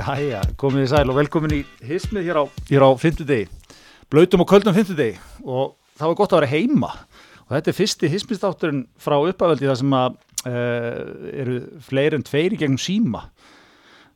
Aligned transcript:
Jæja, 0.00 0.40
komið 0.56 0.86
í 0.86 0.88
sæl 0.88 1.10
og 1.12 1.16
velkomin 1.18 1.52
í 1.52 1.60
hismið 1.84 2.28
hér 2.30 2.38
á, 2.40 2.44
hér 2.70 2.84
á 2.88 2.90
fymtudegi, 2.96 3.48
blöytum 4.08 4.40
og 4.40 4.48
köldum 4.48 4.72
fymtudegi 4.72 5.18
og 5.44 5.74
það 5.98 6.08
var 6.08 6.16
gott 6.16 6.32
að 6.32 6.40
vera 6.40 6.50
heima 6.54 6.90
og 7.42 7.52
þetta 7.52 7.72
er 7.72 7.76
fyrsti 7.76 8.10
hismistátturinn 8.14 8.80
frá 9.02 9.18
uppafældi 9.18 9.68
þar 9.68 9.78
sem 9.82 9.98
að 9.98 10.16
uh, 10.48 11.04
eru 11.42 11.58
fleiri 11.84 12.16
en 12.16 12.24
tveiri 12.24 12.56
gegnum 12.62 12.80
síma. 12.80 13.26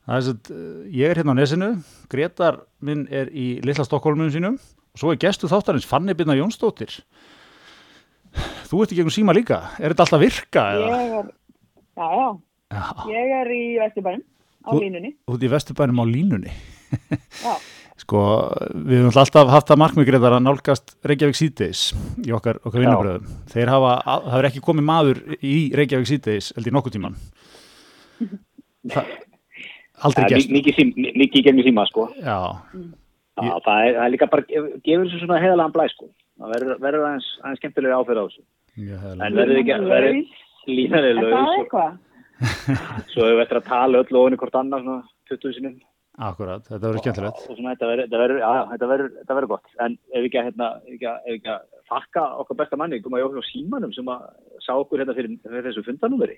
Það 0.07 0.17
er 0.17 0.33
að 0.33 0.51
uh, 0.57 0.83
ég 0.89 1.11
er 1.11 1.21
hérna 1.21 1.37
á 1.37 1.39
nesinu, 1.43 1.71
Gretar 2.09 2.61
minn 2.81 3.05
er 3.13 3.29
í 3.29 3.47
Lilla 3.61 3.85
Stokkólmunum 3.85 4.33
sínum 4.33 4.57
og 4.57 5.01
svo 5.03 5.13
er 5.13 5.21
gestu 5.21 5.51
þáttarins 5.51 5.85
Fanni 5.85 6.17
Birna 6.17 6.39
Jónsdóttir. 6.39 6.97
Þú 8.71 8.81
ert 8.81 8.95
í 8.95 9.03
gegnum 9.03 9.13
síma 9.13 9.37
líka, 9.37 9.67
er 9.77 9.93
þetta 9.93 10.09
alltaf 10.09 10.25
virka? 10.25 10.69
Ég 10.81 11.01
er, 11.01 11.33
já, 11.93 12.07
já, 12.09 12.29
Já, 12.73 12.87
ég 13.13 13.35
er 13.43 13.53
í 13.53 13.65
Vesturbænum 13.83 14.31
á 14.65 14.71
Þú- 14.73 14.81
línunni. 14.83 15.11
út 15.29 15.43
í 15.45 15.49
vesturbænum 15.53 16.01
á 16.01 16.05
línunni. 16.09 16.51
Já, 17.45 17.55
Sko, 18.05 18.19
við 18.75 18.99
höfum 19.05 19.15
alltaf 19.21 19.47
haft 19.49 19.69
það 19.71 19.79
markmigreðar 19.81 20.33
að 20.35 20.43
nálgast 20.45 20.91
Reykjavík 21.07 21.37
síðdeis 21.39 21.85
í 22.27 22.33
okkar, 22.35 22.59
okkar 22.67 22.83
vinnabröðum. 22.83 23.29
Þeir 23.53 23.71
hafa, 23.71 23.93
það 24.03 24.27
hefur 24.33 24.47
ekki 24.49 24.63
komið 24.67 24.85
maður 24.89 25.21
í 25.39 25.53
Reykjavík 25.79 26.09
síðdeis, 26.11 26.49
held 26.57 26.67
ég 26.69 26.75
nokkuð 26.75 26.97
tíman. 26.97 27.15
Þa, 28.93 29.01
aldrei 30.05 30.25
er 30.27 30.35
mi- 30.43 30.59
mikið, 30.59 31.39
í 31.39 31.43
gegnum 31.47 31.65
síma 31.65 31.87
sko. 31.89 32.09
Já, 32.19 32.35
Já, 33.35 33.51
það, 33.65 33.79
er, 33.83 33.95
það 33.97 34.03
er 34.05 34.11
líka 34.13 34.27
bara, 34.31 34.45
gef- 34.51 34.67
gefur 34.85 35.07
þessu 35.09 35.23
svona 35.23 35.39
heiðalega 35.43 35.73
blæ 35.75 35.87
sko. 35.91 36.05
Það 36.39 36.51
verður, 36.53 36.77
verður 36.85 37.07
aðeins, 37.09 37.27
aðeins 37.41 37.59
skemmtilega 37.63 37.97
áfyrir 37.99 38.21
á 38.21 38.25
þessu. 38.27 38.43
mjög 38.75 39.07
En 39.25 39.39
verður 39.39 39.59
ekki, 39.63 39.79
verður 39.89 40.19
líðanlega 40.67 41.09
er 41.09 41.17
það 41.19 41.31
laus 41.31 41.49
og 41.49 41.57
eitthvað? 41.63 41.97
svo 43.11 43.25
hefur 43.25 43.35
við 43.37 43.43
eftir 43.45 43.59
að 43.59 43.67
tala 43.69 44.01
öll 44.01 44.19
ofin 44.21 44.35
í 44.35 44.39
hvort 44.41 44.57
annað 44.59 44.85
svona 44.85 45.01
20 45.31 45.57
sinum. 45.57 45.75
Akkurat, 46.15 46.63
þetta 46.63 46.85
verður 46.85 47.01
skemmtilegt. 47.03 47.39
Og 47.49 47.57
svona 47.57 47.73
þetta 47.75 48.87
verður, 48.87 49.49
gott. 49.51 49.65
En 49.83 49.97
ef 50.13 50.21
við 50.21 50.27
ekki 50.29 50.39
að, 50.39 50.45
hérna, 50.47 50.69
ekki 50.93 51.51
að, 51.51 51.65
þakka 51.91 52.23
okkar 52.43 52.59
besta 52.61 52.79
manni, 52.79 53.01
koma 53.03 53.19
Jóhann 53.19 53.43
á 53.43 53.49
símanum 53.49 53.91
sem 53.95 54.07
að 54.13 54.23
sá 54.63 54.71
okkur 54.77 55.03
hérna 55.03 55.15
fyrir, 55.17 55.35
fyrir 55.43 55.67
þessu 55.67 55.83
fundanúmeri. 55.89 56.37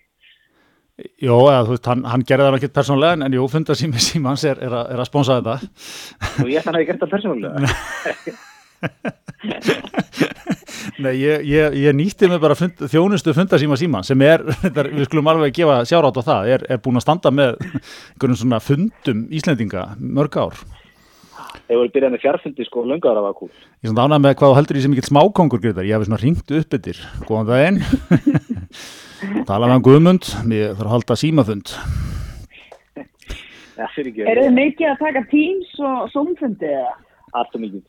Jó, 1.22 1.36
eða, 1.36 1.62
þú 1.68 1.76
veist, 1.76 1.90
hann, 1.92 2.02
hann 2.10 2.26
gerði 2.26 2.48
það 2.48 2.58
ekki 2.58 2.72
persónlega, 2.74 3.20
en 3.28 3.38
jú, 3.38 3.46
fundar 3.54 3.78
sími 3.78 4.02
símans 4.02 4.48
er, 4.50 4.58
er, 4.66 4.74
að, 4.80 4.96
er 4.96 5.04
að 5.04 5.10
sponsa 5.12 5.38
þetta. 5.38 5.56
Og 6.42 6.50
ég 6.50 6.58
ætla 6.58 6.72
hann 6.72 6.80
að 6.80 6.82
hafa 6.82 6.90
gert 6.90 7.06
það 7.06 7.14
persónulega. 7.14 7.58
Nei, 11.04 11.14
ég, 11.20 11.44
ég, 11.48 11.76
ég 11.84 11.96
nýtti 11.96 12.30
mig 12.30 12.40
bara 12.42 12.56
fund, 12.58 12.82
þjónustu 12.92 13.34
fundarsíma 13.36 13.78
síman 13.80 14.06
sem 14.08 14.22
er, 14.26 14.44
er, 14.70 14.90
við 14.94 15.08
skulum 15.08 15.30
alveg 15.32 15.56
gefa 15.58 15.80
sjárátt 15.88 16.18
á 16.18 16.24
það, 16.28 16.50
er, 16.56 16.66
er 16.74 16.82
búin 16.84 17.00
að 17.00 17.06
standa 17.06 17.32
með 17.34 17.56
einhvern 17.68 18.40
svona 18.40 18.60
fundum 18.64 19.26
Íslendinga 19.34 19.86
mörg 20.00 20.40
ár. 20.40 20.60
Þeir 21.68 21.82
voru 21.82 21.92
byrjað 21.94 22.14
með 22.14 22.24
fjárfundi 22.24 22.66
sko, 22.68 22.84
löngaður 22.88 23.20
að 23.20 23.26
var 23.28 23.36
kúl. 23.38 23.50
Ég 23.52 23.90
er 23.90 23.92
svona 23.92 24.06
ánægð 24.08 24.24
með 24.24 24.36
hvað 24.40 24.52
þú 24.52 24.58
heldur 24.58 24.78
í 24.78 24.84
sem 24.84 24.94
mikill 24.94 25.08
smákongur 25.10 25.62
Grétar. 25.64 25.88
Ég 25.88 25.98
hef 25.98 26.06
svona 26.08 26.20
ringt 26.22 26.54
upp 26.58 26.76
yfir. 26.78 27.02
Góðan 27.28 27.50
daginn. 27.50 27.80
Tala 29.50 29.68
með 29.68 29.74
hann 29.74 29.84
Guðmund. 29.88 30.30
Ég 30.54 30.78
þarf 30.78 30.86
að 30.88 30.94
halda 30.94 31.18
símafund. 31.20 31.74
Er 33.78 34.40
þið 34.42 34.54
mikið 34.56 34.94
að 34.94 35.02
taka 35.04 35.26
Teams 35.34 35.76
og 35.84 36.08
Zoom-fundi 36.14 36.72
eða? 36.72 36.96
Allt 37.36 37.60
og 37.60 37.66
mikið. 37.66 37.84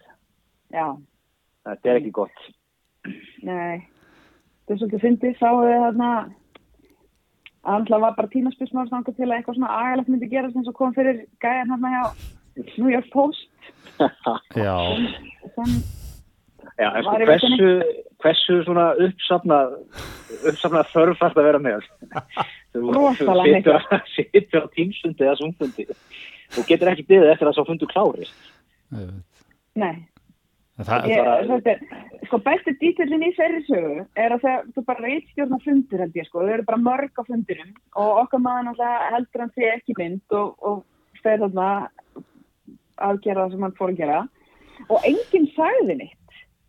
Já, 0.75 0.89
Þetta 1.69 1.91
er 1.91 1.99
ekki 2.01 2.15
gott. 2.17 2.47
Nei. 3.43 3.79
Það 4.67 4.75
er 4.75 4.81
svolítið 4.83 5.05
fyndið, 5.05 5.37
sáu 5.41 5.63
þið 5.65 5.79
þarna 5.87 6.11
Alltaf 7.69 8.01
var 8.01 8.15
bara 8.17 8.31
tímaspilsmáður 8.33 8.89
stanga 8.89 9.13
til 9.13 9.27
að 9.27 9.33
eitthvað 9.37 9.57
svona 9.59 9.71
agalegt 9.83 10.09
myndi 10.09 10.29
gerast 10.31 10.57
eins 10.57 10.69
og 10.71 10.77
kom 10.79 10.93
fyrir 10.97 11.25
gæjan 11.43 11.73
hérna 11.73 11.91
hjá 11.93 12.05
New 12.79 12.91
York 12.93 13.09
Post 13.13 13.49
Já. 14.57 14.77
sem 15.57 15.73
Já, 16.79 16.93
en 16.95 17.03
sko, 17.03 17.15
hversu, 17.27 17.69
hversu 18.23 18.57
svona 18.63 18.85
uppsafnað, 19.03 19.73
uppsafnað 20.47 20.91
þörf 20.93 21.19
þarf 21.19 21.41
að 21.41 21.49
vera 21.49 21.61
með? 21.65 21.89
Þú 22.77 22.93
Rosalega 22.95 23.81
situr 24.15 24.63
á- 24.63 24.75
tímsundi 24.77 25.27
eða 25.27 25.35
sumfundi. 25.41 25.89
Þú 26.55 26.65
getur 26.69 26.93
ekki 26.93 27.07
byggðið 27.09 27.33
eftir 27.33 27.51
að 27.51 27.57
svo 27.59 27.65
fundu 27.67 27.89
klárist. 27.91 28.53
Nei, 29.75 30.07
Það, 30.79 31.07
ég, 31.11 31.25
bara- 31.25 31.47
þetta 31.49 31.73
er 31.73 32.27
sko 32.29 32.39
besti 32.45 32.75
dítillin 32.79 33.25
í 33.27 33.33
þeirri 33.35 33.63
sögu 33.67 33.95
er 34.15 34.35
að 34.37 34.45
það, 34.45 34.69
þú 34.77 34.85
bara 34.87 35.05
reitstjórna 35.09 35.59
fundir 35.65 36.03
held 36.05 36.19
ég 36.21 36.29
sko, 36.29 36.45
þau 36.45 36.53
eru 36.55 36.67
bara 36.69 36.79
mörg 36.83 37.19
á 37.19 37.23
fundirum 37.27 37.73
og 37.99 38.21
okkar 38.23 38.43
maður 38.45 38.69
náttúrulega 38.69 39.11
heldur 39.17 39.43
hann 39.45 39.55
sé 39.57 39.73
ekki 39.73 39.97
mynd 39.99 40.37
og, 40.39 40.55
og 40.63 40.85
fer 41.25 41.41
þarna 41.43 41.69
að 43.09 43.21
gera 43.25 43.45
það 43.47 43.53
sem 43.57 43.67
hann 43.67 43.77
fór 43.79 43.93
að 43.93 44.01
gera. 44.05 44.23
Og 44.89 45.07
enginn 45.09 45.51
sagði 45.57 45.99
neitt. 45.99 46.15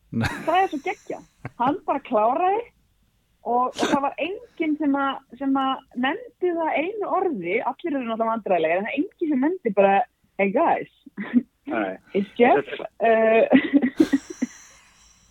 Nei. 0.10 0.26
það 0.42 0.56
er 0.58 0.70
svo 0.72 0.80
geggja 0.88 1.18
hann 1.62 1.76
bara 1.86 2.02
kláraði 2.02 2.62
og, 3.46 3.68
og 3.70 3.76
það 3.78 4.02
var 4.08 4.16
enginn 4.26 4.74
sem 4.80 4.96
að, 4.98 5.20
sem 5.38 5.60
að 5.62 5.84
nefndi 6.02 6.54
það 6.58 6.80
einu 6.82 7.12
orði. 7.20 7.60
Allir 7.62 7.94
eru 7.94 8.08
náttúrulega 8.08 8.32
vandræðilega 8.32 8.80
en 8.80 8.88
það 8.88 8.90
er 8.90 8.98
enginn 9.04 9.30
sem 9.36 9.46
nefndi 9.46 9.74
bara 9.78 9.94
hey 10.40 10.50
guys, 10.56 10.90
Nei. 11.68 11.98
it's 12.16 12.30
Jeff 12.40 12.66
uh, 13.04 13.46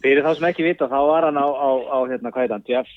Fyrir 0.02 0.22
þá 0.22 0.30
sem 0.38 0.46
ekki 0.50 0.66
vita, 0.66 0.86
þá 0.90 0.98
var 1.10 1.26
hann 1.28 1.38
á, 1.40 1.46
á, 1.48 1.68
á 1.90 1.98
hérna, 2.06 2.30
hvað 2.34 2.44
heit 2.44 2.54
hann, 2.54 2.66
Jeff, 2.68 2.90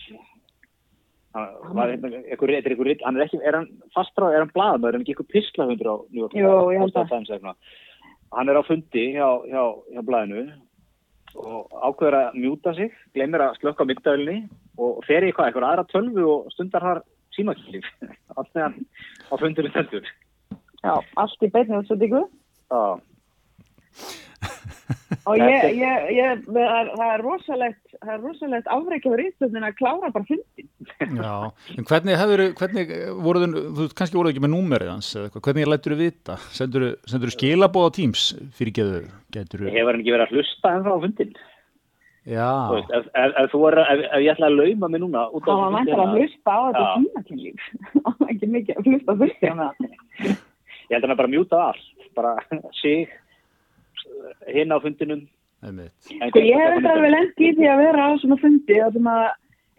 hann 1.33 1.75
var 1.77 1.89
hérna, 1.93 2.11
er 2.13 2.33
einhver, 2.35 2.85
rit- 2.85 3.05
hann 3.05 3.17
er 3.17 3.25
ekki, 3.25 3.39
er 3.47 3.57
hann 3.57 3.69
fastráð, 3.95 4.35
er 4.35 4.43
hann 4.45 4.51
blaðamöður, 4.53 4.91
er 4.93 4.97
hann 4.99 5.05
ekki 5.05 5.15
einhver 5.15 5.29
pislahundur 5.33 5.89
á 5.89 5.95
New 6.11 6.21
York? 6.25 6.35
Jú, 6.37 6.51
ég 6.75 6.83
held 6.83 6.93
það. 6.97 7.15
Eitthvað. 7.25 7.55
Hann 8.37 8.49
er 8.53 8.59
á 8.61 8.63
fundi 8.67 9.05
hjá, 9.15 9.27
hjá, 9.49 9.63
hjá 9.95 10.03
blaðinu 10.07 10.43
og 11.41 11.71
ákveður 11.87 12.17
að 12.19 12.37
mjúta 12.43 12.73
sig, 12.75 12.91
glemir 13.15 13.43
að 13.45 13.57
slökka 13.61 13.85
myndaðilni 13.87 14.37
og 14.77 14.99
fer 15.07 15.23
í 15.23 15.31
hvað, 15.31 15.47
eitthvað 15.49 15.67
aðra 15.69 15.85
tölvu 15.91 16.25
og 16.27 16.49
stundar 16.53 16.83
þar 16.85 17.01
símakýlif. 17.37 17.87
Allt 18.37 18.51
með 18.53 18.65
hann 18.67 18.77
á 19.31 19.33
fundinu 19.39 19.71
stendur. 19.71 20.09
Já, 20.81 20.93
allt 21.21 21.43
í 21.45 21.49
beinni 21.53 21.77
útsendingu 21.77 22.23
Já, 22.25 22.79
og 25.27 25.37
ég, 25.39 25.67
ég, 25.77 26.07
ég, 26.15 26.41
það 26.47 27.03
er, 27.07 27.23
rosalegt, 27.25 27.81
það 27.99 28.13
er 28.15 28.23
rosalegt 28.25 28.71
afreikjafur 28.75 29.23
ístöndin 29.25 29.67
að 29.67 29.77
klára 29.79 30.11
bara 30.13 30.27
fundin. 30.29 30.69
já. 31.01 31.35
En 31.77 31.87
hvernig 31.89 32.19
hefur, 32.21 32.43
hvernig 32.61 32.93
voru 33.27 33.43
þau, 33.43 33.61
þú 33.77 33.87
kannski 33.99 34.19
voru 34.19 34.29
þau 34.29 34.33
ekki 34.35 34.45
með 34.47 34.53
númerið 34.55 34.91
hans 34.93 35.13
eða 35.15 35.29
eitthvað. 35.29 35.45
Hvernig 35.47 35.71
lætur 35.71 35.95
þau 35.95 36.01
vita? 36.01 36.37
Sendur 36.57 36.87
þau 37.11 37.33
skilabóð 37.37 37.87
á 37.87 37.95
Teams 37.99 38.27
fyrir 38.57 38.75
geðu? 38.79 39.01
Hefur 39.37 39.91
hann 39.91 40.03
ekki 40.03 40.15
verið 40.17 40.27
að 40.27 40.37
hlusta 40.37 40.75
ennþá 40.75 40.95
á 40.95 41.03
fundin? 41.05 41.33
Já. 42.29 42.69
Þú 42.69 42.75
veist, 42.77 42.91
ef, 42.93 43.05
ef, 43.17 43.31
ef, 43.41 43.49
þú 43.49 43.61
er, 43.71 43.79
ef, 43.81 44.01
ef 44.05 44.21
ég 44.21 44.35
ætla 44.35 44.49
að 44.51 44.57
lauma 44.59 44.89
mig 44.93 45.01
núna 45.01 45.23
Það 45.41 45.61
var 45.63 45.71
mæntar 45.73 46.01
að 46.03 46.17
hlusta 46.19 46.53
á 46.53 46.59
þetta 46.67 46.83
tímakynlíf. 46.99 47.69
Var 48.05 48.33
ekki 48.35 48.49
mikið 48.55 48.77
að 48.77 48.89
hlusta 48.91 49.15
á 49.15 49.19
fullt 49.21 49.41
hérna. 49.41 49.69
Ég 50.21 50.93
held 50.93 51.05
að 51.05 51.09
hann 51.09 51.21
bara 51.21 51.31
mjúta 51.31 51.61
allt, 51.71 52.05
bara 52.17 52.35
sig, 52.81 53.09
hinn 54.47 54.73
á 54.73 54.77
fundinum. 54.83 55.23
Sko 55.61 56.41
ég 56.41 56.57
hef 56.57 56.77
þetta 56.77 56.93
alveg 56.95 57.11
lent 57.13 57.41
í 57.41 57.51
því 57.57 57.67
að 57.69 57.81
vera 57.85 58.05
á 58.09 58.11
svona 58.21 58.37
fundi 58.41 58.79
að 58.81 58.97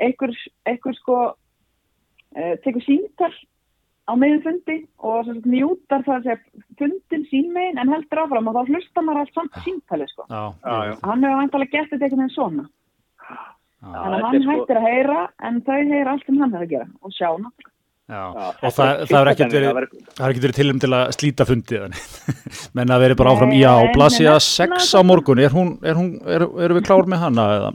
einhver, 0.03 0.35
einhver 0.67 0.99
sko 0.99 1.17
uh, 1.33 2.55
tekur 2.65 2.85
síntal 2.87 3.33
á 4.11 4.13
meðin 4.19 4.43
fundi 4.45 4.77
og 4.99 5.29
mjútar 5.47 6.05
það 6.07 6.15
að 6.17 6.25
segja 6.27 6.63
fundin 6.81 7.27
sín 7.31 7.51
megin 7.55 7.79
en 7.83 7.93
heldur 7.93 8.23
áfram 8.25 8.51
og 8.51 8.57
þá 8.59 8.71
hlustar 8.73 9.07
maður 9.07 9.25
allt 9.25 9.35
samt 9.37 9.59
síntali 9.67 10.07
sko. 10.11 10.27
Já. 10.29 10.43
Já, 10.63 10.77
já. 10.91 10.95
Hann 11.07 11.27
hefur 11.27 11.43
vantalega 11.43 11.75
gert 11.77 11.93
þetta 11.93 12.09
einhvern 12.09 12.25
veginn 12.25 12.35
svona. 12.37 12.65
Já. 13.23 13.43
Þannig 13.83 14.17
að 14.17 14.27
hann 14.27 14.43
sko- 14.43 14.57
hættir 14.57 14.81
að 14.81 14.89
heyra 14.91 15.21
en 15.49 15.61
þau 15.67 15.79
heyra 15.93 16.15
allt 16.17 16.27
sem 16.27 16.41
hann 16.43 16.57
hefur 16.57 16.67
að 16.67 16.75
gera 16.75 16.89
og 17.03 17.15
sjá 17.19 17.29
náttúrulega. 17.31 17.72
Já. 18.13 18.23
Og 18.29 18.73
það, 18.77 18.91
er 18.93 19.09
það 19.09 19.19
er 19.23 19.31
ekkert 19.33 19.55
verið, 19.57 19.69
það 19.69 19.77
var- 19.79 19.87
það 20.13 20.25
er 20.27 20.33
ekkert 20.35 20.47
verið 20.47 20.59
tilum 20.59 20.81
til 20.83 20.91
að 20.97 21.13
slíta 21.17 21.47
fundið 21.49 21.85
þannig. 21.85 22.03
menn 22.77 22.93
að 22.93 23.05
verið 23.07 23.21
bara 23.23 23.33
áfram, 23.33 23.55
já, 23.57 23.73
nei, 23.89 24.35
6 24.47 24.73
nei, 24.75 24.81
á 24.93 25.01
morgun, 25.09 25.41
er 25.41 25.55
hún, 25.57 25.71
er 25.81 25.97
hún, 25.97 26.11
er, 26.27 26.45
erum 26.67 26.81
við 26.81 26.89
klár 26.91 27.09
með 27.09 27.23
hana 27.25 27.47
eða? 27.57 27.71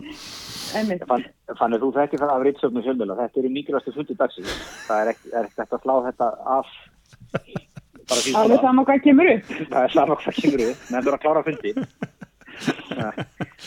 Þannig 1.58 1.82
þú 1.82 1.90
þekkir 1.96 2.22
það 2.22 2.34
af 2.36 2.44
ritsöfnum 2.46 2.86
fjölmjöla, 2.86 3.18
þetta 3.24 3.42
eru 3.42 3.52
mikilvægstu 3.56 3.96
fundi 3.96 4.18
dagsins. 4.20 4.54
Það 4.86 5.02
er 5.02 5.12
ekkert 5.14 5.64
er 5.64 5.78
að 5.80 5.84
slá 5.88 5.96
þetta 6.12 6.30
af 6.58 6.76
Alveg 8.08 8.62
sama 8.64 8.86
hvað 8.88 9.02
kemur 9.04 9.30
upp. 9.34 9.50
Það 9.74 9.82
er 9.82 9.94
sama 9.96 10.16
hvað 10.22 10.38
kemur 10.42 10.62
við, 10.64 10.84
menn 10.94 11.04
þú 11.08 11.14
að 11.16 11.24
klára 11.26 11.46
fundi. 11.48 11.74
Ja. 12.98 13.12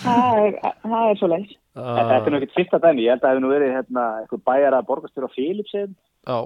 Það 0.03 0.37
er, 0.43 0.55
það 0.83 1.05
er 1.13 1.19
svo 1.21 1.27
leiðis. 1.31 1.51
Þetta 1.79 2.15
er 2.17 2.33
nú 2.33 2.39
ekkert 2.41 2.55
fyrsta 2.57 2.79
dæmi, 2.83 3.05
ég 3.05 3.13
held 3.13 3.21
að 3.21 3.23
það 3.23 3.31
hefur 3.37 3.45
nú 3.45 3.51
verið 3.53 3.75
hérna, 3.77 4.07
eitthvað 4.25 4.41
bæjar 4.51 4.77
að 4.81 4.89
borgastur 4.89 5.27
á 5.29 5.31
Philipsheim, 5.31 5.93
Já, 6.27 6.39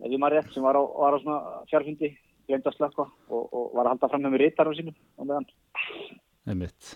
ef 0.00 0.08
ég 0.10 0.20
maður 0.20 0.38
rétt, 0.38 0.50
sem 0.54 0.64
var 0.64 0.78
á, 0.78 0.82
var 0.82 1.16
á 1.16 1.18
svona 1.22 1.38
fjárfundi, 1.70 2.10
glemt 2.48 2.66
að 2.66 2.76
slökka 2.78 3.06
og, 3.06 3.44
og 3.44 3.70
var 3.76 3.86
að 3.86 3.92
halda 3.94 4.10
fram 4.10 4.26
með 4.26 4.34
mér 4.34 4.44
rítarum 4.46 4.76
sínum 4.76 4.96
á 4.96 5.22
meðan. 5.22 5.48
einmitt. 6.48 6.94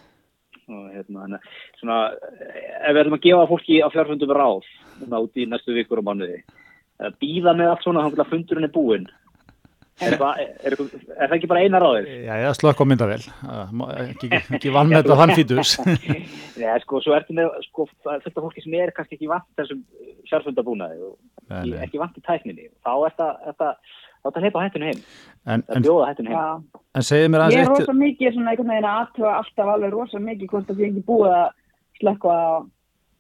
og 0.65 0.85
hérna, 0.95 1.27
en, 1.29 1.39
svona, 1.81 1.99
ef 2.17 2.95
við 2.95 3.03
ætlum 3.03 3.19
að 3.19 3.25
gefa 3.27 3.49
fólki 3.51 3.81
á 3.85 3.89
fjárfundum 3.93 4.33
ráð 4.33 4.71
núna 5.03 5.21
út 5.27 5.37
í 5.37 5.45
næstu 5.49 5.75
vikur 5.77 6.01
og 6.01 6.09
mánuði 6.09 6.41
að 7.05 7.19
býða 7.21 7.53
með 7.59 7.73
allt 7.73 7.85
svona 7.85 8.05
þannig 8.07 8.23
að 8.23 8.33
fundurinn 8.33 8.69
er 8.69 8.73
búinn 8.73 9.07
Er, 10.03 10.17
það, 10.19 10.39
er, 10.43 10.49
er, 10.67 10.75
er 11.15 11.29
það 11.29 11.35
ekki 11.37 11.49
bara 11.53 11.61
eina 11.63 11.79
ráðið? 11.79 12.09
Já, 12.27 12.33
já, 12.43 12.49
slökk 12.59 12.81
á 12.83 12.85
myndavel 12.91 13.19
ekki, 14.03 14.31
ekki 14.57 14.73
vann 14.75 14.89
með 14.91 15.05
þetta 15.05 15.19
þann 15.21 15.33
fítus 15.39 15.75
Já, 16.65 16.73
sko, 16.83 16.99
svo 17.05 17.15
ertu 17.15 17.37
með 17.39 17.53
sko, 17.69 17.87
þetta 18.03 18.43
fólki 18.43 18.65
sem 18.65 18.75
er 18.81 18.91
kannski 18.97 19.15
ekki 19.15 19.31
vant 19.31 19.47
þessum 19.61 19.85
sjálfsfundabúnaði 20.27 20.99
og 20.99 21.15
Nei, 21.47 21.61
ekki, 21.61 21.71
nei. 21.71 21.79
ekki 21.87 22.03
vant 22.03 22.19
í 22.19 22.25
tækninni 22.27 22.67
þá 22.83 22.93
er 23.07 23.15
það 23.21 23.55
þá 23.55 23.65
er 23.71 24.35
það 24.35 24.47
hleypa 24.49 24.65
hættinu 24.65 24.91
heim 24.91 25.01
en, 25.05 25.63
það 25.63 25.77
en, 25.79 25.87
bjóða 25.87 26.11
hættinu 26.11 26.33
heim 26.33 26.39
Já. 26.41 26.81
en 26.99 27.07
segið 27.11 27.31
mér 27.31 27.45
Ég 27.45 27.47
aðeins 27.47 27.61
er 27.61 27.65
eitt 27.65 27.85
rosa 27.85 27.97
mikið 28.01 28.35
svona 28.35 28.55
einhvern 28.55 28.73
veginn 28.75 28.89
að 28.91 29.01
aðtöfa 29.05 29.35
alltaf 29.39 29.73
alveg 29.75 29.95
rosa 29.95 30.23
mikið 30.25 30.51
hvort 30.55 30.73
að 30.73 30.81
ég 30.83 30.91
ekki 30.91 31.07
búið 31.13 31.35
að 31.39 31.47
slökka 32.01 32.35
á 32.35 32.47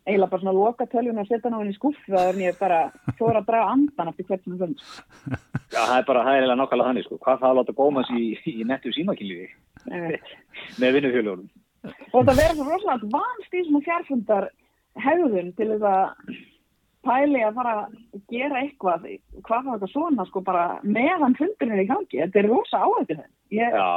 eiginlega 0.04 0.30
bara 0.30 0.42
svona 0.42 0.56
loka 0.56 0.86
tölvun 0.92 1.20
og 1.22 1.28
setja 1.28 1.50
náinn 1.52 1.72
í 1.72 1.76
skuffu 1.76 2.16
og 2.18 2.40
ég 2.40 2.58
bara 2.60 2.80
fór 3.18 3.38
að 3.38 3.48
draga 3.48 3.72
andan 3.72 4.10
eftir 4.12 4.28
hvert 4.28 4.44
sem 4.44 4.56
það 4.60 4.74
Já, 5.74 5.80
það 5.80 5.98
er 5.98 6.08
bara, 6.08 6.24
það 6.24 6.30
er 6.30 6.40
eiginlega 6.40 6.60
nákvæmlega 6.60 6.88
þannig 6.90 7.06
sko. 7.06 7.20
hvað 7.24 7.38
það 7.42 7.50
að 7.50 7.60
láta 7.60 7.76
góma 7.80 8.06
sér 8.08 8.20
í, 8.20 8.26
í 8.52 8.66
nettu 8.68 8.92
finnst. 8.94 9.52
með 10.80 10.98
vinnufjöljónum 10.98 11.48
og 11.84 12.26
það 12.26 12.38
verður 12.40 12.58
svo 12.58 12.66
rosalega 12.70 13.12
vanst 13.12 13.56
í 13.56 13.62
svona 13.66 13.84
fjárfundar 13.84 14.50
hegðun 15.04 15.54
til 15.58 15.70
þess 15.72 15.88
að 15.90 16.36
pæli 17.04 17.42
að 17.44 17.56
fara 17.58 17.74
að 17.84 17.96
gera 18.32 18.60
eitthvað 18.62 19.06
hvað 19.44 19.66
það 19.66 19.74
eitthvað 19.74 19.92
svona 19.92 20.26
sko 20.28 20.42
bara 20.44 20.64
meðan 20.82 21.36
fundurinn 21.38 21.76
er 21.76 21.84
í 21.84 21.88
gangi. 21.90 22.20
Þetta 22.22 22.40
er 22.40 22.48
rosa 22.48 22.80
áhættu 22.80 23.18
þeim 23.18 23.32
ég, 23.58 23.76
Já, 23.76 23.88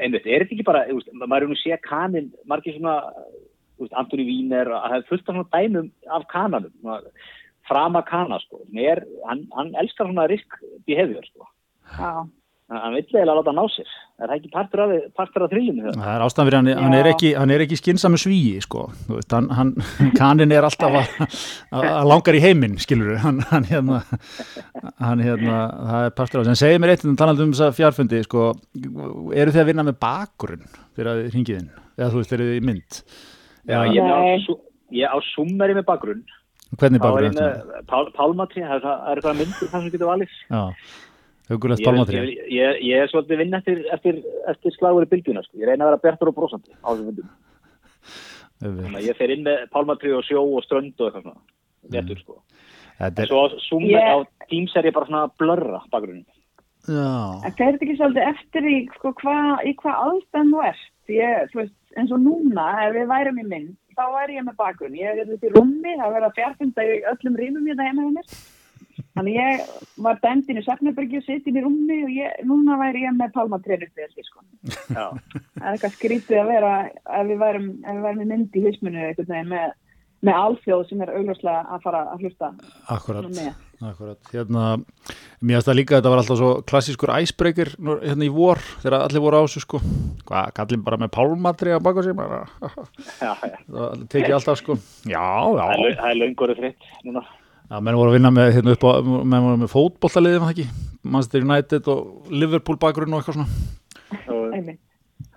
einmitt, 0.00 0.26
er 0.26 0.44
þetta 0.44 0.56
ekki 0.56 0.66
bara 0.66 0.84
þú 0.88 0.98
veist, 0.98 1.12
maður 1.20 1.46
er 1.46 1.52
nú 1.52 1.58
sé 1.60 1.80
kanin 1.84 2.30
margir 2.48 2.76
svona, 2.78 2.96
veist, 3.84 3.96
Antoni 4.00 4.26
Wiener 4.28 4.72
að 4.76 4.88
það 4.88 4.98
er 4.98 5.08
fullt 5.10 5.28
af 5.28 5.36
svona 5.36 5.48
dæmum 5.56 5.88
af 6.18 6.26
kananum 6.32 7.00
frama 7.68 8.04
kana 8.06 8.40
sko 8.42 8.62
Hann 8.64 8.84
er, 8.84 9.04
hann, 9.28 9.46
hann 9.56 9.72
elskar 9.82 10.10
svona 10.10 10.28
risk 10.30 10.60
behavior 10.88 11.26
sko 11.28 11.46
já, 11.46 12.12
hann, 12.12 12.30
hann 12.70 12.96
vill 12.96 13.04
eiginlega 13.04 13.38
láta 13.40 13.56
ná 13.56 13.66
sér 13.74 13.90
er 14.20 14.28
það 14.28 14.36
ekki 14.36 14.50
partur 14.52 14.82
af, 14.84 14.92
partur 15.16 15.44
af 15.46 15.52
þrýjum 15.52 15.78
Það 15.86 16.10
er 16.12 16.24
ástæðan 16.24 16.48
fyrir 16.48 16.58
hann, 16.58 16.70
hann 16.84 16.96
er 16.98 17.08
ekki, 17.10 17.30
hann 17.38 17.52
er 17.54 17.64
ekki 17.64 17.78
skynsami 17.80 18.20
svíi, 18.20 18.60
sko. 18.64 18.84
Veist, 19.08 19.32
hann, 19.32 19.48
hann, 19.56 19.72
kanin 20.20 20.54
er 20.54 20.66
alltaf 20.68 20.98
að, 21.00 21.14
að 21.72 21.88
að 21.88 22.08
langar 22.10 22.38
í 22.38 22.42
heiminn, 22.44 22.76
skilur 22.82 23.20
hann, 23.24 23.40
hann 23.50 23.68
hérna, 23.70 24.02
hann 25.00 25.24
hérna, 25.24 25.58
það 25.90 26.08
er 26.10 26.16
partur 26.20 26.40
á 26.40 26.42
þessu. 26.42 26.52
En 26.52 26.62
segið 26.62 26.84
mér 26.84 26.94
eitt, 26.94 27.06
um 27.08 27.18
talandi 27.20 27.46
um 27.46 27.56
þessa 27.56 27.76
fjárfundi, 27.78 28.22
sko, 28.28 28.46
eru 29.32 29.56
þið 29.56 29.64
að 29.64 29.70
vinna 29.72 29.86
með 29.88 30.00
bakgrunn 30.04 30.70
fyrir 30.98 31.12
að 31.14 31.40
inn? 31.40 31.70
Eða 31.96 32.12
þú 32.12 32.22
veist, 32.22 32.36
eru 32.36 32.50
þið 32.50 32.58
í 32.60 32.64
mynd? 32.68 33.02
Já, 33.68 33.80
ég, 33.90 34.00
er 34.00 35.10
á, 35.10 35.16
á 35.16 35.18
summeri 35.34 35.76
með 35.76 35.86
bakgrunn. 35.90 36.24
Hvernig 36.78 37.02
þá 37.02 37.06
er 37.06 37.12
bakgrunn 37.12 37.38
það? 37.40 37.84
pál, 37.90 38.10
pálmatri 38.16 38.62
það 38.64 38.74
er, 38.76 38.82
það 38.86 39.06
er 39.10 39.20
eitthvað 39.20 39.40
myndir 39.40 39.70
það 39.72 39.84
sem 39.84 39.92
getur 39.94 40.10
valið. 40.10 40.34
Já, 40.50 40.62
hugulegt 41.50 41.82
ég, 41.82 41.86
pálmatrið. 41.90 42.24
ég, 42.30 42.42
ég, 42.56 42.80
ég 42.88 43.04
er 43.04 43.12
svolítið 43.12 43.42
vinn 43.42 43.58
eftir, 43.60 43.82
eftir, 43.96 44.20
eftir 44.54 44.76
slagur 44.78 45.06
í 45.06 45.10
bylgjuna 45.10 45.44
sko. 45.46 45.58
ég 45.60 45.68
reyna 45.70 45.86
að 45.86 45.92
vera 45.92 46.02
bjartur 46.06 46.32
og 46.32 46.38
brosandi 46.38 46.72
á 46.80 46.88
þessum 46.88 47.10
myndum. 47.10 47.30
Þannig 48.60 48.98
að 49.00 49.08
ég 49.08 49.16
fer 49.16 49.32
inn 49.34 49.46
með 49.46 49.62
pálmatri 49.72 50.12
og 50.16 50.26
sjó 50.28 50.42
og 50.44 50.64
strönd 50.66 50.94
og 51.00 51.08
eitthvað 51.08 51.24
svona. 51.26 51.42
Léttur 51.90 52.20
sko. 52.20 52.40
Þetta 53.00 53.22
en 53.22 53.24
er, 53.24 53.30
svo 53.30 53.40
á, 53.40 53.46
zoom, 53.64 53.84
Ég- 53.88 54.10
á 54.12 54.16
Teams 54.50 54.76
er 54.76 54.88
ég 54.90 54.94
bara 54.96 55.08
svona 55.08 55.22
að 55.26 55.36
blörra 55.40 55.80
bakgrunnin 55.90 56.26
já, 56.88 57.52
fer 57.56 57.72
þetta 57.72 57.84
ekki 57.86 57.96
svolítið 57.96 58.28
eftir 58.30 58.66
í 58.68 58.76
sko 58.96 59.12
hva, 59.20 59.36
í 59.64 59.72
hvað 59.80 60.02
aðstæðan 60.06 60.52
þú 60.52 60.62
ert. 60.68 60.86
Ég, 61.10 61.50
þú 61.52 61.58
veist, 61.60 61.74
eins 61.98 62.14
og 62.14 62.22
núna 62.22 62.68
ef 62.86 62.94
við 62.96 63.10
værum 63.10 63.42
í 63.42 63.48
mynd, 63.48 63.74
þá 63.98 64.04
væri 64.14 64.38
ég 64.38 64.46
með 64.46 64.56
bakgrunn. 64.60 64.96
Ég 64.98 65.20
er 65.22 65.28
þetta 65.28 65.48
í 65.48 65.52
rúmi, 65.56 65.98
það 65.98 66.16
verða 66.16 66.32
fjárfunda 66.38 66.86
í 66.86 66.96
öllum 67.12 67.38
rýmum 67.40 67.68
hérna 67.70 67.88
heima 67.88 68.06
hjá 68.06 68.16
mér. 68.16 68.40
Þannig 69.16 69.36
ég 69.36 69.62
var 70.04 70.18
dæmd 70.22 70.50
inn 70.50 70.60
í 70.60 70.64
Sefnabyrgi 70.64 71.20
og 71.20 71.24
sitt 71.26 71.46
inn 71.48 71.58
í 71.58 71.64
rúmi 71.64 71.98
og 72.04 72.10
ég, 72.14 72.42
núna 72.46 72.76
væri 72.80 73.04
ég 73.06 73.16
með 73.16 73.32
pálmatrénu 73.36 73.88
fyrir 73.96 74.26
sko. 74.26 74.44
Já, 74.92 75.06
það 75.14 75.64
er 75.64 75.70
eitthvað 75.72 75.96
skrítið 75.96 76.42
að 76.42 76.52
vera 76.52 76.74
ef 76.90 77.30
við 77.30 77.40
værum, 77.40 77.70
ef 77.80 77.96
við 77.96 78.04
værum 78.06 78.22
í 78.24 78.28
mynd 78.34 78.60
í 78.60 78.64
einhvern 78.66 79.32
veginn 79.32 79.50
með, 79.54 79.74
með 80.28 80.40
alþjóð 80.44 80.86
sem 80.90 81.02
er 81.06 81.14
augljóslega 81.16 81.64
að 81.64 81.88
fara 81.88 82.04
að 82.12 82.26
hlusta. 82.26 82.52
Akkurat. 82.96 83.68
Með. 83.80 83.90
Akkurat, 83.90 84.30
hérna, 84.34 84.64
mér 85.40 85.58
finnst 85.58 85.70
það 85.70 85.78
líka 85.78 85.96
að 85.96 86.00
þetta 86.00 86.12
var 86.12 86.22
alltaf 86.22 86.38
svo 86.40 86.50
klassískur 86.68 87.12
æsbreykir 87.16 87.72
hérna 87.80 88.26
í 88.26 88.30
vor 88.34 88.60
þegar 88.82 89.06
allir 89.06 89.24
voru 89.24 89.40
á 89.40 89.44
þessu 89.46 89.64
sko, 89.64 89.80
hvað, 90.28 90.52
kallin 90.58 90.84
bara 90.86 91.00
með 91.00 91.12
pálmatri 91.16 91.74
að 91.74 91.84
baka 91.88 92.04
sér, 92.06 92.16
bara, 92.18 92.42
já, 92.60 93.32
já. 93.48 93.56
það 93.72 94.04
tekið 94.12 94.36
alltaf 94.38 94.60
sko, 94.60 94.78
já, 95.08 95.24
já, 95.56 95.64
það 95.72 96.06
er 96.10 96.20
löngur 96.20 96.54
og 96.54 96.60
þritt 96.60 96.92
núna. 97.08 97.24
Já, 97.70 97.76
menn 97.78 97.98
voru 98.00 98.10
að 98.10 98.16
vinna 98.18 98.34
með, 98.34 98.52
hérna 98.58 98.76
upp 98.76 98.84
á, 98.84 98.92
menn 99.06 99.44
voru 99.46 99.58
með 99.64 99.74
fótbollaliðið, 99.74 100.44
maður 100.44 100.56
ekki, 100.56 100.86
Manchester 101.06 101.44
United 101.46 101.90
og 101.92 102.32
Liverpool 102.34 102.80
bakgrunn 102.82 103.14
og 103.14 103.22
eitthvað 103.22 103.40
svona, 103.40 104.50
Einmitt. 104.50 104.80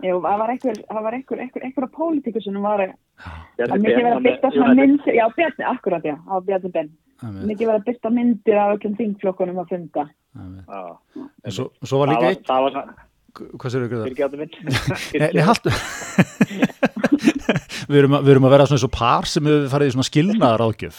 Jú, 0.03 0.17
það 0.23 0.41
var 0.41 0.51
einhver, 0.51 0.79
það 0.87 1.05
var 1.05 1.15
einhver, 1.15 1.41
einhver, 1.43 1.63
einhver 1.67 1.87
pólitíkur 1.95 2.43
sem 2.43 2.55
var 2.63 2.81
að 2.83 3.75
mikið 3.79 3.97
verið 3.99 4.15
að 4.15 4.25
byrta 4.25 4.51
svona 4.51 4.75
myndir, 4.79 5.15
já, 5.15 5.23
Bjarni, 5.37 5.65
akkurat, 5.69 6.07
já, 6.07 6.15
á 6.19 6.35
Bjarni 6.43 6.71
Ben. 6.73 6.89
Mikið 7.23 7.69
verið 7.69 7.79
að 7.79 7.87
byrta 7.87 8.09
myndir 8.13 8.57
af 8.59 8.67
öllum 8.75 8.95
þingflokkunum 8.99 9.61
að 9.63 9.71
funda. 9.73 10.03
En 10.35 11.51
svo, 11.53 11.65
svo 11.85 11.95
var 12.01 12.07
líka 12.13 12.29
eitt, 12.33 12.45
það 12.47 12.59
var 12.65 12.71
svona 12.77 12.93
hvað 13.33 13.69
sér 13.73 13.83
ykkur 13.87 13.97
það? 13.97 14.05
við, 17.89 17.97
erum 17.99 18.13
að, 18.17 18.23
við 18.25 18.31
erum 18.35 18.45
að 18.47 18.53
vera 18.53 18.65
svona 18.67 18.77
eins 18.77 18.87
og 18.87 18.93
par 18.93 19.25
sem 19.29 19.43
við 19.47 19.69
farið 19.71 19.89
í 19.89 19.91
svona 19.95 20.09
skilnaðar 20.09 20.65
ágjöf 20.67 20.97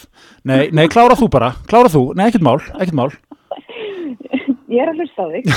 Nei, 0.49 0.63
nei, 0.75 0.87
klára 0.93 1.17
þú 1.19 1.27
bara, 1.33 1.51
klára 1.71 1.89
þú. 1.93 2.03
Nei, 2.19 2.27
ekkert 2.29 2.47
mál, 2.47 2.61
ekkert 2.75 2.99
mál. 2.99 3.13
Ég 4.75 4.81
er 4.83 4.89
að 4.91 4.99
hlusta 5.03 5.21
á 5.23 5.27
þig. 5.31 5.45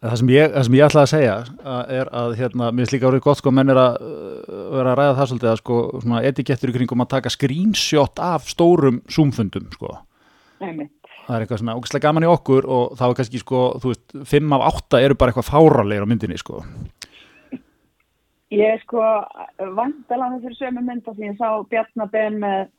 Það 0.00 0.14
sem 0.16 0.30
ég, 0.32 0.46
það 0.54 0.62
sem 0.64 0.76
ég 0.78 0.86
ætlaði 0.86 1.04
að 1.04 1.10
segja 1.10 1.32
uh, 1.44 1.80
er 1.92 2.10
að 2.16 2.30
hérna, 2.38 2.70
mér 2.72 2.86
finnst 2.86 2.94
líka 2.94 3.08
árið 3.10 3.22
gott 3.26 3.40
sko, 3.42 3.50
menn 3.52 3.72
er 3.72 3.80
að 3.82 3.98
uh, 4.00 4.60
vera 4.72 4.94
að 4.94 4.96
ræða 4.96 5.16
það 5.18 5.26
svolítið 5.32 5.50
að 5.50 5.58
sko, 5.60 5.80
svona 6.00 6.22
etikettur 6.30 6.72
í 6.72 6.76
kringum 6.78 7.04
að 7.04 7.10
taka 7.10 7.32
screenshot 7.34 8.22
af 8.24 8.46
stórum 8.48 9.02
zoomfundum 9.12 9.66
sko. 9.74 9.98
Einmitt. 10.64 10.96
það 11.26 11.34
er 11.36 11.44
eitthvað 11.44 11.60
svona 11.60 11.74
ógæslega 11.76 12.04
gaman 12.06 12.24
í 12.24 12.30
okkur 12.32 12.68
og 12.68 12.96
það 12.96 13.12
var 13.12 13.18
kannski 13.18 13.42
sko, 13.42 13.60
þú 13.82 13.92
veist, 13.92 14.16
5 14.32 14.56
af 14.56 14.64
8 14.70 15.02
eru 15.04 15.18
bara 15.20 15.34
eitthvað 15.34 15.50
fáralegir 15.50 16.08
á 16.08 16.10
myndinni 16.10 16.40
sko. 16.40 16.62
Ég 18.56 18.72
er 18.72 18.80
sko 18.82 19.04
vandalega 19.76 20.38
þessari 20.38 20.58
sömu 20.58 20.86
mynda 20.86 21.12
sem 21.12 21.28
ég 21.28 21.36
sá 21.36 21.60
Bjarnabenn 21.70 22.40
með, 22.40 22.72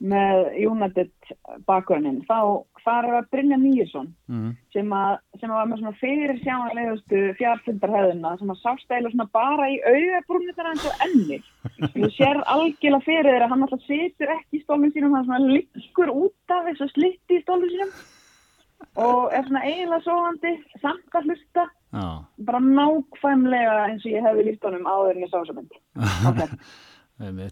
með 0.00 0.48
United 0.72 1.36
bakgrunnin. 1.68 2.22
Þá 2.24 2.64
þar 2.86 3.08
að 3.18 3.28
Brynja 3.34 3.58
Nýjesson 3.60 4.08
mm. 4.30 4.50
sem, 4.74 4.92
sem 5.40 5.52
var 5.52 5.68
með 5.68 5.82
svona 5.82 6.00
fyrir 6.00 6.40
sjáanlegustu 6.42 7.22
fjárfundarhæðuna 7.40 8.34
sem 8.40 8.52
að 8.54 8.60
sást 8.62 8.90
eiginlega 8.90 9.14
svona 9.14 9.28
bara 9.36 9.70
í 9.72 9.78
augabrúnirnar 9.82 10.70
hans 10.70 10.86
og 10.88 11.06
enni. 11.06 11.40
Þú 11.96 12.10
sér 12.16 12.42
algjörlega 12.44 13.06
fyrir 13.06 13.40
að 13.40 13.54
hann 13.54 13.66
alltaf 13.66 13.86
situr 13.86 14.34
ekki 14.36 14.60
í 14.60 14.64
stólum 14.64 14.92
sínum, 14.94 15.16
hann 15.16 15.26
svona 15.28 15.56
liggur 15.56 16.12
út 16.14 16.56
af 16.56 16.68
þessu 16.70 16.90
slitti 16.94 17.40
í 17.40 17.44
stólum 17.44 17.72
sínum 17.72 17.96
og 19.00 19.32
er 19.34 19.46
svona 19.46 19.64
eiginlega 19.64 20.04
sofandi, 20.04 20.52
samt 20.82 21.16
að 21.16 21.30
hlusta, 21.30 21.64
Já, 21.96 22.08
bara 22.48 22.60
nákvæmlega 22.60 23.76
eins 23.86 24.04
og 24.04 24.12
ég 24.12 24.24
hefði 24.26 24.44
líst 24.50 24.66
honum 24.68 24.88
áður 24.88 25.14
en 25.14 25.24
ég 25.24 25.32
sá 25.32 25.38
þessa 25.38 25.56
mynd. 25.56 25.80
Okay. 26.30 26.60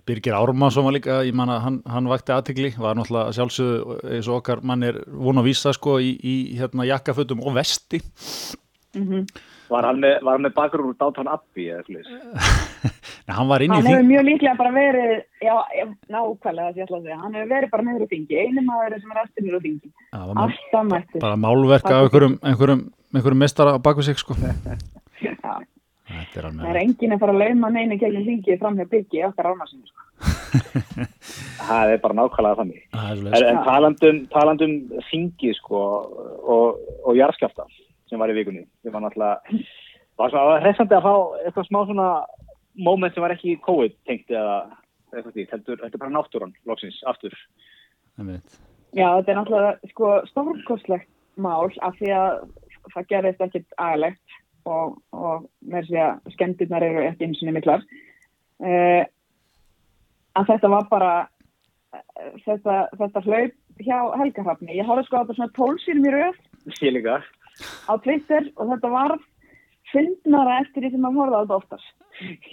Birgir 0.05 0.35
Ármannsson 0.37 0.85
var 0.85 0.93
líka, 0.93 1.23
ég 1.25 1.33
man 1.37 1.49
að 1.49 1.63
hann, 1.65 1.79
hann 1.89 2.09
vakti 2.11 2.35
aðtegli, 2.35 2.75
var 2.77 2.99
náttúrulega 2.99 3.33
sjálfsögðu 3.33 3.97
eins 4.13 4.29
og 4.29 4.43
okkar 4.43 4.61
mann 4.67 4.85
er 4.85 4.99
von 5.09 5.41
að 5.41 5.49
vísa 5.49 5.73
sko 5.73 5.97
í, 6.05 6.11
í 6.21 6.35
hérna 6.59 6.85
jakkafötum 6.91 7.41
og 7.45 7.57
vesti. 7.57 8.03
Mm 8.99 9.25
Var 9.65 9.87
hann 9.89 9.97
með, 9.97 10.19
var 10.21 10.37
hann 10.37 10.45
með 10.45 10.53
bakgrunn 10.59 10.91
úr 10.91 10.97
Downton 11.01 11.29
Abbey 11.33 11.71
eða 11.73 11.85
slúðis? 11.87 12.09
Nei, 13.25 13.33
hann 13.33 13.49
var 13.49 13.63
inn 13.65 13.73
í 13.73 13.79
Hann 13.79 13.87
þing 13.87 13.95
hefur 13.95 14.09
mjög 14.11 14.27
líklega 14.29 14.59
bara 14.59 14.73
verið, 14.75 15.13
já, 15.41 15.55
nákvæmlega 16.13 16.67
þess 16.67 16.75
að 16.75 16.81
ég 16.83 16.85
ætla 16.85 16.99
að 16.99 17.07
segja, 17.07 17.17
hann 17.23 17.39
hefur 17.39 17.49
verið 17.55 17.73
bara 17.73 17.87
meður 17.89 18.05
á 18.05 18.09
þingi, 18.13 18.43
einu 18.45 18.65
maður 18.69 18.97
sem 19.01 19.15
er 19.15 19.21
aðstyrnir 19.23 19.57
á 19.57 19.61
þingi, 19.65 19.89
Já, 19.89 20.19
var 20.21 20.35
mál- 20.37 20.43
alltaf 20.45 20.85
mættur. 20.91 21.23
bara 21.25 21.41
málverka 21.47 21.95
af 21.97 22.05
einhverjum, 22.05 22.37
einhverjum, 22.45 22.83
einhverjum 23.17 23.41
mestara 23.47 23.73
á 23.73 23.79
baku 23.89 24.05
sig 24.05 24.21
sko. 24.21 24.37
Já, 25.25 25.33
er 26.33 26.49
það 26.49 26.71
er 26.71 26.81
enginn 26.81 27.15
að 27.15 27.23
fara 27.23 27.35
að 27.35 27.43
lauma 27.43 27.71
neina 27.75 27.99
gegn 28.01 28.27
þingi 28.27 28.59
fram 28.61 28.79
hjá 28.79 28.89
byggi 28.91 29.23
okkar 29.29 29.49
rámasinu, 29.51 29.87
sko. 29.89 30.03
Það 31.65 31.93
er 31.95 32.01
bara 32.03 32.17
nákvæmlega 32.19 32.59
þannig. 32.61 32.83
Það 32.93 33.25
er 33.39 33.47
En, 33.49 33.61
talandum, 33.67 34.21
talandum 34.33 34.75
þingi 35.09 35.55
sko 35.59 35.81
og, 36.55 36.83
og 37.05 37.19
jarðskjafta 37.19 37.67
sem 38.11 38.21
var 38.21 38.33
í 38.33 38.37
vikunni. 38.37 38.65
Ég 38.87 38.95
var 38.95 39.05
náttúrulega, 39.05 39.63
var 40.21 40.33
svona, 40.33 40.43
það 40.45 40.51
var 40.53 40.65
hressandi 40.67 40.99
að 40.99 41.07
fá 41.07 41.15
eitthvað 41.45 41.69
smá 41.71 41.81
svona 41.89 42.09
moment 42.89 43.15
sem 43.15 43.25
var 43.25 43.35
ekki 43.35 43.57
COVID 43.65 43.97
tengt 44.09 44.35
eða 44.35 44.59
eitthvað 45.15 45.33
því. 45.39 45.47
Þetta 45.55 45.79
er 45.89 45.99
bara 45.99 46.15
náttúran, 46.15 46.55
loksins, 46.69 47.01
aftur. 47.11 47.35
Einmitt. 48.21 48.61
Já, 48.95 49.09
þetta 49.19 49.33
er 49.33 49.41
náttúrulega, 49.41 49.93
sko, 49.95 50.13
stórkostlegt 50.31 51.11
mál 51.41 51.73
af 51.83 51.97
því 51.99 52.13
að 52.15 52.45
það 52.93 53.09
gerðist 53.11 53.43
ekkit 53.47 53.79
aðlegt 53.81 54.21
og, 54.69 54.97
og 55.13 55.47
með 55.61 55.91
því 55.91 56.01
að 56.05 56.33
skemmtirnar 56.37 56.87
eru 56.87 57.05
ekki 57.09 57.29
eins 57.29 57.43
og 57.43 57.55
miklar. 57.57 57.85
Uh, 58.63 59.03
að 60.39 60.51
þetta 60.53 60.71
var 60.73 60.89
bara, 60.91 61.13
uh, 61.95 62.33
þetta, 62.47 62.79
þetta 63.01 63.25
hlaup 63.27 63.85
hjá 63.85 63.99
Helga 64.21 64.47
Hrafni. 64.47 64.77
Ég 64.79 64.89
horfði 64.89 65.09
sko 65.09 65.21
á 65.21 65.23
þetta 65.25 65.39
svona 65.41 65.57
tólsýrum 65.59 66.09
í 66.09 66.15
Ég 66.81 66.95
líka. 66.97 67.21
á 67.87 67.93
Twitter 68.01 68.49
og 68.57 68.71
þetta 68.73 68.91
var 68.91 69.19
fyndnara 69.93 70.61
eftir 70.63 70.83
því 70.85 70.91
sem 70.95 71.05
maður 71.05 71.21
horfði 71.21 71.37
á 71.37 71.43
þetta 71.43 71.59
oftast. 71.61 71.93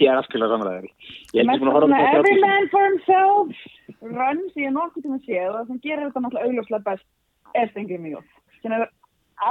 Ég 0.00 0.10
er 0.10 0.18
afskilað 0.18 0.52
samræðari. 0.56 0.90
Ég 1.36 1.46
Með 1.46 1.54
ég 1.54 1.62
búin 1.62 1.70
að 1.70 1.76
horfa 1.78 1.88
á 1.88 2.02
þetta 2.02 2.18
every 2.18 2.34
30 2.34 2.44
man 2.44 2.68
for 2.72 2.88
himself 2.88 3.62
run 4.02 4.42
sem 4.52 4.64
ég 4.64 4.74
nokkuð 4.74 5.06
tíma 5.06 5.18
séð 5.22 5.48
og 5.48 5.56
það 5.56 5.68
sem 5.70 5.80
gerir 5.86 6.04
þetta 6.08 6.22
náttúrulega 6.24 6.50
augljóslega 6.50 6.86
best 6.88 7.06
er 7.54 7.70
Stengrimur 7.70 8.14
Jóð 8.16 8.26
sem 8.62 8.74
hefur 8.74 8.90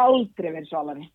aldrei 0.01 0.49
verið 0.51 0.69
svalari. 0.71 1.07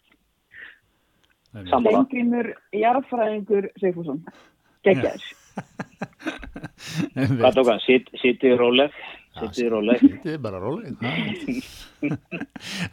Sammála. 1.70 2.00
Stengrimur 2.04 2.46
Jarðfræðingur 2.76 3.64
Sigfússon. 3.80 4.18
Geggjaður. 4.86 5.24
Hvað 7.40 7.52
tók 7.56 7.68
hann? 7.72 7.80
Sitt- 7.86 8.12
Sittið 8.20 8.52
róleg. 8.60 8.90
Sittið 9.40 9.66
róleg. 9.72 9.98
Þetta 10.04 10.28
er 10.34 10.40
bara 10.44 10.58
róleg 10.62 10.92
Það 11.00 11.08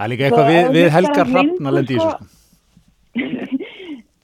er 0.05 0.09
líka 0.11 0.23
eitthvað 0.29 0.49
við, 0.51 0.63
við 0.77 0.87
Helgar 0.95 1.27
Hrafn 1.33 1.65
að 1.69 1.75
lendi 1.77 1.93
í 1.93 1.95
þessu 1.99 2.13
sko. 2.13 2.23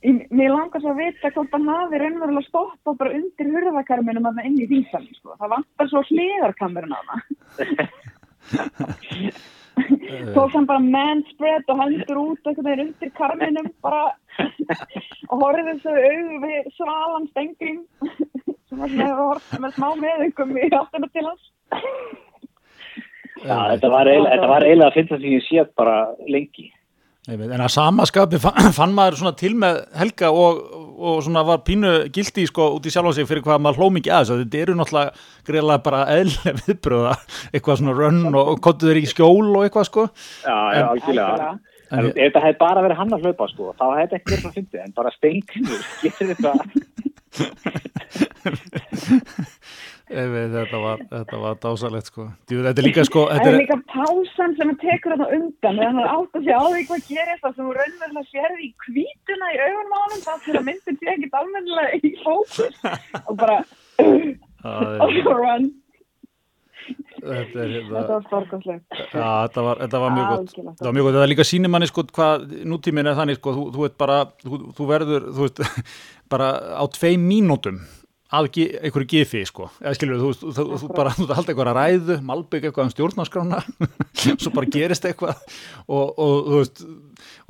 Í- 0.09 0.27
Mér 0.39 0.49
langar 0.55 0.79
svo 0.81 0.89
að 0.93 0.99
vita 1.03 1.27
hvort 1.35 1.51
hann 1.53 1.67
hafi 1.69 1.95
raunverulega 1.99 2.47
stoppað 2.47 2.95
bara 3.01 3.15
undir 3.19 3.47
hurðakarminum 3.53 4.29
að 4.29 4.39
inn 4.47 4.61
í 4.63 4.65
þýnsalinn, 4.71 5.15
sko. 5.19 5.29
Það 5.41 5.49
vantar 5.57 5.87
svo 5.91 5.99
hliðarkamerun 6.07 6.95
á 6.95 6.97
það. 7.09 7.19
Tók 10.35 10.53
hann 10.55 10.67
bara 10.69 10.79
manspread 10.79 11.67
og 11.71 11.81
hendur 11.83 12.21
út 12.21 12.49
veginn 12.65 12.87
undir 12.87 13.11
karminum 13.17 13.69
bara 13.85 14.09
og 15.29 15.43
horfði 15.43 15.65
þessu 15.69 15.93
auðu 15.93 16.39
við 16.45 16.71
svalan 16.77 17.29
stengrim 17.33 17.83
sem 18.69 18.81
var 18.81 18.93
svona 18.95 19.11
horfði 19.19 19.61
með 19.65 19.77
smá 19.77 19.89
meðingum 20.01 20.57
í 20.57 20.67
áttina 20.69 21.11
til 21.13 21.27
hans. 21.27 21.51
Já, 23.39 23.55
þetta 23.71 23.89
var 23.93 24.09
eiginlega 24.11 24.89
að 24.89 24.97
finna 24.97 25.21
því 25.21 25.37
ég 25.37 25.47
sé 25.47 25.63
bara 25.79 25.97
lengi. 26.27 26.69
En 27.29 27.61
að 27.61 27.69
samaskapi 27.75 28.37
fann, 28.41 28.71
fann 28.79 28.93
maður 28.97 29.15
svona 29.21 29.35
til 29.37 29.53
með 29.59 29.75
Helga 29.99 30.27
og, 30.33 30.53
og 30.97 31.15
svona 31.25 31.41
var 31.45 31.59
pínu 31.67 31.91
gildi 32.15 32.43
sko 32.49 32.63
út 32.77 32.87
í 32.89 32.91
sjálf 32.93 33.09
á 33.09 33.11
sig 33.17 33.25
fyrir 33.29 33.43
hvað 33.45 33.61
maður 33.65 33.77
hló 33.83 33.87
mikið 33.99 34.13
að 34.15 34.21
þess 34.25 34.33
þetta 34.43 34.57
eru 34.63 34.73
náttúrulega 34.79 35.11
greiðlega 35.49 35.85
bara 35.85 36.01
eðlega 36.15 36.53
viðbröða 36.65 37.13
eitthvað 37.53 37.79
svona 37.81 37.97
rönn 37.99 38.23
og, 38.33 38.37
kottu 38.65 38.83
þeir 38.89 39.01
í 39.03 39.11
skjól 39.13 39.47
og 39.53 39.61
eitthvað 39.67 39.89
sko 39.91 40.03
Já, 40.09 40.57
já, 40.73 40.83
algjörlega. 40.93 41.49
En 41.89 41.99
En- 41.99 42.05
ef 42.11 42.15
þetta 42.19 42.41
hefði 42.43 42.59
bara 42.61 42.83
verið 42.85 42.99
hann 42.99 43.13
að 43.15 43.23
hlaupa, 43.25 43.45
sko, 43.49 43.63
þá 43.79 43.85
hefði 43.87 44.01
þetta 44.03 44.17
ekki 44.19 44.29
verið 44.29 44.43
svo 44.43 44.51
fyndið, 44.59 44.79
en 44.83 44.93
bara 44.99 45.09
stengrimur, 45.15 45.81
getur 46.03 46.27
þetta, 46.29 46.51
Veit, 50.09 50.49
þetta 50.55 50.79
var, 50.81 51.01
þetta 51.11 51.39
var 51.39 51.57
dásalegt 51.61 52.07
sko. 52.09 52.23
Þetta 52.49 52.71
er 52.73 52.85
líka 52.87 53.03
sko 53.05 53.25
Það 53.27 53.35
þetta 53.35 53.49
er 53.49 53.55
er, 53.55 53.59
líka 53.61 53.77
pásan 53.91 54.55
sem 54.57 54.71
hann 54.71 54.79
tekur 54.81 55.13
þarna 55.13 55.27
undan 55.37 55.75
þegar 55.77 55.91
hann 55.91 55.99
er 56.01 56.13
átt 56.15 56.39
að 56.39 56.47
sé 56.47 56.55
á 56.57 56.65
því 56.65 56.85
hvað 56.87 57.03
gerist 57.09 57.43
það 57.43 57.53
sem 57.57 57.67
hún 57.67 57.77
raunverulega 57.77 58.31
sérði 58.31 58.63
í 58.65 58.71
kvítuna 58.85 59.51
í 59.53 59.59
augunum 59.65 59.93
á 59.93 60.01
hann 60.01 60.23
það 60.23 60.41
fyrir 60.47 60.61
að 60.61 60.65
myndin 60.69 60.97
sé 60.97 61.11
ekkit 61.13 61.37
almennilega 61.41 61.99
í 62.01 62.13
fókus. 62.23 62.81
Og 63.21 63.37
bara 63.43 63.59
að, 63.59 64.97
og 65.05 65.13
svo 65.19 65.37
run 65.37 65.69
þetta 67.19 67.29
er 67.29 67.45
þetta 67.45 67.67
hérna, 67.69 68.03
var 68.09 68.25
storkoslegt 68.25 68.99
Já, 69.13 69.29
þetta 69.45 69.63
var, 69.67 69.81
þetta 69.83 70.01
var 70.01 70.13
mjög 70.15 70.29
gott. 70.33 70.53
Þetta 70.57 70.87
var 70.87 70.97
mjög 70.97 71.07
gott, 71.07 71.17
þetta 71.19 71.29
líka 71.35 71.47
sýnir 71.51 71.73
manni 71.73 71.89
sko 71.89 72.05
hvað 72.17 72.45
nútíminn 72.73 73.09
er 73.11 73.17
þannig 73.19 73.39
sko, 73.39 73.55
þú, 73.57 73.69
þú 73.75 73.89
bara 73.99 74.19
þú, 74.41 74.61
þú 74.77 74.89
verður, 74.89 75.31
bara 76.33 76.51
á 76.79 76.83
tveim 76.97 77.29
mínútum 77.29 77.81
að 78.29 78.47
einhverju 78.61 79.09
gifi 79.09 79.41
sko. 79.49 79.69
Eða 79.81 79.95
skilur 79.97 80.21
þú, 80.21 80.31
þú, 80.37 80.51
þú, 80.53 80.65
þú 80.83 80.89
bara, 80.93 81.13
þú 81.17 81.27
haldi 81.33 81.53
eitthvað 81.53 81.71
að 81.71 81.79
ræðu 81.79 82.17
malbygg 82.29 82.67
eitthvað 82.69 82.85
um 82.85 82.91
stjórnarskrána 82.93 83.61
svo 84.43 84.53
bara 84.53 84.69
gerist 84.75 85.07
eitthvað. 85.09 85.41
Og, 85.87 86.03
og 86.13 86.35
þú 86.49 86.59
veist, 86.59 86.83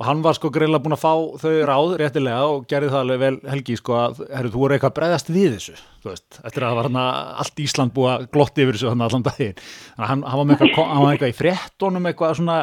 og 0.00 0.06
hann 0.08 0.24
var 0.24 0.36
sko 0.38 0.48
greinlega 0.52 0.80
búin 0.80 0.96
að 0.96 1.02
fá 1.02 1.12
þau 1.42 1.54
ráð 1.68 1.94
réttilega 2.00 2.44
og 2.48 2.66
gerði 2.70 2.92
það 2.94 3.02
alveg 3.04 3.20
vel 3.20 3.34
Helgi 3.52 3.76
sko 3.76 3.96
að, 4.00 4.22
herru, 4.32 4.52
þú 4.54 4.62
voru 4.64 4.76
eitthvað 4.76 4.94
að 4.94 4.98
bregðast 5.00 5.32
við 5.34 5.56
þessu 5.58 5.74
þú 6.00 6.08
veist, 6.08 6.38
eftir 6.40 6.64
að 6.64 6.70
það 6.70 6.78
var 6.78 6.86
hann 6.88 6.98
allt 7.42 7.60
Ísland 7.60 7.92
búið 7.96 8.10
að 8.14 8.22
glotti 8.32 8.64
yfir 8.64 8.76
þessu 8.76 8.88
hann 8.88 9.04
allan 9.04 9.24
daginn. 9.26 9.58
Þannig 9.60 10.04
að 10.06 10.10
hann, 10.10 10.22
hann 10.24 10.40
var 10.40 10.46
með 10.48 10.62
eitthvað, 10.64 10.88
hann 10.88 11.04
var 11.04 11.12
eitthvað 11.16 11.32
í 11.32 11.36
fréttonum 11.36 12.08
eitthvað 12.08 12.32
svona, 12.38 12.56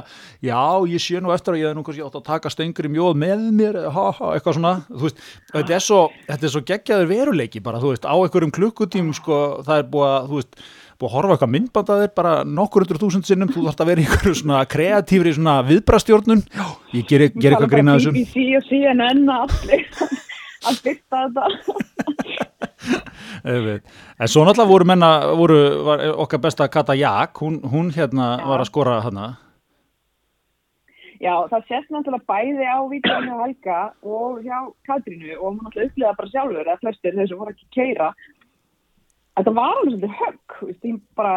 já, 0.47 0.61
ég 0.93 1.03
sé 1.03 1.21
nú 1.21 1.33
eftir 1.35 1.53
að 1.53 1.61
ég 1.61 1.69
hef 1.69 1.77
nú 1.77 1.83
kannski 1.85 2.05
átt 2.07 2.17
að 2.17 2.25
taka 2.31 2.53
stengri 2.53 2.91
mjóð 2.93 3.21
með 3.21 3.45
mér, 3.59 3.79
ha, 3.93 4.07
ha, 4.17 4.31
eitthvað 4.33 4.57
svona 4.57 4.73
þú 4.87 5.03
veist, 5.05 5.21
þetta 5.53 5.77
er 5.77 5.85
svo, 5.85 6.01
er 6.33 6.49
svo 6.55 6.63
geggjaður 6.71 7.11
veruleiki 7.13 7.61
bara, 7.67 7.83
þú 7.83 7.93
veist, 7.93 8.09
á 8.09 8.15
einhverjum 8.17 8.55
klukkutímum 8.57 9.17
sko, 9.17 9.41
það 9.67 9.83
er 9.83 9.89
búið 9.93 10.09
að, 10.15 10.31
þú 10.31 10.41
veist 10.41 10.61
búið 10.97 11.09
að 11.09 11.15
horfa 11.17 11.35
eitthvað 11.35 11.53
myndband 11.53 11.91
að 11.93 12.01
þér 12.03 12.13
bara 12.17 12.33
nokkur 12.43 12.85
hundur 12.85 13.01
þúsund 13.03 13.27
sinnum, 13.27 13.51
þú 13.53 13.65
þarft 13.67 13.83
að 13.83 13.89
vera 13.91 14.03
í 14.03 14.07
einhverju 14.07 14.39
svona 14.41 14.61
kreatífri 14.73 15.33
svona 15.37 15.57
viðbrastjórnun 15.67 16.43
ég 16.97 17.09
ger, 17.09 17.27
ger 17.37 17.53
eitthvað 17.53 17.73
grína 17.75 17.97
þessu 17.97 18.15
BBC 18.15 18.47
og 18.57 18.65
CNN 18.69 19.29
að 20.67 20.81
byrta 20.83 21.25
þetta. 21.27 21.45
En 23.47 24.29
svo 24.31 24.43
náttúrulega 24.45 24.69
voru 24.69 24.85
menna, 24.87 25.09
voru, 25.37 25.57
okkar 26.23 26.41
besta 26.43 26.67
Kata 26.71 26.95
Jak, 26.97 27.37
hún, 27.41 27.59
hún 27.71 27.91
hérna 27.95 28.37
Já. 28.39 28.47
var 28.49 28.63
að 28.63 28.69
skora 28.69 28.95
hana. 29.03 29.27
Já, 31.17 31.33
það 31.49 31.69
sést 31.69 31.93
náttúrulega 31.93 32.29
bæði 32.29 32.65
á 32.69 32.77
vídeoinu 32.91 33.37
á 33.37 33.37
Helga 33.41 33.79
og 34.05 34.41
hjá 34.45 34.57
Katrínu 34.85 35.37
og 35.39 35.47
hún 35.47 35.61
náttúrulega 35.65 35.89
upplýða 35.89 36.17
bara 36.19 36.33
sjálfur 36.33 36.65
eða 36.65 36.81
flestir 36.83 37.17
þeir 37.17 37.29
sem 37.31 37.39
voru 37.41 37.53
ekki 37.55 37.65
að 37.67 37.77
keira 37.77 38.09
Þetta 39.37 39.53
var 39.53 39.75
alveg 39.75 39.91
svolítið 39.91 40.13
högg, 40.17 40.53
þú 40.57 40.67
veist, 40.67 40.85
ég 40.87 40.99
bara, 41.17 41.33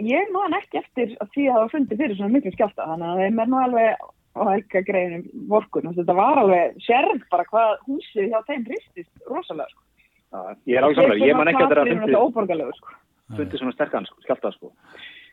ég 0.00 0.30
man 0.32 0.56
ekki 0.56 0.80
eftir 0.80 1.10
að 1.20 1.30
því 1.34 1.44
að 1.44 1.52
það 1.52 1.62
var 1.62 1.72
fundið 1.74 2.02
fyrir 2.02 2.18
svona 2.18 2.32
miklu 2.32 2.52
skjálta, 2.54 2.86
þannig 2.88 3.10
að 3.10 3.20
þeim 3.20 3.42
er 3.42 3.50
nú 3.52 3.58
alveg 3.60 4.06
á 4.32 4.40
Helga 4.48 4.82
greinum 4.86 5.26
vorkun, 5.50 5.90
þetta 5.98 6.16
var 6.16 6.40
alveg 6.40 6.78
sérð 6.86 7.26
bara 7.34 7.44
hvað 7.50 7.74
húsið 7.90 8.30
hjá 8.32 8.38
þeim 8.48 8.64
hristist 8.70 9.28
rosalega, 9.28 9.68
sko. 9.68 9.84
já, 10.32 10.40
ég 10.72 10.80
er 10.80 10.86
alveg 10.88 11.02
samlega, 11.02 11.28
ég 11.28 11.36
man 11.36 11.52
ekki 11.52 11.66
að 11.66 11.74
það 11.74 11.82
er 11.82 11.92
þetta 11.92 12.16
að 12.16 12.24
óborgarlegur, 12.30 12.80
sko. 12.80 12.96
fundið 13.36 13.60
svona 13.60 13.76
sterkan, 13.76 14.08
sko, 14.08 14.24
skjálta, 14.24 14.54
sko. 14.56 14.72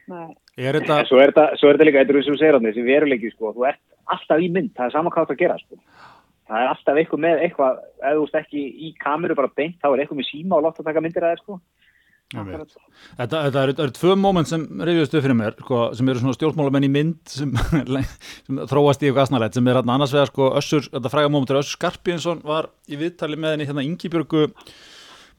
Nei. 0.09 0.29
Er 0.59 0.75
þetta, 0.75 1.03
svo 1.07 1.21
er 1.21 1.31
þetta, 1.31 1.47
svo 1.61 1.69
er 1.69 1.77
þetta 1.77 1.87
líka, 1.87 2.03
þetta 2.03 2.17
er 2.17 2.25
sem 2.25 2.35
þú 2.35 2.41
segir 2.41 2.59
á 2.59 2.65
þessi 2.65 2.87
veruleiki, 2.89 3.31
sko, 3.37 3.53
þú 3.55 3.67
ert 3.71 3.83
alltaf 4.09 4.43
í 4.43 4.51
mynd, 4.51 4.73
það 4.75 4.89
er 4.89 4.95
saman 4.97 5.15
hvað 5.15 5.29
það 5.29 5.35
að 5.37 5.43
gera, 5.45 5.59
sko. 5.63 5.79
Það 6.49 6.63
er 6.63 6.71
alltaf 6.71 6.97
eitthvað 6.97 7.21
með 7.25 7.43
eitthvað, 7.45 7.81
ef 8.01 8.15
þú 8.17 8.23
ert 8.25 8.39
ekki 8.39 8.61
í 8.87 8.93
kameru 9.01 9.35
bara 9.37 9.51
beint, 9.53 9.77
þá 9.81 9.91
er 9.91 10.01
eitthvað 10.01 10.21
með 10.21 10.29
síma 10.31 10.57
og 10.57 10.65
látt 10.65 10.81
að 10.81 10.89
taka 10.89 11.03
myndir 11.05 11.25
að 11.27 11.35
þér, 11.35 11.43
sko. 11.43 11.59
Þetta, 12.29 13.39
þetta 13.47 13.61
eru, 13.63 13.73
eru 13.73 13.93
tvö 13.97 14.15
moment 14.21 14.49
sem 14.49 14.63
reyðjast 14.85 15.15
upp 15.17 15.23
fyrir 15.25 15.37
mér, 15.37 15.55
sko, 15.63 15.79
sem 15.97 16.09
eru 16.11 16.21
svona 16.21 16.35
stjórnmálamenn 16.37 16.85
í 16.85 16.89
mynd 16.93 17.31
sem, 17.33 17.55
sem 18.45 18.59
þróast 18.69 19.01
í 19.01 19.09
eitthvað 19.09 19.23
asnalett, 19.23 19.57
sem 19.57 19.69
er 19.71 19.79
annars 19.81 20.13
vegar 20.13 20.29
sko 20.29 20.51
Össur, 20.59 20.85
þetta 20.91 21.09
fræga 21.09 21.31
moment 21.33 21.49
er 21.49 21.61
Össur 21.63 21.79
Skarpínsson 21.79 22.43
var 22.45 22.69
í 22.85 22.99
viðtali 23.01 23.39
með 23.39 23.55
henni 23.55 23.69
hérna 23.71 23.85
Ingibjörgu 23.87 24.45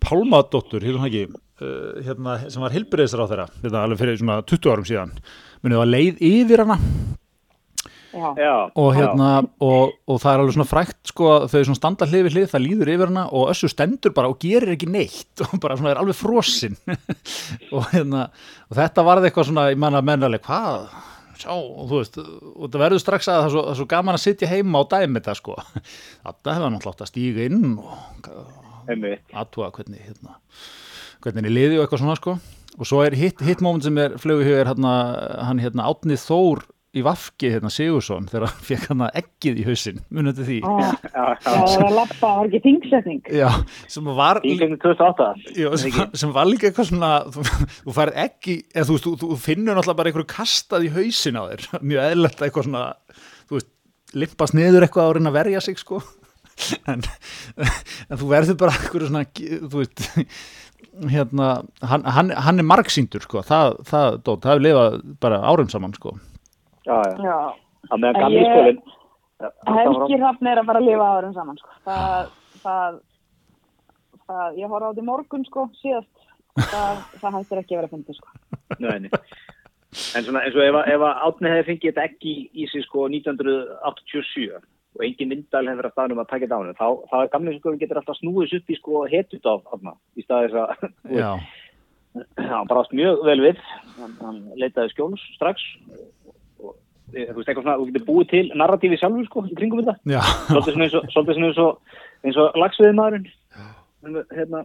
Pálmadóttur, 0.03 0.83
ekki, 0.91 1.29
uh, 1.63 2.03
hérna, 2.09 2.41
sem 2.51 2.67
var 2.67 2.75
hilbriðisar 2.75 3.23
á 3.23 3.31
þeirra, 3.31 3.47
hérna 3.63 3.85
alveg 3.87 4.03
fyrir 4.03 4.19
svona 4.25 4.41
20 4.51 4.75
árum 4.75 4.91
síðan, 4.91 5.15
munið 5.63 5.85
að 5.85 5.95
leið 5.95 6.27
yfir 6.33 6.65
hana 6.65 6.81
og 8.15 8.89
hérna 8.97 9.29
og, 9.63 9.93
og 10.11 10.17
það 10.19 10.33
er 10.33 10.41
alveg 10.43 10.55
svona 10.57 10.69
frækt 10.71 11.13
sko 11.13 11.29
að 11.37 11.45
þau 11.53 11.61
svona 11.69 11.79
standa 11.79 12.09
hlið 12.11 12.25
við 12.27 12.35
hlið, 12.37 12.49
það 12.51 12.65
líður 12.65 12.91
yfir 12.95 13.13
hana 13.13 13.25
og 13.31 13.53
össu 13.53 13.71
stendur 13.71 14.15
bara 14.17 14.31
og 14.33 14.41
gerir 14.43 14.75
ekki 14.75 14.89
neitt 14.91 15.43
og 15.47 15.55
bara 15.63 15.77
svona 15.79 15.93
er 15.95 16.01
alveg 16.03 16.19
frosinn. 16.19 16.75
Og 17.77 17.87
hérna 17.93 18.27
og 18.67 18.77
þetta 18.79 19.05
varði 19.07 19.31
eitthvað 19.31 19.49
svona, 19.51 19.69
ég 19.71 19.79
manna 19.81 20.03
mennaleg 20.05 20.43
hvað, 20.47 20.89
sjá, 21.39 21.53
og 21.55 21.87
þú 21.91 22.01
veist 22.01 22.19
og 22.21 22.67
það 22.67 22.81
verður 22.85 23.03
strax 23.05 23.31
að 23.31 23.39
það 23.39 23.47
er 23.47 23.55
svo, 23.55 23.63
það 23.67 23.73
er 23.75 23.81
svo 23.81 23.89
gaman 23.95 24.19
að 24.19 24.25
sitja 24.27 24.51
heima 24.51 24.83
og 24.83 24.91
dæmi 24.91 25.21
þetta 25.21 25.37
sko. 25.39 25.57
Þetta 26.27 26.57
hefur 26.57 26.75
náttúrulega 26.75 26.97
átt 26.97 27.05
að 27.07 27.13
stíga 27.13 27.47
inn 27.47 27.77
og 27.79 28.91
Einmitt. 28.91 29.23
aðtúa 29.37 29.71
hvernig 29.77 30.03
hérna, 30.03 30.35
hvernig 31.23 31.45
henni 31.45 31.55
liði 31.55 31.79
og 31.79 31.87
eitthvað 31.87 32.03
svona 32.03 32.19
sko. 32.19 32.37
Og 32.81 32.87
svo 32.89 33.01
er 33.05 33.15
hitt, 33.19 33.41
hitt 33.45 33.63
moment 33.65 33.85
sem 33.85 33.97
er 34.01 34.15
flögu 34.23 34.45
hér 34.47 34.69
hérna, 34.71 34.93
hann 35.47 35.59
hérna 35.63 35.89
Átni 35.91 36.17
Þór 36.21 36.63
í 36.91 37.03
Vafki 37.07 37.53
hérna 37.53 37.71
Sigursson 37.71 38.25
þegar 38.31 38.49
hann 38.51 38.63
fekk 38.67 38.87
hann 38.91 39.03
ekkið 39.07 39.59
í 39.63 39.65
hausinn. 39.69 39.99
Munið 40.11 40.39
til 40.41 40.47
því? 40.49 40.57
Já, 40.65 40.89
Já, 41.07 41.25
það 41.45 41.75
var 41.85 41.93
lappa, 41.95 42.31
var 42.41 42.49
ekki 42.49 42.61
þingsetning. 42.65 43.21
Já, 43.39 43.49
sem 43.95 44.09
var 44.19 44.41
Í 44.43 44.55
gegnum 44.59 44.81
2008. 44.83 45.29
já, 45.61 45.69
sem, 45.79 45.99
sem 46.23 46.33
var 46.35 46.49
líka 46.51 46.67
eitthvað 46.71 46.89
svona 46.91 47.11
þú, 47.31 47.45
þú 47.87 47.95
færð 48.01 48.19
ekki, 48.25 48.57
eða 48.75 48.87
þú, 48.89 48.97
þú, 49.05 49.13
þú 49.23 49.39
finnur 49.45 49.79
náttúrulega 49.79 50.01
bara 50.01 50.13
einhverju 50.13 50.31
kastað 50.33 50.87
í 50.89 50.95
hausin 50.97 51.39
á 51.39 51.43
þér. 51.53 51.67
Mjög 51.93 52.09
eðlert 52.09 52.43
eitthvað 52.47 52.67
svona 52.67 52.87
þú 53.45 53.59
veist, 53.59 53.71
limpast 54.25 54.59
niður 54.59 54.87
eitthvað 54.89 55.07
á 55.07 55.09
að 55.11 55.15
reyna 55.21 55.33
að 55.33 55.39
verja 55.39 55.63
sig 55.69 55.79
sko. 55.83 56.01
En, 56.91 57.01
en 58.11 58.19
þú 58.21 58.27
verður 58.29 58.57
bara 58.61 58.75
einhverju 58.75 59.07
svona 59.09 59.23
þú 59.31 59.79
veist 59.79 60.03
hérna, 61.09 61.47
hann, 61.87 62.03
hann, 62.05 62.33
hann 62.35 62.61
er 62.61 62.67
margsýndur 62.67 63.23
sko, 63.25 63.41
það, 63.47 63.79
það, 63.89 64.19
dót, 64.27 64.43
það 64.43 64.51
hefur 64.53 64.65
lifað 64.67 64.99
bara 65.23 65.39
árum 65.49 65.71
saman 65.73 65.95
sko 65.97 66.19
Já, 66.91 66.99
já. 67.25 67.37
Það 67.91 68.03
meðan 68.05 68.21
gamli. 68.25 68.75
Já, 69.41 69.51
Helgi 69.73 70.19
Hrafn 70.21 70.51
er 70.51 70.61
að 70.61 70.67
fara 70.69 70.81
að 70.83 70.89
lifa 70.91 71.07
árum 71.17 71.37
saman 71.37 71.61
sko. 71.61 71.77
það, 71.87 72.33
það, 72.65 72.99
það 74.29 74.59
ég 74.61 74.73
horfði 74.75 74.87
á 74.87 74.91
þetta 74.91 75.05
í 75.05 75.07
morgun 75.11 75.47
sko, 75.49 75.65
síðast 75.81 76.27
það, 76.71 76.99
það 77.23 77.39
hættir 77.39 77.63
ekki 77.63 77.77
að 77.77 77.81
vera 77.81 77.89
að 77.89 77.95
fyndi 77.95 78.17
sko. 78.19 78.35
Nei, 78.81 78.99
nei. 79.07 79.11
En 80.15 80.23
svona 80.27 80.43
eins 80.47 80.55
og 80.55 80.63
ef, 80.67 80.77
að- 80.79 80.91
ef 80.93 81.03
að 81.07 81.23
Átni 81.29 81.51
hefði 81.51 81.65
fengið 81.71 81.89
þetta 81.95 82.05
ekki 82.11 82.35
í, 82.35 82.43
í 82.63 82.67
sig 82.71 82.85
sko 82.87 83.07
1987 83.11 84.61
og 84.61 85.03
engin 85.07 85.31
myndal 85.31 85.65
hefur 85.67 85.81
verið 85.81 85.89
að 85.91 85.97
staðnum 85.97 86.21
að 86.23 86.29
taka 86.31 86.45
þetta 86.45 86.59
á 86.59 86.61
hennu, 86.61 86.77
þá, 86.79 86.89
þá 87.11 87.17
er 87.25 87.29
gamlega 87.33 87.59
sko 87.63 87.73
getur 87.81 87.99
alltaf 88.01 88.19
snúið 88.21 88.55
upp 88.59 88.71
í 88.71 88.79
sko 88.79 89.03
hetut 89.11 89.49
á 89.51 89.55
Átna 89.75 89.93
í 90.19 90.25
staðis 90.27 90.55
að 90.59 90.87
Já, 91.17 91.31
hann 92.51 92.71
brást 92.71 92.95
mjög 92.99 93.21
vel 93.27 93.39
við 93.45 93.61
hann, 93.99 94.15
hann 94.21 94.41
leitaði 94.59 94.91
skjóls 94.95 95.23
strax 95.37 95.63
þú 97.13 97.37
veist 97.37 97.51
eitthvað 97.51 97.65
svona, 97.65 97.77
þú 97.81 97.89
getur 97.91 98.07
búið 98.07 98.31
til 98.31 98.45
narratífi 98.61 99.01
sjálfur 99.01 99.29
sko 99.29 99.45
í 99.47 99.59
kringum 99.59 99.83
þetta. 99.83 99.97
Já, 100.11 100.21
svolítið 100.51 100.73
svona 100.73 101.51
eins 101.51 101.61
og, 101.61 101.67
og, 101.67 102.01
eins 102.25 102.41
og 102.41 102.59
lagsviðmaðurinn 102.63 103.29
hérna, 104.37 104.65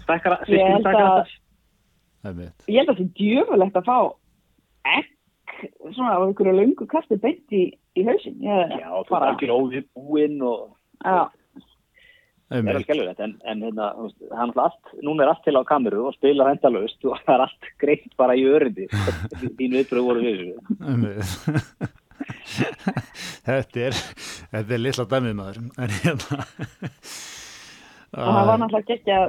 stækkara, 0.00 0.40
Ég 0.50 0.74
held 0.76 0.90
að-. 0.92 1.32
Ég 2.22 2.78
held 2.78 2.88
að 2.88 2.94
það 2.94 3.00
sé 3.00 3.08
djöfulegt 3.18 3.78
að 3.80 3.88
fá 3.88 3.98
ekk 4.98 5.10
svona 5.94 6.18
á 6.18 6.24
einhverju 6.24 6.54
löngu 6.58 6.86
kasti 6.90 7.18
beint 7.22 7.54
í, 7.54 7.64
í 7.98 8.06
hausin. 8.06 8.38
Já, 8.42 8.86
þú 9.06 9.18
er 9.18 9.26
algjör 9.28 9.54
óvið 9.56 9.90
búinn 9.94 10.40
og 10.46 10.70
Já, 11.02 11.26
það 12.52 12.68
er 12.68 12.74
alveg 12.74 12.86
skelvilegt 12.86 13.24
en, 13.24 13.34
en 13.48 13.64
hérna, 13.66 13.88
það 14.20 14.44
er 14.44 14.62
allt, 14.66 14.92
núna 15.08 15.24
er 15.24 15.32
allt 15.32 15.42
til 15.46 15.56
á 15.56 15.62
kameru 15.72 16.04
og 16.08 16.16
spilar 16.18 16.52
endalaust 16.52 17.08
og 17.08 17.18
það 17.24 17.34
er 17.34 17.44
allt 17.46 17.72
greitt 17.82 18.14
bara 18.20 18.36
í 18.38 18.46
örindi. 18.48 18.86
Þín 19.58 19.76
viðbröð 19.78 20.08
voru 20.10 20.20
við 20.26 20.38
þetta 23.48 23.80
er 23.88 23.96
þetta 24.52 24.74
er 24.76 24.82
litla 24.82 25.06
dæmið 25.10 25.36
maður. 25.38 25.62
En 25.82 25.94
hérna 26.02 26.44
og 28.12 28.34
það 28.36 28.48
var 28.50 28.60
náttúrulega 28.60 29.20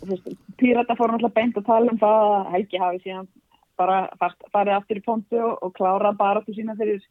þú 0.00 0.10
veist, 0.10 0.28
Pírata 0.60 0.96
fór 0.96 1.12
náttúrulega 1.12 1.36
beint 1.36 1.58
að 1.60 1.66
tala 1.68 1.92
um 1.92 2.00
það 2.00 2.28
að 2.32 2.52
Helgi 2.54 2.80
hafi 2.80 3.02
síðan 3.04 3.28
bara 3.80 3.98
farið 4.52 4.76
aftur 4.76 5.00
í 5.00 5.04
pontu 5.04 5.40
og, 5.40 5.58
og 5.64 5.74
klárað 5.76 6.18
bara 6.20 6.42
til 6.46 6.56
sína 6.56 6.76
fyrir, 6.78 7.02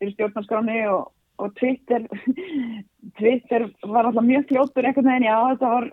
fyrir 0.00 0.14
stjórnarskráni 0.16 0.82
og, 0.92 1.08
og 1.38 1.54
Twitter, 1.58 2.04
Twitter 3.18 3.68
var 3.86 4.08
náttúrulega 4.08 4.26
mjög 4.26 4.46
fljótur 4.50 4.86
einhvern 4.88 5.10
veginn, 5.10 5.28
já 5.28 5.36
þetta 5.52 5.72
var 5.74 5.88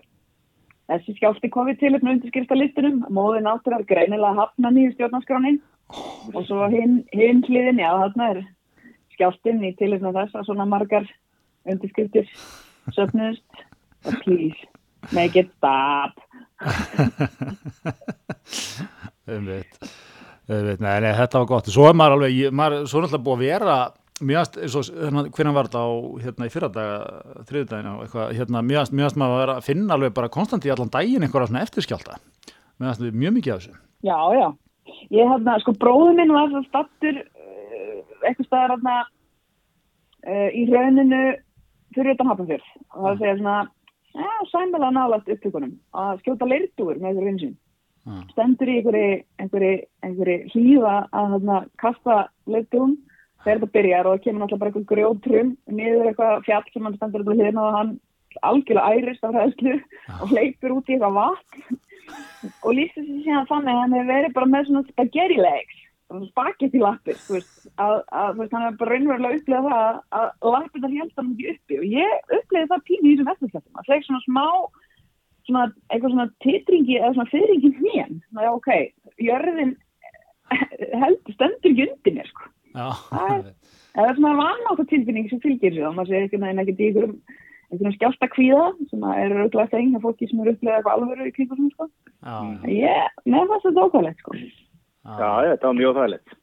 þessi 0.90 1.14
skjálfti 1.16 1.50
komið 1.54 1.80
til 1.80 1.92
með 1.96 2.12
undirskrifta 2.14 2.58
listunum, 2.58 3.00
móðin 3.10 3.50
áttur 3.50 3.76
að 3.76 3.88
greinilega 3.90 4.38
hafna 4.40 4.72
nýju 4.74 4.94
stjórnarskráni. 4.94 5.56
Og 6.34 6.42
svo 6.48 6.66
hinn 6.70 7.00
hin 7.14 7.44
hliðin, 7.46 7.82
já 7.82 7.90
þarna 7.94 8.30
er 8.34 8.40
skjálftinn 9.14 9.64
í 9.66 9.74
tilifna 9.78 10.10
þess 10.14 10.38
að 10.38 10.48
svona 10.48 10.66
margar 10.68 11.06
undirskriftir 11.66 12.26
söfnuðust. 12.94 13.62
Og 14.06 14.18
please, 14.22 14.58
make 15.14 15.38
it 15.38 15.50
stop. 15.58 16.14
Einmitt, 19.26 19.78
einmitt. 20.46 20.80
Nei, 20.82 21.00
nei, 21.02 21.12
þetta 21.18 21.40
var 21.40 21.48
gott. 21.50 21.70
Svo 21.70 21.88
er 21.88 21.96
maður 21.98 22.20
alveg, 22.20 22.52
maður, 22.54 22.84
svo 22.86 23.00
er 23.00 23.06
náttúrulega 23.06 23.26
búið 23.26 23.40
að 23.40 23.46
vera 23.46 23.78
mjögast, 24.20 24.56
hvernig 25.36 25.56
var 25.56 25.68
þetta 25.68 25.82
á 25.84 25.90
hérna 26.24 26.46
í 26.46 26.52
fyrradaga, 26.52 27.00
eitthvað, 28.04 28.30
hérna, 28.38 28.62
mjögast, 28.64 28.94
mjögast 28.96 29.18
maður 29.20 29.34
að 29.34 29.42
vera 29.42 29.56
að 29.58 29.66
finna 29.66 29.96
alveg 29.96 30.14
bara 30.16 30.32
konstant 30.32 30.64
í 30.64 30.72
allan 30.72 30.92
daginn 30.92 31.26
einhverja 31.26 31.50
svona 31.50 31.64
eftirskjálta 31.66 32.20
mjögast 32.80 33.04
mjög 33.12 33.36
mikið 33.36 33.52
af 33.54 33.60
þessu 33.64 33.82
Já, 34.06 34.18
já. 34.36 34.48
Ég 35.10 35.30
hérna, 35.30 35.56
sko, 35.62 35.74
bróður 35.80 36.16
minn 36.18 36.34
var 36.34 36.50
svo 36.52 36.62
stattur 36.66 37.22
eitthvað 38.24 38.48
staðar 38.48 38.74
hérna 38.76 38.96
í 40.54 40.66
rauninu 40.70 41.22
fyrir 41.94 42.16
utan 42.16 42.30
hafnafjörð 42.30 42.68
og 42.94 43.06
það 43.06 43.20
segja 43.20 43.36
svona, 43.40 43.56
já, 44.16 44.32
sæmlega 44.50 44.90
nálagt 44.94 45.30
upptökunum 45.32 45.74
að 45.96 46.22
skjóta 46.24 46.48
leirtúr 46.50 46.98
með 46.98 47.08
þessu 47.08 47.26
vinsinn. 47.30 47.56
Já. 48.06 48.16
Stendur 48.30 48.70
í 48.70 48.76
einhverju, 48.78 49.76
einhverju 50.06 50.38
hlýða 50.52 50.96
að 51.10 51.32
hérna 51.34 51.60
kasta 51.82 52.18
leirtúrum 52.46 52.96
þegar 53.46 53.62
þetta 53.62 53.74
byrjar 53.78 54.08
og 54.08 54.16
það 54.16 54.22
kemur 54.26 54.42
náttúrulega 54.42 54.62
bara 54.62 54.72
einhver 54.72 54.86
grjótrum 54.90 55.50
niður 55.78 56.10
eitthvað 56.10 56.44
fjall 56.46 56.68
sem 56.72 56.86
hann 56.86 56.96
stendur 56.98 57.22
upp 57.22 57.30
á 57.30 57.34
hliðina 57.36 57.64
og 57.64 57.76
hann 57.76 57.92
algjörlega 58.44 58.92
ærist 58.92 59.24
af 59.24 59.34
hræðslu 59.36 59.74
og 60.20 60.32
hleypur 60.32 60.76
út 60.76 60.90
í 60.90 60.96
eitthvað 60.96 61.16
vatn. 61.16 61.80
Og 62.62 62.76
lýsir 62.76 63.02
sér 63.02 63.22
síðan 63.24 63.48
þannig 63.50 63.72
að 63.72 63.80
hann 63.82 63.94
hefur 63.96 64.10
verið 64.12 64.34
bara 64.36 64.50
með 64.50 64.68
svona 64.68 64.88
spaghetti 64.90 65.38
legs 65.40 65.82
spagetti 66.30 66.78
lappir 66.78 67.16
að, 67.82 68.02
hann 68.14 68.38
hefur 68.38 68.76
bara 68.78 68.90
raunverulega 68.92 69.38
upplegað 69.40 69.70
það 69.70 69.96
að, 70.18 70.28
lappir 70.54 70.84
það 70.84 70.98
held 71.00 71.14
hann 71.16 71.32
ekki 71.32 71.54
uppi. 71.54 71.78
Og 71.80 71.86
ég 71.94 72.34
upplegði 72.38 72.70
það 72.72 72.84
pínu 72.90 73.08
í 73.08 73.14
þessum 73.14 73.32
eftirflættum 73.32 73.80
að 73.80 73.88
þegar 73.88 74.06
svona 74.06 74.26
smá 74.26 74.46
svona 75.46 75.64
eitthvað 75.94 76.14
svona 76.14 76.28
titringi 76.42 76.98
eða 77.00 77.12
svona 77.16 77.32
fyrringi 77.32 77.72
hnén. 77.80 78.20
Já 78.38 78.50
ok, 78.52 78.70
jörðin 79.22 79.74
heldur 81.02 81.34
stendur 81.34 81.72
ekki 81.72 81.88
undir 81.88 82.16
mér 82.20 82.30
sko 82.30 82.52
Það 82.76 83.50
Það 83.96 84.10
er 84.10 84.16
svona 84.18 84.36
vanátt 84.36 84.88
tilfinning 84.90 85.28
sem 85.30 85.40
fylgir 85.40 85.72
sér 85.72 85.86
og 85.88 85.94
maður 85.96 86.10
sé 86.12 86.18
ekki 86.26 86.40
næðin 86.42 86.58
ekkert 86.60 86.80
í 86.82 86.88
einhverjum, 86.90 87.14
einhverjum 87.70 87.94
skjálta 87.94 88.28
kvíða 88.28 88.66
sem 88.90 89.06
er 89.08 89.32
auðvitað 89.32 89.70
þeng 89.72 89.96
að 89.96 90.04
fólki 90.04 90.28
sem 90.28 90.42
eru 90.42 90.52
upplegað 90.52 90.76
eitthvað 90.82 90.98
alvöru 90.98 91.28
í 91.30 91.32
kringum 91.32 91.62
sem 91.62 91.70
sko. 91.72 91.86
Ég, 92.68 93.14
það 93.24 93.54
þetta 93.64 93.86
ókvæðlegt 93.86 94.20
sko. 94.20 94.36
Já, 95.06 95.30
þetta 95.46 95.70
var 95.70 95.78
mjög 95.78 95.96
þægilegt 96.00 96.36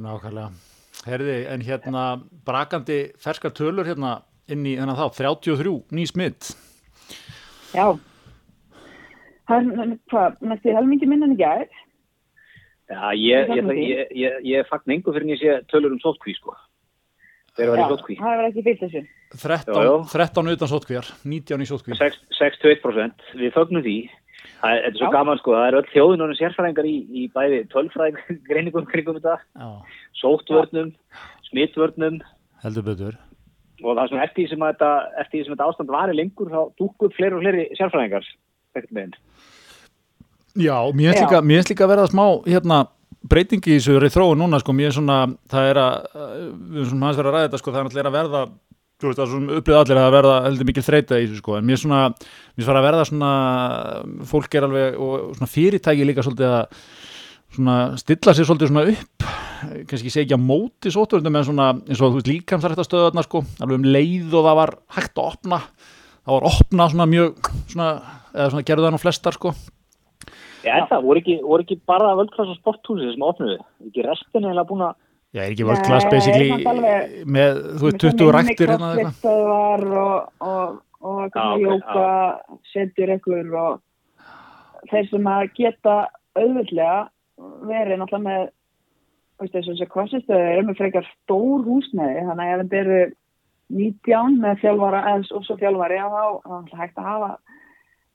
nákvæmlega 0.00 0.50
Herði, 1.08 1.36
en 1.48 1.62
hérna 1.64 2.04
brakandi 2.44 2.98
ferskar 3.20 3.54
tölur 3.56 3.88
hérna 3.88 4.18
inn 4.52 4.66
í 4.68 4.74
þennan 4.76 4.98
þá, 4.98 5.06
33 5.16 5.72
ný 5.96 6.04
smitt 6.08 6.50
Já. 7.72 7.86
Það 9.48 9.70
er, 9.70 9.94
hvað, 10.12 10.36
næstu 10.46 10.74
helmingi 10.76 11.08
minna 11.08 11.28
en 11.28 11.36
ekki 11.36 11.46
aðeins? 11.48 11.80
Já, 12.90 13.12
ég, 13.14 13.52
ég, 13.54 13.70
ég, 13.70 13.80
ég, 13.86 14.12
ég, 14.18 14.38
ég 14.50 14.68
fagn 14.70 14.96
engu 14.96 15.14
fyrir 15.14 15.28
en 15.28 15.34
ég 15.34 15.40
sé 15.40 15.56
tölur 15.70 15.94
um 15.94 16.00
sótkví 16.02 16.34
sko. 16.34 16.56
Þeir 17.58 17.70
var 17.70 17.82
í 17.82 17.88
sótkví 17.92 18.16
það 18.18 18.40
er 18.40 18.48
ekki 18.48 18.64
fyllt 18.66 18.82
þessu. 18.84 19.02
13, 19.30 19.76
Já, 19.76 19.84
já. 19.86 19.92
13 20.10 20.50
utan 20.54 20.70
sótkvíjar 20.72 21.12
19 21.22 21.62
í 21.62 21.68
sótkví 21.70 21.98
6 22.00 22.18
61% 22.40 23.30
við 23.38 23.54
fögnum 23.54 23.84
því. 23.86 23.96
Það 24.60 24.74
er, 24.74 24.82
þetta 24.82 24.90
er 24.90 24.98
svo 24.98 25.08
Já. 25.08 25.14
gaman 25.14 25.40
sko, 25.40 25.54
það 25.56 25.66
er 25.68 25.76
öll 25.78 25.88
þjóðin 25.92 26.24
og 26.24 26.36
sérfræðingar 26.38 26.88
í, 26.88 26.96
í 27.12 27.22
bæði 27.32 27.58
tölfræðing 27.72 28.42
greiningum 28.48 28.88
kringum 28.88 29.18
þetta, 29.20 29.36
Já, 29.56 29.98
sóttvörnum, 30.20 30.92
smittvörnum 31.48 32.20
heldur 32.64 32.86
betur. 32.90 33.18
Og 33.80 33.94
það 33.94 34.02
er 34.02 34.10
svona 34.12 34.26
eftir 34.26 34.42
því 34.42 34.50
sem 34.50 34.64
að 34.64 34.72
þetta, 34.74 34.90
eftir 35.22 35.36
því 35.38 35.44
sem 35.46 35.54
þetta 35.54 35.68
ástand 35.70 35.94
var 35.94 36.12
í 36.12 36.16
lengur 36.18 36.52
þá 36.52 36.60
dúkku 36.80 37.08
upp 37.08 37.16
fleiri 37.16 37.36
og 37.38 37.44
fleiri 37.44 37.66
sérfræðingar 37.78 38.26
ekkert 38.76 38.92
með 38.96 39.16
Já, 40.58 40.76
mér 40.96 41.14
Já. 41.14 41.20
líka, 41.22 41.42
líka 41.70 41.86
að 41.86 41.92
verða 41.92 42.08
smá 42.10 42.24
hérna, 42.46 42.80
breytingi 43.30 43.76
í 43.76 43.78
þessu 43.78 44.10
þróu 44.10 44.34
núna 44.38 44.60
sko, 44.62 44.74
mér 44.74 44.90
er 44.90 44.96
svona, 44.96 45.20
það 45.50 45.70
er 45.70 45.80
að 45.82 45.94
við 46.10 46.80
erum 46.80 46.90
svona 46.90 47.10
hans 47.10 47.20
verið 47.20 47.30
að 47.30 47.36
ræða 47.36 47.48
þetta 47.48 47.60
sko, 47.60 47.74
það 47.74 47.98
er 48.00 48.08
að 48.08 48.16
verða 48.16 48.42
þú 49.00 49.08
veist, 49.08 49.18
það 49.18 49.24
er 49.24 49.30
svona 49.34 49.58
upplýð 49.60 49.78
allir 49.80 50.00
að 50.00 50.14
verða 50.16 50.38
heldur 50.46 50.68
mikil 50.68 50.84
þreita 50.86 51.20
í 51.20 51.26
þessu 51.26 51.42
sko, 51.42 51.58
en 51.58 51.68
mér 51.68 51.76
er 51.76 51.82
svona 51.84 52.00
mér 52.10 52.66
fara 52.68 52.80
að 52.80 52.88
verða 52.88 53.06
svona 53.10 53.30
fólk 54.30 54.56
er 54.56 54.66
alveg, 54.66 54.98
og 55.00 55.30
svona 55.38 55.52
fyrirtæki 55.54 56.08
líka 56.08 56.24
svolítið 56.26 56.56
að 56.56 56.82
svona 57.54 57.78
stilla 57.98 58.34
sér 58.36 58.46
svolítið 58.46 58.70
svona 58.70 58.84
upp. 58.92 59.30
Kannski 59.90 60.12
segja 60.12 60.24
ekki 60.24 60.36
að 60.36 60.44
móti 60.46 60.92
sótturundum 60.94 61.34
en 61.36 61.46
svona 61.48 61.70
eins 61.76 62.00
og 62.00 62.12
þú 62.12 62.20
veist 62.20 62.30
líkamsrættastöðarna 62.30 63.24
sko, 63.26 63.42
alveg 63.60 63.80
um 63.80 63.88
leið 63.88 64.36
og 64.38 64.46
það 64.46 64.60
var 64.60 64.72
hægt 64.96 65.18
að 65.18 65.26
opna 65.34 65.58
það 66.24 66.36
var 66.36 66.46
opna 66.50 66.86
svona 66.92 67.06
mjög 67.10 67.50
svona, 67.66 67.90
eða 68.32 68.48
svona 68.52 68.66
gerðu 68.68 68.86
það 68.86 68.94
nú 68.94 69.00
flestar 69.02 69.36
sko 69.36 69.52
Já, 70.64 70.72
er 70.76 70.88
það, 70.90 71.04
voru 71.08 71.20
ekki, 71.22 71.36
voru 71.44 71.64
ekki 71.64 71.78
bara 71.88 72.10
völdklass 72.18 72.52
og 72.52 72.58
sporthúsi 72.60 73.12
sem 73.14 73.24
opnuðu, 73.24 73.58
ekki 73.88 74.04
restin 74.06 74.48
eða 74.50 74.66
búin 74.68 74.84
að 74.88 74.98
Já, 75.30 75.44
er 75.44 75.52
ekki 75.54 75.66
class 75.86 76.06
basically 76.10 76.48
alveg- 76.66 77.12
með, 77.30 77.60
þú 77.78 77.86
veist, 77.86 78.00
20 78.02 78.32
ræktir 78.34 78.72
hérna 78.72 78.88
eða 78.90 79.02
eitthvað. 79.04 79.18
Stöðvar 79.20 79.84
og, 80.02 80.32
og, 80.40 80.80
og 81.00 81.20
Já, 81.22 81.30
svona 81.30 81.52
ok, 81.54 81.62
jóka, 81.68 82.06
setjur 82.72 83.12
ykkur 83.14 83.54
og 83.60 84.88
þeir 84.90 85.10
sem 85.12 85.28
að 85.30 85.44
geta 85.60 85.94
auðvöldlega 86.34 86.98
verið 87.70 88.00
náttúrulega 88.00 88.26
með 88.26 88.48
veist 89.40 89.54
þessu 89.56 89.72
þessu 89.74 89.88
kvassistöðu 89.94 90.48
eru 90.52 90.66
með 90.68 90.80
frekar 90.80 91.06
stór 91.14 91.62
húsnæði 91.64 92.24
þannig 92.26 92.50
að 92.50 92.52
ef 92.52 92.62
þetta 92.64 92.80
eru 92.82 92.98
19 93.80 94.40
með 94.42 94.60
þjálfara 94.64 95.00
eða 95.14 95.36
og 95.38 95.46
svo 95.46 95.56
þjálfari 95.60 96.00
þá 96.02 96.10
þá 96.10 96.50
er 96.58 96.68
það 96.72 96.82
hægt 96.82 96.98
að 97.00 97.08
hafa 97.10 97.30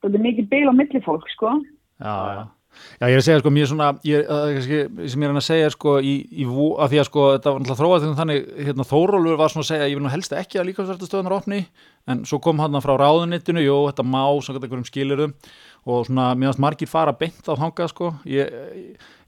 þetta 0.04 0.20
er 0.20 0.26
mikið 0.28 0.50
beil 0.52 0.68
á 0.70 0.74
milli 0.76 1.02
fólk 1.06 1.32
sko 1.34 1.54
Já, 2.02 2.14
já. 2.36 2.44
Ég 3.00 3.14
er 3.14 3.20
að 3.20 3.24
segja, 3.24 3.40
sko, 3.40 3.52
er 3.56 3.70
svona, 3.70 3.88
ég, 4.04 4.26
kannski, 4.28 4.80
sem 5.12 5.24
ég 5.24 5.30
er 5.30 5.38
að 5.40 5.46
segja, 5.46 5.70
sko, 5.74 5.94
í, 6.04 6.16
í 6.44 6.48
vo, 6.48 6.66
að 6.84 6.92
því 6.92 7.00
að, 7.02 7.08
sko, 7.10 7.26
þetta 7.36 7.54
var 7.54 7.62
náttúrulega 7.64 7.80
þróað 7.80 8.04
til 8.04 8.16
þannig, 8.20 8.50
hérna, 8.68 8.86
Þórólfur 8.90 9.38
var 9.40 9.54
svona 9.54 9.64
að 9.66 9.70
segja, 9.70 9.88
ég 9.88 9.96
vil 10.00 10.04
nú 10.06 10.12
helst 10.12 10.36
ekki 10.36 10.60
að 10.60 10.68
líkasverðastöðunar 10.70 11.36
opni, 11.38 11.60
en 12.12 12.24
svo 12.28 12.40
kom 12.44 12.60
hann 12.64 12.80
frá 12.84 12.96
ráðunittinu, 13.00 13.64
jú, 13.64 13.78
þetta 13.90 14.06
má, 14.08 14.24
svona 14.44 14.60
einhverjum 14.62 14.88
skilirum, 14.90 15.36
og 15.86 16.08
svona, 16.10 16.30
mér 16.40 16.60
margir 16.66 16.92
fara 16.92 17.14
beint 17.16 17.48
á 17.48 17.54
þangað, 17.56 17.92
sko, 17.94 18.10
ég, 18.28 18.52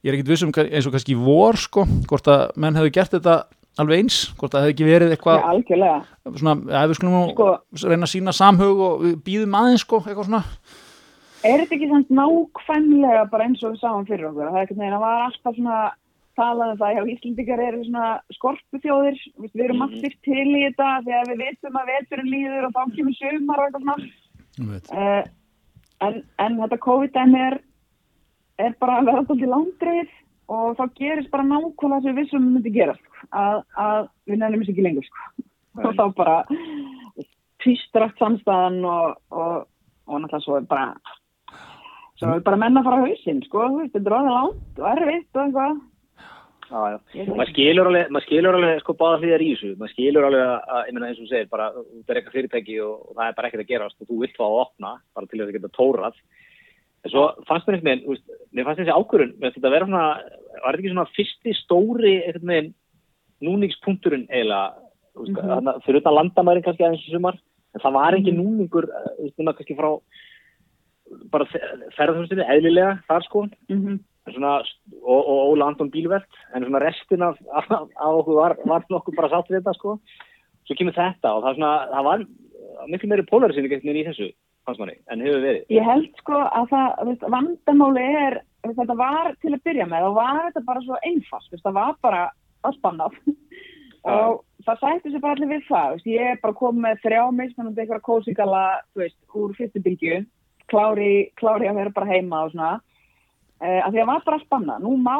ég 0.04 0.12
er 0.12 0.18
ekkit 0.18 0.34
vissum 0.34 0.52
eins 0.66 0.90
og 0.90 0.96
kannski 0.98 1.16
í 1.16 1.22
vor, 1.22 1.60
sko, 1.60 1.86
hvort 2.10 2.32
að 2.34 2.50
menn 2.60 2.76
hefðu 2.80 2.96
gert 2.98 3.16
þetta 3.16 3.38
alveg 3.78 4.04
eins, 4.04 4.18
hvort 4.40 4.58
að 4.58 4.66
hefði 4.66 4.74
ekki 4.76 4.88
verið 4.88 5.14
eitthvað, 5.14 5.44
algjörlega. 5.54 5.98
svona, 6.34 6.58
ef 6.82 6.92
við 6.92 7.00
skulum 7.00 7.32
Sko- 7.32 7.90
reyna 7.92 8.08
að 8.08 8.14
sína 8.14 8.34
samhug 8.34 8.82
og 8.88 9.08
býðum 9.26 9.58
aðeins, 9.60 9.86
sko, 9.86 10.02
eitthvað 10.02 10.30
svona, 10.32 10.44
er 11.44 11.62
þetta 11.62 11.76
ekki 11.78 11.90
samt 11.92 12.10
nákvæmlega 12.18 13.24
bara 13.32 13.48
eins 13.48 13.64
og 13.64 13.76
við 13.76 13.82
sáum 13.84 14.06
fyrir 14.08 14.30
okkur? 14.30 14.50
Það 14.50 14.60
er 14.60 14.66
ekkert 14.68 14.82
neginn 14.82 14.98
að 14.98 15.06
var 15.06 15.24
alltaf 15.28 15.56
svona 15.58 15.80
talað 16.38 16.72
um 16.74 16.78
það, 16.82 16.94
já, 16.98 17.02
Íslendingar 17.14 17.62
eru 17.66 17.80
svona 17.86 18.08
skorpufjóðir, 18.38 19.18
við 19.42 19.64
erum 19.66 19.80
Mhm. 19.82 19.86
allir 19.88 20.14
til 20.22 20.48
í 20.54 20.62
þetta 20.68 20.90
þegar 21.08 21.30
við 21.32 21.42
veitum 21.46 21.80
að 21.82 21.90
veturinn 21.94 22.32
líður 22.34 22.68
og 22.68 22.74
þá 22.76 22.96
kemur 22.96 23.16
sumar 23.18 23.60
og 23.60 23.66
eitthvað 23.68 23.86
svona. 23.88 24.06
Uh, 24.94 25.24
en, 26.02 26.24
en 26.40 26.58
þetta 26.62 26.78
COVID-dæmi 26.86 27.42
er, 27.48 27.60
er 28.60 28.76
bara 28.80 29.00
að 29.00 29.06
vera 29.06 29.18
alltaf 29.24 29.38
langdreið 29.38 30.14
og 30.50 30.78
þá 30.78 30.84
gerist 30.96 31.32
bara 31.32 31.44
nákvæmlega 31.44 32.02
sem 32.04 32.16
við 32.16 32.22
vissum 32.22 32.46
myndi 32.54 32.72
gerast, 32.74 33.02
sko, 33.04 33.28
að, 33.34 33.64
að 33.78 34.10
við 34.30 34.38
nefnum 34.38 34.62
þessu 34.62 34.74
ekki 34.76 34.86
lengur, 34.86 35.10
sko. 35.10 35.46
Og 35.78 35.94
þá 35.98 36.06
bara 36.18 36.38
tvístrakt 37.64 38.18
samstæðan 38.22 38.80
og, 38.86 39.18
og, 39.34 39.66
og 40.08 40.22
náttúrulega 40.22 40.44
svo 40.46 40.62
bara 40.70 40.94
svo 42.18 42.34
er 42.34 42.42
bara 42.46 42.58
menna 42.58 42.82
að 42.82 42.90
fara 42.90 42.98
á 42.98 43.06
hausinn, 43.06 43.44
sko, 43.46 43.68
þetta 43.84 44.02
er 44.02 44.18
orðið 44.18 44.36
langt 44.38 44.82
og 44.82 44.90
erfitt 44.94 45.38
og 45.38 45.44
eitthvað. 45.46 45.78
Já, 46.68 46.80
já. 46.92 47.26
Maður 47.32 47.52
skilur 47.54 47.88
alveg, 47.88 48.10
maður 48.12 48.26
skilur 48.28 48.56
alveg 48.58 48.80
sko 48.82 48.94
báða 49.00 49.20
hlýðar 49.22 49.44
í 49.46 49.52
þessu. 49.54 49.70
Maður 49.80 49.94
skilur 49.94 50.26
alveg 50.28 50.50
að, 50.52 50.82
ég 50.88 50.96
meina 50.98 51.08
eins 51.08 51.22
og 51.24 51.30
segir, 51.30 51.48
bara, 51.54 51.68
þú 51.78 52.02
er 52.12 52.20
eitthvað 52.20 52.36
fyrirtæki 52.36 52.76
og, 52.84 52.96
og 53.08 53.14
það 53.16 53.30
er 53.30 53.38
bara 53.38 53.48
ekkert 53.48 53.64
að 53.64 53.70
gerast 53.72 54.02
og 54.02 54.10
þú 54.10 54.18
vilt 54.24 54.36
fá 54.36 54.44
að 54.48 54.58
opna, 54.66 54.92
bara 55.16 55.30
til 55.30 55.40
þess 55.40 55.48
að 55.48 55.56
geta 55.56 55.72
tórað. 55.78 56.20
En 57.06 57.14
svo 57.14 57.24
fannst 57.48 57.70
mér 57.70 57.78
einhvern 57.78 58.04
veginn, 58.04 58.42
mér 58.52 58.68
fannst 58.68 58.82
þessi 58.82 58.98
ákvörun, 58.98 59.32
mér 59.38 59.48
finnst 59.48 59.60
þetta 59.62 59.70
að 59.70 59.76
vera 59.78 59.88
svona, 59.88 60.08
var 60.58 60.68
þetta 60.68 60.82
ekki 60.82 60.92
svona 60.92 61.08
fyrsti 61.16 61.56
stóri 61.62 62.14
einhvern 62.26 62.52
veginn 62.52 62.74
núningspunkturinn 63.48 64.28
eiginlega, 64.28 64.74
þú 65.14 65.24
veist, 65.24 65.38
Mhm. 65.38 65.52
þarna, 65.54 65.76
fyrir 65.86 66.02
utan 66.02 66.18
landamærin 66.18 66.66
kannski 66.66 66.84
aðeins 66.84 67.08
í 67.08 67.14
sumar, 67.14 67.38
en 67.76 67.82
það 67.82 67.94
var 67.94 68.18
engin 68.18 68.38
núningur, 68.42 68.90
eh, 68.90 69.10
þú 69.16 69.24
veist, 69.24 69.38
nema 69.40 69.54
kannski 69.56 69.78
frá 69.78 69.92
bara 71.32 71.48
ferðarþjónustinni 71.52 72.48
eðlilega 72.56 73.00
þar 73.10 73.28
sko, 73.30 73.48
Mm 73.72 74.00
En 74.28 74.34
svona, 74.36 74.58
og, 75.08 75.22
og 75.24 75.38
Óla 75.54 75.70
Anton 75.72 75.92
Bílvelt 75.92 76.40
en 76.56 76.66
svona 76.66 76.82
restin 76.84 77.24
af, 77.24 77.38
af, 77.56 77.70
af 77.72 78.18
okkur 78.20 78.36
var, 78.36 78.58
var 78.68 78.84
nokkuð 78.92 79.16
bara 79.16 79.30
sátt 79.32 79.48
við 79.48 79.62
þetta 79.62 79.74
sko. 79.78 79.94
Svo 80.68 80.76
kemur 80.76 80.96
þetta 80.98 81.32
og 81.32 81.46
það, 81.46 81.56
svona, 81.56 81.72
það 81.94 82.08
var 82.10 82.26
miklu 82.92 83.10
meiri 83.12 83.26
polarisinn 83.30 83.70
í 83.72 84.04
þessu 84.10 84.28
manni, 84.76 84.98
en 85.08 85.24
hefur 85.24 85.40
verið. 85.46 85.62
Ég 85.72 85.86
held 85.88 86.10
sko 86.20 86.42
að 86.44 86.66
það, 86.74 86.88
veist, 87.08 87.22
vandamáli 87.32 88.04
er, 88.20 88.36
þetta 88.68 88.98
var 89.00 89.30
til 89.40 89.54
að 89.56 89.64
byrja 89.64 89.88
með 89.88 90.10
og 90.10 90.18
var 90.18 90.42
þetta 90.50 90.64
bara 90.68 90.84
svo 90.84 91.00
einfalt, 91.08 91.62
það 91.64 91.78
var 91.78 91.94
bara 92.04 92.24
allspannað 92.68 93.16
og 94.12 94.42
það 94.68 94.82
sætti 94.82 95.14
sér 95.14 95.24
bara 95.24 95.38
allir 95.38 95.54
við 95.54 95.64
það, 95.70 95.94
veist, 95.96 96.10
ég 96.12 96.34
er 96.34 96.42
bara 96.44 96.60
komið 96.60 96.84
með 96.84 97.00
þrjá 97.06 97.22
mismunandi 97.38 97.86
eitthvað 97.86 98.76
veist, 99.00 99.18
úr 99.32 99.56
fyrstu 99.56 99.84
bylgju, 99.88 100.20
klári, 100.72 101.14
klári 101.40 101.70
að 101.70 101.80
vera 101.82 101.96
bara 101.96 102.12
heima 102.12 102.44
og 102.46 102.52
svona, 102.54 102.74
uh, 103.62 103.80
að 103.86 103.92
því 103.94 104.04
að 104.04 104.12
var 104.12 104.26
bara 104.26 104.40
allspannað, 104.40 104.84
nú 104.84 104.98
má 104.98 105.18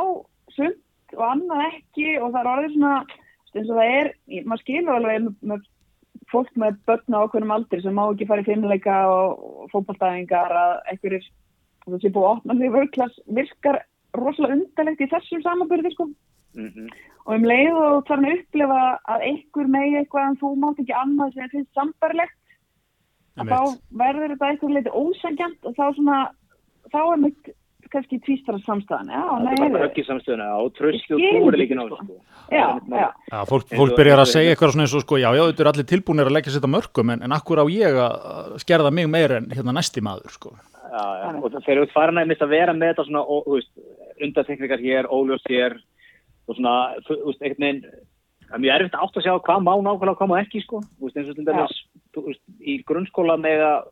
sumt 0.56 1.16
og 1.16 1.24
annað 1.24 1.66
ekki 1.72 2.20
og 2.20 2.32
það 2.34 2.40
er 2.42 2.52
orðið 2.54 2.76
svona, 2.76 2.94
eins 3.56 3.72
og 3.72 3.80
það 3.80 3.98
er, 3.98 4.14
maður 4.44 4.64
skilur 4.64 4.96
alveg 4.98 5.22
með, 5.24 5.36
með 5.52 5.66
fólk 6.32 6.54
með 6.60 6.80
börn 6.88 7.16
á 7.16 7.20
okkurum 7.24 7.54
aldri 7.56 7.82
sem 7.84 7.96
má 7.96 8.06
ekki 8.08 8.28
fara 8.30 8.44
í 8.44 8.48
fimmleika 8.48 8.96
og, 9.12 9.68
fótballtæðingar 9.72 10.56
að 10.60 10.74
einhverjir 10.92 11.28
það 11.88 12.02
sé 12.04 12.12
búið 12.12 12.26
að 12.28 12.34
opna 12.34 12.58
því 12.60 12.72
vörklass 12.74 13.20
virkar 13.38 13.80
rosalega 14.18 14.58
undarlegt 14.58 15.04
í 15.04 15.10
þessum 15.12 15.44
samanbyrði 15.46 15.94
sko. 15.94 16.10
mm 16.58 16.70
-hmm. 16.74 16.90
og 17.26 17.34
um 17.36 17.46
leið 17.52 17.74
og 17.78 18.06
þannig 18.08 18.32
að 18.32 18.40
upplifa 18.40 18.82
að 19.14 19.26
einhver 19.30 19.68
megi 19.68 19.98
eitthvað 20.00 20.28
en 20.28 20.40
þú 20.42 20.56
mátt 20.56 20.80
ekki 20.82 21.00
annað 21.04 21.34
sem 21.34 21.50
finnst 21.54 21.74
sambarlegt 21.74 22.38
að 23.38 23.54
þá 23.54 23.62
verður 24.04 24.34
þetta 24.34 24.52
eitthvað 24.52 24.76
leiti 24.78 24.98
ósækjant 25.04 25.70
og 25.70 25.78
þá 25.78 25.86
svona 25.98 26.20
þá 26.92 27.00
er 27.04 27.24
mitt 27.24 27.56
kannski 27.92 28.20
tvístara 28.24 28.60
samstæðan 28.66 29.12
já, 29.14 29.22
það 29.24 29.44
nei, 29.46 29.52
er 29.54 29.74
bara 29.74 29.86
höggið 29.88 30.08
samstöðuna 30.10 30.48
og 30.60 30.72
trösti 30.76 31.16
og 31.16 31.22
skil 31.22 31.38
trúrileikin 31.38 31.82
á 31.82 31.86
sko. 31.88 32.00
sko. 32.02 32.18
Það 33.32 33.52
fólk, 33.52 33.94
byrjar 34.00 34.24
að 34.24 34.32
segja 34.34 34.54
eitthvað 34.54 34.74
svona 34.74 34.88
eins 34.88 34.96
og 34.98 35.06
sko, 35.06 35.20
já, 35.22 35.28
já, 35.38 35.44
þetta 35.50 35.64
er 35.64 35.70
allir 35.72 35.88
tilbúinir 35.92 36.30
að 36.30 36.36
leggja 36.36 36.54
sér 36.54 36.60
þetta 36.60 36.72
mörgum, 36.74 37.14
en, 37.14 37.24
en 37.24 37.36
akkur 37.38 37.62
á 37.64 37.66
ég 37.72 38.00
að 38.04 38.58
skerða 38.64 38.92
mig 38.98 39.08
meir 39.12 39.36
en 39.38 39.48
hérna 39.54 39.76
næsti 39.78 40.04
maður, 40.04 40.36
sko. 40.36 40.54
Já, 40.88 41.04
já, 41.22 41.30
og 41.32 41.48
það 41.54 41.64
þeir 41.68 41.76
eru 41.78 41.94
farin 41.94 42.22
að 42.22 42.30
mista 42.32 42.48
að 42.48 42.56
vera 42.58 42.76
með 42.76 42.94
þetta 42.94 43.08
svona, 43.08 43.24
undarteknikar 44.28 44.84
hér, 44.84 45.10
óljós 45.14 45.48
hér 45.48 45.80
og 46.48 46.60
svona, 46.60 46.76
þú 47.08 47.20
veist, 47.26 47.44
einhvern 47.44 47.68
veginn 47.68 47.84
það 48.48 48.56
er 48.58 48.64
mjög 48.64 48.76
erfitt 48.78 48.98
átt 48.98 49.20
að 49.20 49.26
sjá 49.26 49.34
hvað 49.48 49.64
má 49.66 49.74
nákvæmlega 49.76 50.14
og 50.14 50.20
hvað 50.22 50.32
má 50.32 50.38
ekki, 50.42 50.64
sko, 50.64 50.82
veist, 51.02 51.18
eins 51.18 51.30
og 51.32 51.36
til 51.38 51.46
dæmis 51.48 51.80
veist, 52.18 52.44
í 52.62 52.78
grunnskóla 52.88 53.38
með 53.42 53.64
að 53.68 53.90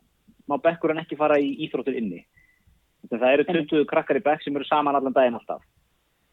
má 0.49 0.55
bekkurinn 0.61 1.01
ekki 1.01 1.17
fara 1.19 1.39
í 1.41 1.55
íþróttur 1.65 1.97
inni. 1.97 2.23
Þannig 3.05 3.17
að 3.17 3.25
það 3.25 3.33
eru 3.33 3.65
20 3.69 3.89
krakkar 3.89 4.19
í 4.19 4.23
bekk 4.25 4.43
sem 4.43 4.55
eru 4.55 4.67
saman 4.69 4.95
allan 4.95 5.13
daginn 5.13 5.37
alltaf. 5.37 5.61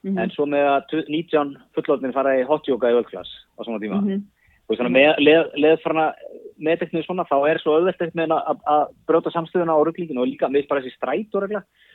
Mhm, 0.02 0.18
en 0.18 0.30
svo 0.30 0.46
með 0.46 0.66
að 0.66 0.86
tu- 0.90 1.04
19 1.08 1.56
fullotnir 1.74 2.12
fara 2.12 2.36
í 2.38 2.46
hotjóka 2.46 2.90
í 2.90 2.96
völdklass 2.96 3.30
á 3.58 3.60
svona 3.64 3.80
tíma. 3.80 4.00
Mhm. 4.02 4.22
og 4.70 4.76
svona 4.78 4.90
með, 4.94 5.18
leð, 5.18 5.50
leðfarna 5.58 6.14
meðteknið 6.62 7.04
svona, 7.04 7.26
þá 7.28 7.50
er 7.50 7.58
svo 7.58 7.74
auðvelt 7.76 7.98
ekkert 7.98 8.14
með 8.14 8.30
að, 8.30 8.60
að 8.64 8.82
brjóta 9.06 9.30
samstöðuna 9.34 9.74
á 9.74 9.84
rugglíkinu 9.84 10.22
og 10.22 10.28
líka 10.30 10.48
með 10.48 10.68
bara 10.68 10.80
þessi 10.80 10.94
strætó 10.96 11.42
regla 11.42 11.60
þú 11.60 11.66
veist, 11.66 11.91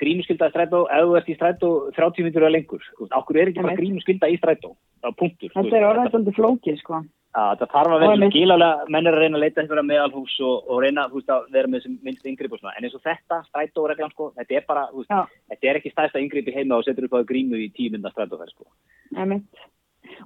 grímuskylda 0.00 0.48
í 0.48 0.54
strætó, 0.54 0.86
ef 0.88 1.04
þú 1.04 1.18
ert 1.18 1.28
í 1.28 1.36
strætó 1.36 1.70
30 1.96 2.26
minnur 2.26 2.46
eða 2.46 2.54
lengur, 2.54 2.88
okkur 3.10 3.40
er 3.40 3.50
ekki 3.50 3.66
bara 3.66 3.76
grímuskylda 3.76 4.30
í 4.32 4.38
strætó, 4.40 4.72
punktur 5.20 5.52
þetta 5.52 5.76
er 5.76 5.86
orðið 5.90 6.10
svolítið 6.14 6.40
flókið 6.40 6.80
sko. 6.80 7.04
Að 7.36 7.58
það 7.60 7.72
þarf 7.74 7.92
að 7.92 8.02
vera 8.02 8.28
skilalega, 8.30 8.84
menn 8.94 9.08
er 9.10 9.12
að 9.12 9.20
reyna 9.20 9.36
að 9.36 9.42
leita 9.42 9.60
einhverja 9.60 9.84
meðalhús 9.84 10.36
og, 10.40 10.70
og 10.72 10.78
reyna 10.80 11.02
veist, 11.12 11.28
að 11.28 11.50
vera 11.52 11.68
með 11.68 11.88
minnst 12.06 12.24
svona, 12.24 12.72
en 12.72 12.86
eins 12.86 12.96
og 12.96 13.02
þetta 13.04 13.42
strætóreglan 13.50 14.14
sko, 14.14 14.30
þetta 14.38 14.56
er 14.56 14.64
bara, 14.70 14.86
veist, 14.94 15.12
þetta 15.52 15.68
er 15.68 15.80
ekki 15.82 15.92
stæðsta 15.92 16.22
yngripp 16.22 16.48
í 16.48 16.56
heima 16.56 16.78
og 16.80 16.86
setur 16.86 17.10
upp 17.10 17.18
á 17.20 17.28
grímu 17.28 17.60
í 17.60 17.68
tímynda 17.76 18.14
strætóferð 18.14 18.54
sko. 18.54 18.70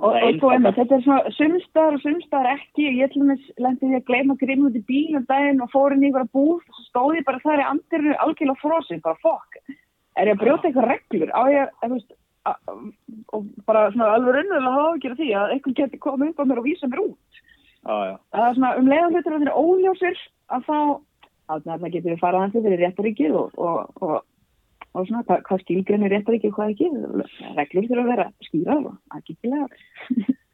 Og, 0.01 0.15
Það 0.15 0.21
er 0.21 0.29
og 0.29 0.39
svo 0.41 0.53
einmitt, 0.55 0.79
þetta 0.79 0.97
er 0.97 1.05
svona 1.05 1.35
sumstaðar 1.37 1.97
og 1.97 2.03
sumstaðar 2.05 2.49
ekki, 2.55 2.87
ég 3.01 3.13
til 3.13 3.23
dæmis 3.25 3.51
lendi 3.61 3.91
því 3.91 3.99
að 3.99 4.07
gleyma 4.11 4.37
grimm 4.41 4.67
út 4.69 4.79
í 4.79 4.83
bíl 4.89 5.19
um 5.19 5.27
daginn 5.29 5.63
og 5.65 5.73
fór 5.75 5.95
inn 5.95 6.05
í 6.05 6.09
einhverja 6.11 6.33
búð 6.37 6.57
og 6.61 6.79
svo 6.79 6.87
stóð 6.89 7.19
ég 7.19 7.27
bara 7.29 7.43
þar 7.45 7.63
í 7.63 7.69
andirinu 7.73 8.17
algjörlega 8.25 8.63
frosin, 8.63 9.03
bara 9.05 9.21
fokk, 9.25 9.61
er 10.17 10.31
ég 10.31 10.37
að 10.37 10.43
brjóta 10.45 10.69
eitthvað 10.69 10.91
reglur, 10.91 11.35
á 11.37 11.43
ég, 11.53 11.75
að, 11.85 11.95
veist, 11.97 12.17
að, 12.49 12.73
og 13.37 13.51
bara 13.69 13.87
svona 13.95 14.15
alveg 14.17 14.39
raunverulega 14.39 14.75
hafa 14.77 14.95
ágjör 14.95 15.19
því 15.21 15.31
að 15.41 15.55
einhvern 15.57 15.79
geti 15.83 16.03
komið 16.07 16.33
upp 16.33 16.41
á 16.41 16.45
mér 16.49 16.63
og 16.63 16.69
vísa 16.69 16.91
mér 16.91 17.05
út. 17.05 17.41
Já. 17.81 18.19
Það 18.35 18.47
er 18.47 18.57
svona 18.59 18.73
um 18.77 18.91
leiðan 18.91 19.15
hlutur 19.15 19.37
að 19.37 19.45
þeir 19.45 19.51
eru 19.51 19.63
óljósir 19.65 20.25
að 20.53 20.67
þá, 20.67 20.79
að 21.51 21.69
þarna 21.69 21.93
getur 21.95 22.13
við 22.13 22.21
farað 22.21 22.45
hans 22.45 22.59
fyrir 22.59 22.83
réttaríkið 22.85 23.39
og, 23.41 23.55
og, 23.57 24.03
og, 24.05 24.17
og 24.95 25.07
svona 25.07 25.25
hvað, 25.27 25.43
hvað 25.49 25.65
skilgreinir 25.65 26.15
réttaríkið 26.15 26.51
og 26.51 26.57
hvað 26.59 26.73
ekki, 26.75 26.89
reglur 27.59 27.91
þurfa 27.91 28.05
að 28.05 28.13
vera 28.15 28.29
skýrar 28.47 28.81
og 28.81 29.19
aðgítilegar. 29.19 29.77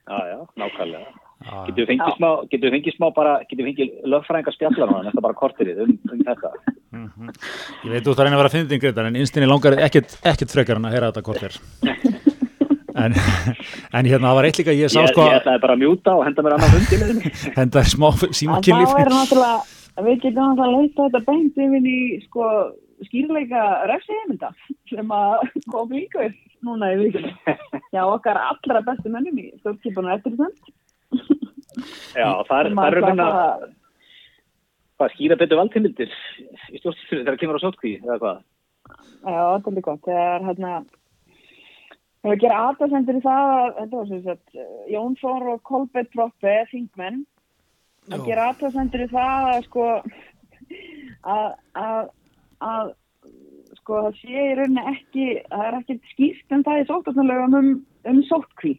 Já, 0.07 0.19
já, 0.31 0.39
nákvæmlega. 0.61 1.15
Já, 1.37 1.57
Getur 1.67 1.83
við 1.83 1.89
fengið 1.91 2.15
smá, 2.17 2.29
getur 2.49 2.67
við 2.67 2.75
fengið 2.77 2.95
smá 2.97 3.07
bara, 3.17 3.33
getur 3.45 3.67
við 3.67 3.71
fengið 3.73 4.11
lögfræðingar 4.13 4.55
spjallar 4.57 4.93
á 4.93 4.97
þetta 5.09 5.25
bara 5.27 5.37
kortirið 5.37 5.83
um, 5.85 5.97
um 6.13 6.23
þetta. 6.29 6.53
Mhm. 6.97 7.33
Ég 7.85 7.93
veit 7.93 8.07
þú 8.07 8.15
að 8.15 8.23
reyna 8.23 8.37
að 8.37 8.41
vera 8.41 8.51
að 8.51 8.55
finna 8.57 8.71
þingriðar 8.73 9.11
en 9.11 9.19
innstinni 9.21 9.51
langar 9.51 9.77
ekkert, 9.87 10.17
ekkert 10.25 10.55
frekar 10.55 10.81
en 10.81 10.89
að 10.89 10.97
heyra 10.97 11.11
þetta 11.11 11.27
hvort 11.27 11.45
er 11.47 11.59
en, 13.05 13.17
en 13.93 14.09
hérna 14.09 14.31
það 14.31 14.39
var 14.39 14.49
eitt 14.49 14.61
líka 14.63 14.77
ég 14.77 14.93
sá 14.93 15.01
Ég, 15.03 15.13
sko 15.13 15.27
ég 15.29 15.39
ætlaði 15.41 15.63
bara 15.67 15.77
að 15.77 15.83
mjúta 15.83 16.17
og 16.17 16.25
henda 16.25 16.47
mér 16.47 16.57
annan 16.57 16.75
hundilegðinu. 16.77 17.33
henda 17.61 17.85
smá 17.93 18.09
er 18.15 19.13
náttúrulega, 19.13 19.61
við 20.07 20.19
getum 20.25 20.41
náttúrulega 20.41 20.67
að 20.67 20.75
leita 20.79 21.09
þetta 21.11 21.25
beint 21.29 21.63
yfir 21.67 21.91
í 21.93 22.01
sko 22.25 22.51
skýrleika 23.05 23.63
refsiheiminda 23.91 24.53
sem 24.91 25.13
að 25.13 25.47
kom 25.73 25.93
líka 25.93 26.27
upp 26.29 26.67
núna 26.67 26.93
í 26.95 27.01
vikunni. 27.05 27.33
Já, 27.95 28.03
okkar 28.05 28.41
allra 28.41 28.83
bestu 28.87 29.13
mönnum 29.13 29.41
í 29.43 29.51
stjórnskipunum 29.61 30.15
eftir 30.17 30.37
þend. 30.41 30.73
Já, 32.17 32.31
það 32.49 32.59
er, 32.59 32.71
það 32.73 32.87
er 32.87 32.97
raunin 32.97 33.25
að 33.27 33.41
hvað, 34.97 35.15
skýra 35.15 35.39
betur 35.41 35.61
valdheimildir 35.61 36.13
í 36.73 36.81
stjórnstöðu 36.81 37.21
þegar 37.21 37.33
það 37.33 37.41
kemur 37.43 37.61
á 37.61 37.65
sótkví 37.65 37.95
eða 38.01 38.21
hvað? 38.23 38.45
Já, 39.27 39.41
þetta 39.57 39.73
er 39.73 39.87
gott. 39.87 40.05
Það 40.07 40.21
er 40.25 40.47
hérna, 40.47 40.75
það 42.23 42.31
er 42.31 42.37
að 42.37 42.45
gera 42.45 42.61
aðdæðsendur 42.67 43.19
í 43.19 43.25
það 43.25 43.55
að, 43.55 43.71
þetta 43.81 43.97
var 43.97 44.11
sem 44.11 44.23
sagt, 44.27 44.61
Jón 44.93 45.17
Þór 45.21 45.49
og 45.53 45.65
Kolbett 45.71 46.13
Proppe, 46.15 46.55
þingmenn, 46.73 47.25
að 48.13 48.29
gera 48.29 48.51
aðdæðsendur 48.53 49.05
í 49.05 49.11
það 49.13 49.51
að 49.53 49.61
sko, 49.67 49.89
að, 51.35 51.49
að, 51.83 52.13
að 52.65 52.95
sko 53.81 54.01
það 54.07 54.19
sé 54.21 54.43
í 54.43 54.57
rauninni 54.59 54.85
ekki, 54.93 55.27
það 55.53 55.67
er 55.67 55.79
ekki 55.81 55.97
skýrt 56.13 56.57
um 56.57 56.65
það 56.67 56.81
í 56.81 56.89
sóttarnalögum 56.91 57.57
um, 57.61 57.71
um 58.11 58.21
sóttkví 58.31 58.75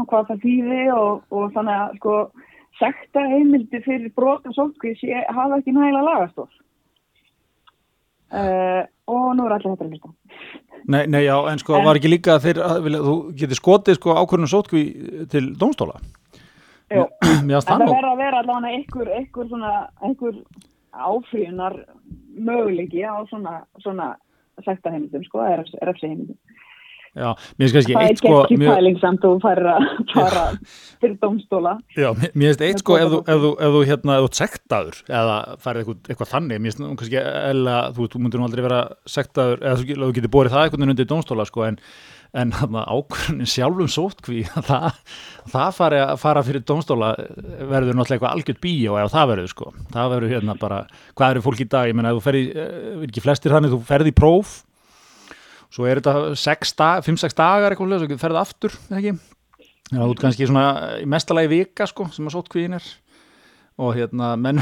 og 0.00 0.08
hvað 0.10 0.30
það 0.30 0.42
þýði 0.44 0.82
og, 0.94 1.22
og 1.30 1.54
þannig 1.54 1.78
að 1.78 1.96
sko 2.00 2.16
sekta 2.80 3.22
heimildi 3.30 3.80
fyrir 3.84 4.12
brota 4.16 4.50
sóttkví 4.54 4.96
sé, 4.98 5.22
hafa 5.30 5.60
ekki 5.60 5.74
nægilega 5.76 6.08
lagastof. 6.08 6.50
Uh, 8.34 8.82
og 9.06 9.28
nú 9.38 9.44
er 9.46 9.54
allir 9.54 9.76
þetta 9.76 9.84
að 9.84 9.92
hlusta. 9.92 10.10
Nei, 10.90 11.04
nei, 11.06 11.22
já, 11.24 11.36
en 11.52 11.60
sko 11.62 11.76
En- 11.78 11.86
var 11.86 12.00
ekki 12.00 12.10
líka 12.10 12.40
þeir, 12.42 12.60
að, 12.64 12.82
vilja, 12.88 13.02
þú 13.06 13.14
getur 13.38 13.60
skotið 13.60 13.98
sko 14.00 14.16
ákvörnum 14.18 14.50
sótkví 14.50 14.82
til 15.32 15.46
dómstóla 15.60 16.00
Jú. 16.92 17.06
En 17.24 17.48
það 17.48 17.86
verður 17.86 18.10
að 18.10 18.18
vera 18.20 18.40
allavega 18.42 18.74
einhver, 18.74 19.10
einhver 19.16 19.46
svona, 19.48 19.70
einhver 20.04 20.34
áfríunar 20.92 21.78
möguleiki 22.34 23.04
á 23.06 23.14
svona, 23.30 23.64
svona 23.82 24.14
sektaheimildum, 24.64 25.24
sko, 25.26 25.42
eða 25.44 25.64
refsiheimildum. 25.88 26.38
Já, 27.14 27.28
mér 27.58 27.68
finnst 27.70 27.74
kannski 27.76 27.94
Það 27.94 28.02
er 28.04 28.10
eitt 28.10 28.20
sko 28.22 28.30
ekki 28.42 28.56
mjög- 28.58 28.74
pæling 28.74 28.96
samt 28.98 29.24
og 29.28 29.36
fara, 29.44 29.74
fara 30.14 30.40
fyrir 30.98 31.14
dómstóla. 31.22 31.74
Já, 31.94 32.08
mér 32.18 32.32
finnst 32.34 32.64
eitt 32.66 32.82
sko 32.82 32.96
ef 32.98 33.06
þú, 33.06 33.20
kvótabók. 33.20 33.28
ef 33.30 33.38
þú, 33.44 33.50
ef 33.54 33.70
þú 33.76 33.82
hérna, 33.90 34.16
ef 34.18 34.24
þú 34.24 34.30
sektaður 34.40 34.98
eða 35.20 35.36
farið 35.62 35.78
eitthvað, 35.84 36.00
eitthvað 36.10 36.32
þannig, 36.32 36.58
mér 36.64 36.74
finnst 36.74 36.98
kannski 37.04 37.20
eða, 37.22 37.76
þú, 37.94 38.08
þú 38.10 38.24
myndir 38.24 38.42
nú 38.42 38.48
aldrei 38.48 38.64
vera 38.66 38.80
sektaður 39.14 39.62
eða 39.62 39.78
þú, 39.78 40.10
getur 40.18 40.34
borið 40.34 40.56
það 40.58 40.66
veginn 40.74 40.94
undir 40.96 41.08
dómstóla 41.14 41.46
sko 41.46 41.64
en, 41.68 41.78
en 42.34 42.50
ákvörðin 42.50 43.46
sjálfum 43.46 43.90
sótkví, 43.94 44.42
það, 44.68 44.90
það 45.54 45.70
fari 45.78 46.02
að 46.02 46.18
fara 46.18 46.42
fyrir 46.42 46.66
dómstóla 46.66 47.14
verður 47.14 47.94
náttúrulega 47.94 48.18
eitthvað 48.18 48.34
algjört 48.34 48.62
bíó 48.64 48.98
ef 48.98 49.14
það 49.14 49.30
verður 49.36 49.50
sko, 49.54 49.70
það 49.94 50.14
verður 50.16 50.34
hérna 50.34 50.58
bara 50.58 50.82
hvað 51.14 51.36
eru 51.36 51.46
fólk 51.46 51.62
í 51.62 51.70
dag, 51.70 51.86
ég 51.86 51.94
menna 51.94 52.10
ef 52.10 52.18
þú 52.18 52.26
ferði 52.26 52.44
svo 55.74 55.88
er 55.90 56.00
þetta 56.00 56.34
5-6 57.02 57.38
dagar 57.38 57.74
eitthvað, 57.74 58.04
svo 58.04 58.18
ferði 58.20 58.40
aftur, 58.40 58.76
eða 58.90 59.00
ekki? 59.00 59.14
Já, 59.90 59.98
þú 60.00 60.10
ert 60.10 60.22
kannski 60.22 60.46
í 60.46 61.08
mestalagi 61.10 61.50
vika 61.50 61.88
sko, 61.90 62.06
sem 62.14 62.28
að 62.28 62.36
sótkvíin 62.38 62.78
er. 62.78 62.86
Og 63.82 63.96
hérna 63.96 64.32
menn 64.38 64.60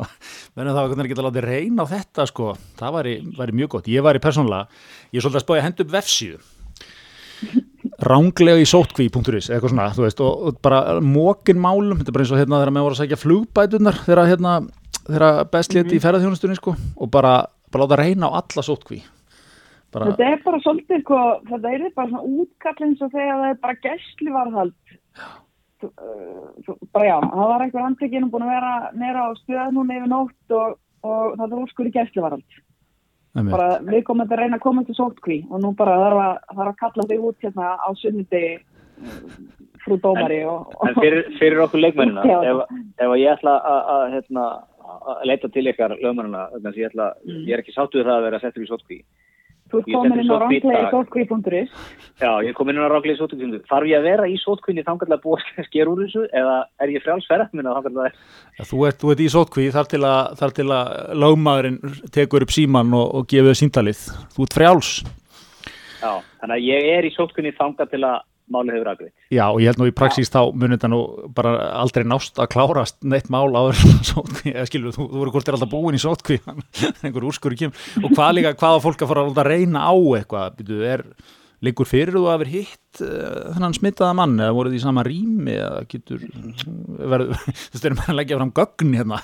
menn 0.54 0.68
það 0.68 0.80
var 0.92 1.08
geta 1.08 1.24
látið 1.24 1.46
reyna 1.46 1.86
á 1.88 1.92
þetta 1.94 2.26
sko, 2.28 2.52
það 2.78 2.96
væri, 2.98 3.14
væri 3.38 3.56
mjög 3.56 3.74
gott. 3.74 3.90
Ég 3.90 4.04
væri 4.04 4.22
persónulega, 4.22 4.82
ég 5.10 5.20
er 5.20 5.24
svolítið 5.24 5.40
að 5.40 5.46
spája 5.46 5.62
að 5.62 5.66
henda 5.68 5.86
upp 5.86 5.94
vefsíðu. 5.96 6.42
Ránglega 8.04 8.60
í 8.60 8.66
sótkví.is 8.68 9.48
eitthvað 9.48 9.72
svona, 9.72 9.88
þú 9.96 10.04
veist, 10.04 10.20
og, 10.20 10.42
og 10.50 10.58
bara 10.60 10.98
mókin 11.00 11.60
málum, 11.60 11.96
þetta 11.96 12.12
er 12.12 12.16
bara 12.18 12.26
eins 12.26 12.34
og 12.34 12.40
hérna 12.42 12.60
þegar 12.60 12.74
maður 12.76 12.86
voru 12.86 12.98
að 12.98 13.00
sækja 13.00 13.20
flugbætunar 13.20 14.00
þegar 14.04 14.28
hérna 14.28 14.52
þegar 15.06 15.40
best 15.54 15.74
léti 15.74 15.96
í 15.96 16.02
ferðarþjónustunni 16.04 16.58
sko 16.58 16.74
og 16.76 17.10
bara, 17.12 17.32
bara 17.72 17.86
láta 17.86 17.98
reyna 18.02 18.28
á 18.28 18.38
alla 18.42 18.64
sótkví 18.66 19.00
bara, 19.92 20.06
Þetta 20.10 20.26
er 20.32 20.42
bara 20.44 20.60
svolítið, 20.64 21.02
sko, 21.04 21.18
þetta 21.50 21.72
er 21.74 21.84
bara 21.96 22.08
svona 22.10 22.22
útkall 22.40 22.86
eins 22.86 23.02
og 23.02 23.12
þegar 23.14 23.36
það 23.42 23.50
er 23.50 23.60
bara 23.64 23.80
gæslivarðhald. 23.86 24.74
Þú- 25.80 25.92
uh, 25.96 26.48
þú- 26.66 26.78
Bara 26.92 27.06
já, 27.08 27.16
það 27.24 27.46
var 27.50 27.62
einhver 27.64 27.84
andekinn 27.86 28.24
og 28.26 28.30
búin 28.34 28.44
að 28.44 28.54
vera 28.54 28.72
nera 29.00 29.20
á 29.24 29.30
stöð 29.40 29.70
núna 29.72 29.96
yfir 29.96 30.10
nótt 30.12 30.50
og, 30.56 30.74
og 31.02 31.36
það 31.38 31.46
er 31.52 31.62
úrskur 31.64 31.88
í 31.88 31.94
gæslivarðald. 31.94 32.58
einmitt. 33.36 33.52
Bara 33.54 33.78
við 33.86 34.02
komum 34.04 34.26
að 34.26 34.36
reyna 34.42 34.56
að 34.58 34.64
koma 34.66 34.84
til 34.84 34.94
sótkví 34.98 35.38
og 35.50 35.60
nú 35.62 35.70
bara 35.78 35.94
þarf 36.02 36.20
að, 36.26 36.36
þarf 36.56 36.72
að 36.72 36.80
kalla 36.82 37.06
þig 37.12 37.24
út 37.30 37.38
hérna 37.46 37.66
á 37.78 37.88
sunnudegi 37.94 38.58
frú 39.84 39.96
dómari 40.02 40.40
og, 40.44 40.74
En 40.86 40.94
fyrir, 40.98 41.22
fyrir 41.38 41.62
okkur 41.64 41.80
leikmennina, 41.80 42.24
ef, 42.26 42.58
ef 43.00 43.14
ég 43.16 43.30
ætla 43.38 43.54
að, 43.64 43.80
að, 43.94 44.02
hérna, 44.16 44.44
að 45.14 45.22
leita 45.30 45.48
til 45.54 45.64
ykkar 45.70 45.94
lögmennina, 46.02 46.42
þannig 46.52 46.68
að 46.74 46.80
ég, 46.82 46.90
ætla, 46.90 47.06
Mm. 47.24 47.44
ég 47.46 47.52
er 47.56 47.62
ekki 47.62 47.72
sáttuð 47.76 48.04
það 48.04 48.16
að 48.18 48.26
vera 48.28 48.40
settur 48.42 48.66
í 48.66 48.68
sótkví. 48.68 48.98
Þú 49.70 49.80
ert 49.80 49.90
komin 49.94 50.20
inn 50.20 50.30
á 50.30 50.36
í 50.36 50.40
ranglega 50.42 50.82
dag. 50.82 50.94
sótkví.is 50.94 51.74
Já, 52.20 52.30
ég 52.44 52.56
kom 52.56 52.68
inn 52.68 52.80
á 52.80 52.90
ráklega 52.90 53.16
í 53.16 53.20
sótkví. 53.20 53.60
Þarf 53.70 53.88
ég 53.88 54.00
að 54.00 54.08
vera 54.10 54.26
í 54.28 54.36
sótkvíni 54.42 54.84
þangar 54.86 55.14
að 55.16 55.22
búa 55.24 55.38
að 55.40 55.66
skera 55.70 55.92
úr 55.92 56.02
þessu 56.04 56.24
eða 56.42 56.56
er 56.82 56.94
ég 56.94 57.04
frjálsferðat 57.06 57.54
minna 57.56 57.76
þangar 57.78 58.10
að 58.10 58.18
Ja, 58.58 58.66
þú, 58.66 58.82
ert, 58.90 59.00
þú 59.00 59.14
ert 59.14 59.24
í 59.24 59.30
sótkví 59.36 59.68
þar 59.74 59.90
til 59.92 60.02
að, 60.04 60.34
þar 60.40 60.56
til 60.58 60.68
að 60.76 60.92
lögmaðurinn 61.24 61.80
tekur 62.14 62.46
upp 62.46 62.54
síman 62.54 62.92
og, 62.98 63.06
og 63.20 63.30
gefur 63.30 63.58
síntalið 63.58 64.04
þú 64.36 64.46
ert 64.46 64.58
frjáls 64.58 64.92
Já, 66.00 66.12
þannig 66.40 66.56
að 66.56 66.66
ég 66.66 66.90
er 66.96 67.08
í 67.08 67.14
sótkvíni 67.14 67.54
þangar 67.58 67.90
til 67.92 68.04
að 68.08 68.20
málið 68.52 68.76
hefur 68.76 68.92
aðgreitt. 68.92 69.14
Já, 69.32 69.44
og 69.48 69.60
ég 69.62 69.70
held 69.70 69.82
nú 69.82 69.88
í 69.90 69.96
praxís 69.96 70.32
þá 70.32 70.40
munið 70.52 70.76
þetta 70.76 70.92
nú 70.92 71.00
bara 71.36 71.56
aldrei 71.80 72.06
nást 72.08 72.40
að 72.40 72.52
klárast 72.54 72.98
neitt 73.06 73.30
mál 73.32 73.48
áður 73.54 73.82
en 73.86 74.04
sótkví, 74.12 74.54
eða 74.54 74.68
skilur, 74.70 74.96
þú, 74.96 75.08
þú 75.10 75.24
voru 75.24 75.34
hvort 75.34 75.50
er 75.50 75.58
alltaf 75.58 75.72
búin 75.72 75.98
í 75.98 76.02
sótkví 76.02 76.40
einhver 77.04 77.28
úrskur 77.30 77.56
í 77.56 77.60
kým 77.64 77.76
og 78.04 78.14
hvað 78.14 78.32
líka, 78.38 78.56
hvaða 78.60 78.82
fólk 78.86 79.04
að 79.04 79.12
fara 79.12 79.28
að 79.30 79.44
reyna 79.48 79.86
á 79.86 79.94
eitthvað, 79.94 80.58
býtu, 80.58 80.80
er 80.86 81.06
liggur 81.64 81.88
fyrir 81.88 82.16
þú 82.16 82.22
að 82.32 82.38
vera 82.42 82.52
hitt 82.54 83.02
uh, 83.04 83.52
þennan 83.54 83.74
smittaða 83.76 84.16
mann 84.16 84.38
eða 84.40 84.54
voruð 84.56 84.76
í 84.78 84.82
sama 84.82 85.04
rými 85.04 85.56
eða 85.58 85.82
getur 85.90 86.22
verið, 86.24 87.34
þú 87.36 87.74
veist, 87.74 87.84
erum 87.84 88.02
að 88.06 88.16
leggja 88.16 88.38
fram 88.40 88.52
gögn 88.56 88.96
hérna, 88.96 89.20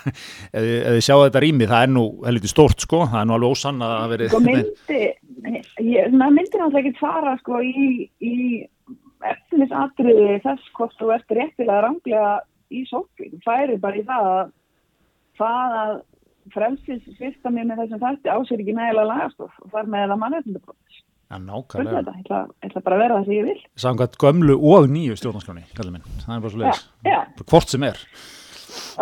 eða 0.53 0.95
þið 0.97 1.05
sjáu 1.09 1.23
þetta 1.25 1.45
rými 1.47 1.71
það 1.71 1.87
er 1.87 1.93
nú 1.95 2.05
helviti 2.27 2.53
stórt 2.53 2.85
sko, 2.85 3.05
það 3.09 3.23
er 3.23 3.29
nú 3.31 3.37
alveg 3.39 3.57
ósann 3.57 3.85
að 3.87 3.95
það 3.95 4.15
verið 4.15 4.33
sko 4.33 4.43
myndi 4.45 5.01
ég, 5.01 6.12
maður 6.12 6.37
myndi 6.37 6.61
náttúrulega 6.61 6.83
ekki 6.83 7.01
fara 7.01 7.37
sko 7.41 7.62
í, 7.65 7.87
í 8.21 8.35
efnisatriði 9.33 10.37
þess 10.45 10.71
hvort 10.77 10.99
þú 11.01 11.12
ert 11.17 11.35
réttilega 11.39 11.83
ranglega 11.85 12.35
í 12.73 12.85
sótkví 12.91 13.33
þú 13.35 13.41
færi 13.47 13.81
bara 13.83 14.01
í 14.01 14.05
það 14.07 14.29
að 14.35 14.53
það 15.41 15.77
að 15.81 15.97
frelsis 16.55 17.19
fyrsta 17.19 17.51
mér 17.51 17.69
með 17.71 17.83
þessum 17.83 18.03
þætti 18.05 18.33
ásér 18.33 18.62
ekki 18.62 18.77
nægilega 18.77 19.11
lagastof 19.11 19.61
og 19.62 19.73
þar 19.75 19.93
með 19.93 20.09
það 20.12 20.23
mannréttindabrot 20.23 21.03
Já, 21.27 21.39
nákvæmlega. 21.43 21.99
þetta, 21.99 22.12
ég 22.15 22.23
ætla, 22.23 22.41
ætla 22.62 22.81
bara 22.87 22.97
að 22.97 23.01
vera 23.03 23.15
það 23.17 23.25
sem 23.27 23.35
ég 23.35 23.47
vil 23.49 23.62
Samkvæmt 23.83 24.19
gömlu 24.23 24.55
og 24.71 24.85
nýju 24.93 25.17
stjórnarskráni, 25.19 25.65
kallið 25.75 25.97
minn. 25.97 26.05
Það 26.23 26.35
er 26.37 26.45
bara 26.45 26.53
svo 26.53 26.61
leiðis. 26.62 26.85
Hvort 27.51 27.73
sem 27.73 27.87
er. 27.89 28.03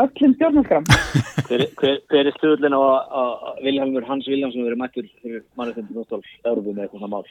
Öllum 0.02 0.34
stjórnarskram 0.36 0.84
Hver, 1.48 1.62
hver, 1.80 1.96
hver 2.10 2.28
er 2.30 2.36
stöðlinn 2.38 2.76
á 2.76 2.80
að 2.80 3.60
Vilhelmur 3.66 4.06
Hans 4.08 4.26
Viljámsson 4.30 4.64
verið 4.66 4.80
mættur 4.80 5.08
fyrir 5.22 5.42
mannréttindi 5.58 5.96
Nóttál 5.96 6.22
Európu 6.44 6.72
með 6.72 6.86
eitthvað 6.86 7.12
mál 7.12 7.26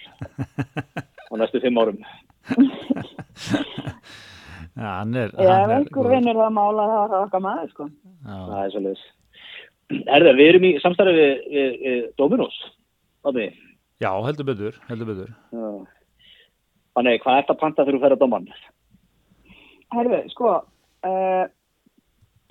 á 1.31 1.33
næstu 1.41 1.61
fimm 1.63 1.79
árum? 1.81 1.99
Já, 4.73 4.89
hann 4.99 5.13
er... 5.15 5.29
ef 5.29 5.37
hann 5.37 5.69
er 5.69 5.75
einhver 5.77 5.93
góður. 5.93 6.13
vinnur 6.15 6.37
það 6.39 6.53
mála 6.57 6.85
það 6.89 6.99
var 6.99 7.11
það 7.13 7.25
okkar 7.27 7.43
maður 7.45 7.73
sko 7.73 7.85
Já, 8.23 8.37
Það 8.49 8.61
er 8.63 8.71
svolítið. 8.73 9.03
Erða, 10.15 10.31
við 10.39 10.47
erum 10.49 10.65
í 10.65 10.71
samstarfi 10.81 11.13
við, 11.17 11.33
við, 11.53 11.73
við 11.83 11.97
Dominos. 12.17 12.55
Átni. 13.27 13.47
já, 14.01 14.09
heldur 14.25 14.47
betur, 14.47 14.77
heldur 14.89 15.09
betur. 15.11 15.33
Þannig, 16.95 17.19
hvað 17.23 17.39
ert 17.41 17.51
að 17.53 17.59
panta 17.61 17.83
þegar 17.83 17.97
þú 17.97 18.01
fer 18.05 18.15
að 18.15 18.21
doman? 18.23 18.47
Herðu, 19.93 20.19
sko, 20.33 20.53
uh, 21.09 21.43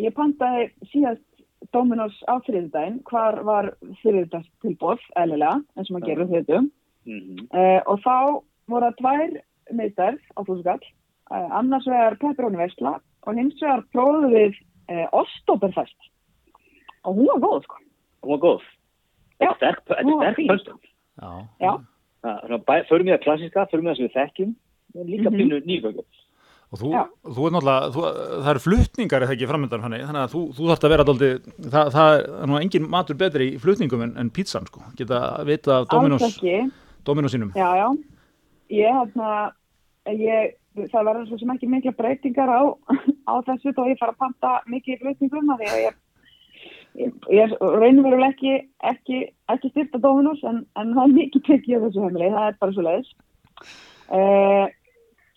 ég 0.03 0.15
pantaði 0.17 0.71
síðast 0.93 1.29
Dominos 1.73 2.17
á 2.27 2.43
þriðdægin, 2.43 2.99
hvar 3.07 3.39
var 3.47 3.71
þriðdags 4.03 4.49
tilbóð, 4.65 5.03
eðlilega, 5.17 5.61
eins 5.77 5.91
og 5.91 5.95
maður 5.97 6.09
gerur 6.11 6.31
þriðdum. 6.33 6.67
Mm 7.07 7.21
-hmm. 7.21 7.47
Uh, 7.55 7.81
og 7.87 8.01
þá 8.03 8.17
voru 8.71 8.89
það 8.89 8.99
tvær 9.01 9.31
miðstærð 9.79 10.21
á 10.37 10.41
þúsugall, 10.49 10.83
uh, 11.31 11.49
annars 11.59 11.87
vegar 11.87 12.19
pepperoni 12.19 12.59
versla 12.59 12.97
og 13.27 13.39
hins 13.39 13.63
vegar 13.63 13.85
prófum 13.95 14.31
við 14.35 14.59
uh, 14.91 15.07
Ostoberfest. 15.13 16.11
Og 17.05 17.17
hún 17.17 17.27
var 17.31 17.41
góð, 17.47 17.63
sko. 17.63 17.77
Hún 18.23 18.31
var 18.35 18.43
góð. 18.43 18.63
Þetta 19.39 19.51
er 19.51 19.57
sterk, 19.57 19.85
þetta 19.87 20.11
er 20.11 20.19
sterk 20.19 20.37
fín. 20.37 20.51
pönstum. 20.51 20.79
Já. 21.23 21.31
Já, 21.61 21.73
Förum 22.23 23.07
við 23.07 23.15
það 23.17 23.23
klassiska, 23.25 23.67
förum 23.71 23.85
við 23.85 23.91
það 23.91 23.97
sem 23.97 24.07
við 24.07 24.17
þekkjum, 24.19 24.51
en 24.95 25.07
líka 25.07 25.31
Mhm. 25.31 25.39
pínu 25.39 25.57
nýgöngum. 25.67 26.07
Og 26.73 26.81
þú, 26.81 26.91
þú 27.37 27.47
er 27.47 27.53
náttúrulega, 27.53 27.89
þú, 27.93 28.03
það 28.33 28.51
eru 28.53 28.61
flutningar 28.65 29.25
eða 29.27 29.35
ekki 29.35 29.49
framöndan 29.51 29.83
hann, 29.85 29.97
þannig 30.09 30.23
að 30.23 30.31
þú, 30.33 30.41
þú 30.57 30.69
þarft 30.71 30.87
að 30.87 30.95
vera 30.95 31.05
dálítið, 31.09 31.51
það, 31.75 31.91
það 31.93 32.15
er 32.17 32.49
nú 32.49 32.57
engin 32.63 32.87
matur 32.95 33.19
betri 33.21 33.49
í 33.51 33.59
flutningum 33.61 34.05
en, 34.07 34.15
en 34.23 34.31
pítsan, 34.33 34.69
sko. 34.71 34.81
Geta 34.97 35.21
vita 35.45 35.83
af 35.83 35.91
Dominos, 35.93 36.25
alls 36.25 36.39
ekki. 36.41 36.73
Dominos 37.05 37.37
sínum. 37.37 37.53
Já, 37.59 37.69
já. 37.77 37.87
Ég 38.73 38.97
hérna, 39.03 39.35
ég, 40.09 40.57
það 40.81 41.09
verður 41.11 41.29
svo 41.29 41.43
sem 41.43 41.55
ekki 41.59 41.71
mikla 41.75 41.93
breytingar 42.01 42.57
á, 42.57 42.63
á 43.31 43.35
þessu 43.51 43.77
þó 43.77 43.85
ég 43.91 44.01
fara 44.01 44.17
að 44.17 44.23
panta 44.25 44.57
mikið 44.73 44.97
í 44.97 45.01
flutningum 45.05 45.53
því 45.53 45.73
að 45.75 45.85
ég, 45.85 46.03
ég, 47.37 47.57
reynir 47.61 48.07
veruleg 48.07 48.33
ekki, 48.33 48.61
ekki, 48.95 49.25
ekki 49.53 49.77
styrta 49.77 50.01
Dominos 50.01 50.41
en, 50.49 50.65
en 50.81 50.97
það 50.97 51.05
er 51.05 51.19
mikið 51.21 51.51
tekið 51.51 51.77
á 51.77 51.85
þessu 51.85 52.07
heimili, 52.07 52.33
það 52.33 52.49
er 52.49 52.63
bara 52.65 52.79
svo 52.79 52.87
leiðis. 52.89 53.19
Uh, 54.13 54.71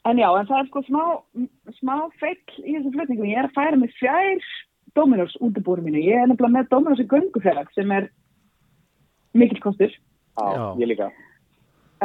en 0.05 0.17
já, 0.21 0.27
en 0.39 0.47
það 0.49 0.59
er 0.61 0.67
sko 0.69 0.81
smá, 0.87 1.03
smá 1.79 1.95
feill 2.21 2.63
í 2.63 2.75
þessu 2.77 2.93
flutningum. 2.95 3.29
Ég 3.31 3.41
er 3.41 3.49
að 3.49 3.55
færa 3.57 3.79
mig 3.81 3.93
fjær 3.99 4.43
Dominos 4.95 5.35
útibúrum 5.43 5.87
mínu. 5.87 6.01
Ég 6.05 6.21
er 6.21 6.27
nefnilega 6.29 6.55
með 6.59 6.69
Dominos 6.71 7.01
í 7.03 7.07
göngufélag 7.11 7.71
sem 7.75 7.91
er 7.91 8.09
mikill 9.35 9.61
kostur. 9.63 9.91
Já, 10.35 10.45
Já. 10.55 10.65
ég 10.79 10.87
líka. 10.91 11.09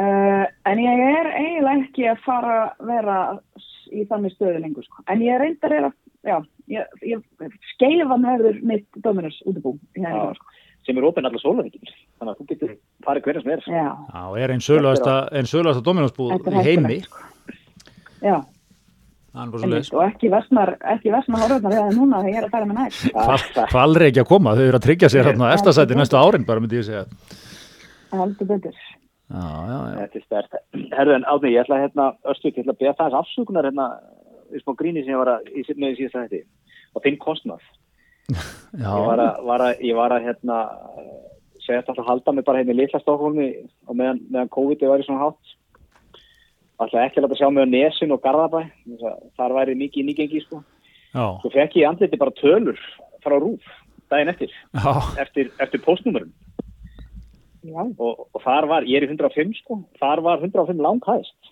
Uh, 0.01 0.45
en 0.71 0.79
ég 0.79 1.01
er 1.03 1.27
eiginlega 1.35 1.83
ekki 1.83 2.05
að 2.09 2.21
fara 2.25 2.59
að 2.79 2.87
vera 2.87 3.17
í 3.91 4.05
þannig 4.07 4.33
stöðu 4.37 4.61
lengur 4.63 4.85
sko. 4.87 5.03
en 5.11 5.19
ég 5.19 5.35
reyndar 5.41 5.73
er 5.75 5.87
að 5.89 5.95
já, 6.23 6.37
ég, 6.71 6.93
ég 7.03 7.55
skeifan 7.73 8.23
verður 8.23 8.61
mitt 8.63 8.87
Dominus 9.03 9.41
útibú 9.45 9.75
í 9.97 10.01
Já. 10.01 10.07
hægum, 10.13 10.37
sko. 10.39 10.45
Sem 10.87 10.97
er 10.97 11.05
opinn 11.05 11.27
allar 11.27 11.43
sólavíkinn. 11.43 11.91
Þannig 12.17 12.31
að 12.31 12.39
þú 12.39 12.47
getur 12.49 12.71
farið 13.05 13.27
hverja 13.27 13.41
sem 13.43 13.51
er. 13.53 13.65
já, 13.67 13.89
Já, 14.13 14.21
og 14.31 14.37
er 14.39 14.53
einn 14.55 14.63
búð 16.17 16.31
Þetta 16.37 16.51
er 16.51 16.57
í 16.57 16.65
heimi. 16.71 16.99
sko. 17.05 17.30
Já 18.21 18.37
Það 19.31 19.45
er 19.45 19.51
bara 19.51 19.59
svo 19.61 19.67
einmitt, 19.71 19.93
og 19.95 20.01
ekki 20.91 21.11
vesnar 21.13 21.43
horfðnar 21.45 21.71
við 21.71 21.77
það 21.79 21.93
núna 22.01 22.17
þegar 22.19 22.31
ég 22.33 22.39
er 22.41 22.47
að 22.47 22.55
fara 22.55 22.67
með 22.67 22.79
nær 22.81 23.69
Hvað 23.71 23.93
er 23.95 24.07
ekki 24.09 24.23
að 24.25 24.31
koma? 24.33 24.55
Þau 24.57 24.65
eru 24.65 24.79
að 24.81 24.87
tryggja 24.87 25.09
sér 25.13 25.29
hérna 25.29 25.47
á 25.47 25.53
efstasæti 25.55 25.95
næstu 25.95 26.19
árin, 26.19 26.47
bara 26.47 26.63
myndi 26.63 26.81
ég 26.81 26.89
segja. 26.89 27.05
heldur 28.11 28.49
betur 28.49 28.81
Já, 29.31 29.47
já, 29.71 29.77
já. 29.87 29.99
Þetta 30.01 30.17
er 30.19 30.23
stert. 30.25 30.55
Herðu 30.91 31.13
en 31.15 31.27
Átni, 31.31 31.51
ég 31.53 31.63
ætla 31.63 31.77
að 31.77 31.83
hérna, 31.85 32.07
Östvík, 32.27 32.57
ég 32.57 32.65
ætla 32.65 32.73
að 32.75 32.81
beða 32.81 32.95
það 32.99 33.13
afsökunar 33.21 33.67
hérna 33.69 33.85
í 34.51 34.59
smá 34.59 34.73
gríni 34.81 35.03
sem 35.05 35.13
ég 35.13 35.21
var 35.21 35.31
að, 35.37 35.45
í, 35.55 35.63
með 35.79 35.93
í 35.93 35.97
síðasta 35.99 36.23
hætti. 36.25 36.41
Og 36.91 37.05
þinn 37.05 37.19
kostnað. 37.21 37.63
Já, 38.31 38.89
Ég 38.91 39.07
var 39.07 39.23
að, 39.23 39.39
var 39.47 39.63
að, 39.69 39.85
ég 39.87 39.97
var 39.97 40.15
að 40.15 40.27
hérna, 40.27 40.57
segja 41.63 41.79
þetta 41.79 41.95
að 42.03 42.09
halda 42.11 42.35
mig 42.35 42.47
bara 42.47 42.59
hérna 42.59 42.75
í 42.75 42.79
litla 42.81 43.01
Stokkólmi 43.03 43.47
og 43.87 43.97
meðan, 44.01 44.21
meðan 44.27 44.51
COVID 44.57 44.83
var 44.91 45.03
í 45.03 45.07
svona 45.07 45.23
hátt. 45.29 45.55
Alltaf 46.81 47.03
ekki 47.05 47.21
að 47.21 47.27
láta 47.27 47.37
sjá 47.37 47.49
mig 47.53 47.67
á 47.67 47.73
Nesin 47.73 48.13
og 48.15 48.21
Garðabæ. 48.23 48.61
Þar 49.37 49.53
væri 49.59 49.75
mikið 49.77 50.07
nýgengi, 50.07 50.41
sko. 50.47 50.63
já, 51.13 51.25
Svo 51.43 51.51
fekk 51.53 51.77
ég 51.77 51.83
í 51.83 51.87
andliti 51.89 52.17
bara 52.17 52.33
tölur 52.41 52.79
frá 53.21 53.37
Rúf 53.37 53.61
daginn 54.11 54.31
eftir, 54.33 54.51
já, 54.75 54.91
eftir, 55.23 55.51
eftir 55.63 55.79
postnúmerum. 55.85 56.31
Já, 57.63 57.83
Og, 58.01 58.25
og 58.33 58.41
þar 58.43 58.65
var, 58.67 58.87
ég 58.89 58.97
er 58.97 59.05
í 59.05 59.11
105, 59.13 59.53
sko, 59.61 59.77
þar 60.01 60.23
var 60.25 60.41
105 60.41 60.81
langhæðist. 60.81 61.51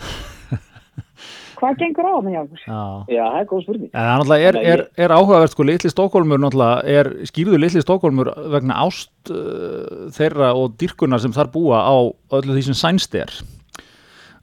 hvað 1.60 1.76
gengur 1.82 2.06
á 2.08 2.14
það, 2.22 2.30
Jákur? 2.36 2.60
já. 2.64 2.80
Já, 3.10 3.24
það 3.26 3.40
er 3.42 3.48
góð 3.50 3.62
spurning. 3.66 3.90
En 3.92 4.24
það 4.30 4.44
er, 4.46 4.58
er, 4.72 4.82
er 4.96 5.14
áhugavert 5.18 5.52
sko, 5.52 5.66
litli 5.68 5.90
Stokkolmur 5.92 6.40
náttúrulega 6.40 6.96
er 7.00 7.10
skýrðu 7.28 7.60
litli 7.60 7.82
Stokkolmur 7.84 8.30
vegna 8.54 8.78
ást 8.86 9.32
uh, 9.34 10.06
þeirra 10.16 10.54
og 10.56 10.78
dyrkunar 10.80 11.20
sem 11.20 11.34
þar 11.36 11.50
búa 11.52 11.82
á 11.84 11.96
öllu 12.38 12.56
því 12.56 12.68
sem 12.70 12.78
sænst 12.80 13.18
er 13.18 13.34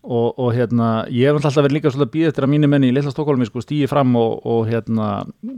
og, 0.08 0.38
og 0.39 0.54
hérna 0.56 0.89
ég 1.12 1.28
hef 1.28 1.38
alltaf 1.39 1.58
verið 1.60 1.78
líka 1.78 1.91
svolítið 1.91 2.08
að 2.08 2.13
býða 2.15 2.32
eftir 2.32 2.48
að 2.48 2.52
mínu 2.54 2.70
menni 2.72 2.91
í 2.91 2.96
litla 2.96 3.12
Stokkolmi 3.12 3.48
sko 3.50 3.63
stýði 3.63 3.89
fram 3.91 4.15
og, 4.20 4.38
og 4.48 4.70
hérna 4.70 5.10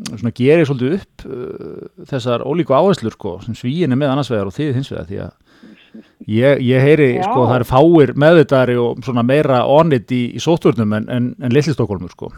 svona 0.10 0.34
geri 0.36 0.66
svolítið 0.66 0.96
upp 0.98 1.28
uh, 1.30 1.84
þessar 2.10 2.46
ólíku 2.48 2.74
áherslur 2.78 3.14
sko 3.16 3.36
sem 3.46 3.58
svíin 3.58 3.94
er 3.94 4.00
með 4.00 4.16
annars 4.16 4.32
vegar 4.34 4.50
og 4.50 4.56
þið 4.58 4.74
hins 4.80 4.92
vegar 4.94 5.08
því 5.10 5.22
að 5.28 5.38
Ég, 6.30 6.60
ég 6.62 6.84
heyri, 6.84 7.16
Já. 7.16 7.24
sko, 7.26 7.48
það 7.50 7.56
er 7.56 7.64
fáir 7.66 8.12
meðvitaðari 8.22 8.76
og 8.78 9.00
svona 9.02 9.24
meira 9.26 9.64
onit 9.66 10.12
í, 10.14 10.20
í 10.38 10.42
sótturnum 10.44 10.92
en, 10.94 11.08
en, 11.10 11.30
en 11.42 11.56
litli 11.56 11.74
Stokkolmur, 11.74 12.12
sko. 12.14 12.30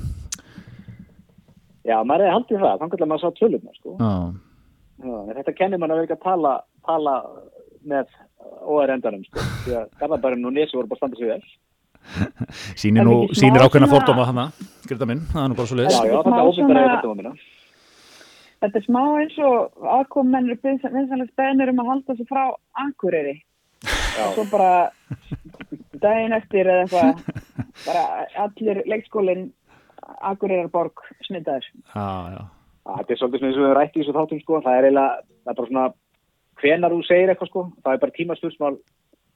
Já, 1.84 1.98
maður 2.08 2.28
er 2.30 2.36
haldið 2.38 2.62
það, 2.62 2.78
þannig 2.80 3.04
að 3.04 3.10
maður 3.12 3.24
sá 3.26 3.40
tölurna, 3.42 3.74
sko. 3.76 3.96
Já. 4.00 4.12
Já, 5.02 5.18
þetta 5.42 5.56
kennir 5.58 5.82
mann 5.82 5.92
að 5.92 6.00
vera 6.00 6.08
ekki 6.08 6.16
að 6.16 6.28
tala, 6.30 6.54
tala 6.88 7.16
með 7.92 8.16
óærendanum, 8.72 9.26
sko. 9.28 9.48
Því 9.66 9.76
að 9.82 9.90
Sýnir, 12.82 13.06
nú, 13.08 13.16
sýnir 13.38 13.62
ákveðna 13.64 13.88
svona- 13.88 13.94
fordóma 13.96 14.26
hana, 14.30 14.46
Greta 14.88 15.06
minn, 15.08 15.22
það 15.32 15.44
er 15.46 15.50
nú 15.52 15.56
bara 15.60 15.70
svo 15.72 15.78
Já, 15.78 15.82
leiðis. 15.82 15.98
já, 15.98 16.02
Smá 16.02 16.24
þetta 16.24 16.38
er 16.38 16.50
óbyrðar 16.50 16.58
svona- 16.58 16.82
eða 16.82 16.96
þetta 16.98 17.16
mína. 17.22 17.34
Þetta 18.62 18.78
er 18.78 18.86
smá 18.86 19.02
eins 19.22 19.38
og 19.42 19.88
aðkomennur 19.98 20.60
vinsanlega 20.62 21.28
beðnir 21.40 21.72
um 21.74 21.80
að 21.82 21.90
halda 21.92 22.16
sig 22.20 22.28
frá 22.30 22.44
Akureyri. 22.84 23.36
Já, 23.82 24.26
Og 24.28 24.36
svo 24.36 24.44
bara 24.52 24.92
daginn 26.04 26.34
eftir 26.36 26.68
eða 26.70 26.84
eitthvað, 26.86 27.24
bara 27.88 28.04
allir 28.44 28.84
leikskólinn 28.92 29.48
Akureyrarborg 30.22 31.02
smittaður. 31.26 31.66
Já, 31.96 32.06
já. 32.36 32.42
Já, 32.82 32.92
þetta 32.98 33.14
er 33.14 33.20
svolítið 33.22 33.48
og 33.48 33.62
við 33.62 33.74
rætti 33.78 34.00
í 34.00 34.04
þessu 34.04 34.14
þáttum, 34.18 34.40
sko. 34.42 34.60
Það 34.66 34.78
er 34.78 34.88
eiginlega, 34.90 35.18
það 35.46 35.52
er 35.54 35.58
bara 35.62 35.70
svona, 35.72 35.84
hvenar 36.62 36.94
þú 36.96 37.02
segir 37.08 37.32
eitthvað, 37.34 37.50
sko. 37.52 37.64
Það 37.86 37.94
er 37.98 38.02
bara 38.04 38.16
tímaspursmál 38.18 38.76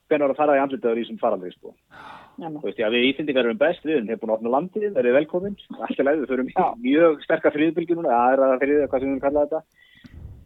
hvenar 0.09 0.31
þú 0.33 0.37
faraði 0.37 0.61
andlitaður 0.63 0.99
í 0.99 1.03
þessum 1.05 1.19
faraldri, 1.21 1.51
sko. 1.55 1.73
Já, 1.73 2.24
Þú 2.35 2.65
veist, 2.65 2.79
já, 2.81 2.87
við 2.91 3.05
Íslendingar 3.09 3.47
erum 3.47 3.59
best, 3.59 3.85
við 3.87 3.95
erum 4.01 4.19
búin 4.19 4.31
að 4.33 4.35
opna 4.35 4.51
landið, 4.57 4.89
það 4.95 5.05
er 5.07 5.15
velkomin, 5.15 5.53
alltaf 5.77 6.01
leið, 6.03 6.17
við 6.21 6.31
förum 6.33 6.49
í 6.49 6.55
Já. 6.55 6.65
mjög 6.83 7.21
sterkar 7.23 7.53
friðbylgjum 7.55 8.01
núna, 8.01 8.17
það 8.17 8.33
er 8.33 8.43
að 8.45 8.55
friðið, 8.63 8.87
hvað 8.91 9.05
sem 9.05 9.13
við 9.13 9.21
kalla 9.23 9.43
þetta. 9.45 9.61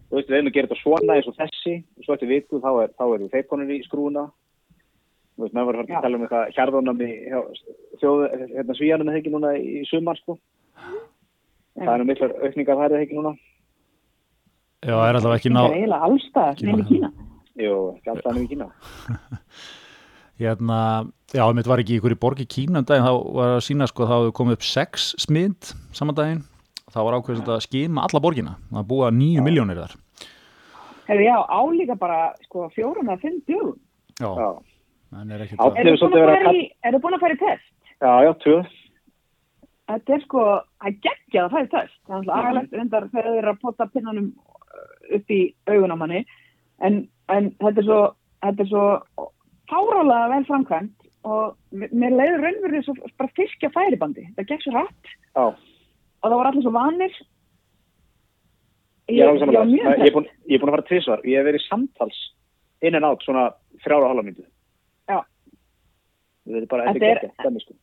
Þú 0.10 0.17
veist, 0.19 0.30
við 0.30 0.38
erum 0.38 0.49
að 0.49 0.56
gera 0.58 0.69
þetta 0.69 0.84
svona 0.84 1.15
eins 1.15 1.30
og 1.30 1.38
þessi, 1.39 1.73
og 1.97 2.06
svo 2.06 2.15
eftir 2.15 2.30
viku 2.30 2.62
þá, 2.62 2.69
er, 2.84 2.93
þá 2.93 3.04
erum 3.08 3.25
við 3.25 3.34
feitkonur 3.34 3.73
í 3.73 3.80
skrúna. 3.88 4.23
Þú 5.34 5.45
veist, 5.45 5.56
maður 5.58 5.69
var 5.69 5.82
að 5.82 6.06
tala 6.06 6.19
um 6.19 6.25
eitthvað 6.28 6.54
hjarðónami 6.58 7.10
hjá 7.10 7.39
þjóð, 8.04 8.23
hérna 8.54 8.78
svíjanum 8.78 9.10
eða 9.10 9.21
ekki 9.23 9.34
núna 9.34 9.56
í 9.58 9.84
sumar, 9.89 10.21
sko. 10.21 10.38
Það 11.80 11.93
er 11.95 12.02
nú 12.04 12.10
miklar 12.10 12.38
aukningar 12.43 12.80
þær 12.84 12.93
eða 12.93 13.04
ekki 13.08 13.17
núna. 13.17 13.34
Já, 14.80 14.95
er 14.95 15.17
alltaf 15.17 15.36
ekki 15.39 15.52
ná, 15.52 15.60
Það 15.60 15.73
er 15.73 15.80
eiginlega 15.80 16.06
allstað, 16.08 16.54
hérna, 20.39 20.80
já, 21.36 21.43
mitt 21.54 21.67
var 21.67 21.82
ekki 21.84 21.97
ykkur 21.99 22.15
í 22.15 22.19
borg 22.19 22.39
í 22.43 22.47
Kína 22.49 22.80
um 22.82 22.88
daginn, 22.88 23.06
þá 23.06 23.34
var 23.36 23.56
að 23.58 23.63
sína, 23.65 23.88
sko, 23.91 24.08
þá 24.08 24.15
hefur 24.17 24.36
komið 24.39 24.58
upp 24.60 24.65
sex 24.67 25.10
smind 25.19 25.71
saman 25.95 26.15
daginn, 26.17 26.43
þá 26.93 26.99
var 27.06 27.17
ákveðið 27.19 27.52
að 27.56 27.63
skima 27.67 28.06
alla 28.08 28.21
borgina, 28.23 28.56
það 28.71 28.88
búa 28.93 29.12
nýju 29.13 29.43
miljónir 29.45 29.82
þar. 29.84 29.95
Hefur 31.10 31.23
já, 31.25 31.36
álíka 31.49 31.95
bara 31.99 32.19
sko 32.45 32.67
fjórum 32.75 33.10
eða 33.10 33.21
fimm 33.23 33.39
djúrum. 33.49 33.78
Já, 34.19 34.30
Já, 34.30 34.49
en 35.21 35.32
er 35.34 35.41
ekkert 35.45 35.60
að, 35.63 35.80
Hefur 35.80 35.89
Eru 35.89 35.97
búin, 35.97 36.13
að 36.13 36.30
að 36.30 36.43
fara 36.43 36.54
í- 36.54 36.69
eru 36.86 36.99
búin 37.04 37.17
að 37.17 37.23
fara 37.25 37.34
í 37.38 37.41
test? 37.43 37.69
já, 37.99 38.12
já, 38.28 38.32
tvö. 38.43 38.58
Þetta 39.89 40.13
er 40.13 40.21
sko, 40.21 40.41
það 40.80 40.89
er 40.91 40.97
geggjað 41.06 41.45
að 41.47 41.54
fara 41.56 41.65
í 41.65 41.69
test. 41.73 41.95
Það 42.06 42.13
er 42.13 42.19
alltaf 42.19 42.39
agalegt 42.43 42.73
reyndar 42.78 43.08
þegar 43.10 43.25
þeir 43.30 43.39
eru 43.41 43.52
að 43.56 43.62
potta 43.63 43.88
pinnanum 43.89 44.28
uh, 44.30 45.15
upp 45.17 45.32
í 45.34 45.39
augun 45.71 45.93
á 45.93 45.97
manni. 45.97 46.19
En, 46.86 46.99
en 47.34 47.49
þetta 47.58 47.82
er 47.82 47.88
svo, 47.88 47.97
þetta 48.45 48.63
er 48.65 48.69
svo 48.69 48.84
fárálega 49.69 50.29
vel 50.34 50.45
framkvæmt 50.49 51.08
og 51.29 51.58
mér 51.75 52.15
leiður 52.15 52.43
raunverðið 52.45 52.86
svo 52.88 52.95
bara 53.19 53.34
fyrkja 53.38 53.69
færibandi. 53.75 54.23
Það 54.38 54.47
gekk 54.53 54.63
svo 54.65 54.75
rætt 54.77 55.12
Já, 55.36 55.43
og 55.49 56.25
það 56.29 56.38
var 56.39 56.49
allir 56.51 56.65
svo 56.65 56.71
vanir. 56.75 57.17
ég 59.10 59.19
er 59.23 59.29
alveg 59.29 59.41
ég 59.41 59.51
var 59.51 59.65
saman 59.65 59.73
mjög 59.73 59.99
Ég 59.99 60.08
er 60.08 60.15
búin, 60.15 60.29
ég 60.47 60.55
er 60.55 60.62
búin 60.63 60.71
að 60.71 60.75
fara 60.77 60.88
tvisvar. 60.89 61.25
Ég 61.25 61.38
hef 61.39 61.49
verið 61.49 61.67
samtals 61.67 62.19
inn 62.82 62.95
en 62.95 63.03
átt 63.10 63.25
svona 63.25 63.45
þrjára 63.84 64.05
og 64.08 64.12
halva 64.13 64.23
myndu. 64.23 64.45
Já. 65.10 65.19
Þetta 66.47 66.82
er 66.86 67.03
er 67.03 67.21
er- 67.29 67.62
sko. 67.62 67.73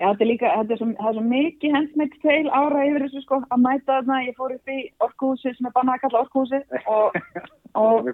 Já, 0.00 0.06
þetta 0.14 0.24
er 0.24 0.28
líka, 0.30 0.50
þetta 0.56 0.72
er 0.72 0.78
svo, 0.80 0.86
það 0.96 1.08
er 1.10 1.16
svo 1.18 1.24
mikið 1.28 1.74
handmade 1.76 2.20
tale 2.22 2.50
ára 2.56 2.84
yfir 2.88 3.02
þessu 3.04 3.20
sko, 3.26 3.38
að 3.52 3.60
mæta 3.60 3.98
þarna, 3.98 4.20
ég 4.24 4.36
fór 4.38 4.54
upp 4.54 4.70
í 4.72 4.78
orkuhúsið 5.04 5.56
sem 5.58 5.66
er 5.68 5.74
bannað 5.76 5.98
að 5.98 6.04
kalla 6.06 6.22
orkuhúsið 6.24 6.62
og, 6.88 7.18
og. 7.82 8.08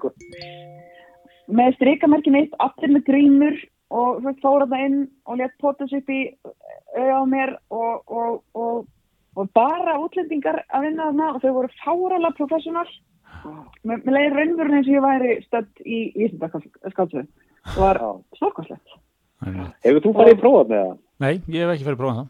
Með 1.48 1.74
strikamerki 1.78 2.32
mitt, 2.34 2.54
allir 2.58 2.92
með 2.96 3.04
grímur 3.06 3.56
og 3.94 4.18
þú 4.20 4.26
veist, 4.26 4.40
fór 4.42 4.64
þarna 4.64 4.80
inn 4.86 5.00
og 5.30 5.38
létt 5.40 5.56
potus 5.62 5.92
upp 5.94 6.08
í 6.10 6.20
auða 6.96 7.18
á 7.22 7.24
mér 7.30 7.52
og, 7.70 8.02
og, 8.10 8.40
og, 8.58 8.86
og 9.36 9.50
bara 9.54 9.98
útlendingar 10.02 10.62
að 10.74 10.88
vinna 10.88 11.10
þarna 11.10 11.28
og 11.36 11.42
þau 11.44 11.52
voru 11.60 11.70
fáralega 11.84 12.34
professional. 12.38 12.86
Mér 13.86 14.02
leiði 14.10 14.32
raunverðin 14.34 14.78
eins 14.80 14.88
og 14.90 14.96
ég 14.96 15.04
væri 15.04 15.34
stödd 15.46 15.82
í 15.86 15.98
vísindakálsöðu. 16.16 17.26
Það 17.66 17.82
var 17.82 18.00
Já. 18.02 18.08
stórkvæslegt. 18.40 18.96
Hefur 19.84 20.02
þú 20.02 20.14
farið 20.16 20.32
í 20.34 20.40
prófað 20.40 20.72
með 20.72 20.82
það? 20.82 20.96
nei, 21.22 21.34
ég 21.52 21.62
hef 21.62 21.74
ekki 21.76 21.86
farið 21.86 22.02
það. 22.06 22.26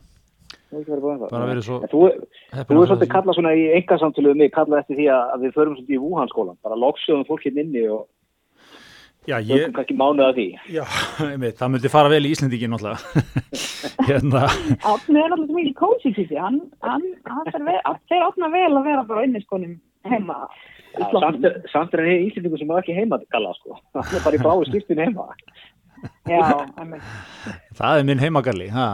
Í 0.67 0.85
prófað 0.85 1.07
með 1.07 1.23
það? 1.23 1.31
Bara 1.31 1.49
verið 1.53 1.65
svo 1.67 1.77
Þú, 1.87 2.01
þú 2.53 2.59
er 2.59 2.67
svolítið 2.67 3.01
það- 3.07 3.13
kallað 3.15 3.39
svona 3.39 3.55
í 3.57 3.65
engasamtölu 3.79 4.33
við 4.33 4.41
mig, 4.43 4.53
kallað 4.53 4.81
eftir 4.83 4.97
því 5.01 5.07
að 5.15 5.41
við 5.47 5.55
förum 5.57 5.77
svolítið 5.77 5.97
í 5.97 6.03
Wuhan-skólan. 6.05 6.59
Bara 6.67 6.81
loksjóðum 6.85 7.27
fólk 7.31 7.47
hérna 7.47 7.65
inni 7.65 7.87
og 7.89 8.07
Já, 9.27 9.41
ég, 9.43 9.65
kannski 9.75 9.97
mánuð 9.99 10.29
að 10.29 10.37
því. 10.39 10.47
já, 10.77 10.83
einmitt, 11.33 11.57
það 11.59 11.73
myndi 11.75 11.91
fara 11.91 12.11
vel 12.13 12.23
í 12.29 12.33
Íslendingin 12.35 12.73
náttúrulega. 12.75 13.25
hérna, 14.09 14.43
Átni 14.87 15.23
er 15.23 15.35
alltaf 15.35 15.71
coaching 15.81 16.15
tísi, 16.15 16.39
hann, 16.39 16.61
hann, 16.87 17.07
hann 17.27 17.51
fer 17.51 17.65
vel, 17.67 17.79
þeir 18.11 18.27
átna 18.29 18.51
vel 18.55 18.71
að 18.71 18.85
vera 18.87 19.07
bara 19.09 19.25
inniskonum 19.27 19.79
heima. 20.07 20.45
flokknum. 20.97 21.25
samt 21.25 21.49
er, 21.49 21.57
samt 21.73 21.97
er 21.97 22.05
henni 22.07 22.29
íslendingu 22.29 22.61
sem 22.61 22.71
er 22.71 22.85
ekki 22.85 22.95
heima 22.97 23.19
galla, 23.35 23.55
sko. 23.59 23.81
Það 23.97 24.15
er 24.21 24.29
bara 24.29 24.39
í 24.39 24.45
bláu 24.45 24.69
skiptin 24.69 25.03
heima. 25.03 25.27
Já, 26.29 26.45
einmitt. 26.77 27.11
það 27.79 27.99
er 27.99 28.07
minn 28.07 28.23
heimagalli, 28.23 28.69
ha. 28.71 28.87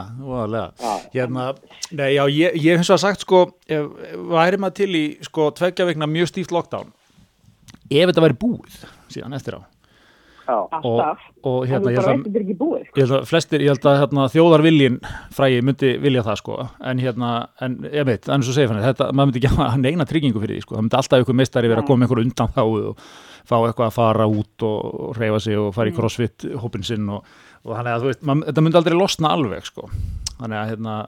Hérna, 1.12 1.50
nei, 1.90 2.14
já, 2.14 2.24
ég, 2.30 2.56
ég 2.56 2.72
hef 2.72 2.82
eins 2.82 2.92
og 2.92 2.96
að 2.96 3.04
sagt, 3.04 3.26
sko, 3.26 3.42
ef, 3.68 3.90
væri 4.32 4.60
maður 4.62 4.78
til 4.80 4.90
í, 4.96 5.04
sko, 5.28 5.50
tveggja 5.58 5.88
vegna 5.90 6.08
mjög 6.08 6.32
stíft 6.32 6.54
lockdown, 6.54 6.88
ef 7.90 8.06
þetta 8.06 8.24
væri 8.24 8.40
búið, 8.46 8.80
síðan 9.12 9.36
eftir 9.36 9.60
á. 9.60 9.71
Alltaf. 10.48 11.20
Og 11.46 11.64
En 11.64 11.70
hérna, 11.70 11.84
þú 11.86 11.92
ég 11.92 11.98
bara 11.98 12.12
að, 12.12 12.22
þetta 12.24 12.38
er 12.38 12.44
ekki 12.44 12.56
búið. 12.58 12.82
ég 12.86 13.02
held 13.02 13.14
að 13.16 13.26
flestir, 13.30 13.62
ég 13.64 13.72
held 13.72 13.86
að 13.90 13.98
hérna, 14.00 14.26
þjóðarviljin 14.32 14.98
frægi 15.36 15.62
myndi 15.66 15.92
vilja 16.02 16.24
það, 16.26 16.38
sko, 16.42 16.58
en 16.90 17.02
hérna, 17.02 17.30
en 17.62 17.76
ég 17.86 18.06
veit, 18.08 18.28
en 18.28 18.46
svo 18.46 18.56
segir 18.56 18.70
fannig, 18.72 18.86
þetta, 18.90 19.08
maður 19.12 19.30
myndi 19.30 19.42
ekki 19.42 19.52
hafa 19.54 19.80
neina 19.82 20.08
tryggingu 20.08 20.42
fyrir 20.42 20.58
því, 20.58 20.66
sko, 20.66 20.76
það 20.76 20.84
myndi 20.86 21.00
alltaf 21.00 21.24
ykkur 21.24 21.38
meistari 21.42 21.72
vera 21.72 21.84
að 21.84 21.90
koma 21.92 22.06
einhver 22.06 22.22
undan 22.24 22.52
þá 22.56 22.62
og 22.66 23.06
fá 23.42 23.56
eitthvað 23.60 23.88
að 23.88 23.96
fara 23.96 24.28
út 24.30 24.66
og, 24.68 24.92
og 25.06 25.16
reyfa 25.18 25.40
sig 25.42 25.58
og 25.58 25.72
fara 25.74 25.90
í 25.90 25.96
crossfit 25.96 26.46
hópin 26.62 26.86
sinn 26.86 27.08
og, 27.10 27.24
og 27.66 27.74
þannig 27.78 27.96
að 27.96 28.04
þú 28.04 28.12
veist, 28.12 28.22
maður, 28.28 28.46
þetta 28.50 28.66
myndi 28.66 28.80
aldrei 28.82 28.98
losna 28.98 29.32
alveg, 29.34 29.66
sko, 29.66 29.88
þannig 30.38 30.58
að 30.60 30.70
hérna, 30.72 30.98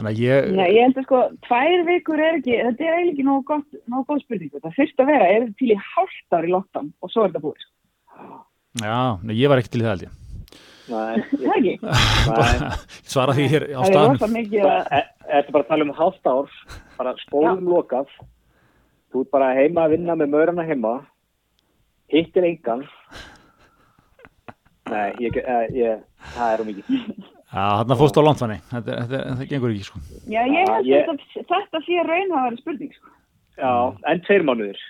þannig 0.00 0.14
að 0.14 0.22
ég, 0.24 0.48
Já, 0.56 0.64
ég 0.72 0.86
held 0.86 1.00
að 1.02 1.06
sko, 1.08 1.18
tvær 1.48 1.84
vikur 1.90 2.22
er 2.24 2.38
ekki, 2.38 2.56
þetta 2.56 2.86
er 2.86 2.94
eiginlega 2.96 3.12
ekki 3.12 3.26
nógu 3.28 4.06
góð 4.08 4.22
spurningu. 4.24 4.62
Það 4.64 4.78
fyrst 4.78 5.02
að 5.04 5.10
vera, 5.12 5.28
er 5.28 5.44
þetta 5.44 5.60
til 5.60 5.74
í 5.74 5.78
hálft 5.90 6.36
ár 6.38 6.48
í 6.48 6.54
lockdown 6.54 6.88
og 7.04 7.12
svo 7.12 7.26
er 7.26 7.32
þetta 7.32 7.44
búið. 7.44 7.66
Já, 8.78 9.18
nei, 9.26 9.34
ég 9.34 9.50
var 9.50 9.60
ekki 9.60 9.72
til 9.74 9.82
í 9.82 9.86
það 9.86 9.94
held 9.94 10.04
ég. 10.06 10.16
Nei, 10.90 11.22
Það 11.30 11.46
er 11.46 11.56
ekki. 11.56 11.74
nei. 12.40 12.76
svara 13.12 13.34
því 13.36 13.46
hér 13.52 13.66
á 13.74 13.80
er 13.86 14.32
mikið 14.34 14.66
að, 14.66 14.92
Er 15.30 15.44
þetta 15.44 15.54
bara 15.54 15.62
að 15.62 15.68
tala 15.70 15.86
um 15.86 15.92
hálft 15.94 16.26
ár, 16.26 16.54
bara 16.98 17.14
skólum 17.22 17.68
lokað, 17.70 18.14
þú 19.14 19.24
ert 19.24 19.32
bara 19.34 19.50
heima 19.54 19.84
að 19.86 19.92
vinna 19.94 20.16
með 20.18 20.32
maurana 20.32 20.64
heima, 20.66 20.94
hittir 22.10 22.46
engan, 22.48 22.82
nei, 24.90 25.12
ég, 25.22 25.38
ég, 25.38 25.76
ég, 25.78 26.02
það 26.34 26.54
er 26.56 26.64
um 26.64 26.70
mikið. 26.72 26.90
Já, 27.50 27.62
þarna 27.78 27.98
fórst 27.98 28.18
á 28.18 28.22
langt 28.26 28.42
þannig, 28.42 28.66
þetta, 28.72 28.96
þetta, 29.04 29.20
þetta 29.28 29.48
gengur 29.52 29.74
ekki 29.74 29.86
sko. 29.86 30.02
já, 30.26 30.40
ég 30.42 30.58
held 30.58 30.74
að 30.74 30.90
þetta, 30.90 31.46
þetta 31.54 31.82
sé 31.86 32.02
raun 32.10 32.34
að 32.34 32.48
vera 32.48 32.60
spurning, 32.64 32.92
sko. 32.98 33.14
Já, 33.60 33.72
en 34.10 34.24
tveir 34.26 34.46
mánuðir. 34.50 34.82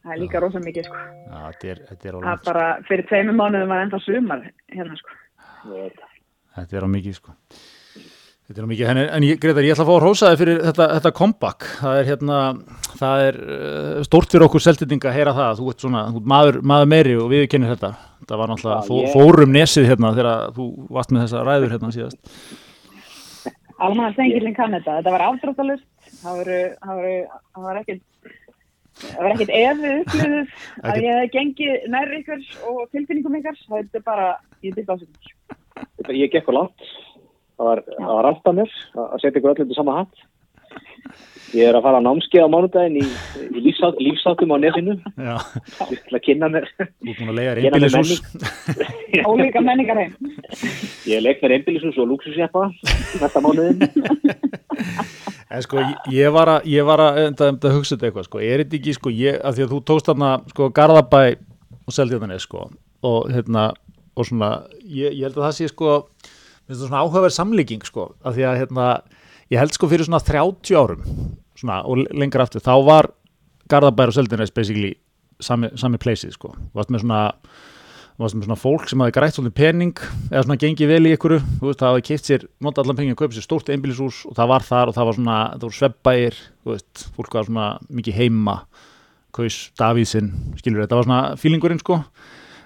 Það 0.00 0.14
er 0.14 0.20
líka 0.22 0.40
rosa 0.40 0.60
mikið, 0.64 0.86
sko. 0.88 1.00
Já, 1.28 1.40
þetta 1.50 1.72
er, 1.74 1.80
þetta 1.90 2.08
er 2.08 2.14
Það 2.24 2.46
bara, 2.46 2.68
fyrir 2.88 3.08
tveimur 3.10 3.36
mánuðum 3.36 3.72
var 3.74 3.82
ennþá 3.84 3.98
sumar 4.06 4.46
hérna, 4.72 4.96
sko. 4.96 5.18
Þetta 6.56 6.78
er 6.80 6.86
á 6.86 6.90
mikið, 6.94 7.18
sko. 7.18 7.34
Þetta 8.50 8.62
er 8.62 8.66
á 8.66 8.70
mikið, 8.72 8.88
en, 8.90 9.00
en 9.14 9.26
Gretar, 9.42 9.62
ég 9.62 9.76
ætla 9.76 9.84
að 9.84 9.90
fá 9.90 9.94
að 9.94 10.00
rósa 10.06 10.30
þig 10.32 10.40
fyrir 10.40 10.62
þetta, 10.64 10.86
þetta 10.96 11.12
comeback. 11.20 11.66
Það 11.82 11.98
er 12.00 12.08
hérna, 12.08 12.38
það 12.98 13.26
er 13.28 13.36
uh, 13.44 14.00
stórt 14.08 14.32
fyrir 14.32 14.46
okkur 14.48 14.64
seltendinga 14.64 15.10
að 15.12 15.18
heyra 15.20 15.36
það. 15.36 15.60
Þú 15.60 15.68
ert 15.74 15.84
svona, 15.84 16.02
þú 16.10 16.22
ert 16.22 16.32
maður, 16.32 16.58
maður 16.72 16.90
meiri 16.90 17.14
og 17.20 17.28
við 17.30 17.44
kennir 17.52 17.70
þetta. 17.76 17.92
Það 18.24 18.40
var 18.42 18.50
náttúrulega, 18.54 18.80
Já, 18.80 18.88
fó, 18.88 18.96
ég- 19.04 19.14
fórum 19.14 19.54
nesið 19.54 19.86
hérna 19.92 20.10
þegar 20.16 20.50
þú 20.56 20.66
varst 20.96 21.14
með 21.14 21.22
þessa 21.26 21.44
ræður 21.46 21.76
hérna 21.76 21.92
síðast. 21.94 22.20
Almanna 23.80 24.10
stengilin 24.16 24.56
kann 24.58 24.74
þetta. 24.76 24.98
Þetta 24.98 25.14
var 25.14 25.26
afdráttalust. 25.28 25.86
Það 26.20 26.40
voru, 26.42 26.58
það 26.82 26.98
voru, 26.98 27.14
það 27.54 27.68
var 27.68 27.78
ekkert, 27.84 28.02
það 29.02 29.20
var 29.20 29.34
ekkert 29.34 29.52
efið 29.58 29.94
upplýðuð 30.00 30.54
að 30.90 31.02
ég 31.04 31.20
hef 31.20 31.32
gengið 31.36 31.86
nær 31.94 32.16
ykkur 32.18 32.42
og 32.70 32.80
tilfinningum 32.94 33.38
ykkar. 33.40 33.60
Það 33.66 34.00
er 34.00 34.04
bara, 34.06 34.26
ég 34.66 34.76
byrði 34.76 34.96
ásöknum. 34.96 36.16
Ég 36.16 36.34
gekk 36.34 36.50
á 36.50 36.52
langt. 36.56 36.90
Það 37.60 37.70
var, 37.70 37.82
það 37.96 38.14
var 38.16 38.30
alltaf 38.30 38.56
mér 38.56 38.76
að 38.96 39.06
að 39.06 39.22
setja 39.22 39.40
ykkur 39.40 39.54
öllum 39.54 39.70
til 39.70 39.78
sama 39.78 39.98
hatt. 40.00 40.26
Ég 41.50 41.66
er 41.66 41.74
að 41.74 41.82
fara 41.82 41.98
á 41.98 42.06
námskeið 42.06 42.44
á 42.46 42.48
mánudaginn 42.52 42.98
í, 43.00 43.04
í 43.50 43.62
lífsát, 43.64 43.96
lífsátum 43.98 44.52
á 44.54 44.56
nesinu. 44.62 44.94
Já, 45.18 45.34
Ég 45.90 45.96
ætla 46.04 46.20
að 46.20 46.24
kynna 46.28 46.50
mér. 46.52 46.68
þú 46.78 46.84
ert 46.86 47.18
búin 47.18 47.32
að 47.32 47.38
leiða 47.40 47.54
Kynna 47.58 47.80
mér 47.80 47.86
einbýlishús. 47.90 48.20
Ólíka 49.26 49.62
menningar 49.66 49.98
heim. 49.98 50.12
Ég 51.10 51.24
leik 51.24 51.42
mér 51.42 51.56
einbýlishús 51.58 51.98
og 51.98 52.10
lúksusjeppa 52.12 52.68
næsta 53.22 53.42
mánuðin. 53.42 53.82
En 55.50 55.64
sko, 55.64 55.80
ég, 56.14 56.28
var 56.30 56.46
að, 56.46 56.66
ég 56.70 56.84
var 56.86 57.00
að, 57.02 57.16
enda, 57.26 57.48
að 57.50 57.72
hugsa 57.74 57.96
þetta 57.96 58.06
eitthvað, 58.06 58.26
sko, 58.28 58.40
er 58.46 58.60
þetta 58.62 58.76
ekki, 58.78 58.92
sko, 58.94 59.10
ég, 59.18 59.38
að 59.42 59.56
því 59.56 59.64
að 59.64 59.72
þú 59.72 59.78
tókst 59.90 60.06
þarna, 60.06 60.28
sko, 60.52 60.68
Garðabæ 60.76 61.22
og 61.90 61.96
Seldjarnanes, 61.96 62.44
sko, 62.46 62.68
og 63.10 63.16
hérna, 63.34 63.64
og 64.14 64.28
svona, 64.28 64.50
ég, 64.86 65.10
ég 65.18 65.24
held 65.26 65.40
að 65.40 65.48
það 65.48 65.56
sé, 65.58 65.68
sko, 65.72 65.96
minnst 66.68 66.76
það 66.76 66.84
svona 66.84 67.00
áhugaverð 67.02 67.34
samlíking, 67.34 67.82
sko, 67.88 68.06
að 68.22 68.38
því 68.38 68.46
að, 68.46 68.60
hérna, 68.62 68.86
ég 69.50 69.62
held, 69.64 69.74
sko, 69.74 69.90
fyrir 69.90 70.06
svona 70.06 70.22
30 70.30 70.78
árum, 70.78 71.02
svona, 71.60 71.80
og 71.86 72.04
lengra 72.16 72.46
aftur, 72.46 72.64
þá 72.64 72.74
var 72.86 73.10
Garðabær 73.70 74.10
og 74.10 74.16
Seldjarnanes 74.16 74.54
basically 74.54 74.94
sami, 75.42 75.70
sami 75.80 76.00
placeið, 76.00 76.34
sko, 76.36 76.52
varst 76.76 76.90
með 76.92 77.04
svona, 77.04 77.20
varst 78.20 78.36
með 78.36 78.48
svona 78.48 78.60
fólk 78.60 78.88
sem 78.90 79.02
hafi 79.04 79.14
grætt 79.16 79.36
svolítið 79.36 79.56
pening 79.60 80.02
eða 80.30 80.42
svona 80.44 80.58
gengið 80.60 80.92
vel 80.92 81.02
í 81.08 81.14
ykkur 81.16 81.36
þú 81.38 81.68
veist, 81.68 81.80
það 81.80 81.94
hafi 81.94 82.06
keift 82.10 82.28
sér, 82.28 82.46
nota 82.64 82.84
allan 82.84 82.98
pengið 82.98 83.14
að 83.14 83.20
kaupa 83.22 83.38
sér 83.38 83.46
stórt 83.46 83.72
einbýlishús 83.72 84.24
og 84.28 84.36
það 84.38 84.52
var 84.52 84.66
þar 84.66 84.92
og 84.92 84.98
það 84.98 85.08
var 85.08 85.18
svona 85.18 85.38
það 85.54 85.66
voru 85.66 85.78
svebbægir, 85.78 86.42
þú 86.60 86.74
veist, 86.74 87.06
fólk 87.16 87.38
var 87.38 87.48
svona 87.48 87.70
mikið 88.00 88.20
heima, 88.20 88.58
kaus 89.36 89.62
Davíðsinn, 89.80 90.30
skilur 90.60 90.84
þetta, 90.84 91.00
var 91.00 91.08
svona 91.08 91.22
fílingurinn 91.40 91.80
sko, 91.80 92.02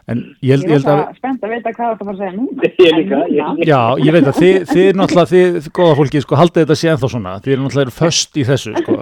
ég 0.04 0.14
held, 0.14 0.24
Ég 0.44 0.50
ég 0.50 0.54
er 0.54 0.72
held 0.74 0.84
að 0.84 0.98
alltaf 1.00 1.16
spennt 1.20 1.44
að 1.46 1.52
vita 1.54 1.70
hvað 1.72 1.92
þetta 1.94 2.04
fara 2.04 2.14
að 2.14 2.18
segja 2.20 2.34
núna. 2.36 2.70
Ég 2.84 2.96
líka, 2.98 3.20
ég- 3.32 3.62
Já, 3.70 3.78
ég 4.04 4.12
veit 4.16 4.26
að 4.32 4.40
þið, 4.40 4.58
þið 4.72 4.82
er 4.90 4.98
náttúrulega, 5.00 5.30
þið, 5.32 5.68
góða 5.78 5.94
fólki, 6.00 6.22
sko, 6.24 6.38
haldið 6.40 6.64
þetta 6.66 6.76
sé 6.80 6.90
ennþá 6.92 7.10
svona, 7.14 7.32
þið 7.44 7.54
er 7.56 7.62
náttúrulega 7.64 7.94
föst 7.98 8.36
í 8.36 8.44
þessu, 8.50 8.74
sko. 8.82 8.98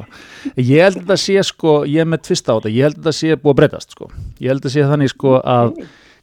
Ég 0.63 0.85
held 0.87 0.97
að 0.97 1.03
þetta 1.03 1.19
sé, 1.25 1.37
sko, 1.51 1.75
ég 1.91 2.05
er 2.05 2.11
með 2.13 2.23
tvist 2.29 2.47
á 2.47 2.55
þetta, 2.55 2.73
ég 2.77 2.87
held 2.87 2.97
að 2.97 3.03
þetta 3.03 3.17
sé 3.19 3.35
búið 3.43 3.53
að 3.55 3.59
breytast, 3.63 3.97
sko. 3.97 4.11
Ég 4.39 4.53
held 4.55 4.69
að 4.71 4.75
sé 4.77 4.87
þannig, 4.93 5.13
sko, 5.17 5.35
að 5.43 5.75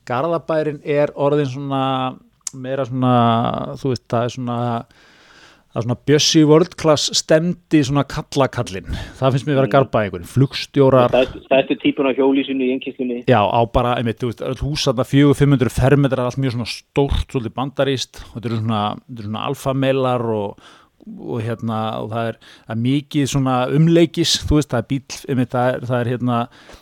Garðabærin 0.09 0.79
er 0.89 1.11
orðin 1.19 1.51
svona, 1.51 1.83
meira 2.57 2.85
svona, 2.87 3.13
þú 3.77 3.91
veist, 3.93 4.05
það 4.09 4.23
er 4.29 4.33
svona, 4.37 4.59
er 5.79 5.87
svona 5.87 5.97
Bjössi 6.09 6.43
World 6.47 6.75
Class 6.79 7.11
stemdi 7.17 7.81
svona 7.85 8.03
kallakallin. 8.09 8.89
Það 9.19 9.35
finnst 9.35 9.49
mér 9.49 9.59
vera 9.61 9.71
Garðbæringur, 9.75 10.25
flugstjórar, 10.29 11.13
Þetta 11.13 11.59
er 11.61 11.79
típun 11.81 12.09
á 12.09 12.13
hjólísinu 12.17 12.67
í 12.67 12.73
einnkistlunni. 12.75 13.21
Já, 13.29 13.39
á 13.41 13.61
bara, 13.73 13.95
einmitt, 13.99 14.19
þú 14.21 14.31
veist, 14.31 14.43
húsarna 14.63 15.05
400-500 15.07 15.73
fermetrar, 15.73 16.29
allt 16.29 16.41
mjög 16.41 16.57
svona 16.57 16.69
stórt, 16.69 17.25
svolítið 17.31 17.55
bandaríst, 17.57 18.21
þetta 18.35 18.51
eru 18.51 18.61
svona, 18.61 18.83
svona 19.23 19.47
alfameilar 19.49 20.25
og, 20.35 20.69
og 21.19 21.41
hérna, 21.43 21.77
og 22.03 22.09
það 22.11 22.27
er, 22.31 22.35
það 22.67 22.73
er 22.75 22.79
mikið 22.83 23.25
svona 23.31 23.55
umleikis, 23.75 24.33
þú 24.47 24.57
veist, 24.59 24.69
það 24.71 24.79
er 24.83 24.87
bíl, 24.89 25.17
einmitt, 25.33 25.49
það 25.53 25.69
er, 25.73 25.85
það 25.89 25.99
er 26.03 26.09
hérna, 26.13 26.37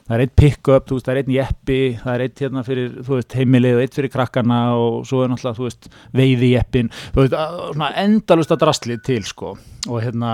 það 0.08 0.16
er 0.18 0.24
eitt 0.26 0.36
pick-up, 0.42 0.86
þú 0.90 0.98
veist, 0.98 1.08
það 1.08 1.14
er 1.16 1.22
einn 1.24 1.34
jeppi, 1.38 1.80
það 2.04 2.14
er 2.18 2.24
eitt 2.28 2.44
hérna 2.46 2.64
fyrir, 2.68 2.92
þú 3.08 3.16
veist, 3.18 3.36
heimilið 3.40 3.78
og 3.80 3.82
eitt 3.86 3.98
fyrir 3.98 4.14
krakkana 4.14 4.60
og 4.78 5.00
svo 5.10 5.24
er 5.26 5.32
náttúrulega, 5.34 5.58
þú 5.62 5.68
veist, 5.68 5.90
veiði 6.22 6.52
jeppin, 6.54 6.92
þú 7.16 7.24
veist, 7.24 7.38
að- 7.40 7.60
svona 7.74 7.92
endalust 8.04 8.56
að 8.56 8.62
drastlið 8.66 9.04
til, 9.08 9.20
sko, 9.24 9.54
og 9.88 10.02
hérna, 10.04 10.32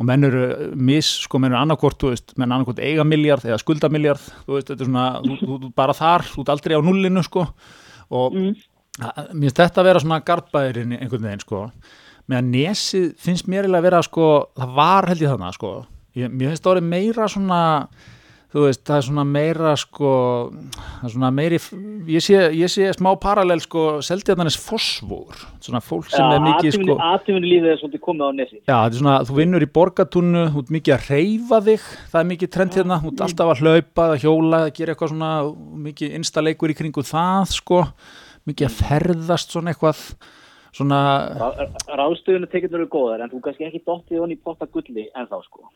og 0.00 0.06
menn 0.08 0.24
eru 0.30 0.44
mis, 0.74 1.08
sko, 1.26 1.38
menn 1.38 1.52
eru 1.52 1.60
annarkvort, 1.62 1.98
þú 2.00 2.12
veist, 2.14 2.36
menn 2.40 2.50
annarkvort 2.52 2.80
eiga 2.84 3.04
miljard 3.04 3.44
eða 3.44 3.58
skulda 3.60 3.90
miljard, 3.92 4.20
þú 4.46 4.56
veist, 4.58 4.68
þetta 4.72 4.80
er 4.86 4.90
svona, 4.92 5.08
þú, 5.24 5.40
þú, 5.42 5.58
þú 5.66 5.74
bara 5.76 5.92
þar, 5.98 6.22
þú 6.32 6.40
ert 6.46 6.54
aldrei 6.56 6.76
á 6.76 6.82
nullinu, 6.84 7.22
sko, 7.26 7.48
og 8.10 8.32
Mm. 8.34 8.54
að- 9.00 9.30
mér 9.34 9.50
finnst 9.50 9.56
þetta 9.58 9.80
að 9.82 9.84
vera 9.88 10.00
svona 10.00 10.20
garbaðirinn 10.24 10.92
einhvern 11.00 11.22
veginn 11.26 11.40
sko 11.42 11.72
meðan 12.30 12.50
nesið 12.54 13.12
finnst 13.20 13.48
mér 13.50 13.68
að 13.68 13.86
vera 13.88 14.02
sko 14.04 14.32
það 14.56 14.74
var 14.80 15.10
held 15.12 15.24
ég 15.24 15.32
þarna 15.34 15.54
sko. 15.54 15.76
Ég, 16.14 16.30
mér 16.30 16.52
finnst 16.52 16.64
það 16.64 16.76
orðið 16.76 16.92
meira 16.94 17.30
svona 17.30 17.62
þú 18.54 18.68
veist, 18.68 18.84
það 18.86 18.96
er 19.00 19.04
svona 19.08 19.24
meira 19.26 19.72
sko 19.82 20.10
það 20.54 21.06
er 21.08 21.12
svona 21.16 21.30
meiri 21.34 21.58
ég 22.14 22.22
sé, 22.22 22.36
ég 22.54 22.70
sé 22.70 22.86
smá 22.94 23.08
parallel 23.18 23.58
sko 23.64 23.82
seldjarnanis 24.06 24.58
fosfór 24.62 25.40
svona 25.64 25.80
fólk 25.82 26.06
sem 26.12 26.22
er 26.36 26.44
mikið 26.44 26.76
sko 26.76 26.96
lífið 27.42 27.66
er 27.72 27.80
svolítið 27.80 28.02
komið 28.04 28.30
á 28.30 28.32
nesi. 28.38 28.60
Já, 28.60 28.76
þetta 28.76 28.94
er 28.94 29.00
svona, 29.00 29.16
þú 29.26 29.38
vinnur 29.40 29.66
í 29.66 29.70
borgatúnu, 29.74 30.44
þú 30.54 30.62
ert 30.62 30.72
mikið 30.76 30.94
að 30.94 31.08
reyfa 31.10 31.60
þig, 31.66 31.88
það 32.12 32.20
er 32.20 32.30
mikið 32.30 32.52
trend 32.54 32.78
hérna, 32.78 33.00
þú 33.02 33.10
ert 33.10 33.24
alltaf 33.26 33.52
að 33.54 33.64
hlaupa, 33.64 34.06
að 34.06 34.16
hjóla, 34.22 34.62
að 34.62 34.72
gera 34.78 34.94
eitthvað 34.94 35.12
svona, 35.14 35.32
mikið 35.88 36.16
instaleikur 36.20 36.74
í 36.74 36.78
kringu 36.78 37.06
það, 37.10 37.56
sko, 37.58 37.82
mikið 38.50 38.70
að 38.70 38.78
ferðast 38.84 39.56
svona 39.56 39.74
eitthvað, 39.74 40.04
svona, 40.74 41.00
Ráðstöðuna 41.88 42.48
tekjurnar 42.50 42.82
eru 42.82 42.88
góðar 42.92 43.24
en 43.24 43.32
þú 43.32 43.40
kannski 43.44 43.66
ekki 43.68 43.80
dottið 43.86 44.22
honni 44.22 44.36
í 44.36 44.40
potta 44.42 44.68
gulli 44.70 45.06
en 45.14 45.28
þá 45.30 45.36
sko. 45.44 45.68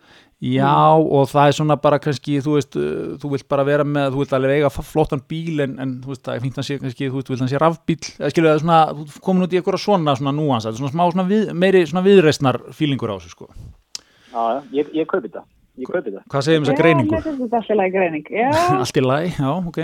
já, 0.42 0.74
og 0.98 1.28
það 1.30 1.50
er 1.50 1.58
svona 1.58 1.78
bara 1.80 2.00
kannski, 2.02 2.38
þú 2.44 2.56
veist, 2.56 2.78
uh, 2.78 3.16
þú 3.22 3.32
vilt 3.34 3.48
bara 3.50 3.66
vera 3.68 3.86
með, 3.86 4.10
þú 4.14 4.22
vilt 4.24 4.34
alveg 4.38 4.56
eiga 4.56 4.72
flottan 4.78 5.24
bíl, 5.30 5.58
en, 5.64 5.76
en 5.82 5.98
þú 6.04 6.14
veist, 6.14 6.24
það 6.26 6.34
er 6.34 6.46
fínt 6.46 6.62
að 6.62 6.68
sé 6.68 6.78
kannski, 6.82 7.10
þú 7.10 7.22
vilt 7.22 7.44
að 7.46 7.52
sé 7.52 7.62
rafbíl, 7.62 8.00
eða 8.18 8.32
skilur 8.34 8.52
það 8.52 8.64
svona, 8.64 8.80
þú 8.98 9.26
komin 9.28 9.48
út 9.48 9.54
í 9.54 9.60
eitthvað 9.60 9.82
svona, 9.84 10.16
svona 10.18 10.34
núans, 10.36 10.66
þetta 10.66 10.76
er 10.76 10.82
svona 10.82 10.94
smá, 10.96 11.04
svona 11.14 11.28
við, 11.30 11.52
meiri, 11.54 11.84
svona 11.90 12.06
viðreisnar 12.06 12.62
fílingur 12.74 13.14
á 13.14 13.18
þessu, 13.18 13.36
sko. 13.36 13.52
Já, 14.32 14.66
ég, 14.76 14.90
ég 14.98 15.08
kaupi 15.10 15.30
það. 15.32 15.46
Ég 15.78 15.86
kaupi 15.86 16.10
það. 16.10 16.22
Hvað 16.32 16.42
segir 16.44 16.58
um 16.58 16.64
þessa 16.66 16.78
greiningu? 16.80 17.14
Já, 17.14 17.20
þetta 17.24 17.58
alltaf 17.58 17.76
læg 17.78 17.92
greining. 17.94 18.30
Já, 18.34 18.48
Allt 18.82 18.98
í 18.98 19.02
læg, 19.04 19.26
já, 19.38 19.50
ok 19.70 19.78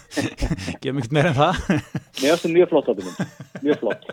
Gefum 0.82 0.98
ekkert 1.00 1.14
meira 1.16 1.30
en 1.30 1.38
það 1.38 1.54
Mér 2.20 2.34
finnst 2.34 2.44
það 2.44 2.52
mjög 2.56 2.68
flott 2.72 2.90
átum. 2.92 3.08
Mjög 3.64 3.78
flott. 3.80 4.04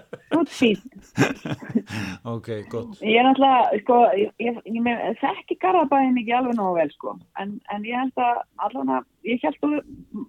Ok, 2.33 2.47
gott 2.71 3.03
Ég 3.03 3.19
er 3.19 3.27
náttúrulega, 3.27 3.81
sko, 3.83 3.97
ég, 4.19 4.31
ég, 4.43 4.61
ég 4.69 4.85
með, 4.85 5.03
þekki 5.19 5.59
Garðabæðin 5.63 6.21
ekki 6.23 6.37
alveg 6.37 6.55
nógu 6.59 6.77
vel, 6.79 6.91
sko. 6.95 7.15
En, 7.41 7.57
en 7.75 7.87
ég 7.87 7.99
held 7.99 8.23
að, 8.23 8.39
allan 8.67 8.93
að, 8.99 9.09
ég 9.27 9.43
held 9.43 9.67
að 9.67 9.75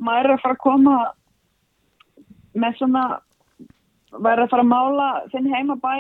maður 0.01 0.31
er 0.31 0.35
að 0.35 0.43
fara 0.43 0.59
að 0.59 0.65
koma 0.67 0.97
með 2.65 2.79
svona, 2.81 3.05
maður 4.19 4.35
er 4.35 4.45
að 4.49 4.53
fara 4.57 4.67
að 4.67 4.73
mála 4.75 5.09
þinn 5.31 5.51
heima 5.55 5.79
bæ 5.83 5.95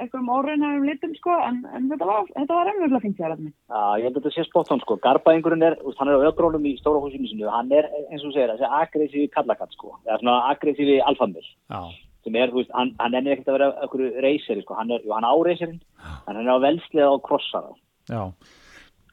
einhverjum, 0.00 0.30
óreinaðum 0.34 0.86
litum, 0.88 1.12
sko. 1.18 1.34
En, 1.48 1.60
en 1.76 1.90
þetta 1.92 2.08
var, 2.08 2.24
þetta 2.34 2.56
var 2.58 2.70
emnurlega 2.72 3.02
fint 3.04 3.20
hjá 3.20 3.28
þetta. 3.28 3.52
Já, 3.74 3.82
ég 4.00 4.06
held 4.08 4.16
að 4.16 4.18
þetta 4.24 4.32
sé 4.36 4.46
spott 4.48 4.72
hann 4.72 4.82
sko. 4.82 4.96
Garbaðingurinn 5.04 5.66
er, 5.68 5.76
hann 6.00 6.10
er 6.10 6.18
á 6.18 6.26
öðgrónum 6.30 6.66
í 6.70 6.74
stóra 6.80 7.02
húsinu 7.04 7.30
sinu. 7.30 7.46
Hann 7.52 7.70
er, 7.74 7.86
eins 8.08 8.24
og 8.26 8.34
segir, 8.34 8.50
þessi 8.54 8.70
aggressífi 8.80 9.30
kallakatt 9.36 9.76
sko. 9.76 9.94
Eða 10.08 10.18
svona 10.22 10.40
aggressífi 10.54 10.98
alfamil. 11.04 11.46
Já, 11.70 11.80
Sem 12.24 12.36
er, 12.40 12.48
þú 12.48 12.62
veist, 12.62 12.70
hann, 12.72 12.94
hann 13.02 13.14
ennir 13.18 13.34
ekkert 13.34 13.50
að 13.52 13.56
vera 13.58 13.70
okkur 13.84 14.04
reyseri 14.24 14.62
sko. 14.64 14.76
Hann 14.78 14.92
er, 14.96 15.02
jú, 15.04 15.12
hann 15.12 15.26
á 15.28 15.34
reyserinn. 15.44 15.80
En 16.24 16.38
hann 16.38 16.46
er 16.46 16.54
á 16.56 16.64
velslega 16.64 17.10
á 17.12 17.16
krossara. 17.20 17.74
já 18.08 18.22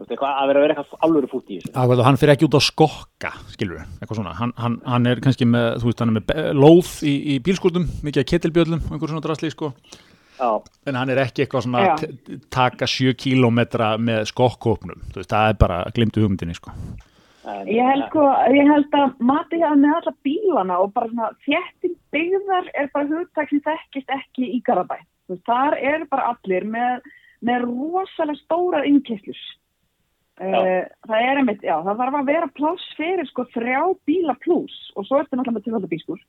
Þú 0.01 0.05
veist, 0.07 0.13
eitthvað, 0.15 0.37
að 0.39 0.47
vera 0.49 0.59
að 0.61 0.63
vera 0.65 0.75
eitthvað 0.79 1.03
alvöru 1.05 1.27
fút 1.29 1.49
í 1.51 1.57
þessu. 1.59 1.73
Akvað, 1.77 1.99
hann 2.07 2.17
fyrir 2.17 2.33
ekki 2.33 2.47
út 2.47 2.55
á 2.57 2.61
skokka, 2.65 3.31
skilur 3.51 3.75
við, 3.77 3.89
eitthvað 3.99 4.17
svona 4.17 4.31
hann, 4.39 4.53
hann, 4.57 4.77
hann 4.87 5.09
er 5.11 5.19
kannski 5.21 5.45
með, 5.45 5.67
þú 5.83 5.91
veist, 5.91 6.01
hann 6.01 6.09
er 6.09 6.15
með 6.17 6.47
lóð 6.57 6.89
í, 7.05 7.13
í 7.35 7.35
bílskúldum, 7.45 7.85
mikið 8.07 8.23
að 8.23 8.29
ketilbjöllum 8.31 8.81
og 8.87 8.95
einhver 8.95 9.11
svona 9.11 9.21
drasli, 9.27 9.51
sko 9.53 9.69
en 10.41 10.97
hann 10.97 11.13
er 11.13 11.21
ekki 11.21 11.45
eitthvað 11.45 11.67
svona 11.67 11.85
Já. 11.85 11.93
að 11.93 12.41
taka 12.53 12.89
sjö 12.89 13.13
kílómetra 13.17 13.93
með 14.01 14.25
skokkópnum, 14.31 15.01
það 15.21 15.53
er 15.53 15.57
bara 15.61 15.83
glimtu 15.95 16.23
hugmyndinni, 16.23 16.57
sko 16.57 16.73
Ég 17.65 17.81
held, 17.81 18.03
sko, 18.11 18.23
ég 18.53 18.67
held 18.69 18.93
að 18.93 19.15
mati 19.25 19.57
hjá 19.57 19.71
með 19.73 19.95
alla 19.97 20.11
bílana 20.25 20.75
og 20.83 20.91
bara 20.93 21.09
svona 21.09 21.29
þéttin 21.41 21.95
byggðar 22.13 22.67
er 22.77 22.91
bara 22.93 23.09
hugtak 23.09 23.49
sem 23.49 23.63
þekkist 23.65 24.13
ekki 24.13 24.49
í 24.57 24.59
Garabæ. 24.67 24.99
Þar 25.47 25.77
er 25.79 26.05
bara 26.11 26.35
allir 26.35 26.67
með, 26.69 27.07
með 27.41 27.65
rosalega 27.65 28.37
stórar 28.43 28.85
innkesslus. 28.85 29.41
Uh, 30.41 30.85
það 31.05 31.17
er 31.17 31.39
einmitt, 31.41 31.65
já, 31.65 31.75
það 31.85 31.97
þarf 32.03 32.19
að 32.19 32.29
vera 32.29 32.51
pláss 32.57 32.93
fyrir 32.97 33.27
sko 33.29 33.45
þrjá 33.53 33.81
bíla 34.09 34.37
pluss 34.41 34.77
og 34.95 35.05
svo 35.05 35.19
er 35.19 35.25
þetta 35.25 35.37
náttúrulega 35.37 35.57
með 35.57 35.65
tilhaldabískur. 35.67 36.21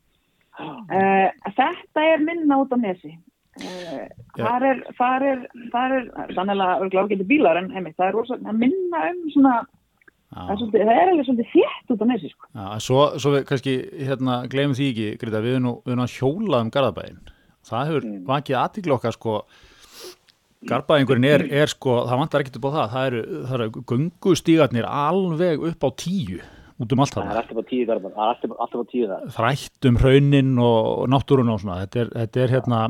Uh, 0.62 1.52
þetta 1.60 2.08
er 2.08 2.24
minna 2.24 2.58
út 2.60 2.72
á 2.72 2.78
nesi 2.80 3.12
Já. 3.12 3.20
Þar 4.38 4.64
er, 4.70 4.80
þar 4.96 5.24
er, 5.28 5.42
þar 5.72 5.94
er, 5.98 6.06
sannlega 6.36 6.90
ágæti 7.02 7.26
bílar 7.28 7.60
en 7.60 7.70
einmitt, 7.72 7.96
það 7.98 8.08
er 8.08 8.16
rosa 8.16 8.38
að 8.40 8.60
minna 8.62 9.02
um 9.10 9.18
svona, 9.34 9.54
það 10.32 10.54
er, 10.54 10.60
svolítið, 10.62 10.86
það 10.88 11.00
er 11.02 11.10
alveg 11.12 11.28
svolítið 11.28 11.50
þétt 11.52 11.92
út 11.94 12.02
á 12.02 12.06
nesi, 12.12 12.30
sko. 12.32 12.48
svo, 12.86 13.02
svo 13.20 13.34
við 13.36 13.44
kannski 13.50 13.74
hérna, 14.08 14.38
glemum 14.52 14.78
því 14.78 14.88
ekki, 14.94 15.10
Greta, 15.20 15.44
við 15.44 15.58
erum 15.58 15.66
nú, 15.68 15.74
erum 15.86 16.06
að 16.06 16.16
hjóla 16.16 16.62
um 16.64 16.72
Garðabæinn. 16.72 17.20
Það 17.62 17.86
hefur 17.90 18.08
Mm. 18.08 18.24
vakið 18.26 18.56
aðtikli 18.58 18.96
okkar 18.96 19.12
sko. 19.14 19.36
Garðabæingurinn 20.66 21.26
er, 21.26 21.42
er 21.50 21.66
sko, 21.70 22.06
það 22.06 22.18
vantar 22.22 22.42
ekkert 22.42 22.56
upp 22.58 22.66
á 22.66 22.72
það. 22.72 22.90
Það 22.94 23.06
eru, 23.06 23.22
það 23.46 23.54
eru 23.58 23.84
göngustígarnir 23.92 24.86
alveg 24.88 25.64
upp 25.72 25.86
á 25.86 25.90
tíu 25.98 26.40
út 26.82 26.92
um 26.94 27.02
allt 27.04 27.14
Það 27.14 27.22
er 27.22 27.28
það 27.32 27.40
alltaf 27.42 27.60
á 27.62 27.64
tíu 27.70 27.86
garðan, 27.88 28.14
það 28.16 28.22
er 28.24 28.32
alltaf, 28.32 28.54
alltaf 28.64 28.82
á 28.82 28.86
tíu 28.92 29.08
það. 29.10 29.26
þrætt 29.36 29.88
um 29.90 29.98
hraunin 30.02 30.52
og, 30.62 30.80
náttúrun 31.12 31.52
og 31.52 31.60
svona, 31.62 31.76
þetta 31.84 32.00
er, 32.02 32.10
þetta 32.20 32.42
er 32.44 32.54
hérna 32.56 32.80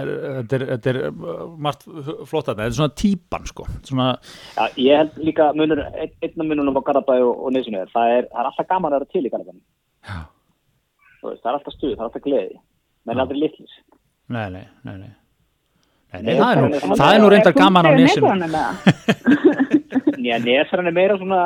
er, 0.00 0.10
þetta 0.38 0.58
er, 0.58 0.64
þetta 0.72 0.92
er 0.94 1.00
uh, 1.08 1.44
margt 1.68 1.86
flott 1.88 2.48
þetta, 2.50 2.56
þetta 2.58 2.68
er 2.72 2.78
svona 2.80 2.96
típan 3.02 3.48
sko, 3.52 3.68
svona, 3.88 4.08
Já, 4.58 4.64
ég 4.88 5.02
held 5.02 5.20
líka 5.30 5.50
munur, 5.58 5.84
ein, 5.92 6.16
einna 6.24 6.48
mununum 6.50 6.80
á 6.80 6.82
Garðabæ 6.88 7.18
og, 7.26 7.44
og 7.48 7.60
er, 7.60 7.92
það 7.94 8.16
er, 8.16 8.28
það 8.32 8.42
er 8.44 8.50
alltaf 8.52 8.70
gaman 8.72 8.92
að 8.92 8.98
vera 8.98 9.12
til 9.14 9.24
í 9.24 9.32
Garðabæ. 9.34 9.60
já, 10.08 10.18
Það 11.22 11.48
er 11.50 11.56
alltaf 11.58 11.74
stuð, 11.74 11.94
það 11.94 12.02
er 12.04 12.08
alltaf 12.10 12.26
gleði, 12.26 12.60
menn 13.08 13.22
aldrei 13.24 13.40
litlis. 13.42 13.78
nei, 14.28 14.46
nei, 14.54 14.66
nei, 14.84 14.96
nei. 15.06 15.12
Nei, 16.12 16.22
nei, 16.24 16.34
það 16.40 16.50
er 16.50 16.56
nú, 16.62 16.68
það 16.72 16.90
er- 16.92 16.98
það 17.00 17.14
er 17.14 17.20
nú 17.22 17.28
reyndar 17.34 17.54
gaman 17.58 17.86
á 17.86 17.90
nesinu. 17.98 18.28
Já, 20.28 20.36
Nesarinn 20.42 20.88
er 20.90 20.94
meira 20.96 21.16
svona, 21.20 21.40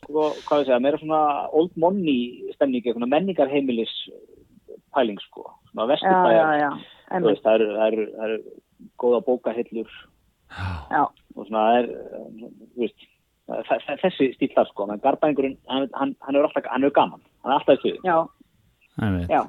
sko, 0.00 0.28
hvað 0.46 0.62
ég 0.62 0.68
segja, 0.68 0.78
meira 0.82 0.98
svona 1.00 1.20
old 1.54 1.74
money 1.78 2.52
stemningi, 2.54 2.92
svona 2.94 3.08
menningarheimilis 3.10 3.92
pæling, 4.94 5.18
sko. 5.26 5.44
Svona 5.72 5.84
Já, 5.84 5.90
já, 5.90 5.92
vesturbæjar, 5.94 6.54
já, 6.62 6.70
þú 7.18 7.28
veist, 7.28 7.42
það 7.44 7.54
eru, 7.58 7.66
það 8.14 8.28
eru 8.28 8.38
góða 9.02 9.20
bókahillur. 9.28 9.90
Já, 10.94 11.02
og 11.34 11.48
svona 11.48 11.64
það 11.66 11.80
er, 11.80 11.90
þú 12.74 12.84
veist, 12.84 13.06
þe- 13.50 13.82
þe- 13.84 13.98
þessi 14.04 14.30
stíl 14.38 14.52
þar, 14.56 14.70
sko, 14.72 14.86
menn 14.90 15.02
Garðbæingurinn, 15.04 15.58
hann, 15.68 15.88
hann, 15.98 16.16
hann 16.24 16.36
er 16.40 16.46
alltaf, 16.48 16.70
hann 16.72 16.84
er 16.88 16.94
gaman, 16.94 17.20
hann 17.44 17.52
er 17.52 17.58
alltaf 17.58 17.76
í 17.78 17.82
stuði. 17.82 18.00
já, 18.06 18.18
já. 19.28 19.42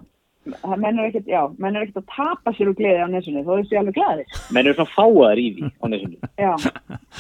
Menn 0.46 1.00
er 1.02 1.08
ekkert, 1.10 1.30
já, 1.30 1.42
menn 1.58 1.76
er 1.80 1.86
ekkert 1.88 2.04
að 2.04 2.10
tapa 2.16 2.52
sér 2.54 2.70
úr 2.70 2.76
gleði 2.78 3.02
á 3.02 3.10
nesinu, 3.10 3.42
þó 3.48 3.54
þessi 3.60 3.80
alveg 3.80 3.96
glæðir. 3.98 4.36
Menn 4.54 4.68
eru 4.70 4.76
svona 4.78 4.94
fáaðar 4.94 5.42
í 5.42 5.46
því 5.56 5.70
á 5.82 5.86
Nesinu. 5.90 6.20
Já, 6.46 6.52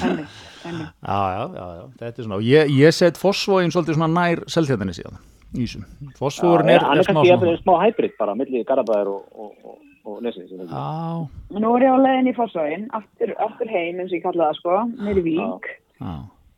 einmitt, 0.06 0.36
einmitt. 0.66 0.92
Já, 1.02 1.18
já, 1.36 1.42
já, 1.56 1.66
já, 1.80 1.86
þetta 2.02 2.22
er 2.22 2.28
svona, 2.28 2.40
ég, 2.46 2.74
ég 2.84 2.96
set 3.00 3.18
Fossvóin 3.22 3.74
svolítið 3.74 3.98
svona 3.98 4.12
nær 4.14 4.44
selþjóðinni 4.56 4.96
síðan, 5.00 5.18
ísum. 5.66 5.88
Fossvóin 6.20 6.70
er, 6.76 6.86
hann 6.86 7.00
er 7.00 7.04
er 7.04 7.10
smá 7.10 7.24
svona. 7.26 7.58
smá 7.64 7.74
hybrid 7.88 8.16
bara, 8.20 8.38
milli 8.38 8.62
Garðabæðar 8.70 9.12
og, 9.16 9.26
og, 9.34 9.52
og. 9.66 9.82
Já, 10.06 11.28
Nú 11.58 11.70
er 11.80 11.88
ég 11.88 11.96
á 11.98 11.98
leiðin 11.98 12.30
í 12.30 12.36
Fossvóin, 12.38 12.86
aftur, 12.94 13.34
aftur 13.42 13.72
heim 13.74 14.04
eins 14.04 14.12
og 14.14 14.20
ég 14.20 14.26
kalla 14.28 14.52
það 14.52 14.60
sko, 14.60 14.76
mér 15.02 15.22
í 15.24 15.28
Vík. 15.32 15.70
já, 15.98 16.16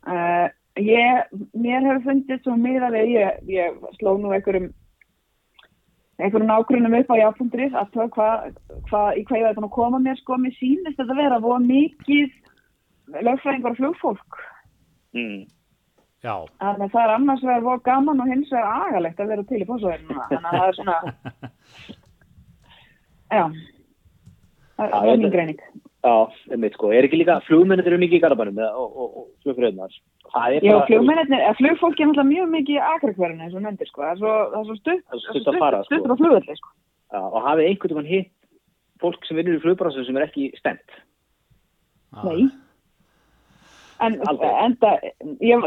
Uh, 0.07 0.47
ég, 0.80 1.32
mér 1.51 1.84
hefur 1.84 1.97
fundið 2.05 2.38
svo 2.45 2.53
miða 2.55 2.88
við, 2.93 3.09
ég, 3.18 3.39
ég 3.51 3.74
sló 3.97 4.13
nú 4.22 4.30
einhverjum 4.32 4.70
einhverjum 6.18 6.49
nágrunum 6.49 6.95
upp 6.97 7.11
á 7.13 7.15
jáfnfundrið 7.22 7.76
að 7.78 7.91
það 7.93 8.09
hvað 8.15 8.47
hva, 8.89 9.01
í 9.13 9.24
hvað 9.28 9.39
ég 9.39 9.45
var 9.45 9.57
búin 9.57 9.68
að 9.68 9.76
koma 9.76 9.99
mér 10.01 10.18
sko, 10.22 10.39
mér 10.41 10.55
þetta 10.97 11.13
að 11.13 11.22
vera 11.22 11.43
voða 11.43 11.59
mikið 11.65 13.22
lögfræðingar 13.28 13.76
og 13.76 13.80
flugfólk. 13.82 14.39
Mm. 15.15 15.45
já, 16.26 16.34
þannig 16.59 16.86
að 16.88 16.93
það 16.95 17.03
er 17.03 17.13
annars 17.13 17.43
vegar 17.45 17.65
voða 17.65 17.86
gaman 17.86 18.22
og 18.22 18.32
hins 18.32 18.51
vegar 18.51 18.88
agalegt 18.88 19.22
að 19.22 19.32
vera 19.32 19.47
til 19.47 19.61
í 19.61 19.68
fósvæðinu 19.70 20.18
þannig 20.32 20.49
að 20.49 20.57
það 20.57 20.68
er 20.68 20.78
svona 20.78 20.97
já. 23.38 23.45
Það 24.78 24.93
það 24.93 25.11
er 25.11 25.22
mín 25.22 25.34
greining 25.34 25.61
Já, 26.08 26.14
einmitt 26.53 26.76
sko. 26.78 26.89
Er 26.95 27.03
ekki 27.08 27.18
líka 27.20 27.36
flugmennir 27.43 27.88
eru 27.89 27.97
mikið 27.99 28.20
í 28.20 28.24
Garðabænum 28.24 28.60
eða- 28.62 28.78
og, 28.80 28.91
og, 28.95 29.16
og 29.18 29.26
flugfröðunar? 29.43 29.95
Það 30.32 30.53
er 30.58 30.66
Já, 30.68 30.76
flugmennir, 30.88 31.41
eða 31.41 31.55
flugfólki 31.60 32.03
er 32.03 32.08
náttúrulega 32.12 32.32
mjög 32.32 32.51
mikið 32.53 32.78
í 32.78 32.84
akrakverðinu 32.93 33.43
eins 33.47 33.55
og 33.58 33.64
nefndir 33.66 33.89
sko, 33.89 34.01
það 34.05 34.12
er 34.14 34.22
svo, 34.22 34.36
það 34.53 34.60
er 34.62 34.68
svo 34.70 34.78
stutt, 34.80 35.03
Það 35.08 35.18
er 35.18 35.24
svo 35.26 35.34
stutt 35.36 35.49
að 35.51 35.60
fara, 35.64 35.82
sko. 35.84 35.89
stuttur 35.91 36.14
á 36.16 36.20
flugvelli 36.22 36.55
sko. 36.62 36.72
Já, 37.12 37.20
og 37.28 37.39
hafið 37.47 37.68
einhvern 37.72 37.97
veginn 37.97 38.12
hitt 38.14 38.32
fólk 39.03 39.28
sem 39.28 39.38
vinnur 39.41 39.58
í 39.60 39.64
flugbransu 39.66 40.05
sem 40.08 40.18
er 40.22 40.26
ekki 40.30 40.47
stemt. 40.62 40.95
já. 42.16 42.24
Nei. 42.24 42.47
En, 43.99 44.20
Aldrei. 44.30 44.49
enda, 44.64 44.91
ég, 45.41 45.64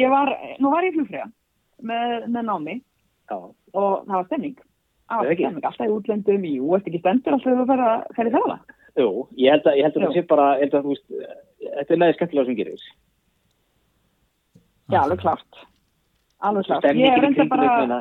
ég 0.00 0.10
var, 0.10 0.30
nú 0.58 0.70
var 0.72 0.86
ég 0.86 0.94
flugfræða 0.96 1.26
með, 1.84 2.28
með 2.32 2.46
námi 2.48 2.76
Já, 3.30 3.36
og 3.36 4.06
það 4.06 4.14
var 4.16 4.24
stemning. 4.30 4.56
Það 5.08 5.20
var 5.20 5.34
stemning, 5.36 5.64
alltaf 5.68 5.86
í 5.86 5.92
útlöndum, 5.92 6.46
jú, 6.48 6.70
eftir 6.76 6.92
ekki 6.94 7.00
stendur 7.04 7.36
alltaf 7.36 7.44
þegar 7.44 7.60
þú 7.60 7.66
fer 7.70 7.82
að 7.84 8.06
fer 8.16 8.30
í 8.30 8.32
þála. 8.34 8.56
Jú, 9.00 9.08
ég 9.40 9.54
held 9.54 9.68
að, 9.70 9.78
ég 9.78 9.88
held 9.88 9.98
að 9.98 10.06
það 10.06 10.16
sé 10.16 10.24
bara, 10.30 10.48
ég 10.58 10.66
held 10.66 10.76
að 10.78 10.86
þú 10.86 10.94
veist, 10.94 11.06
þetta 11.64 11.94
er 11.94 12.00
meðið 12.02 12.18
skemmtilega 12.18 12.48
sem 12.48 12.58
gerir. 12.60 12.86
Já, 14.92 14.98
alveg 15.00 15.22
klart. 15.24 15.62
Alveg 16.44 16.68
klart. 16.68 16.88
Ég 16.90 17.08
er 17.08 17.18
í 17.18 17.22
kringum 17.24 17.52
bara, 17.52 18.00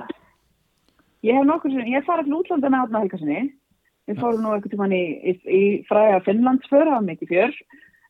ég 1.24 1.38
hef 1.38 1.48
nokkur 1.48 1.74
sem, 1.74 1.92
ég 1.92 2.02
er 2.02 2.08
farið 2.08 2.30
til 2.30 2.40
útlanda 2.40 2.72
með 2.74 2.88
átna 2.88 3.04
helgarsinni. 3.06 3.44
Við 4.10 4.20
fórum 4.20 4.44
nú 4.44 4.52
eitthvað 4.52 4.74
tímann 4.74 4.96
í, 4.96 5.04
í, 5.24 5.34
í 5.48 5.64
fræga 5.88 6.20
Finnlandsför, 6.26 6.90
það 6.90 6.98
var 6.98 7.06
mikið 7.08 7.30
fjör. 7.30 7.54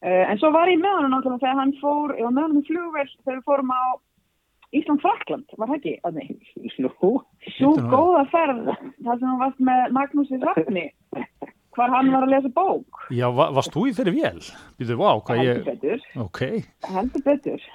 Uh, 0.04 0.24
en 0.26 0.40
svo 0.42 0.50
var 0.52 0.72
ég 0.72 0.82
með 0.82 0.98
hann 0.98 1.14
náttúrulega 1.14 1.46
þegar 1.46 1.60
hann 1.62 1.76
fór, 1.80 2.16
ég 2.18 2.26
var 2.26 2.34
með 2.34 2.48
hann 2.48 2.58
í 2.60 2.64
flugvel 2.68 3.06
þegar 3.12 3.38
við 3.38 3.46
fórum 3.48 3.70
á 3.72 3.84
Ísland-Frakland, 4.74 5.54
var 5.62 5.70
það 5.70 5.78
ekki? 5.78 5.94
Nú, 6.82 6.90
Svo 7.60 7.72
góða 7.92 8.24
ferð, 8.32 8.72
það 9.06 9.20
sem 9.22 9.30
hann 9.30 9.42
varst 9.44 9.62
með 9.62 9.94
Magnúsi 9.94 10.40
Svartni, 10.42 10.88
hvar 11.76 11.92
hann 11.96 12.12
var 12.14 12.28
að 12.28 12.34
lesa 12.36 12.54
bók. 12.56 13.04
Já, 13.14 13.28
va, 13.34 13.50
varst 13.56 13.74
þú 13.76 13.88
í 13.90 13.96
þeirri 13.98 14.16
vél? 14.20 14.40
Býtu, 14.80 15.00
vá, 15.00 15.10
hvað 15.26 15.42
Heldur 15.44 15.52
ég, 15.52 15.68
betur, 15.68 16.08
ok. 16.28 16.42
heldur 16.94 17.26
betur. 17.28 17.68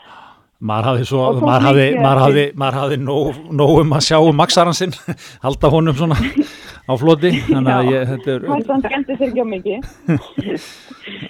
Maður 0.58 0.86
hafði 0.88 1.04
svo, 1.06 1.18
maður 1.38 1.64
hafði, 1.68 1.82
maður 2.02 2.20
hafði, 2.24 2.44
maður 2.58 2.76
hafði 2.80 2.96
nóg, 2.98 3.36
nóg 3.60 3.76
um 3.84 3.92
að 3.94 4.00
sjá 4.08 4.16
um 4.18 4.34
maksaran 4.40 4.74
sinn, 4.74 4.94
halda 5.44 5.70
honum 5.70 5.94
svona 5.94 6.16
á 6.18 6.92
floti, 6.98 7.30
þannig 7.46 7.76
að 7.76 7.86
Já. 7.86 7.92
ég, 7.94 8.08
þetta 8.10 8.32
er, 8.32 8.46
Hann 8.50 8.82
skemmti 8.82 9.16
sér 9.20 9.28
ekki 9.28 9.44
á 9.44 9.48
mikið. 9.52 9.86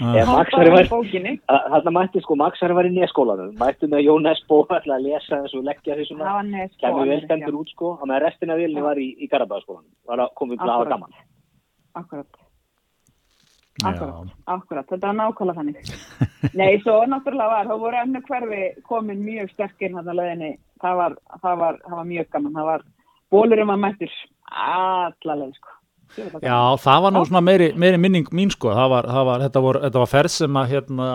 Hann 0.00 0.32
Max 0.32 0.56
bara 0.56 0.72
væri 0.78 0.88
í 0.88 0.92
bókinni. 0.94 1.34
þarna 1.44 1.94
mætti 1.98 2.24
sko, 2.24 2.38
að 2.40 2.74
vera 2.80 2.88
í 2.88 2.96
neskólanum, 2.96 3.52
mætti 3.60 3.92
með 3.92 4.04
Jón 4.06 4.32
Esbo 4.32 4.62
ætla 4.78 4.96
að 4.96 5.06
lesa 5.10 5.42
þessu 5.44 5.60
og 5.60 5.68
leggja 5.68 5.98
Það 6.00 6.08
svona, 6.08 6.32
var 6.38 6.50
kemur 6.80 7.12
vel 7.12 7.22
stendur 7.26 7.60
út 7.60 7.76
sko, 7.76 7.94
og 8.00 8.08
með 8.08 8.24
restina 8.24 8.56
vilni 8.56 8.80
Já. 8.80 8.86
var 8.88 9.02
í, 9.04 9.08
í 9.12 9.28
Garabæðaskólanum, 9.28 9.92
var 10.08 10.24
að 10.24 10.32
koma 10.40 10.56
upp 10.56 10.64
til 10.64 10.70
að 10.70 10.76
hafa 10.78 10.88
Akkurat. 10.88 10.96
gaman. 10.96 11.12
Akkurat, 12.00 12.30
já, 12.32 12.47
akkurat, 13.84 14.34
akkurat. 14.44 14.88
Þetta 14.90 15.06
var 15.06 15.18
nákvæmlega 15.18 15.60
þannig. 15.60 15.90
Nei, 16.60 16.70
svo 16.82 16.98
náttúrulega 17.06 17.54
var, 17.54 17.70
þá 17.70 17.82
voru 17.84 18.02
önnu 18.02 18.22
hverfi 18.26 18.62
komin 18.88 19.24
mjög 19.24 19.52
sterkinn 19.54 19.98
hann 19.98 20.10
að 20.10 20.20
leiðinni. 20.20 20.52
Það 20.82 21.00
var, 21.02 21.18
það 21.42 21.62
var, 21.62 21.80
það 21.86 21.96
var 22.00 22.08
mjög 22.12 22.30
gaman. 22.34 22.58
Það 22.58 22.70
var 22.72 22.86
bólurum 23.34 23.74
að 23.74 23.82
mættur 23.86 24.16
allaleg, 24.66 25.54
sko. 25.58 25.77
Já, 26.16 26.58
það 26.82 27.02
var 27.04 27.14
nú 27.14 27.22
svona 27.28 27.42
meiri, 27.44 27.68
meiri 27.78 27.98
minning 28.00 28.30
mín 28.34 28.50
sko, 28.52 28.72
það 28.74 28.88
var, 28.92 29.08
það 29.12 29.26
var, 29.28 29.42
þetta, 29.44 29.62
var, 29.66 29.78
þetta 29.84 30.02
var 30.02 30.10
ferð 30.10 30.32
sem 30.34 30.58
að 30.60 30.72
hérna, 30.72 31.08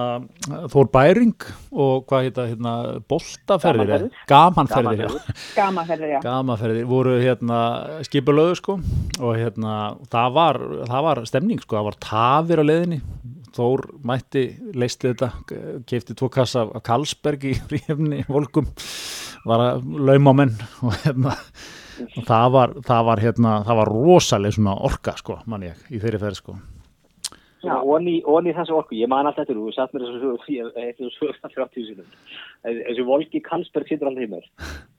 Þór 0.74 0.90
Bæring 0.94 1.48
og 1.74 2.06
hvað 2.10 2.28
hérna, 2.28 2.46
hérna 2.52 2.74
boltaferðir, 3.12 3.92
Gamanferðir. 3.94 4.22
gamanferðir, 4.30 5.04
já. 5.04 5.10
Gaman, 5.10 5.44
Gaman 5.58 5.90
ferðir, 5.90 6.14
já. 6.14 6.20
Gamaferðir 6.24 6.88
voru 6.94 7.18
hérna 7.22 7.60
skipulöðu 8.08 8.58
sko. 8.62 8.78
Og 9.20 9.38
hérna 9.40 9.76
það 10.14 10.38
var, 10.38 10.62
það 10.90 11.06
var 11.10 11.24
stemning 11.30 11.62
sko, 11.64 11.78
það 11.80 11.90
var 11.90 12.00
tafir 12.08 12.64
á 12.64 12.66
leiðinni. 12.70 13.02
Þór 13.54 13.84
mætti, 14.10 14.48
leisti 14.74 15.12
þetta 15.12 15.28
keifti 15.86 16.16
tvo 16.18 16.30
kassa 16.34 16.64
af 16.66 16.82
Karlsberg 16.88 17.44
í 17.52 17.54
rífni, 17.70 18.24
volkum 18.26 18.66
var 19.46 19.62
að 19.68 19.84
lauma 20.10 20.34
á 20.34 20.36
menn 20.40 20.56
og 20.82 20.96
hérna 21.04 21.36
og 22.02 22.28
það 22.28 22.52
var, 22.58 22.76
það 22.88 23.10
var 23.10 23.24
hérna 23.24 23.56
það 23.68 23.82
var 23.82 23.92
rosaleg 23.98 24.56
svona 24.56 24.78
orka 24.90 25.18
sko 25.20 25.40
mann 25.46 25.68
ég, 25.68 25.84
í 25.94 26.02
þeirri 26.02 26.22
ferð 26.22 26.40
sko 26.42 26.56
Já. 27.64 27.78
Og 27.80 27.94
onni, 27.96 28.18
onni 28.28 28.52
þessu 28.52 28.76
orku, 28.76 28.98
ég 29.00 29.08
man 29.08 29.24
alltaf 29.30 29.48
þetta, 29.48 29.56
þú 29.56 29.72
satt 29.72 29.94
mér 29.96 30.04
þessu 30.04 30.20
sögur, 30.20 30.48
ég 30.52 30.80
eitthvað 30.82 31.14
sögur 31.16 31.38
það 31.40 31.54
30 31.56 31.86
sinum. 31.88 32.10
Þessi 32.68 33.06
Volki 33.08 33.42
Karlsberg 33.46 33.88
sittur 33.88 34.10
alltaf 34.10 34.26
í 34.26 34.32
mér. 34.34 34.50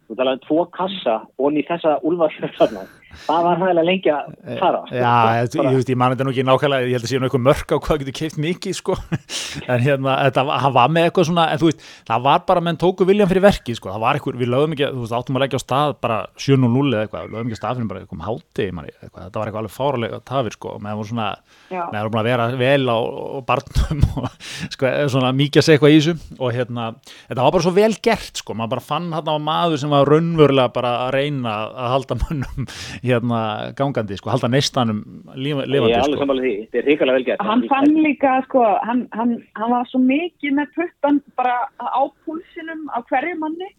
Þú 0.08 0.16
talaði 0.16 0.40
um 0.40 0.44
tvo 0.46 0.64
kassa 0.72 1.16
onni 1.40 1.64
þessa 1.68 1.98
úlfarsfjörð 2.08 2.56
þarna. 2.60 2.86
Það 3.26 3.46
var 3.48 3.60
hægilega 3.62 3.84
lengi 3.88 4.12
að 4.14 4.58
fara. 4.60 4.80
Já, 4.90 5.12
ég, 5.38 5.56
ég, 5.58 5.68
ég, 5.78 5.88
ég 5.94 5.98
man 6.00 6.14
þetta 6.14 6.26
nú 6.28 6.32
ekki 6.34 6.44
nákvæmlega, 6.48 6.88
ég 6.88 6.96
held 6.98 7.06
að 7.06 7.12
sé 7.12 7.20
nú 7.20 7.28
eitthvað 7.28 7.44
mörk 7.48 7.74
á 7.74 7.76
hvað 7.84 8.00
getur 8.04 8.16
keift 8.20 8.40
mikið 8.44 8.78
sko, 8.78 8.96
en 9.72 9.84
hérna, 9.84 10.16
þetta 10.28 10.46
var- 10.48 10.92
með 10.94 11.08
eitthvað 11.08 11.28
svona, 11.30 11.46
en 11.54 11.62
þú 11.62 11.70
veist, 11.70 11.84
það 12.10 12.24
var 12.28 12.44
bara, 12.50 12.64
menn 12.68 12.80
tóku 12.80 13.08
viljan 13.08 13.30
fyrir 13.30 13.44
verkið 13.46 13.78
sko, 13.80 13.92
það 13.94 14.04
var 14.04 14.18
eitthvað, 14.20 14.40
við 14.44 14.52
lögum 14.54 14.76
ekki, 14.76 14.88
þú 14.94 15.04
veist, 15.04 15.16
áttum 15.20 15.38
að 15.38 15.44
leggja 15.46 15.60
á 15.60 15.64
stað 15.64 15.94
bara 16.04 16.18
7.0 16.36 16.94
eða 16.94 17.04
eitthvað, 17.06 17.28
við 17.28 17.36
lögum 17.36 17.50
ekki 17.52 17.58
á 17.58 17.62
stað 17.62 17.78
fyrir 17.80 17.90
bara 17.94 18.02
eitthvað 18.04 18.18
um 18.18 18.26
háti, 18.28 18.68
manni, 18.74 18.94
eitthvað, 19.00 19.26
þetta 19.28 19.40
var 19.42 19.50
eitthvað 19.50 19.62
alveg 19.64 19.76
fáralega 19.78 20.20
tafir 20.28 20.56
sko, 20.58 20.74
búin 22.14 22.20
að 22.22 22.28
vera 22.28 22.46
vel 22.60 22.84
á, 22.90 22.98
á 22.98 23.38
barnum 23.48 24.02
og 24.20 24.28
sko, 24.74 24.90
svona 25.12 25.32
mikið 25.36 25.60
að 25.60 25.66
segja 25.66 25.78
eitthvað 25.78 25.94
í 25.94 25.98
þessu. 26.00 26.14
Og 26.44 26.52
hérna, 26.54 26.86
þetta 27.28 27.44
var 27.46 27.54
bara 27.54 27.64
svo 27.66 27.72
vel 27.76 27.90
gert 28.04 28.40
sko, 28.42 28.56
maður 28.58 28.72
bara 28.74 28.84
fann 28.84 29.08
hann 29.14 29.30
á 29.30 29.36
maður 29.42 29.80
sem 29.82 29.92
var 29.92 30.08
raunverulega 30.10 30.72
bara 30.74 30.92
að 31.06 31.12
reyna 31.18 31.54
að 31.70 31.90
halda 31.94 32.18
mönnum 32.24 32.68
hérna 33.04 33.38
gangandi, 33.78 34.16
sko, 34.18 34.32
halda 34.32 34.48
neistanum 34.48 35.00
Ég 35.36 35.52
er 35.60 35.68
lifandi, 35.68 35.94
alveg 35.98 36.16
sko. 36.16 36.20
sammála 36.22 36.44
því, 36.44 36.52
þetta 36.64 36.80
er 36.80 36.88
hrikalega 36.88 37.18
vel 37.18 37.26
gert. 37.28 37.44
Hann 37.44 37.64
fann 37.70 37.96
líka, 38.06 38.34
sko, 38.48 38.64
hann, 38.88 39.02
hann, 39.12 39.34
hann 39.60 39.74
var 39.74 39.88
svo 39.90 40.00
mikið 40.02 40.56
með 40.58 40.72
puttan 40.78 41.20
bara 41.38 41.56
á 41.78 42.02
púlsinum 42.24 42.86
á 42.90 42.98
hverju 43.10 43.38
manni 43.42 43.70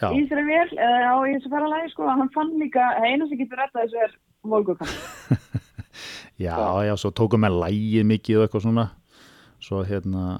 Já, 0.00 0.08
í 0.12 0.22
þessari 0.22 0.46
vel, 0.48 0.68
eða 0.76 1.12
á 1.12 1.16
í 1.24 1.34
þessu 1.34 1.52
ferralagi, 1.52 1.92
sko, 1.94 2.08
hann 2.08 2.32
fann 2.36 2.54
líka, 2.60 2.86
eina 3.04 3.28
sem 3.28 3.40
getur 3.40 3.60
rettað 3.60 3.88
þessu 3.88 4.04
er 4.06 4.14
volgukamp. 4.48 4.94
já, 6.46 6.56
já, 6.86 6.94
svo 6.96 7.10
tókum 7.12 7.44
við 7.44 7.58
lægið 7.64 8.08
mikið 8.14 8.38
og 8.40 8.46
eitthvað 8.46 8.66
svona 8.68 8.86
svo 9.60 9.82
hérna 9.84 10.38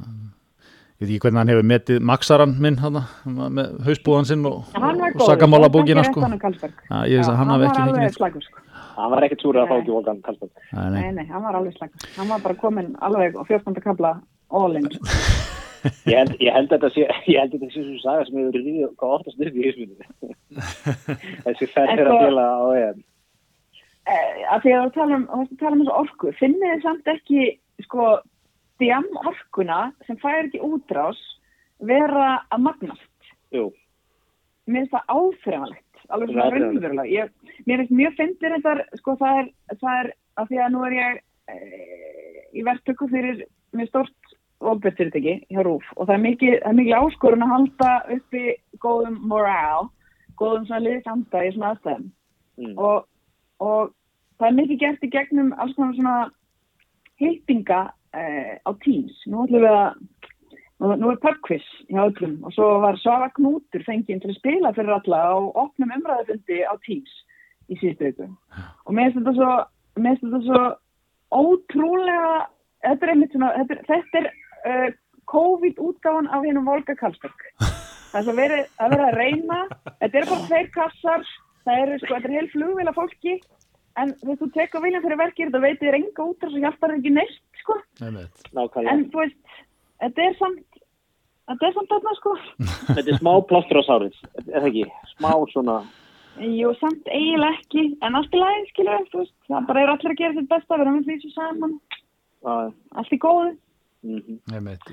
ég 1.01 1.07
veit 1.07 1.15
ekki 1.15 1.23
hvernig 1.25 1.41
hann 1.41 1.51
hefur 1.55 1.69
metið 1.71 2.03
Maxaran 2.05 2.51
minn 2.61 2.77
hana, 2.81 3.07
með 3.25 3.71
hausbúðan 3.87 4.27
sinn 4.29 4.43
og, 4.49 4.67
og 4.77 5.23
sakamála 5.25 5.71
bókina 5.73 6.05
sko. 6.05 6.21
Já, 6.21 6.99
ég 7.09 7.17
veist 7.17 7.31
að 7.33 7.39
hann 7.41 7.53
hafi 7.55 7.69
ekki 7.71 7.81
fengið 7.81 8.03
neitt, 8.03 8.17
sko. 8.17 8.21
slagur, 8.21 8.45
sko. 8.45 8.65
Hann 8.99 9.15
var 9.15 9.25
ekkert 9.25 9.45
súrið 9.47 9.63
að 9.63 9.71
fá 9.71 9.77
ekki 9.79 9.95
Volkan 9.95 10.21
Karlsberg. 10.27 10.67
Nei, 10.77 10.89
nei. 10.93 11.13
Nei, 11.17 11.27
hann 11.31 11.47
var 11.47 11.57
alveg 11.57 11.79
slagur. 11.79 12.11
Hann 12.19 12.29
var 12.35 12.43
bara 12.45 12.59
komin 12.61 12.91
alveg 13.01 13.39
á 13.41 13.43
14. 13.49 13.81
kabla 13.81 14.19
all 14.53 14.77
in. 14.77 14.91
sko. 14.93 15.17
Ég 16.11 16.13
held, 16.13 16.35
ég 16.45 16.53
held 16.53 16.69
að 16.69 16.75
þetta 16.75 16.89
sé, 16.93 17.05
ég 17.33 17.39
held 17.41 17.55
að 17.55 17.63
þetta 17.63 17.73
sé 17.73 17.83
svo 17.87 18.01
saga 18.03 18.25
sem 18.29 18.37
hefur 18.37 18.57
ríðið 18.59 18.91
hvað 19.01 19.15
oftast 19.17 19.45
upp 19.47 19.55
í 19.57 19.63
hismunni. 19.65 20.35
Þessi 21.47 21.69
ferð 21.73 21.93
En 21.95 22.01
fyrir 22.01 22.11
að 22.13 22.21
fjöla 22.21 22.45
á 22.45 22.65
EM. 22.81 22.99
Eh, 24.11 24.43
að 24.51 24.67
því 24.67 24.75
að 24.77 24.85
þú 24.85 24.93
tala 24.99 25.17
um, 25.17 25.25
þú 25.31 25.71
um 25.71 25.81
þessu 25.81 25.95
orku, 26.03 26.35
finnið 26.41 26.75
þið 26.75 26.85
samt 26.85 27.11
ekki, 27.15 27.47
sko, 27.87 28.11
djam 28.81 29.07
orkuna 29.21 29.83
sem 30.07 30.19
fær 30.23 30.47
ekki 30.47 30.63
útrás 30.65 31.21
vera 31.85 32.41
að 32.51 32.67
magnast. 32.67 33.31
Jú, 33.55 33.71
Mér 34.71 34.85
finnst 34.85 34.93
það 34.95 35.15
áþreifanlegt, 35.17 36.03
alveg 36.15 36.33
svona 36.33 36.49
raunverulega. 36.55 37.29
Mér 37.67 37.83
finnst 37.83 37.95
mjög 37.97 38.19
fyndir 38.19 38.57
þetta, 38.57 38.75
sko, 39.01 39.15
það 39.21 39.39
það 39.81 40.01
er, 40.03 40.11
að 40.39 40.51
því 40.51 40.61
að 40.65 40.75
nú 40.75 40.83
er 40.87 40.97
ég 40.97 41.23
e, 41.51 41.57
í 42.55 42.65
verktöku 42.67 43.09
fyrir 43.11 43.43
mjög 43.77 43.91
stort 43.91 44.37
volbjörnfyrirtæki 44.61 45.37
hjá 45.49 45.63
RÚF 45.65 45.87
og 45.97 46.07
það 46.07 46.15
er 46.15 46.25
mikið, 46.27 46.57
mikið 46.77 46.97
áskorun 46.99 47.47
að 47.47 47.55
halda 47.55 47.93
uppi 48.17 48.43
góðum 48.85 49.17
morale, 49.31 49.89
góðum 50.41 50.67
svona 50.69 50.83
liðsanda 50.85 51.45
í 51.47 51.53
svona 51.55 51.71
aðstæðum 51.75 52.11
mm. 52.61 52.75
og, 52.77 53.07
og 53.65 53.95
það 54.37 54.51
er 54.51 54.59
mikið 54.59 54.83
gert 54.85 55.07
í 55.07 55.13
gegnum 55.15 55.55
alls 55.57 55.77
konar 55.79 55.97
svona 55.97 56.17
heitinga 57.23 57.81
eh, 58.17 58.59
á 58.61 58.71
Teams. 58.85 59.17
Nú 59.31 59.45
ætlum 59.45 59.65
við 59.65 59.77
að, 59.77 59.89
nú, 60.83 60.93
nú 61.01 61.11
er 61.13 61.21
pubquiz 61.23 61.67
hjá 61.89 62.05
öllum 62.07 62.39
og 62.47 62.55
svo 62.57 62.69
var 62.85 62.99
Svafa 63.03 63.31
Knútur 63.37 63.85
fenginn 63.87 64.23
til 64.23 64.33
að 64.33 64.39
spila 64.39 64.73
fyrir 64.77 64.97
alla 64.97 65.21
á 65.31 65.37
opnum 65.65 65.93
umræðafundi 65.97 66.63
á 66.67 66.75
Teams 66.87 67.13
í 67.71 67.79
síðustu 67.79 68.09
viku. 68.09 68.31
Og 68.87 68.97
mér 68.97 69.13
finnst 69.13 69.21
þetta 69.21 69.37
svo, 69.39 69.53
mér 70.01 70.19
finnst 70.19 70.27
þetta 70.27 70.43
svo 70.49 70.63
ótrúlega, 71.31 72.33
þetta 72.87 73.07
er 73.07 73.13
einmitt 73.15 73.37
svona, 73.37 73.53
þetta 73.61 73.77
er, 73.77 73.85
þetta 73.91 74.21
er 74.21 74.31
uh, 74.31 74.89
COVID-útgáfan 75.31 76.31
af 76.35 76.47
hennum 76.47 76.67
Volga 76.67 76.97
Karlsberg. 76.99 77.47
Það 78.11 78.33
er 78.43 78.57
að 78.83 78.95
vera 78.97 79.07
að 79.07 79.19
reyna, 79.21 79.61
þetta 80.01 80.11
er 80.11 80.29
bara 80.33 80.47
tveir 80.49 80.71
kassar, 80.75 81.27
það 81.63 81.83
er, 81.85 81.93
sko, 82.03 82.17
þetta 82.17 82.31
er 82.31 82.35
heil 82.35 82.49
flugvél 82.51 82.91
af 82.91 82.99
fólki, 82.99 83.37
en 83.99 84.13
þú 84.21 84.31
veist, 84.31 84.43
þú 84.43 84.51
tekur 84.55 84.85
viljan 84.85 85.05
fyrir 85.05 85.21
verkið, 85.21 85.51
þetta 85.51 85.63
veitir 85.65 85.99
enga 85.99 86.27
út 86.27 86.47
og 86.47 86.59
hjálpar 86.59 86.93
þér 86.93 86.99
ekki 87.01 87.15
neitt, 87.17 87.39
sko. 87.63 87.79
En 88.01 89.07
þú 89.11 89.23
veist, 89.23 89.57
þetta 90.05 90.27
er 90.27 90.37
samt, 90.39 90.83
þetta 91.51 91.71
er 91.71 91.79
samt 91.79 91.95
þarna, 91.95 92.19
sko. 92.21 92.37
Þetta 92.95 93.07
er 93.07 93.19
smá 93.19 93.33
plástur 93.51 93.81
á 93.81 93.83
sárið, 93.89 94.21
er 94.47 94.61
það 94.61 94.71
ekki? 94.71 94.87
Smá 95.17 95.33
svona, 95.55 95.81
Jú, 96.41 96.71
samt 96.79 97.09
eiginlega 97.11 97.59
ekki, 97.59 97.83
en 98.07 98.17
allt 98.17 98.35
í 98.37 98.39
lagi, 98.41 98.69
skilur, 98.71 99.09
það 99.51 99.67
bara 99.69 99.83
er 99.83 99.91
allir 99.93 100.13
að 100.15 100.21
gera 100.21 100.37
sitt 100.37 100.49
besta, 100.49 100.79
vera 100.79 100.93
með 100.95 101.09
því 101.09 101.17
svo 101.25 101.33
saman, 101.35 101.75
að, 102.47 102.71
allt 102.97 103.13
í 103.13 103.19
góðu. 103.21 103.51
Mm 104.05 104.55
Einmitt. 104.55 104.87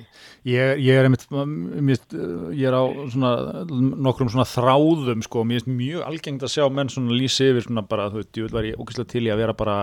Ég, 0.47 0.82
ég 0.84 0.97
er 0.97 1.08
einmitt 1.08 1.24
ég 2.53 2.66
er 2.68 2.76
á 2.76 2.84
svona 3.12 3.32
nokkrum 3.68 4.32
svona 4.32 4.47
þráðum 4.47 5.24
sko, 5.26 5.43
mér 5.47 5.62
finnst 5.62 5.72
mjög 5.80 6.08
algengt 6.08 6.43
að 6.43 6.53
sjá 6.55 6.66
menn 6.70 6.91
svona 6.91 7.16
lýsi 7.16 7.47
yfir 7.51 7.68
svona 7.68 7.86
bara, 7.88 8.10
þú 8.12 8.22
veist, 8.22 8.34
ég 8.36 8.47
vil 8.47 8.58
vera 8.58 8.82
ógæslega 8.82 9.12
til 9.14 9.24
í 9.26 9.32
að 9.32 9.41
vera 9.43 9.55
bara 9.58 9.78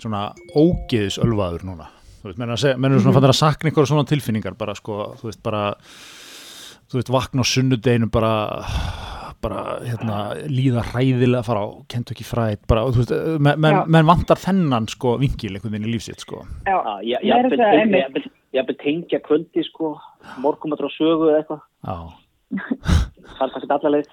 svona 0.00 0.24
ógeðis 0.56 1.20
ölvaður 1.22 1.66
núna. 1.68 1.90
Þú 2.22 2.30
veist, 2.30 2.40
menn, 2.40 2.54
að 2.54 2.62
segja, 2.64 2.80
menn 2.80 2.96
eru 2.96 3.04
svona 3.04 3.18
fannir 3.18 3.34
að 3.34 3.40
sakna 3.42 3.70
einhverja 3.70 3.92
svona 3.92 4.08
tilfinningar 4.08 4.56
bara 4.58 4.76
sko, 4.78 5.00
þú 5.20 5.28
veist, 5.28 5.42
bara 5.44 5.64
þú 6.88 7.00
veist, 7.00 7.12
vakna 7.12 7.44
á 7.44 7.52
sunnudeginu 7.52 8.08
bara 8.12 8.32
bara, 9.44 9.62
hérna, 9.84 10.16
líða 10.50 10.82
hræðilega 10.90 11.42
að 11.42 11.48
fara 11.48 11.62
á 11.64 11.68
Kentucky 11.92 12.26
Fried 12.26 12.64
bara, 12.70 12.84
þú 12.90 13.02
veist, 13.02 13.14
menn, 13.44 13.60
menn, 13.62 13.78
Já. 13.78 13.84
menn 13.96 14.08
vantar 14.08 14.40
þennan 14.40 14.88
sko 14.92 15.14
vingil 15.20 15.52
einhvern 15.54 15.76
veginn 15.76 15.88
í 15.90 15.94
lífsitt 15.94 16.24
sko 16.24 16.42
Já, 16.66 16.76
að, 16.80 17.04
ég, 17.10 17.24
meira 17.24 17.38
ég, 17.38 17.48
að 17.48 17.56
segja 17.56 17.84
einmitt. 17.84 18.26
ég, 18.26 18.28
ég, 18.58 18.68
ég 18.72 18.76
tengja 18.82 19.22
kvöldi 19.28 19.64
sko, 19.68 19.94
morgumatur 20.44 20.88
á 20.88 20.96
sögu 20.96 21.30
eða 21.30 21.42
eitthvað, 21.42 21.64
Já, 21.84 21.96
það 23.34 23.46
er 23.46 23.54
kannski 23.54 23.72
alla 23.78 23.94
leið. 23.94 24.12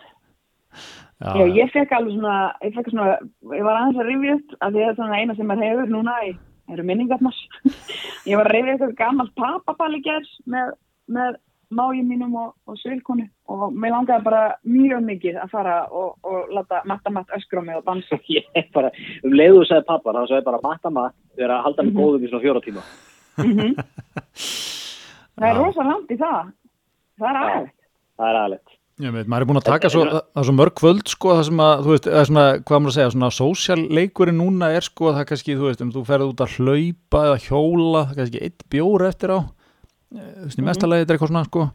já, 1.22 1.32
Já, 1.38 1.44
ég 1.62 1.74
fekk 1.76 1.92
alveg 1.98 2.16
svona, 2.18 2.38
ég 2.66 2.78
fekk 2.78 2.92
svona, 2.94 3.10
ég 3.58 3.68
var 3.68 3.82
aðeins 3.82 4.02
að 4.02 4.10
rifja 4.12 4.38
upp 4.40 4.56
að 4.58 4.78
því 4.78 4.82
að 4.82 4.88
það 4.88 4.92
er 4.92 5.00
svona 5.02 5.20
eina 5.22 5.38
sem 5.38 5.52
maður 5.52 5.70
hefur 5.70 5.94
núna 5.96 6.18
í, 6.26 6.32
eru 6.72 6.88
minningarnar. 6.88 7.42
ég 8.30 8.40
var 8.40 8.50
að 8.50 8.56
rifja 8.58 8.88
upp 8.88 8.98
gammalt 9.00 9.34
papapall 9.38 9.94
í 9.98 10.04
gerð 10.06 10.32
með, 10.50 10.76
með 11.12 11.40
májum 11.72 12.08
mínum 12.12 12.34
og, 12.36 12.54
og 12.68 12.78
svilkonu 12.82 13.26
og 13.52 13.74
mér 13.74 13.94
langaði 13.96 14.26
bara 14.26 14.42
mjög 14.68 15.06
mikið 15.08 15.38
að 15.44 15.54
fara 15.54 15.76
og, 15.90 16.18
og 16.28 16.52
láta 16.56 16.82
matta 16.90 17.14
matt 17.16 17.32
öskra 17.38 17.64
á 17.64 17.68
mig 17.68 17.78
og 17.80 17.86
dansa. 17.88 18.20
Ég 18.38 18.48
er 18.60 18.68
bara, 18.76 18.92
um 19.24 19.34
leiðu 19.36 19.64
sagði 19.70 19.88
pappa, 19.88 20.14
þá 20.18 20.22
sagði 20.32 20.48
bara 20.50 20.62
matta 20.66 20.92
mat, 20.94 21.16
við 21.38 21.48
erum 21.48 21.58
að 21.60 21.66
halda 21.70 21.84
hann 21.86 21.96
góðum 21.98 22.28
í 22.28 22.32
svona 22.32 22.46
fjóra 22.46 22.66
tíma. 22.68 22.84
Mhm. 23.42 23.74
það 25.40 25.48
er 25.48 25.56
Já. 25.56 25.62
rosa 25.64 25.88
langt 25.88 26.12
í 26.14 26.20
það. 26.20 26.52
Það 27.22 27.30
er 27.32 27.42
aðeins. 27.46 27.74
Það 28.22 28.30
er 28.34 28.40
aðlegt. 28.44 28.78
Ég 29.02 29.14
veit, 29.16 29.30
maður 29.32 29.42
er 29.44 29.48
búin 29.50 29.58
að 29.58 29.66
taka 29.66 29.90
svo, 29.90 30.02
er- 30.06 30.12
það 30.12 30.22
það 30.36 30.42
er 30.42 30.46
svo 30.48 30.54
mörg 30.60 30.74
kvöld 30.78 31.08
sko, 31.10 31.30
það 31.38 31.46
sem 31.48 31.62
að, 31.66 31.80
þú 31.86 31.92
veist, 31.96 32.08
eða 32.12 32.26
svona, 32.28 32.44
hvað 32.68 32.82
maður 32.84 32.92
að 32.92 32.98
segja, 32.98 33.14
svona 33.16 33.30
sósjalleikurinn 33.38 34.38
núna 34.38 34.68
er 34.78 34.86
sko, 34.86 35.08
það 35.16 35.22
er 35.24 35.30
kannski, 35.32 35.56
þú 35.58 35.66
veist, 35.70 35.82
um 35.86 35.94
þú 35.96 36.04
ferð 36.10 36.28
út 36.28 36.44
að 36.46 36.54
hlaupa 36.60 37.22
eða 37.30 37.40
hjóla, 37.48 38.04
það 38.04 38.12
er 38.12 38.20
kannski 38.20 38.44
eitt 38.46 38.66
bjór 38.76 39.06
eftir 39.08 39.34
á, 39.34 39.40
í 40.12 40.64
mesta 40.66 40.88
lagi 40.88 41.06
þetta 41.06 41.14
er 41.14 41.18
eitthvað 41.18 41.32
svona, 41.32 41.46
sko, 41.48 41.66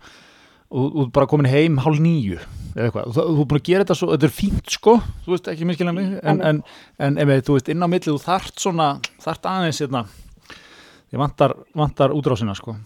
og 0.71 0.93
þú 0.93 1.05
ert 1.07 1.13
bara 1.13 1.27
komin 1.31 1.47
heim 1.51 1.79
hálf 1.79 2.01
nýju, 2.03 2.39
eða 2.77 2.89
eitthvað, 2.91 3.13
það- 3.15 3.31
þú 3.31 3.41
er 3.41 3.49
búin 3.53 3.61
að 3.61 3.67
gera 3.71 3.85
þetta 3.85 3.97
svo, 4.01 4.09
þetta 4.13 4.29
er 4.29 4.35
fínt, 4.37 4.71
sko, 4.77 4.95
þú 5.25 5.33
veist, 5.35 5.49
ekki 5.53 5.65
miskilja 5.71 5.95
mig, 5.95 6.21
en, 6.23 6.41
en, 6.43 6.63
en, 6.99 7.19
ef 7.19 7.29
þú 7.47 7.57
veist, 7.57 7.69
inn 7.73 7.83
á 7.83 7.89
milli, 7.89 8.11
þú 8.13 8.19
þart 8.27 8.59
svona, 8.61 8.89
þart 9.25 9.49
aðeins, 9.53 9.81
hérna, 9.81 10.05
ég 11.13 11.19
vantar, 11.23 11.55
vantar 11.75 12.11
útrásina, 12.13 12.55
sko. 12.59 12.77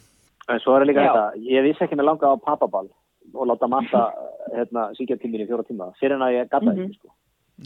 En 0.50 0.58
svo 0.60 0.76
er 0.76 0.86
líka 0.86 1.02
Já. 1.02 1.10
þetta, 1.12 1.42
ég 1.46 1.62
vissi 1.66 1.84
ekki 1.86 1.96
með 1.98 2.08
langa 2.10 2.30
á 2.30 2.36
pappaball 2.42 2.88
og 3.34 3.46
láta 3.46 3.68
matta 3.70 4.12
hérna, 4.54 4.88
síkja 4.98 5.16
tíminni 5.18 5.46
í 5.46 5.48
fjóra 5.50 5.62
tíma, 5.66 5.92
fyrir 6.00 6.14
en 6.18 6.26
að 6.26 6.34
ég 6.38 6.48
gata 6.50 6.66
Mhm. 6.66 6.78
ekki, 6.84 6.98
sko. 6.98 7.08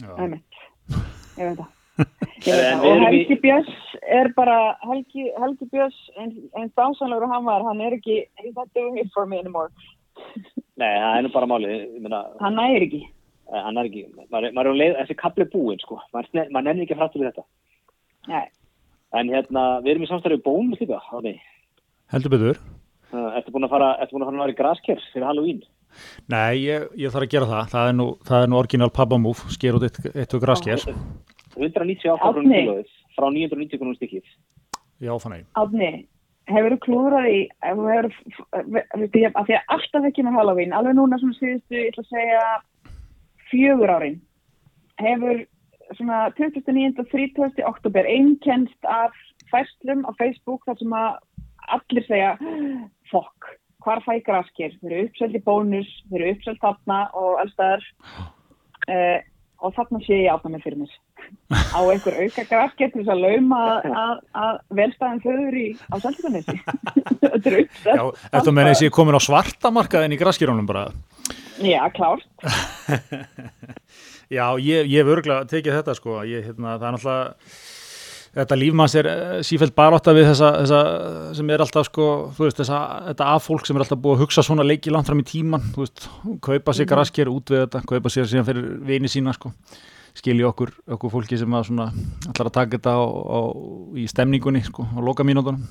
Já, 0.01 0.15
Einmitt. 0.19 0.43
Ég 1.37 1.49
veit 1.49 1.57
það. 1.57 1.67
En 2.43 2.79
Og 2.83 2.97
í- 2.97 3.03
Helgi 3.05 3.35
Björns 3.39 3.69
er 4.11 4.27
bara, 4.35 4.75
Helgi, 4.83 5.29
Helgi 5.39 5.65
Björns, 5.71 5.95
eins 6.19 6.71
dásanlegur 6.75 7.23
og 7.23 7.31
hann 7.31 7.45
var, 7.47 7.63
hann 7.63 7.79
er 7.81 7.95
ekki, 7.95 8.25
he's 8.43 8.55
not 8.55 8.67
doing 8.75 8.97
it 8.99 9.07
for 9.13 9.25
me 9.25 9.39
anymore. 9.39 9.69
Nei, 10.81 10.89
það 10.99 11.17
er 11.17 11.23
nú 11.23 11.31
bara 11.31 11.47
málið, 11.47 11.75
ég 11.95 12.01
meina, 12.03 12.23
Hann 12.41 12.57
nægir 12.59 12.85
ekki. 12.89 13.01
hann 13.53 13.77
er 13.77 13.87
ekki, 13.87 14.03
maður, 14.33 14.49
er- 14.51 14.69
um 14.73 14.79
leið, 14.81 14.95
þessi 14.99 15.15
kapli 15.21 15.45
er 15.45 15.51
búinn, 15.53 15.79
sko, 15.79 15.99
maður, 16.13 16.49
nefnir 16.51 16.83
ekki 16.87 16.97
frættur 16.99 17.21
við 17.23 17.29
þetta. 17.31 17.45
Nei. 18.27 18.45
En 19.15 19.29
hérna, 19.31 19.63
við 19.85 19.93
erum 19.93 20.03
í 20.03 20.09
samstæðu 20.11 20.41
bónus 20.43 20.81
líka, 20.81 20.99
heldur 22.11 22.33
betur. 22.35 22.59
Ertu 23.15 23.51
búin 23.53 23.63
að 23.63 23.71
fara, 23.71 23.93
ertu 24.03 24.15
búin 24.17 24.25
að 24.25 24.31
fara 24.31 24.37
að 24.41 24.43
vera 24.43 24.53
í 24.55 24.57
grasker 24.59 24.99
fyrir 25.13 25.25
Halloween? 25.29 25.61
Nei, 26.27 26.57
ég, 26.65 26.89
ég 26.99 27.13
þarf 27.13 27.23
að 27.23 27.31
gera 27.31 27.47
það, 27.47 27.69
það 27.71 27.87
er 27.91 27.93
nú, 27.95 28.07
það 28.27 28.41
er 28.43 28.49
nú 28.51 28.57
orginal 28.59 28.89
pappamúf, 28.91 29.45
sker 29.55 29.77
út 29.77 29.85
eitt, 29.87 29.99
eitt 30.11 30.33
og 30.35 30.41
grasker, 30.43 30.83
198 31.55 32.19
Árni. 32.21 32.33
krónum 32.33 32.53
kílóið, 32.53 32.91
frá 33.15 33.27
990 33.31 33.81
krónum 33.81 33.97
stykkið. 33.99 34.35
já, 34.99 35.13
þannig. 35.23 35.47
Átni, 35.55 35.91
hefur 36.51 36.75
þú 36.75 36.79
klúrað 36.85 37.27
í, 37.31 37.41
ef 37.65 37.79
þú 37.79 37.89
hefur, 37.93 38.07
að 38.59 39.09
því 39.11 39.25
að 39.57 39.73
alltaf 39.75 40.07
ekki 40.09 40.25
með 40.25 40.39
Halloween, 40.39 40.75
alveg 40.77 40.97
núna 40.97 41.19
svona 41.21 41.37
síðustu, 41.39 41.75
ég 41.79 41.91
ætla 41.91 42.05
að 42.05 42.13
segja, 42.13 42.45
fjögur 43.49 43.93
árin, 43.95 44.17
hefur 45.01 45.43
svona 45.93 46.21
29. 46.37 46.99
og 46.99 47.11
30. 47.11 47.61
oktober 47.65 48.07
einkennst 48.09 48.89
af 48.89 49.13
fæslum 49.51 50.05
á 50.09 50.11
Facebook 50.17 50.65
þar 50.65 50.79
sem 50.81 50.97
að 50.97 51.11
allir 51.75 52.07
segja, 52.07 52.31
fokk, 53.11 53.49
hvar 53.85 54.01
fæ 54.05 54.17
graskir, 54.25 54.73
þeir 54.81 54.91
eru 54.91 55.07
uppselt 55.09 55.37
í 55.37 55.43
bónus, 55.45 55.91
þeir 56.09 56.21
eru 56.21 56.35
uppselt 56.35 56.61
þarna 56.63 56.99
og 57.13 57.41
allstaðar 57.43 57.85
uh, 58.89 59.19
og 59.63 59.75
þarna 59.77 60.01
sé 60.05 60.23
ég 60.25 60.33
átna 60.33 60.53
mig 60.53 60.65
fyrir 60.65 60.81
mér 60.81 60.93
á 61.51 61.79
einhver 61.79 62.17
auka 62.21 62.45
til 62.45 62.89
þess 62.93 63.11
að 63.13 63.23
lauma 63.23 63.59
að, 63.73 63.89
að, 64.03 64.15
að 64.45 64.57
velstæðan 64.79 65.21
föður 65.25 65.59
í 65.59 65.67
á 65.91 65.95
Seltjarnesi 66.03 66.57
þetta 67.21 67.51
er 67.51 67.59
uppselt. 67.61 67.91
Já, 67.91 68.03
eftir 68.31 68.51
að 68.51 68.57
menn 68.57 68.71
þessi 68.71 68.91
komin 68.95 69.19
á 69.19 69.21
svartamarkaðin 69.27 70.15
í 70.17 70.19
graskirunum 70.21 70.69
bara, 70.69 70.89
já, 71.61 71.81
klárt. 71.95 72.27
Já, 74.25 74.57
ég, 74.57 74.87
ég 74.89 75.03
hef 75.03 75.09
örgulega 75.13 75.45
tekið 75.45 75.75
þetta 75.77 75.93
sko, 75.99 76.15
ég, 76.25 76.47
hérna, 76.47 76.79
það 76.81 76.87
er 76.87 76.95
náttúrulega 76.95 77.25
þetta 78.35 78.57
lífmanns 78.59 78.95
er 78.99 79.09
eh, 79.09 79.33
sífælt 79.47 79.75
baróta 79.77 80.13
við 80.15 80.29
þessa, 80.31 80.49
þessa 80.59 80.79
sem 81.37 81.51
er 81.53 81.63
alltaf 81.63 81.87
sko, 81.87 82.07
þú 82.35 82.47
veist, 82.47 82.59
þessa, 82.59 82.79
þetta 83.11 83.27
af 83.31 83.45
fólk 83.47 83.67
sem 83.67 83.77
er 83.77 83.85
alltaf 83.85 84.01
búið 84.03 84.17
að 84.17 84.23
hugsa 84.25 84.43
svona 84.45 84.65
leiki 84.67 84.93
langt 84.93 85.07
fram 85.09 85.21
í 85.21 85.27
tíman, 85.29 85.69
þú 85.75 85.85
veist, 85.85 86.07
kaupa 86.43 86.75
sér 86.75 86.89
grasker 86.89 87.31
út 87.31 87.53
við 87.53 87.63
þetta, 87.63 87.83
kaupa 87.93 88.11
sér 88.11 88.31
síðan 88.31 88.47
fyrir 88.49 88.67
vini 88.89 89.11
sína 89.11 89.35
sko, 89.37 89.53
skilji 90.15 90.45
okkur 90.47 90.71
okkur 90.95 91.11
fólki 91.13 91.39
sem 91.39 91.57
að 91.57 91.69
svona 91.69 91.89
allar 92.29 92.49
að 92.49 92.55
taka 92.57 92.77
þetta 92.77 92.95
á, 92.95 93.03
á, 93.03 93.39
í 93.99 94.05
stemningunni 94.11 94.63
sko, 94.65 94.87
á 94.87 94.99
loka 95.03 95.25
mínútonum, 95.27 95.65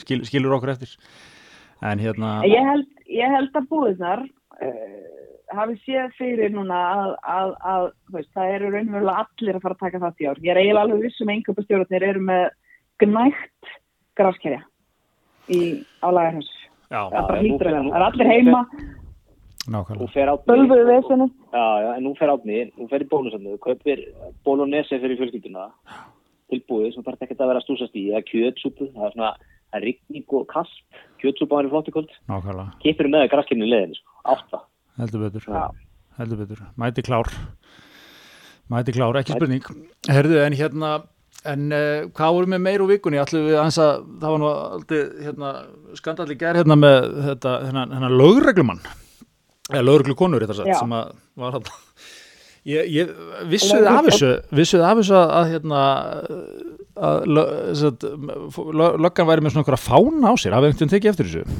skil, 0.00 0.22
skilur 0.28 0.56
okkur 0.58 0.74
eftir 0.76 0.94
en 1.82 2.02
hérna 2.02 2.38
Ég 2.46 2.64
held, 2.66 2.88
ég 3.10 3.34
held 3.34 3.58
að 3.58 3.68
búið 3.70 4.00
þar 4.02 4.24
uh, 4.24 5.08
hafi 5.56 5.78
séð 5.84 6.14
fyrir 6.18 6.54
núna 6.54 6.78
að, 6.92 7.12
að, 7.34 7.52
að 7.72 7.86
veist, 8.14 8.30
það 8.36 8.54
eru 8.56 8.72
raunverulega 8.74 9.24
allir 9.24 9.58
að 9.58 9.64
fara 9.64 9.76
að 9.78 9.84
taka 9.84 10.02
það 10.02 10.22
í 10.22 10.28
ár. 10.28 10.40
Ég 10.44 10.52
er 10.52 10.60
eiginlega 10.62 10.84
alveg 10.84 11.04
vissum 11.06 11.30
að 11.30 11.34
einhverjastjórnir 11.36 12.06
eru 12.10 12.24
með 12.28 12.44
gnægt 13.02 13.72
grafskerja 14.18 14.62
í 15.48 15.60
álægarhans. 16.04 16.50
Það 16.88 17.18
er 17.18 17.28
bara 17.28 17.40
fer- 17.40 17.72
það. 17.72 17.90
er 17.94 18.06
allir 18.08 18.30
nú 18.48 18.62
heima, 19.68 19.78
Nú 19.78 19.82
nákvæmlega 19.84 20.12
fer 20.14 20.30
átni, 20.32 20.46
bölfuðu 20.48 20.84
vesinu. 20.88 21.26
já, 21.52 21.64
já, 21.84 21.90
en 21.96 22.04
nú 22.04 22.14
fer 22.18 22.28
átni, 22.32 22.60
nú 22.78 22.88
fer 22.90 23.04
í 23.04 23.08
bónusafnu, 23.08 23.58
kaupir 23.64 24.00
bólonese 24.44 24.98
fyrir 25.02 25.18
fjölskylduna, 25.20 25.66
tilbúið, 26.52 26.94
sem 26.94 27.04
þarf 27.04 27.22
ekkert 27.26 27.40
að 27.44 27.50
vera 27.52 27.60
að 27.62 27.66
stúsast 27.66 27.96
í, 27.98 28.06
eða 28.12 28.24
kjötsúpu, 28.30 28.88
það 28.94 29.04
er 29.10 29.12
svona, 29.16 29.32
það 29.68 29.80
er 29.80 29.84
rigning 29.88 30.24
og 30.38 30.46
kast, 30.48 30.80
kjötsúpa 31.20 31.58
var 31.60 31.68
í 31.68 31.72
flott 31.74 31.90
í 31.90 31.94
kvöld, 31.96 32.16
nákvæmlega, 32.32 32.78
kipir 32.84 33.10
með 33.12 33.28
graskirni 33.34 33.68
í 33.68 33.72
leðinu, 33.74 33.98
sko, 34.00 34.16
átta. 34.34 34.62
heldur 34.98 35.26
betur. 35.26 35.44
Já. 35.52 35.68
heldur 36.18 36.40
betur, 36.42 36.64
mæti 36.80 37.04
klár. 37.04 37.28
Mæti 38.68 38.92
klár, 38.92 39.16
ekki 39.16 39.32
spurning. 39.32 39.64
Herðu, 40.12 40.40
en 40.44 40.52
hérna 40.52 40.88
en 41.48 41.68
uh, 41.72 42.08
hvað 42.12 42.34
voru 42.36 42.50
með 42.52 42.60
meir 42.66 42.82
úr 42.84 42.90
vikunni? 42.90 43.16
Allir 43.22 43.44
við 43.46 43.56
aðeins 43.56 43.78
að, 43.80 44.00
það 44.20 44.32
var 44.34 44.40
nú 44.42 44.48
aldrei 44.50 44.98
hérna, 45.24 45.52
skandalli 45.96 46.36
ger 46.36 46.58
hérna 46.58 46.76
með 46.76 47.06
þetta, 47.28 47.52
hennar, 47.68 47.92
hennar 47.94 48.16
lögreglumann 48.18 48.82
eða 49.68 49.84
lögreglukonur 49.84 50.44
þetta 50.44 50.58
satt 50.62 50.80
sem 50.80 50.96
að 50.96 51.12
var 51.38 51.58
hann 51.58 51.68
ég, 52.68 52.88
ég 52.92 53.14
vissuði 53.50 53.88
af 53.90 54.04
þessu 54.08 54.34
vissuði 54.54 54.86
af 54.88 55.00
þessu 55.00 55.16
að, 55.18 55.32
að 55.38 55.50
hérna 55.54 55.82
að 56.98 57.26
löggan 58.98 59.28
væri 59.28 59.44
með 59.44 59.54
svona 59.54 59.64
einhverja 59.64 59.82
fána 59.82 60.32
á 60.32 60.34
sér. 60.40 60.56
Hafið 60.56 60.72
einhvern 60.72 60.78
veginn 60.78 60.94
tekið 60.94 61.10
eftir 61.12 61.28
þessu? 61.28 61.58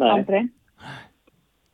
Nei, 0.00 0.08
Aldrei. 0.08 0.40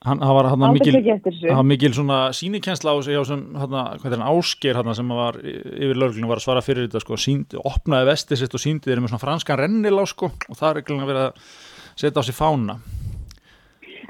hann, 0.05 0.19
hann 0.25 0.37
var 0.37 0.49
hann 0.51 0.65
Aldrei 0.67 0.81
mikil 0.81 1.21
þessu. 1.25 1.53
var 1.55 1.69
mikil 1.71 1.93
svona 1.97 2.19
sínikensla 2.37 2.93
á 2.93 2.97
sig 3.05 3.15
hjá 3.17 3.23
sem, 3.29 3.45
hérna, 3.61 3.85
hvað 4.01 4.17
er 4.17 4.19
hann, 4.19 4.29
Ásker 4.41 4.81
hérna, 4.81 4.97
sem 4.99 5.15
var 5.21 5.39
yfir 5.41 5.97
lögreglunum 5.97 6.33
var 6.33 6.43
að 6.43 6.47
svara 6.49 6.65
fyrir 6.67 6.89
þetta 6.89 7.05
sko, 7.05 7.21
síndi, 7.21 7.61
opnaði 7.61 8.11
vestið 8.11 8.43
sitt 8.43 8.57
og 8.59 8.65
síndi 8.65 8.91
þeir 8.91 9.05
með 9.05 9.15
svona 9.15 9.25
franskan 9.25 9.61
rennilá 9.61 10.07
sko, 10.11 10.33
og 10.35 10.59
það 10.59 10.71
er 10.73 10.81
reglunum 10.81 11.07
að 11.07 11.13
vera 11.15 11.29
að 11.31 11.55
setja 12.01 12.21
á 12.21 12.23
sig 12.27 12.37
fána 12.37 12.81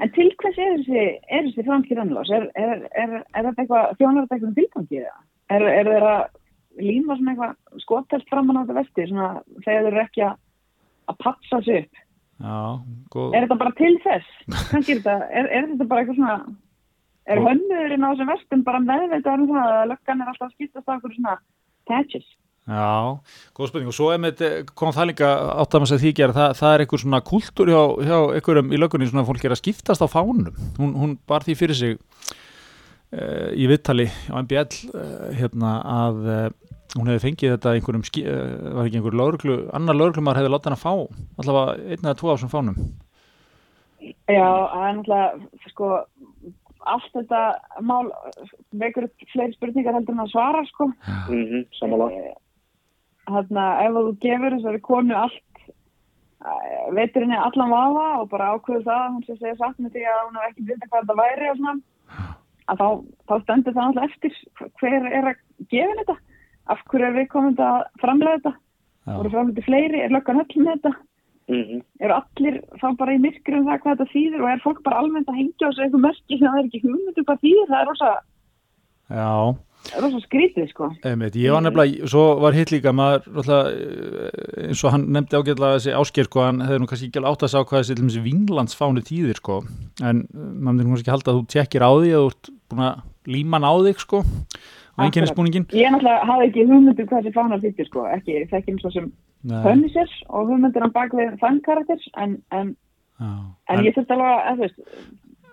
En 0.01 0.09
til 0.15 0.31
hvers 0.41 0.57
er 0.57 0.77
þessi, 0.79 1.01
er 1.29 1.47
þessi 1.47 1.65
franski 1.67 1.97
rannlás? 1.97 2.29
Er, 2.33 2.47
er, 2.57 2.85
er, 2.97 3.17
er 3.21 3.47
þetta 3.47 3.65
eitthvað, 3.65 3.91
þjónar 3.99 4.23
þetta 4.25 4.37
eitthvað 4.37 4.55
tilgangið 4.57 5.03
það? 5.05 5.19
Er, 5.51 5.65
er 5.67 5.89
þeirra 5.91 6.15
líma 6.81 7.17
svona 7.19 7.33
eitthvað 7.35 7.83
skotelt 7.83 8.31
framan 8.31 8.57
á 8.57 8.61
þetta 8.63 8.77
vesti, 8.79 9.05
svona 9.11 9.27
þegar 9.59 9.85
þeir 9.85 9.91
eru 9.91 10.01
ekki 10.05 10.25
að, 10.25 10.39
að 11.11 11.19
patsa 11.21 11.61
sig 11.67 11.83
upp? 11.83 12.01
Já, 12.41 12.57
góð 13.13 13.37
Er 13.37 13.45
þetta 13.45 13.59
bara 13.61 13.77
til 13.77 13.93
þess? 14.01 14.35
Kannski 14.71 14.95
er 14.95 15.01
þetta, 15.03 15.17
er, 15.29 15.49
er 15.51 15.69
þetta 15.69 15.89
bara 15.91 16.03
eitthvað 16.03 16.21
svona, 16.21 16.37
er 17.29 17.43
hönnurinn 17.45 18.07
á 18.07 18.09
þessum 18.09 18.31
vestum 18.33 18.63
bara 18.71 18.85
meðveitað 18.87 19.43
um 19.45 19.51
það 19.51 19.73
að 19.75 19.89
löggan 19.91 20.23
er 20.23 20.31
alltaf 20.31 20.47
að 20.47 20.55
skiptast 20.55 20.89
á 20.89 20.95
okkur 20.95 21.17
svona 21.19 21.35
patches? 21.91 22.29
Já, 22.69 23.17
góð 23.57 23.71
spurning 23.71 23.89
og 23.89 23.95
svo 23.97 24.11
er 24.13 24.19
með 24.21 24.35
þetta- 24.37 24.75
kom 24.77 24.91
það 24.93 25.07
líka 25.09 25.29
átt 25.57 25.73
að 25.73 25.81
maður 25.81 25.89
segja 25.91 26.03
því 26.03 26.11
gera 26.19 26.35
það, 26.35 26.51
það 26.59 26.73
er 26.73 26.83
einhver 26.83 27.01
svona 27.01 27.21
kultúr 27.25 27.71
hjá, 27.73 27.81
hjá 28.05 28.17
einhverjum 28.37 28.69
í 28.71 28.77
lögunni 28.77 29.07
svona 29.09 29.23
að 29.25 29.29
fólk 29.31 29.45
er 29.45 29.55
að 29.55 29.61
skiptast 29.63 30.05
á 30.05 30.07
fánum 30.07 30.53
hún, 30.77 30.93
hún 30.93 31.17
bar 31.27 31.41
því 31.41 31.55
fyrir 31.57 31.75
sig 31.75 31.97
uh, 31.97 33.49
í 33.57 33.65
viðtali 33.65 34.05
á 34.29 34.37
MBL 34.45 34.69
uh, 34.93 35.31
hérna 35.33 35.71
að 35.81 36.21
uh, 36.29 36.49
hún 36.99 37.09
hefði 37.09 37.25
fengið 37.25 37.55
þetta 37.57 37.73
einhverjum 37.75 38.05
uh, 38.05 38.75
var 38.77 38.85
ekki 38.85 39.01
einhver 39.01 39.17
lögreglu, 39.17 39.57
annar 39.73 39.97
lögreglumar 39.97 40.37
hefði 40.37 40.53
látið 40.53 40.69
hann 40.69 40.77
að 40.77 40.85
fá 40.85 40.93
allavega 41.41 41.89
einn 41.89 42.05
eða 42.05 42.19
tvo 42.21 42.29
á 42.29 42.33
þessum 42.37 42.53
fánum 42.53 42.77
Já, 44.31 44.47
það 44.71 44.85
er 44.85 44.95
náttúrulega, 44.97 45.49
sko, 45.69 45.89
allt 46.89 47.11
þetta 47.13 47.41
mál 47.85 48.07
vekur 48.81 49.05
upp 49.05 49.27
fleiri 49.33 49.53
spurningar 49.53 49.97
heldur 49.97 50.15
en 50.15 50.23
að 50.23 50.31
svara, 50.33 50.63
sko. 50.71 50.87
mhm, 51.29 51.67
samanlega. 51.77 52.33
Að 53.29 53.51
ef 53.85 53.93
þú 53.97 54.13
gefur 54.23 54.55
þessari 54.57 54.81
konu 54.81 55.15
allt, 55.15 55.61
eh, 56.41 56.87
veitir 56.97 57.25
henni 57.25 57.37
allan 57.37 57.69
vafa 57.69 58.07
og 58.21 58.29
bara 58.29 58.55
ákveður 58.55 58.87
það, 58.87 59.05
hún 59.13 59.25
sé 59.27 59.37
segja 59.37 59.55
satt 59.59 59.77
með 59.77 59.93
því 59.93 60.07
að 60.09 60.23
hún 60.25 60.39
hef 60.41 60.49
ekki 60.49 60.67
vita 60.71 60.87
hvað 60.89 61.05
þetta 61.05 61.19
væri 61.21 61.51
og 61.51 61.57
svona, 61.61 61.77
að 62.71 62.81
þá, 62.81 62.87
þá 63.27 63.35
stendur 63.43 63.77
það 63.77 63.85
alltaf 63.85 64.09
eftir 64.09 64.33
hver 64.81 65.07
er 65.11 65.29
að 65.31 65.37
gefa 65.69 65.87
henni 65.91 66.03
þetta, 66.03 66.17
af 66.71 66.83
hverju 66.89 67.07
er 67.07 67.15
við 67.19 67.29
komum 67.29 67.55
að 67.57 67.79
framlega 68.01 68.37
þetta, 68.39 68.53
voru 69.11 69.33
framlega 69.35 69.65
fleiri, 69.69 70.01
er 70.01 70.13
löggan 70.15 70.41
öll 70.41 70.57
með 70.57 70.75
þetta, 70.75 70.93
Mhm. 71.51 71.81
eru 71.99 72.13
allir 72.13 72.61
þá 72.79 72.97
bara 72.97 73.13
í 73.15 73.19
myrkri 73.19 73.57
um 73.57 73.65
það 73.65 73.79
hvað 73.81 73.97
þetta 73.97 74.11
þýðir 74.13 74.43
og 74.43 74.49
er 74.51 74.61
fólk 74.63 74.83
bara 74.85 74.99
almennt 75.01 75.27
að 75.27 75.39
hengja 75.41 75.67
á 75.67 75.71
sig 75.73 75.83
eitthvað 75.85 76.05
merki 76.05 76.37
sem 76.37 76.47
það 76.47 76.59
er 76.59 76.67
ekki 76.69 76.81
hugmyndu 76.85 77.23
hvað 77.27 77.41
þýðir, 77.43 77.67
það 77.71 77.81
er 77.81 77.89
rosa, 77.89 78.11
já 79.11 79.31
rosa 80.01 80.21
skrítið, 80.23 80.67
sko. 80.71 80.89
Einmitt, 81.07 81.37
ég 81.39 81.53
var 81.53 81.63
nefnilega, 81.65 82.09
svo 82.11 82.25
var 82.41 82.55
hitt 82.55 82.73
líka 82.73 82.93
maður, 82.95 83.25
náttúrulega, 83.35 83.71
eh, 83.71 84.67
eins 84.67 84.83
og 84.85 84.93
hann 84.95 85.07
nefndi 85.15 85.39
ágætlega 85.39 85.77
þessi 85.77 85.95
ásker, 85.99 86.29
sko, 86.29 86.43
hann 86.45 86.61
hefði 86.65 86.81
nú 86.81 86.89
kannski 86.91 87.09
ekki 87.09 87.21
alveg 87.21 87.31
átt 87.31 87.45
að 87.47 87.53
sá 87.53 87.59
hvað 87.61 87.81
þessi, 87.81 87.95
til 87.97 88.05
þessi 88.09 88.25
Vínlandsfáni 88.27 89.05
tíðir, 89.07 89.41
sko, 89.41 89.61
en 90.01 90.21
eh, 90.21 90.37
maður 90.37 90.69
myndi 90.69 90.85
nú 90.85 90.93
kannski 90.95 91.15
halda 91.15 91.33
að 91.33 91.39
þú 91.39 91.47
tjekkir 91.55 91.87
á 91.87 91.91
því 91.91 92.13
að 92.13 92.21
þú 92.21 92.29
ert 92.31 92.53
búin 92.71 92.85
að 92.87 93.01
líma 93.31 93.61
á 93.61 93.73
þig, 93.87 94.05
sko, 94.05 94.21
á 94.21 94.99
einkennisbúningin. 95.07 95.67
Ég 95.73 95.91
náttúrulega 95.91 96.29
hafði 96.29 96.47
ekki 96.51 96.67
hugmyndu 96.69 97.07
hvað 97.09 97.25
þessi 97.25 97.35
fánar 97.35 97.63
þýttir, 97.65 97.89
sko, 97.89 98.05
ekki 98.15 98.45
þekki 98.51 98.75
eins 98.75 98.85
og 98.85 98.95
sem 98.95 99.11
Punisher 99.41 100.09
og 100.29 100.51
hugmyndir 100.51 100.85
hann 100.85 100.93
bak 100.93 101.13
við 101.17 101.33
þann 101.41 101.61
karakter 101.65 102.01
en, 102.21 102.37
en, 102.53 102.75
Já, 103.17 103.31
en, 103.73 103.83
ég 103.85 103.95
þurfti 103.95 104.13
alveg 104.13 104.69
að, 104.69 104.81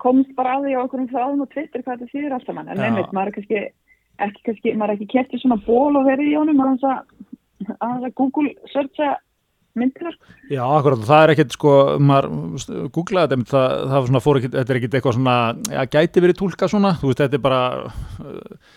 komst 0.03 0.35
bara 0.37 0.57
að 0.57 0.67
því 0.69 0.75
á 0.77 0.81
okkur 0.85 1.05
þráðum 1.11 1.45
og 1.45 1.53
Twitter 1.53 1.85
hvað 1.85 2.03
þetta 2.03 2.13
þýðir 2.13 2.35
alltaf 2.37 2.57
mann, 2.57 2.69
en 2.73 2.83
einmitt, 2.85 3.15
maður 3.17 3.31
er 3.31 3.37
kannski 3.39 3.63
ekki, 4.27 4.45
kannski, 4.49 4.75
maður 4.75 4.95
er 4.95 4.99
ekki 4.99 5.13
kertið 5.15 5.45
svona 5.45 5.61
ból 5.67 5.99
og 5.99 6.09
verið 6.09 6.33
í 6.33 6.37
honum 6.39 6.63
að 6.65 6.75
þess 6.75 6.91
að, 6.93 8.13
Google 8.19 8.55
searcha 8.73 9.17
myndir, 9.79 10.15
sko. 10.15 10.33
Já, 10.51 10.63
akkurat, 10.65 11.03
það 11.07 11.23
er 11.25 11.33
ekkert 11.35 11.55
sko, 11.57 11.73
maður 12.03 12.29
googlaði 12.95 13.37
þetta, 13.37 13.51
það, 13.51 13.75
það 13.83 13.95
var 13.97 14.09
svona 14.09 14.23
fór 14.25 14.41
ekkert, 14.41 14.57
þetta 14.57 14.75
er 14.75 14.81
ekkert 14.81 14.97
eitthvað 14.99 15.17
svona, 15.19 15.37
já, 15.75 15.81
gæti 15.95 16.25
verið 16.25 16.39
túlka 16.41 16.71
svona, 16.73 16.95
þú 16.99 17.11
veist, 17.11 17.23
þetta 17.23 17.39
er 17.39 17.45
bara, 17.45 17.61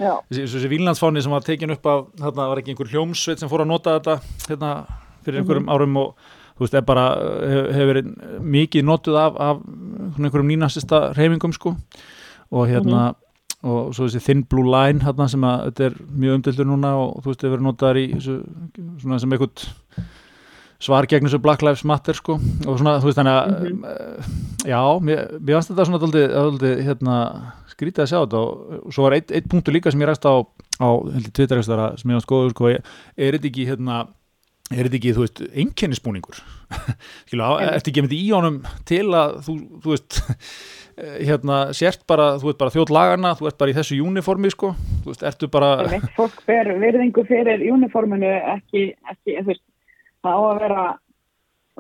Já, 0.02 0.12
þessi, 0.28 0.44
þessi 0.44 0.72
Vínlandsfáni 0.76 1.24
sem 1.26 1.36
var 1.36 1.48
tekin 1.48 1.76
upp 1.76 1.89
af, 1.92 2.06
þarna 2.22 2.50
var 2.52 2.62
ekki 2.62 2.76
einhver 2.76 2.92
hljómsveit 2.92 3.42
sem 3.42 3.52
fór 3.52 3.66
að 3.66 3.72
nota 3.72 3.98
þetta, 3.98 4.18
hérna, 4.50 4.72
fyrir 5.26 5.42
einhverjum 5.42 5.74
árum 5.74 6.00
og, 6.04 6.30
þú 6.52 6.66
veist, 6.66 6.78
er 6.78 6.88
bara, 6.92 7.08
hefur 7.56 7.74
hef 7.80 7.92
verið 7.94 8.14
mikið 8.58 8.88
notuð 8.92 9.20
af, 9.24 9.42
af 9.42 9.66
einhverjum 10.20 10.54
nýnasista 10.54 11.04
reyfingum, 11.18 11.56
sko, 11.58 11.76
og 12.52 12.70
hérna, 12.70 13.12
og 13.62 13.91
svo 13.93 14.07
þessi 14.07 14.24
Thin 14.26 14.45
Blue 14.49 14.66
Line, 14.70 15.03
hérna, 15.05 15.28
sem 15.30 15.43
að, 15.45 15.68
þetta 15.70 15.88
er 15.89 15.99
mjög 16.24 16.39
umdildur 16.39 16.70
núna 16.70 16.95
og, 17.01 17.20
þú 17.22 17.32
veist, 17.32 17.45
hefur 17.45 17.55
verið 17.55 17.68
notaðar 17.68 18.01
í, 18.01 18.07
þessu, 18.16 18.38
svona 19.03 19.20
sem 19.22 19.36
eitthvað, 19.36 19.66
svar 20.82 21.05
gegn 21.09 21.28
þessu 21.28 21.41
Black 21.43 21.62
Lives 21.66 21.84
Matter 21.86 22.18
sko. 22.18 22.39
Og 22.66 22.80
svona 22.82 22.95
þú 23.01 23.12
veist 23.12 23.22
þannig 23.22 23.38
að 23.38 23.51
mm 23.59 24.39
já, 24.62 24.82
mér, 25.01 25.22
mér 25.39 25.57
varst 25.57 25.72
þetta 25.72 25.86
svona 25.88 25.99
daldið, 26.01 26.26
daldið 26.36 26.82
hérna, 26.86 27.18
skrítið 27.72 28.03
að 28.03 28.09
sjá 28.12 28.18
þetta. 28.20 28.41
Og 28.82 28.95
svo 28.95 29.05
var 29.07 29.16
eitt, 29.18 29.32
eitt 29.34 29.47
punktur 29.49 29.74
líka 29.74 29.93
sem 29.93 30.01
ég 30.01 30.09
ræst 30.09 30.26
á 30.26 30.34
á 30.82 30.89
heldur 31.14 31.34
Twitter-ekstara 31.38 31.91
sem 31.99 32.12
ég 32.12 32.18
varst 32.18 32.30
góður 32.30 32.53
sko, 32.55 32.74
er 32.74 33.38
þetta 33.38 33.49
ekki 33.51 33.68
hérna 33.70 34.01
er 34.72 34.88
þetta 34.88 34.99
ekki, 34.99 35.16
þú 35.16 35.26
veist, 35.26 35.41
einkennisbúningur? 35.64 36.41
Einmitt. 37.32 37.66
ertu 37.68 37.91
ekki 37.91 38.05
með 38.05 38.16
í 38.18 38.22
honum 38.32 38.62
til 38.88 39.07
að 39.18 39.41
þú, 39.47 39.55
þú 39.84 39.93
veist 39.93 40.22
hérna, 41.02 41.60
sért 41.78 42.04
bara, 42.10 42.36
þú 42.41 42.49
veist 42.49 42.60
bara 42.62 42.74
þjótt 42.74 42.93
lagana, 42.93 43.34
þú 43.39 43.49
ert 43.49 43.60
bara 43.62 43.74
í 43.74 43.78
þessu 43.78 43.99
uniformi 44.06 44.52
sko, 44.54 44.74
þú 45.04 45.14
veist, 45.14 45.26
ertu 45.28 45.49
bara 45.52 45.72
einmitt, 45.86 46.10
fólk 46.18 46.41
ber 46.49 46.74
virðingu 46.82 47.26
fyrir 47.30 47.64
uniforminu 47.74 48.32
ekki, 48.56 48.91
ekki, 49.14 49.38
þú 49.39 49.47
veist, 49.52 49.64
það 50.22 50.38
á 50.38 50.41
að 50.41 50.62
vera 50.66 50.86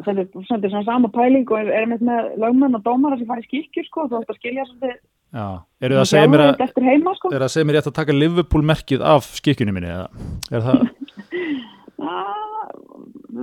þetta 0.01 0.57
er 0.57 0.71
svona 0.71 0.83
sama 0.87 1.11
pæling 1.13 1.49
og 1.51 1.71
er, 1.71 1.87
með, 1.89 2.03
með 2.07 2.29
lögmenn 2.41 2.77
og 2.79 2.85
dómara 2.85 3.17
sem 3.19 3.29
fara 3.29 3.43
í 3.43 3.47
skikjur 3.47 3.87
sko, 3.87 4.07
þú 4.09 4.21
ætti 4.21 4.33
að 4.33 4.39
skilja 4.39 4.67
svolítið 4.69 4.99
eru 5.31 5.95
það 5.95 6.01
að 6.01 6.09
segja 6.11 6.31
mér 6.31 6.43
að 6.49 6.87
heima 6.87 7.13
sko. 7.15 7.31
það 7.31 7.45
að 7.45 7.53
segja 7.53 7.67
mér 7.69 7.77
að 7.79 7.93
taka 7.95 8.15
Liverpool 8.15 8.63
merkið 8.67 9.03
af 9.13 9.29
skikkjunni 9.37 9.75
minni 9.75 9.91
eða 9.91 10.07
er 10.51 10.65
það, 10.65 10.81
Ah, 12.01 12.69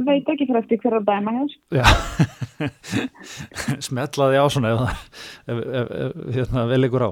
veit 0.09 0.27
ekki 0.33 0.47
fyrir 0.49 0.59
eftir 0.65 0.81
hverja 0.83 0.99
dæma 1.07 1.35
hér. 1.37 1.53
Já, 1.79 1.85
smetlaði 3.89 4.41
á 4.41 4.47
svona 4.51 4.73
ef, 4.75 4.81
það- 4.83 5.55
ef, 5.55 5.93
ef, 6.01 6.17
hérna, 6.37 6.65
vel 6.71 6.89
ykkur 6.89 7.05
á. 7.07 7.11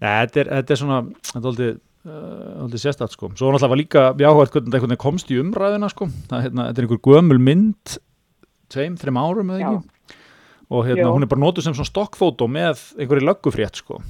Nei, 0.00 0.14
þetta 0.24 0.40
er, 0.44 0.50
þetta 0.58 0.74
er 0.76 0.80
svona, 0.82 1.00
þetta 1.28 1.42
er 1.42 1.50
aldrei, 1.52 1.68
uh, 2.08 2.62
aldrei 2.64 2.82
sérstætt 2.84 3.14
sko. 3.16 3.30
Svo 3.34 3.50
náttúrulega 3.52 3.72
var 3.74 3.80
líka 3.82 4.04
jáhært 4.24 4.54
hvernig 4.56 4.76
þetta 4.78 5.00
komst 5.04 5.32
í 5.34 5.40
umræðina 5.42 5.90
sko. 5.92 6.08
Það, 6.30 6.46
hérna, 6.46 6.68
þetta 6.70 6.82
er 6.82 6.88
einhver 6.88 7.02
gömul 7.08 7.40
mynd, 7.50 7.98
tveim, 8.72 8.96
þreim 9.00 9.20
árum 9.20 9.52
eða 9.54 9.60
ekki. 9.74 10.16
Og 10.68 10.84
hérna, 10.84 11.06
Jú. 11.08 11.12
hún 11.16 11.24
er 11.24 11.30
bara 11.30 11.40
notuð 11.44 11.64
sem 11.64 11.76
svona 11.76 11.88
stokkfótó 11.88 12.48
með 12.52 12.82
einhverju 13.00 13.24
löggufrétt 13.28 13.78
sko. 13.80 14.00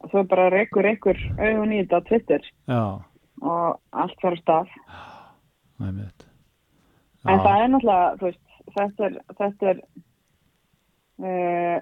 Og 0.00 0.10
svo 0.12 0.24
bara 0.28 0.48
reykur 0.52 0.84
ykkur 0.94 1.16
augun 1.36 1.72
í 1.76 1.82
þetta 1.84 1.98
Twitter 2.08 2.44
Já, 2.68 2.82
og 3.44 3.80
allt 3.92 4.16
fyrir 4.20 4.40
stað. 4.40 4.68
það 4.68 5.09
mitt. 5.88 6.26
En 7.28 7.42
það 7.44 7.62
er 7.62 7.70
náttúrulega, 7.74 8.12
þú 8.20 8.28
veist, 8.28 8.42
þetta 8.76 9.06
er, 9.06 9.16
þetta 9.38 9.70
er, 9.72 9.80
uh, 11.20 11.78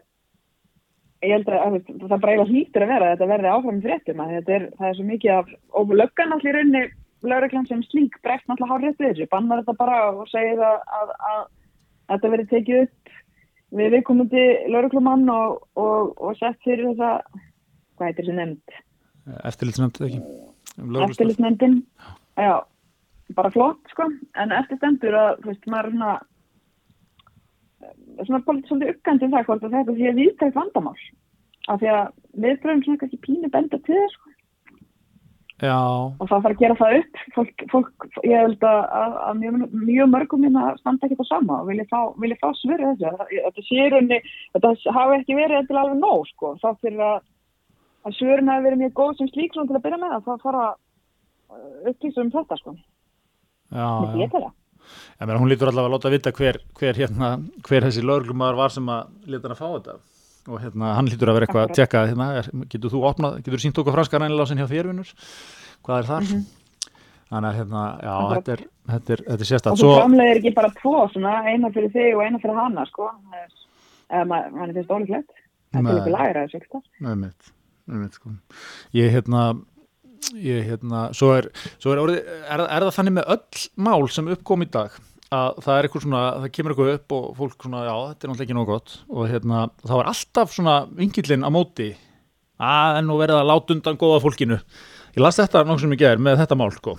ég 1.26 1.34
held 1.34 1.50
að, 1.50 1.58
að 1.58 1.76
það 2.04 2.14
bara 2.14 2.32
eiginlega 2.32 2.52
hlýtur 2.52 2.86
að 2.86 2.92
vera 2.94 3.08
að 3.08 3.12
þetta 3.14 3.30
verði 3.32 3.52
áfram 3.52 3.82
fréttum 3.84 4.22
að 4.22 4.32
þetta 4.36 4.56
er, 4.56 4.66
það 4.78 4.88
er 4.88 4.98
svo 4.98 5.06
mikið 5.08 5.34
af, 5.34 5.52
og 5.80 5.94
löggan 6.00 6.34
allir 6.36 6.50
í 6.50 6.56
rauninni, 6.56 6.82
lögreglan 7.26 7.66
sem 7.66 7.84
slík 7.86 8.18
breyft 8.22 8.46
náttúrulega 8.46 8.72
hár 8.74 8.84
rétt 8.86 9.02
við 9.02 9.12
þessu, 9.12 9.30
bannar 9.32 9.62
þetta 9.62 9.78
bara 9.78 10.00
og 10.12 10.28
segir 10.30 10.62
að, 10.62 10.82
að, 10.98 11.14
að, 11.30 11.40
þetta 12.12 12.32
verði 12.34 12.48
tekið 12.52 12.82
upp 12.84 13.14
við 13.78 13.94
viðkomandi 13.96 14.44
lögreglumann 14.72 15.26
og, 15.32 15.58
og, 15.78 16.12
og 16.16 16.38
sett 16.38 16.58
fyrir 16.64 16.92
þessa, 16.92 17.42
hvað 17.98 18.10
heitir 18.10 18.24
þessi 18.28 18.38
nefnd? 18.38 18.78
Eftirlitsnefnd 19.50 20.06
ekki? 20.06 20.20
Eftirlitsnefndin 21.08 21.80
já, 22.38 22.54
bara 23.36 23.52
flott 23.54 23.92
sko. 23.92 24.08
En 24.40 24.54
eftir 24.56 24.80
stendur 24.80 25.16
að, 25.18 25.30
þú 25.42 25.52
veist, 25.52 25.68
maður 25.68 25.90
er 25.90 25.94
svona 25.96 26.14
eh, 27.82 28.24
svona 28.24 28.42
politíð 28.46 28.72
svolítið 28.72 28.94
uppgandi 28.94 29.28
um 29.28 29.36
það 29.36 29.46
hvort 29.50 29.68
að 29.68 29.76
þetta 29.78 29.98
sé 29.98 30.16
viðtækt 30.20 30.58
vandamál. 30.58 30.96
Af 31.68 31.82
því 31.82 31.92
að 31.92 32.02
við 32.44 32.58
bröðum 32.64 32.82
svona 32.86 33.02
kannski 33.02 33.22
pínu 33.26 33.52
benda 33.52 33.80
til 33.84 33.94
þess 34.00 34.18
sko. 34.18 34.34
Já, 35.58 35.74
og 35.74 36.22
það 36.22 36.44
þarf 36.44 36.52
að 36.52 36.60
gera 36.60 36.74
það 36.78 36.96
upp. 37.00 37.22
Fólk, 37.34 37.62
fólk 37.72 38.04
ég 38.22 38.44
held 38.44 38.60
að, 38.62 38.76
að, 39.00 39.16
að 39.26 39.40
mjög, 39.40 39.56
mjög 39.74 40.12
mörgum 40.12 40.44
minna 40.46 40.68
standa 40.78 41.08
ekki 41.08 41.18
það 41.18 41.32
sama 41.32 41.56
og 41.64 41.72
vilja 41.72 41.88
fá, 41.90 41.98
vilja 42.22 42.38
fá 42.38 42.52
svöru 42.60 42.92
þessu. 42.92 43.26
Þetta 43.32 43.64
sé 43.66 43.80
í 43.80 43.88
rauninni, 43.90 44.20
þetta 44.54 44.94
hafi 44.94 45.16
ekki 45.18 45.38
verið 45.40 45.66
til 45.66 45.80
alveg 45.80 45.98
nóg 45.98 46.28
sko, 46.30 46.52
þá 46.62 46.68
fyrir 46.78 47.02
að 47.08 47.18
að 48.06 48.16
svörin 48.18 48.50
hafi 48.50 48.66
verið 48.66 48.82
mjög 48.82 48.94
góð 48.98 49.16
sem 49.18 49.30
slík 49.32 49.54
svona 49.54 49.70
til 49.70 49.78
að 49.78 49.84
byrja 49.86 50.00
með 50.02 50.14
að 50.16 50.28
það 50.28 50.44
fara 50.46 50.64
að 50.68 51.90
upplýsa 51.90 52.22
um 52.24 52.32
þetta 52.34 52.58
sko, 52.60 52.74
já, 53.72 53.88
já. 54.04 54.14
ég 54.22 54.30
það? 54.34 54.52
Ég 55.18 55.26
meina, 55.26 55.40
hún 55.42 55.50
lítur 55.50 55.68
allavega 55.68 55.88
að 55.90 55.94
láta 55.96 56.12
vita 56.14 56.32
hver, 56.32 56.58
hver, 56.78 56.94
hérna, 57.02 57.30
hver 57.66 57.84
þessi 57.88 58.04
lögreglumæður 58.06 58.58
var 58.60 58.70
sem 58.72 58.86
að 58.94 59.08
leta 59.26 59.48
hann 59.48 59.56
að 59.56 59.60
fá 59.60 59.68
þetta. 59.74 59.96
Og 60.48 60.62
hérna, 60.62 60.92
hann 60.96 61.10
lítur 61.10 61.28
að 61.28 61.36
vera 61.38 61.48
eitthvað 61.48 61.64
að 61.66 61.74
tjekka 61.76 62.04
hérna, 62.08 62.28
er, 62.40 62.46
getur 62.72 62.92
þú 62.94 63.02
opnað, 63.10 63.34
getur 63.42 63.58
þú 63.58 63.64
sínt 63.66 63.80
okkur 63.82 63.96
franska 63.98 64.20
rænilásinn 64.22 64.62
hjá 64.62 64.68
þérvinnur 64.70 65.10
hvað 65.84 65.98
er 65.98 66.08
þar? 66.08 66.30
Þannig 67.28 67.48
að 67.50 67.58
hérna, 67.58 67.82
já, 68.00 68.14
þetta 68.32 68.52
er, 68.54 68.62
þetta 68.88 69.12
er, 69.12 69.22
þetta 69.26 69.34
er 69.36 69.42
og 69.44 69.50
sérstætt 69.50 69.82
þú 69.82 69.90
framlegir 69.98 70.38
ekki 70.40 70.52
bara 70.56 70.70
tvo 70.78 70.94
svona, 71.12 71.34
eina 71.44 71.68
fyrir 71.74 71.92
þig 71.92 72.14
og 72.16 72.22
eina 72.24 72.40
fyrir 72.40 72.56
hana 72.62 72.86
sko, 72.88 73.10
Það 73.28 73.42
er- 73.44 73.58
finnst 74.78 74.94
ólíklegt. 74.96 75.34
Nei. 75.76 75.82
er 75.92 75.98
líka 75.98 76.14
þessu 76.46 76.56
ekki 76.62 76.70
Einmitt, 77.04 77.50
einmitt, 77.92 78.14
sko. 78.16 78.30
ég 78.96 79.12
hérna 79.12 79.42
ég 80.42 80.66
hérna, 80.68 81.08
svo 81.16 81.32
er, 81.36 81.50
svo 81.78 81.92
er, 81.94 82.02
orðið, 82.02 82.32
er, 82.44 82.64
er 82.64 82.86
það 82.86 82.96
þannig 82.98 83.16
með 83.18 83.30
öll 83.34 83.62
mál 83.88 84.08
sem 84.12 84.32
uppkom 84.34 84.64
í 84.66 84.70
dag 84.74 84.98
að 85.34 85.58
það 85.64 85.74
er 85.74 85.86
eitthvað 85.86 86.04
svona, 86.06 86.22
það 86.42 86.52
kemur 86.56 86.72
eitthvað 86.72 86.92
upp 86.94 87.14
og 87.18 87.24
fólk 87.36 87.66
svona, 87.66 87.82
já, 87.84 87.94
þetta 87.94 88.24
er 88.24 88.30
náttúrulega 88.30 88.46
ekki 88.46 88.56
nóg 88.56 88.70
gott 88.70 88.94
og 89.12 89.28
hérna, 89.28 89.64
þá 89.84 89.94
er 89.98 90.10
alltaf 90.12 90.54
svona 90.54 90.76
vingillin 90.96 91.44
á 91.44 91.50
móti 91.52 91.90
að 92.58 93.00
en 93.02 93.08
nú 93.10 93.18
verið 93.20 93.42
að 93.42 93.50
láta 93.50 93.74
undan 93.76 94.00
góða 94.00 94.22
fólkinu 94.24 94.58
ég 94.58 95.22
las 95.22 95.38
þetta 95.38 95.64
nokkuð 95.66 95.84
sem 95.84 95.94
ég 95.94 96.02
ger 96.02 96.22
með 96.22 96.40
þetta 96.42 96.58
mál 96.58 96.70
sko. 96.74 96.96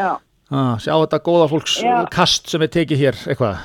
já, 0.00 0.10
ah, 0.16 0.74
sjá 0.80 0.94
þetta 0.96 1.22
góða 1.28 1.48
fólks 1.52 1.78
Já. 1.84 1.96
kast 2.12 2.50
sem 2.50 2.64
er 2.64 2.72
tekið 2.72 3.04
hér 3.04 3.24
eitthvað, 3.26 3.60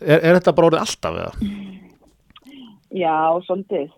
er, 0.00 0.20
er 0.20 0.38
þetta 0.38 0.56
bara 0.56 0.70
orðið 0.72 0.86
alltaf 0.86 1.20
eða? 1.20 1.75
Já, 2.94 3.14
svolítið 3.46 3.90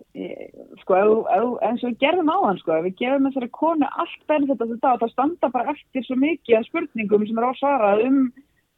sko, 0.82 0.98
eins 1.28 1.82
og 1.82 1.90
við 1.90 1.98
gerðum 2.02 2.30
á 2.32 2.38
hann 2.46 2.60
sko, 2.60 2.78
við 2.86 2.96
gefum 3.00 3.28
þessari 3.28 3.50
konu 3.52 3.88
allt 3.88 4.22
benefit 4.30 4.62
af 4.62 4.72
þetta 4.72 4.92
og 4.94 5.02
það 5.02 5.12
standa 5.12 5.50
bara 5.54 5.74
eftir 5.74 6.06
svo 6.06 6.16
mikið 6.20 6.58
af 6.58 6.68
spurningum 6.68 7.26
sem 7.26 7.38
er 7.40 7.48
ásvarað 7.50 8.04
um 8.06 8.18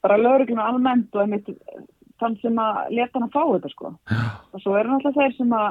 bara 0.03 0.19
lögregluna 0.21 0.69
almennt 0.71 1.15
og 1.15 1.23
einmitt 1.23 1.51
þann 2.21 2.37
sem 2.41 2.59
að 2.61 2.81
leta 2.97 3.19
hann 3.19 3.29
að 3.29 3.37
fá 3.37 3.45
þetta 3.55 3.73
sko 3.75 3.95
og 3.95 4.65
svo 4.65 4.77
eru 4.77 4.93
náttúrulega 4.93 5.21
þeir 5.21 5.37
sem 5.39 5.57
að 5.61 5.71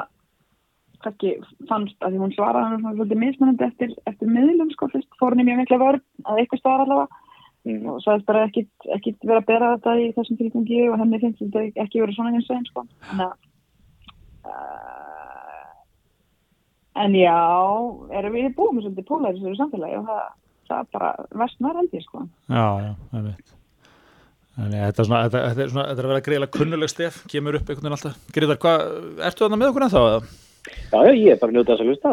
kannski 1.00 1.34
fannst 1.70 2.04
að 2.04 2.14
því 2.14 2.22
hún 2.26 2.36
svaraði 2.36 2.70
hann 2.76 2.96
svolítið 2.96 3.24
mismunandi 3.24 3.68
eftir, 3.70 3.96
eftir 4.10 4.32
miðlum 4.36 4.72
sko, 4.76 4.90
fyrst 4.92 5.20
fór 5.20 5.36
hann 5.36 5.44
í 5.44 5.48
mjög 5.48 5.64
mikla 5.64 5.84
vörn 5.84 6.06
að 6.26 6.42
eitthvað 6.44 6.64
staðar 6.64 6.88
allavega 6.88 7.26
Mm. 7.68 7.90
og 7.92 8.00
sagðist 8.00 8.28
bara 8.30 8.46
ekki, 8.48 8.62
ekki 8.96 9.12
vera 9.20 9.42
að 9.42 9.48
bera 9.50 9.70
þetta 9.76 9.94
í 10.00 10.04
þessum 10.16 10.38
tilgangi 10.40 10.84
og 10.88 11.00
henni 11.02 11.20
finnst 11.20 11.42
þetta 11.44 11.84
ekki 11.84 12.02
verið 12.02 12.16
svona 12.16 12.32
eins 12.38 12.48
og 12.48 12.56
einn 12.56 12.68
sko. 12.70 12.84
Þannig 14.50 14.56
að 14.56 15.46
uh, 15.54 17.06
en 17.06 17.16
já 17.16 17.40
erum 18.20 18.36
við 18.36 18.50
með 18.50 18.84
svolítið 18.84 19.08
polarisur 19.08 19.54
í 19.54 19.60
samfélagi 19.60 20.02
og 20.02 20.10
það, 20.10 20.26
það 20.68 20.82
er 20.82 20.92
bara 20.98 21.10
vestnar 21.44 21.80
ég 21.86 22.04
sko. 22.04 22.26
Já, 22.50 22.66
já, 22.84 22.92
einmitt 23.14 23.56
Þannig, 24.60 24.80
þetta, 24.84 25.00
er 25.00 25.08
svona, 25.08 25.20
þetta, 25.24 25.40
þetta, 25.48 25.62
er 25.64 25.70
svona, 25.72 25.84
þetta 25.88 26.02
er 26.02 26.06
að 26.06 26.12
vera 26.12 26.26
greiðilega 26.26 26.56
kunnuleg 26.58 26.90
stef, 26.92 27.20
kemur 27.32 27.56
upp 27.56 27.70
einhvern 27.70 27.86
veginn 27.86 27.96
alltaf. 27.96 28.16
Greiðar, 28.36 28.58
hvað, 28.60 28.80
ertu 29.30 29.46
þarna 29.46 29.60
með 29.62 29.70
okkur 29.70 29.86
ennþá? 29.86 30.02
eða? 30.10 30.20
Já, 30.68 31.00
já, 31.00 31.12
ég 31.16 31.30
er 31.32 31.40
bara 31.40 31.48
að 31.48 31.56
njóta 31.56 31.72
þess 31.72 31.84
að 31.86 31.90
hlusta. 31.94 32.10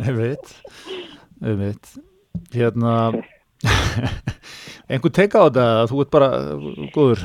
Ég 0.00 0.16
veit, 0.16 0.46
ég 1.44 1.56
veit. 1.60 1.92
Hérna, 2.54 2.92
einhvern 4.90 5.16
teika 5.20 5.38
á 5.38 5.46
þetta, 5.46 5.66
að 5.84 5.90
þú 5.92 6.02
ert 6.02 6.12
bara 6.14 6.30
góður. 6.94 7.20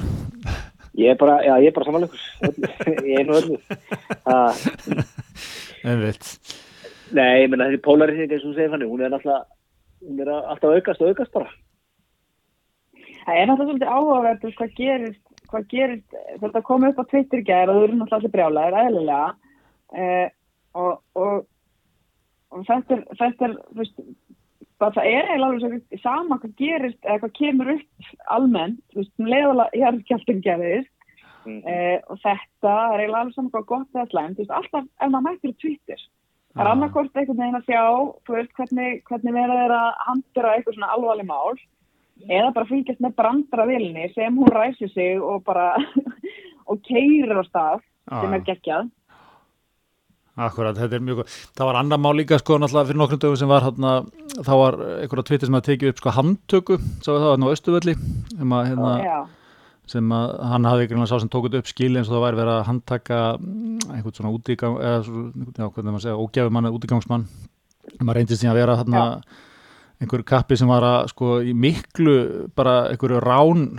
Ég 0.95 1.11
er 1.11 1.17
bara, 1.19 1.41
já, 1.43 1.57
ég 1.59 1.67
er 1.67 1.75
bara 1.75 1.85
samanleikur. 1.89 2.21
Ég 3.09 3.19
er 3.19 3.25
nú 3.27 3.35
öllu. 3.35 3.57
Ég 5.83 5.99
veit. 6.01 6.29
nei, 7.15 7.41
ég 7.43 7.49
menna 7.51 7.67
þessi 7.69 7.81
polarisering 7.83 8.31
eins 8.31 8.45
og 8.45 8.49
þú 8.49 8.55
segir 8.55 8.71
fannig, 8.71 8.89
hún 8.89 9.03
er 9.03 9.13
alltaf, 9.13 9.49
hún 10.01 10.21
er 10.23 10.31
alltaf 10.35 10.71
aukast 10.71 11.03
og 11.03 11.11
aukast 11.11 11.35
bara. 11.35 11.51
Það 13.25 13.41
er 13.41 13.49
náttúrulega 13.49 13.89
svolítið 13.89 14.45
veist, 14.45 14.57
hvað 14.59 14.73
gerist, 14.79 15.21
hvað 15.51 15.67
gerist 15.73 16.17
þetta 16.41 16.63
kom 16.69 16.87
upp 16.87 17.01
á 17.01 17.09
Twitter 17.11 17.41
í 17.41 17.47
gær 17.47 17.71
og 17.71 17.77
þú 17.77 17.85
eru 17.85 17.97
náttúrulega 17.99 18.19
allir 18.21 18.33
brjálæðir 18.35 18.79
eðlilega 18.81 19.29
eh, 19.99 20.27
og, 20.75 20.99
og, 21.17 21.45
og 22.53 22.65
þetta 22.69 22.97
er, 22.97 23.03
þetta 23.21 23.47
er 23.49 23.55
þú 23.61 23.81
veist, 23.81 24.03
bara 24.79 24.91
það 24.97 25.05
er 25.11 25.29
eiginlega 25.29 25.69
alveg 25.69 26.01
sama 26.01 26.39
hvað 26.41 26.55
gerist 26.59 27.05
eða 27.05 27.21
hvað 27.23 27.33
kemur 27.39 27.71
upp 27.75 28.09
almennt, 28.35 28.81
þú 28.91 29.01
veist, 29.01 29.13
um 29.19 29.31
leiðalega 29.31 29.85
hérskjaldin 29.85 30.43
gerðist 30.45 30.91
Mm. 31.45 31.61
eh, 31.69 31.99
og 32.09 32.17
þetta 32.23 32.71
er 32.95 33.03
eiginlega 33.03 33.19
alveg 33.21 33.35
saman 33.35 33.51
hvað 33.53 33.65
gott 33.69 33.91
eða 33.93 34.09
slæmt, 34.09 34.33
þú 34.33 34.41
veist, 34.41 34.53
alltaf 34.57 34.85
ef 34.97 35.09
maður 35.13 35.25
mættir 35.27 35.51
Twitter 35.61 35.99
Það 36.55 36.63
er 36.63 36.69
annarkort 36.71 37.17
einhvern 37.19 37.37
veginn 37.41 37.57
að 37.59 37.65
sjá, 37.67 37.83
þú 38.25 38.35
veist, 38.37 38.51
hvernig, 38.55 39.01
hvernig 39.09 39.33
verða 39.35 39.55
þeir 39.59 39.73
að 39.75 39.87
handla 40.07 40.51
eitthvað 40.55 40.75
svona 40.77 40.91
alvarleg 40.95 41.27
mál 41.27 41.57
eða 42.31 42.51
bara 42.55 42.69
fylgjast 42.69 43.01
með 43.03 43.15
brandaravilni 43.19 44.05
sem 44.15 44.37
hún 44.39 44.53
ræsir 44.55 44.91
sig 44.93 45.19
og 45.21 45.43
bara 45.43 45.65
og 46.71 46.79
keirir 46.87 47.35
á 47.35 47.43
stað 47.43 47.83
sem 48.07 48.31
Já. 48.31 48.37
er 48.37 48.45
geggjað. 48.47 48.89
Akkurat, 50.35 50.75
þetta 50.75 50.97
er 50.97 51.03
mjög 51.07 51.21
góð. 51.21 51.35
Það 51.55 51.69
var 51.69 51.77
annar 51.79 51.99
mál 52.03 52.17
líka 52.17 52.37
sko 52.41 52.57
náttúrulega 52.59 52.89
fyrir 52.89 52.99
nokkrum 52.99 53.19
dögum 53.23 53.39
sem 53.39 53.51
var 53.51 53.63
hérna, 53.63 53.91
þá 54.35 54.53
var 54.59 54.77
einhverja 54.97 55.27
tvittir 55.29 55.47
sem 55.47 55.55
að 55.55 55.67
tekið 55.69 55.91
upp 55.93 56.01
sko 56.01 56.13
handtöku, 56.17 56.77
sá 56.99 57.09
það 57.13 57.27
hérna 57.29 57.47
á 57.47 57.53
Östuvelli 57.55 57.95
sem 58.33 58.55
að, 58.57 58.65
hérna, 58.71 58.91
Já, 59.05 59.17
sem 59.89 60.13
að 60.17 60.33
hann 60.51 60.67
hafði 60.67 60.85
einhvern 60.85 61.01
veginn 61.01 61.11
sá 61.13 61.21
sem 61.21 61.31
tók 61.31 61.47
þetta 61.47 61.61
upp 61.61 61.69
skili 61.69 61.99
eins 62.01 62.09
og 62.09 62.17
það 62.17 62.23
væri 62.25 62.39
verið 62.41 62.53
að 62.55 62.67
handtaka 62.69 63.19
mm, 63.37 63.75
einhvern 63.95 64.15
svona 64.17 64.31
útígang 64.35 64.79
eða 64.81 65.03
svo, 65.05 65.25
já, 65.31 65.67
hvernig 65.69 65.91
maður 65.93 66.05
segja, 66.05 66.23
ógæfumann 66.25 66.67
eða 66.67 66.79
útígangsmann 66.79 67.27
maður 68.01 68.19
reyndist 68.19 68.41
því 68.41 68.49
að 68.49 68.59
vera 68.59 68.77
hérna 68.81 69.03
einhver 70.01 70.25
kappi 70.27 70.57
sem 70.59 70.71
var 70.71 70.87
að 70.89 71.11
sko 71.13 71.37
í 71.45 71.53
miklu 71.55 72.17
bara 72.57 72.89
einhverju 72.89 73.21
rán 73.23 73.69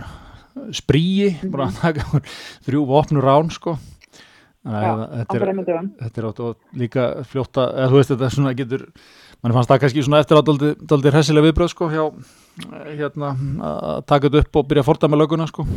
spríi, 0.73 1.35
bara 1.51 1.67
að 1.69 1.83
taka 1.83 2.23
þrjú 2.65 2.87
vopnu 2.89 3.21
rán 3.21 3.53
sko 3.53 3.75
Þannig 3.77 3.85
já, 3.85 4.56
að 4.56 4.56
á 4.56 4.56
þetta 4.67 5.39
er, 5.39 5.87
þetta 6.01 6.21
er 6.21 6.27
átt 6.29 6.43
og 6.43 6.77
líka 6.81 7.07
fljóta, 7.31 7.69
eða 7.73 7.89
þú 7.91 7.99
veist 7.99 8.13
þetta 8.13 8.29
svona 8.33 8.53
getur, 8.57 8.85
mann 9.41 9.55
fannst 9.55 9.71
það 9.71 9.81
kannski 9.83 10.05
svona 10.05 10.21
eftir 10.23 10.39
að 10.39 10.53
daldi, 10.91 11.13
hressilega 11.15 11.47
viðbröð 11.47 11.73
sko 11.73 11.89
hjá 11.93 12.03
eh, 12.05 12.93
hérna 12.99 13.33
að 13.71 14.05
taka 14.09 14.27
þetta 14.27 14.43
upp 14.43 14.61
og 14.61 14.69
byrja 14.71 14.85
að 14.85 14.89
forda 14.91 15.11
með 15.11 15.23
löguna 15.23 15.49
sko 15.49 15.67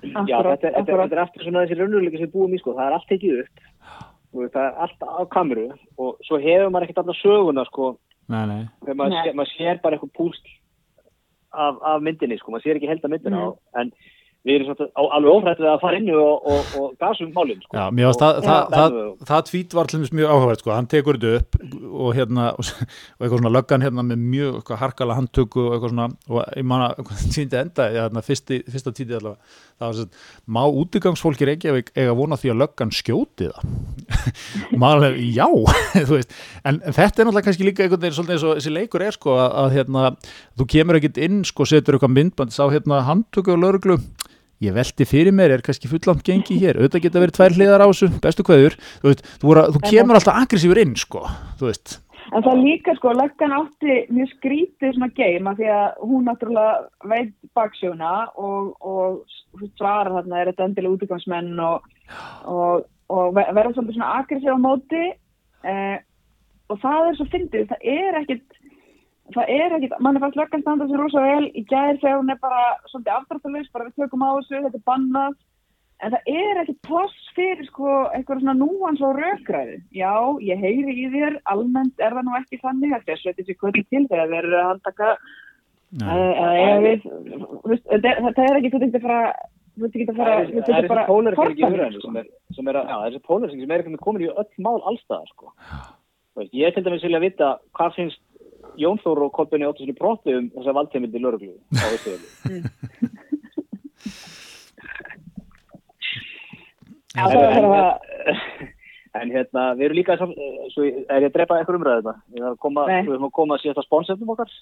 Já, 0.00 0.22
þetta, 0.24 0.54
þetta, 0.62 0.78
akkurat. 0.80 1.10
þetta 1.10 1.16
er 1.16 1.22
aftur 1.24 1.44
svona 1.44 1.62
þessi 1.66 1.76
raunveruleika 1.76 2.16
sem 2.16 2.28
við 2.28 2.36
búum 2.36 2.54
í, 2.56 2.60
sko. 2.60 2.72
Það 2.76 2.86
er 2.86 2.94
allt 2.96 3.10
tekið 3.10 3.40
upp. 3.42 3.66
Og 4.30 4.52
það 4.54 4.62
er 4.62 4.78
allt 4.86 5.02
á 5.04 5.22
kameru 5.34 5.66
og 6.00 6.22
svo 6.24 6.38
hefur 6.40 6.70
maður 6.70 6.86
ekkert 6.86 7.02
alltaf 7.02 7.18
söguna, 7.20 7.64
sko. 7.68 7.90
Nei, 8.30 8.44
nei, 8.46 8.60
Þegar 8.86 8.98
maður, 9.00 9.50
sér 9.50 9.80
bara 9.82 9.98
eitthvað 9.98 10.14
púsl 10.16 10.52
af, 11.50 11.80
af 11.82 12.04
myndinni 12.06 12.38
sko, 12.38 12.54
maður 12.54 12.68
sér 12.68 12.78
ekki 12.78 12.90
held 12.90 13.06
að 13.06 13.14
myndina 13.16 13.40
mm. 13.42 13.56
en 13.82 13.90
við 14.46 14.54
erum 14.56 14.70
svona 14.72 15.08
alveg 15.16 15.34
óhrætt 15.34 15.58
við 15.60 15.68
að 15.68 15.80
fara 15.82 15.98
inn 16.00 16.06
og, 16.16 16.46
og, 16.48 16.70
og 16.80 16.92
gasum 17.02 17.32
málum 17.36 17.58
sko. 17.60 17.76
Já, 17.76 17.86
það, 17.92 18.38
Og- 18.40 18.46
það, 18.46 18.60
Já. 18.60 18.76
það, 18.76 18.94
það 19.30 19.42
tvít 19.50 19.74
var 19.76 19.90
til 19.90 19.98
dæmis 20.00 20.12
mjög 20.16 20.30
áhugavert 20.32 20.62
sko, 20.64 20.72
hann 20.72 20.88
tekur 20.88 21.18
þetta 21.20 21.40
upp 21.40 21.58
og 21.90 22.14
hérna 22.16 22.46
og, 22.56 22.70
eitthvað 23.20 23.34
svona 23.42 23.52
löggan 23.58 23.84
hérna 23.84 24.04
með 24.10 24.22
mjög 24.32 24.72
harkala 24.80 25.16
handtöku 25.18 25.66
og 25.66 25.74
eitthvað 25.76 25.92
svona 25.92 26.06
og 26.30 26.54
ég 26.56 26.64
man 26.70 26.86
að 26.86 27.10
týndi 27.34 27.58
enda, 27.60 27.88
já, 27.92 28.00
þarna, 28.06 28.22
fyrsti, 28.30 28.60
fyrsta 28.72 28.94
títi 28.96 29.18
allavega, 29.18 29.52
það 29.80 29.90
var 29.90 29.98
svona 29.98 30.56
má 30.56 30.62
útigangsfólki 30.80 31.48
Reykjavík 31.50 31.92
eiga 32.00 32.16
vona 32.16 32.38
því 32.40 32.54
að 32.54 32.60
löggan 32.64 32.94
skjóti 32.96 33.50
það 33.50 33.68
og 34.72 34.80
maður 34.80 35.04
alveg, 35.10 35.20
já, 35.36 35.46
þú 36.08 36.16
veist 36.16 36.34
en, 36.64 36.80
en 36.80 36.96
þetta 36.96 37.04
er 37.04 37.28
náttúrulega 37.28 37.46
kannski 37.50 37.68
líka 37.68 37.84
einhvern 37.84 38.04
veginn 38.06 38.16
svolítið 38.16 38.38
eins 38.38 38.48
og 38.48 38.56
þessi 38.56 38.74
leikur 38.78 39.04
er 39.04 39.16
sko 39.20 39.36
að, 39.36 39.50
að 39.66 39.76
hérna, 39.76 40.06
þú 40.60 40.68
kemur 40.76 41.00
ekkit 41.00 41.20
inn 41.28 41.42
sko, 41.48 41.68
setur 41.68 41.98
eitthvað 41.98 42.16
myndband, 42.16 42.56
sá 42.56 42.64
hérna 42.72 43.04
handtöku 43.08 43.52
og 43.56 43.62
lögreglu 43.66 44.00
ég 44.60 44.74
velti 44.76 45.06
fyrir 45.08 45.32
mér, 45.32 45.56
er 45.56 45.64
kannski 45.64 45.88
fullant 45.90 46.22
gengi 46.26 46.58
hér, 46.60 46.78
auðvitað 46.80 47.04
geta 47.06 47.22
verið 47.24 47.36
tvær 47.38 47.56
hliðar 47.56 47.84
á 47.84 47.88
þessu 47.90 48.10
bestu 48.20 48.44
kveður, 48.46 48.76
þú 49.00 49.14
þú, 49.40 49.56
þú 49.76 49.82
kemur 49.88 50.18
alltaf 50.18 50.40
aggressífur 50.42 50.80
inn, 50.82 50.94
sko, 51.00 51.24
þú 51.60 51.70
veist. 51.70 51.96
En 52.30 52.44
það 52.46 52.60
líka 52.62 52.92
sko, 52.94 53.10
löggan 53.18 53.54
átti 53.56 53.94
mjög 54.14 54.28
skrítið 54.36 54.92
svona 54.94 55.08
geim 55.16 55.48
af 55.50 55.56
því 55.58 55.70
að 55.74 56.04
hún 56.06 56.28
náttúrulega 56.28 57.08
veit 57.10 57.32
baksjóna 57.58 58.12
og, 58.38 58.68
og 58.86 59.64
svarar 59.80 60.12
þarna 60.14 60.38
er 60.38 60.52
þetta 60.52 60.68
endilega 60.68 60.94
útgangsmenn 60.94 61.58
og, 61.64 61.88
og, 62.46 62.84
og 63.10 63.32
ver- 63.34 63.50
verða 63.56 63.74
svolítið 63.74 63.96
svona 63.98 64.12
agressív 64.20 64.54
á 64.54 64.58
móti. 64.62 65.02
Eh, 65.66 65.98
og 66.70 66.78
það 66.84 67.08
er 67.08 67.18
svo 67.18 67.26
fyndið, 67.32 67.66
það 67.72 67.88
er 67.96 68.20
ekkit 68.20 68.59
það 69.34 69.52
er 69.56 69.74
ekkit, 69.76 69.94
mann 70.00 70.16
er 70.16 70.24
fast 70.24 70.36
löggan 70.40 70.62
standa 70.64 70.86
sér 70.90 71.00
rosa 71.02 71.20
vel. 71.24 71.46
Í 71.54 71.62
gær 71.70 71.98
þegar 72.02 72.18
hún 72.20 72.30
er 72.34 72.40
bara 72.42 72.62
svolítið 72.90 73.14
afdráttalus, 73.18 73.70
bara 73.74 73.86
við 73.88 73.96
tökum 74.04 74.24
á 74.26 74.30
þessu, 74.38 74.62
þetta 74.66 74.80
er 74.80 74.86
bannað. 74.90 75.38
En 76.00 76.14
það 76.14 76.30
er 76.32 76.60
ekkit 76.62 76.78
ploss 76.88 77.16
fyrir 77.36 77.66
sko 77.68 77.90
eitthvað 78.16 78.40
svona 78.40 78.54
núans 78.56 79.02
og 79.04 79.18
rökræði 79.20 79.74
já, 79.92 80.12
ég 80.40 80.62
heyri 80.64 80.94
í 80.96 81.10
þér. 81.12 81.36
Almennt 81.52 82.00
er 82.00 82.14
það 82.16 82.24
nú 82.24 82.36
ekki 82.38 82.60
þannig 82.62 82.94
að 82.96 83.04
þessu 83.10 83.28
þetta 83.28 83.44
sé 83.50 83.56
kvöldi 83.60 83.82
til 83.90 84.06
þegar 84.08 84.30
við 84.32 84.38
erum 84.40 84.56
að 84.62 84.68
handtaka 84.70 85.10
veist, 87.66 87.84
þetta 87.90 88.08
er- 88.14 88.22
þetta 88.24 88.42
er 88.46 88.56
ekki, 88.60 88.70
að 90.14 90.18
fara 90.20 90.30
það 90.30 90.40
er 90.40 90.50
það 90.64 90.76
er 90.78 90.88
þessi 90.88 91.36
fordæmi, 91.40 91.68
umræðinu 91.68 92.02
sem 92.06 92.16
er, 92.16 92.26
er, 92.70 92.76
að- 92.80 92.90
er 93.06 94.02
komin 94.06 94.22
í 94.24 94.30
öll 94.30 94.50
mál 94.58 94.80
allstaðar 94.88 95.28
sko. 95.34 95.52
Ég 96.54 96.66
er 96.66 96.70
til 96.76 96.84
dæmis 96.86 97.02
vilja 97.04 97.20
vita 97.20 97.58
hvað 97.76 97.94
finnst 97.98 98.20
Jón 98.80 98.98
Þór 99.02 99.22
og 99.26 99.32
Kolbjörni 99.36 99.66
Óttarssoni 99.68 99.94
broti 99.98 100.34
um 100.36 100.50
þessa 100.56 100.74
valdheimildi 100.76 101.20
lörglu 101.22 101.52
á 107.16 107.24
það 107.26 107.40
er 107.40 107.66
að 107.70 108.68
En 109.20 109.26
hérna, 109.34 109.62
við 109.74 109.88
erum 109.88 109.96
líka 109.98 110.14
eh, 110.14 110.20
svo 110.70 110.84
ég- 110.86 111.00
er 111.10 111.24
ég 111.24 111.30
að 111.32 111.34
drepa 111.34 111.56
eitthvað 111.58 111.78
umræðu 111.80 112.02
þetta 112.04 112.12
ég 112.36 112.44
er 112.44 112.50
að 112.52 112.58
koma, 112.62 112.84
Nei. 112.86 113.00
við 113.02 113.14
erum 113.16 113.24
að 113.26 113.32
koma 113.34 113.56
að 113.56 113.62
síðasta 113.64 113.82
sponsefnum 113.82 114.30
okkar. 114.36 114.52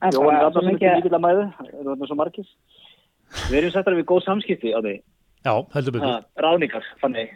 Það 0.00 0.16
er 0.16 0.24
Rafnarsson 0.24 0.70
mikið 0.70 0.88
er 0.88 0.96
líkilega 0.96 1.20
mæðu 1.20 1.42
það 1.58 1.68
er 1.68 1.84
þarna 1.90 2.08
svo 2.08 2.16
margir. 2.16 2.46
Við 3.50 3.58
erum 3.60 3.74
sættar 3.74 3.98
við 3.98 4.06
góð 4.08 4.24
samskipti 4.24 4.72
á 4.72 4.80
því. 4.80 4.94
Já, 5.44 5.52
heldur 5.76 5.92
betur. 5.98 6.08
Ha, 6.08 6.24
ráðningar, 6.46 6.84
þannig. 7.04 7.28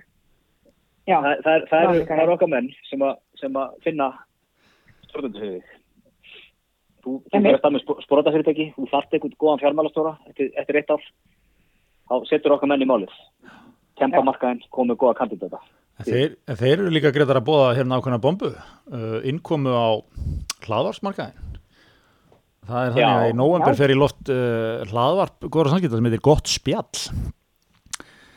Já, 1.05 1.17
það, 1.21 1.37
það, 1.45 1.53
er, 1.53 1.69
það, 1.69 1.85
Ráðningar, 1.85 2.09
það 2.09 2.25
eru 2.25 2.33
já. 2.33 2.37
okkar 2.39 2.53
menn 2.57 2.73
sem 2.89 3.61
að 3.61 3.77
finna 3.85 4.09
þig 5.15 5.63
þú, 7.05 7.15
fyrir 7.33 7.59
að 7.59 7.77
með 7.77 7.87
sporotafyrirtæki 8.07 8.71
þú 8.77 8.89
þarft 8.91 9.15
eitthvað 9.15 9.39
góðan 9.43 9.63
fjármálastóra 9.63 10.17
eftir, 10.31 10.51
eftir 10.61 10.81
eitt 10.81 10.93
ár. 10.95 11.07
Þá 12.05 12.15
setur 12.29 12.57
okkar 12.57 12.71
menn 12.71 12.85
í 12.85 12.89
málið. 12.89 13.15
Kempa 14.01 14.21
Já. 14.21 14.27
markaðin, 14.27 14.61
komið 14.75 15.01
góða 15.01 15.19
kandidata. 15.21 15.61
En 16.01 16.09
þeir, 16.09 16.35
en 16.51 16.59
þeir 16.59 16.75
eru 16.75 16.91
líka 16.91 17.13
greiðar 17.15 17.39
að 17.39 17.47
bóða 17.47 17.71
hérna 17.79 18.01
ákveðna 18.01 18.21
bombu, 18.25 18.51
uh, 18.51 19.19
innkomu 19.31 19.71
á 19.71 19.89
hlaðvarsmarkaðin. 20.67 21.41
Það 22.65 22.81
er 22.81 22.93
þannig 22.97 23.05
Já, 23.05 23.13
að 23.13 23.29
í 23.29 23.39
nóvember 23.39 23.75
já. 23.77 23.79
fer 23.79 23.93
í 23.93 23.97
loft 24.01 24.33
uh, 24.33 24.85
hlaðvarp 24.91 25.47
góðra 25.47 25.75
samskipta 25.75 26.01
sem 26.01 26.09
heitir 26.09 26.25
Gott 26.25 26.51
spjall. 26.51 27.03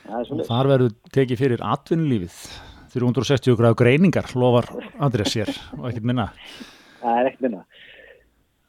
Er 0.07 0.32
og 0.32 0.43
þar 0.47 0.69
verður 0.71 0.93
tekið 1.15 1.41
fyrir 1.41 1.63
atvinnulífið 1.67 2.38
360 2.98 3.58
gráð 3.60 3.78
greiningar 3.80 4.32
lofar 4.36 4.68
Andrés 4.98 5.30
sér 5.36 5.52
og 5.78 5.86
ekkert 5.91 6.08
minna. 6.10 6.32
Það 7.02 7.22
er 7.22 7.30
ekkert 7.30 7.45
minna, 7.45 7.62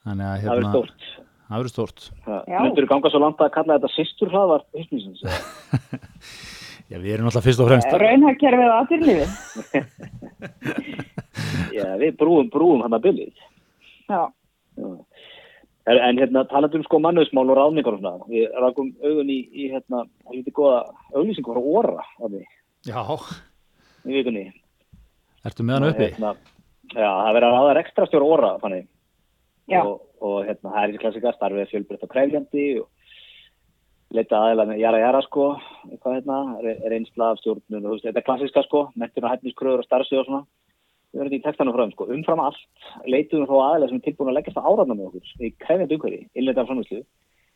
þannig 0.04 0.28
að 0.28 0.36
það 0.44 0.52
verður 0.52 0.62
hérna, 0.62 0.74
stórt. 0.76 1.08
það 1.48 1.56
verður 1.56 1.74
stórt. 1.74 2.06
Já. 2.28 2.58
myndur 2.60 2.84
þú 2.84 2.92
ganga 2.92 3.12
svo 3.14 3.20
langt 3.24 3.42
að 3.42 3.54
kalla 3.56 3.78
þetta 3.78 3.90
sýstur 3.96 4.32
hlaðvar 4.34 4.62
Já, 6.88 6.96
við 6.96 7.10
erum 7.12 7.26
alltaf 7.28 7.44
fyrst 7.44 7.60
og 7.60 7.68
fremst 7.68 7.90
raunhagkerfið 8.00 8.70
á 8.72 8.80
aðurlífi 8.80 9.26
Já, 11.76 11.84
við 12.00 12.14
brúum, 12.20 12.48
brúum 12.52 12.80
hann 12.84 12.96
að 12.96 13.04
bylið 13.10 13.34
já, 14.08 14.22
En, 15.88 15.96
en 15.96 16.18
hérna, 16.20 16.44
talandi 16.48 16.76
um 16.80 16.84
sko 16.84 17.00
mannöðsmál 17.00 17.48
og 17.48 17.56
ráðningar 17.56 17.94
og 17.96 18.00
svona, 18.02 18.28
við 18.28 18.48
rakum 18.60 18.88
augun 19.04 19.30
í, 19.32 19.38
í 19.52 19.68
hérna, 19.72 20.02
lítið 20.32 20.56
góða 20.58 20.80
auglýsingu 21.16 21.54
frá 21.54 21.62
óra 21.64 22.04
á 22.04 22.24
því, 22.24 22.42
Já, 22.88 23.00
í 24.12 24.18
vikunni. 24.18 24.44
ertu 25.48 25.64
með 25.64 25.74
hann 25.78 25.88
uppi? 25.92 26.08
Hérna, 26.12 26.34
já, 26.92 27.08
það 27.08 27.32
verður 27.36 27.48
að 27.48 27.56
ráða 27.58 27.80
ekstra 27.82 28.06
stjóra 28.08 28.28
óra, 28.34 28.50
þannig. 28.62 28.86
já, 29.68 29.80
Og, 29.84 29.98
og 30.24 30.38
hérna, 30.46 30.70
það 30.72 30.78
er 30.82 30.88
þessi 30.92 31.02
klassika, 31.04 31.32
starfið 31.36 31.70
fjölbreytt 31.72 32.06
og 32.06 32.12
kræfjandi 32.14 32.66
og 32.82 32.88
leita 34.16 34.38
aðeila 34.40 34.64
með 34.70 34.80
jara 34.80 35.00
jara 35.02 35.20
sko, 35.26 35.48
eitthvað 35.90 36.14
hérna, 36.18 36.38
re- 36.64 36.78
reynsla 36.94 37.32
af 37.34 37.42
stjórnun 37.42 37.82
og 37.84 37.90
þú 37.90 37.96
veist, 37.96 38.06
þetta 38.08 38.22
er 38.22 38.28
klassiska 38.30 38.62
sko, 38.64 38.80
mentur 38.96 39.26
og 39.28 39.34
hæfniskröður 39.34 39.82
og 39.84 39.88
starfsið 39.88 40.22
og 40.22 40.28
svona. 40.30 40.42
Við 41.12 41.20
verðum 41.22 41.38
í 41.38 41.44
textanum 41.44 41.72
frá 41.76 41.82
þeim 41.84 41.92
sko, 41.96 42.06
umfram 42.16 42.40
allt 42.44 42.58
leituðum 43.08 43.48
þá 43.48 43.56
aðeila 43.64 43.88
sem 43.88 44.00
er 44.00 44.04
tilbúin 44.08 44.28
að 44.32 44.36
leggjast 44.38 44.58
á 44.60 44.68
áræðna 44.68 44.96
með 44.96 45.06
okkur 45.08 45.44
í 45.44 45.52
kræfjandi 45.60 45.96
umhverfi, 45.96 46.20
innleita 46.36 46.64
af 46.64 46.68
framlýslu 46.68 46.98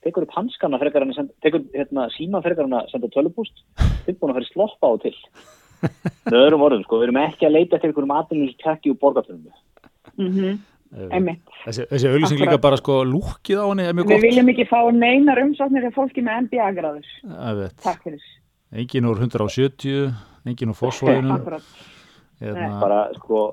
tekur 0.03 0.26
upp 0.26 0.34
hanskana 0.36 0.80
frekar 0.82 1.05
senda, 1.14 1.32
tekur 1.44 1.62
hérna, 1.76 2.09
síma 2.16 2.40
frekar 2.42 2.66
en 2.66 2.78
að 2.80 2.88
senda 2.92 3.11
tölupúst 3.14 3.62
tilbúin 4.07 4.32
að 4.32 4.40
fyrir 4.40 4.50
sloppa 4.50 4.88
á 4.88 4.92
og 4.96 5.03
til 5.05 5.14
með 6.28 6.39
öðrum 6.41 6.66
orðum 6.66 6.85
sko, 6.87 7.01
við 7.01 7.09
erum 7.09 7.20
ekki 7.22 7.49
að 7.49 7.57
leita 7.57 7.78
eftir 7.78 7.91
einhverjum 7.91 8.14
aðlunum 8.16 8.53
tekki 8.62 8.93
úr 8.93 8.99
borgartunum 9.01 9.57
mhm, 10.20 10.61
einmitt. 11.12 11.55
Þessi, 11.64 11.87
þessi 11.91 12.11
auglýsing 12.11 12.39
Akkurat. 12.39 12.53
líka 12.53 12.64
bara 12.66 12.80
sko 12.80 12.99
lúkið 13.09 13.62
á 13.62 13.66
henni 13.66 13.87
er 13.89 13.97
mjög 13.97 14.11
við 14.11 14.16
gott. 14.16 14.26
viljum 14.26 14.53
ekki 14.53 14.68
fá 14.70 14.80
neinar 14.97 15.43
umsóknir 15.43 15.89
af 15.89 15.97
fólki 15.97 16.24
með 16.24 16.47
MBA-gráður 16.47 17.72
takk 17.83 18.05
fyrir. 18.07 18.28
Engin 18.72 19.09
úr 19.09 19.20
170, 19.20 20.12
engin 20.49 20.72
úr 20.72 20.78
fósvæðinu 20.78 21.39
hérna, 22.43 22.68
bara 22.80 23.01
sko 23.16 23.47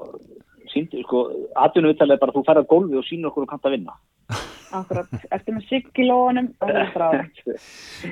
sko, 0.69 1.23
atvinnuvitalega 1.57 2.17
er 2.17 2.21
bara 2.21 2.35
þú 2.35 2.45
færð 2.47 2.63
að 2.63 2.71
gólfi 2.71 2.99
og 2.99 3.05
sínur 3.07 3.31
okkur 3.31 3.45
og 3.45 3.51
kannt 3.53 3.67
að 3.67 3.77
vinna 3.77 3.95
akkurat. 4.77 5.09
Eftir 5.35 5.55
með 5.55 5.65
siggilónum 5.69 6.47
og 6.59 6.69
það 6.69 6.79
er 6.81 6.91
frá 6.95 7.07
Já, 7.09 7.23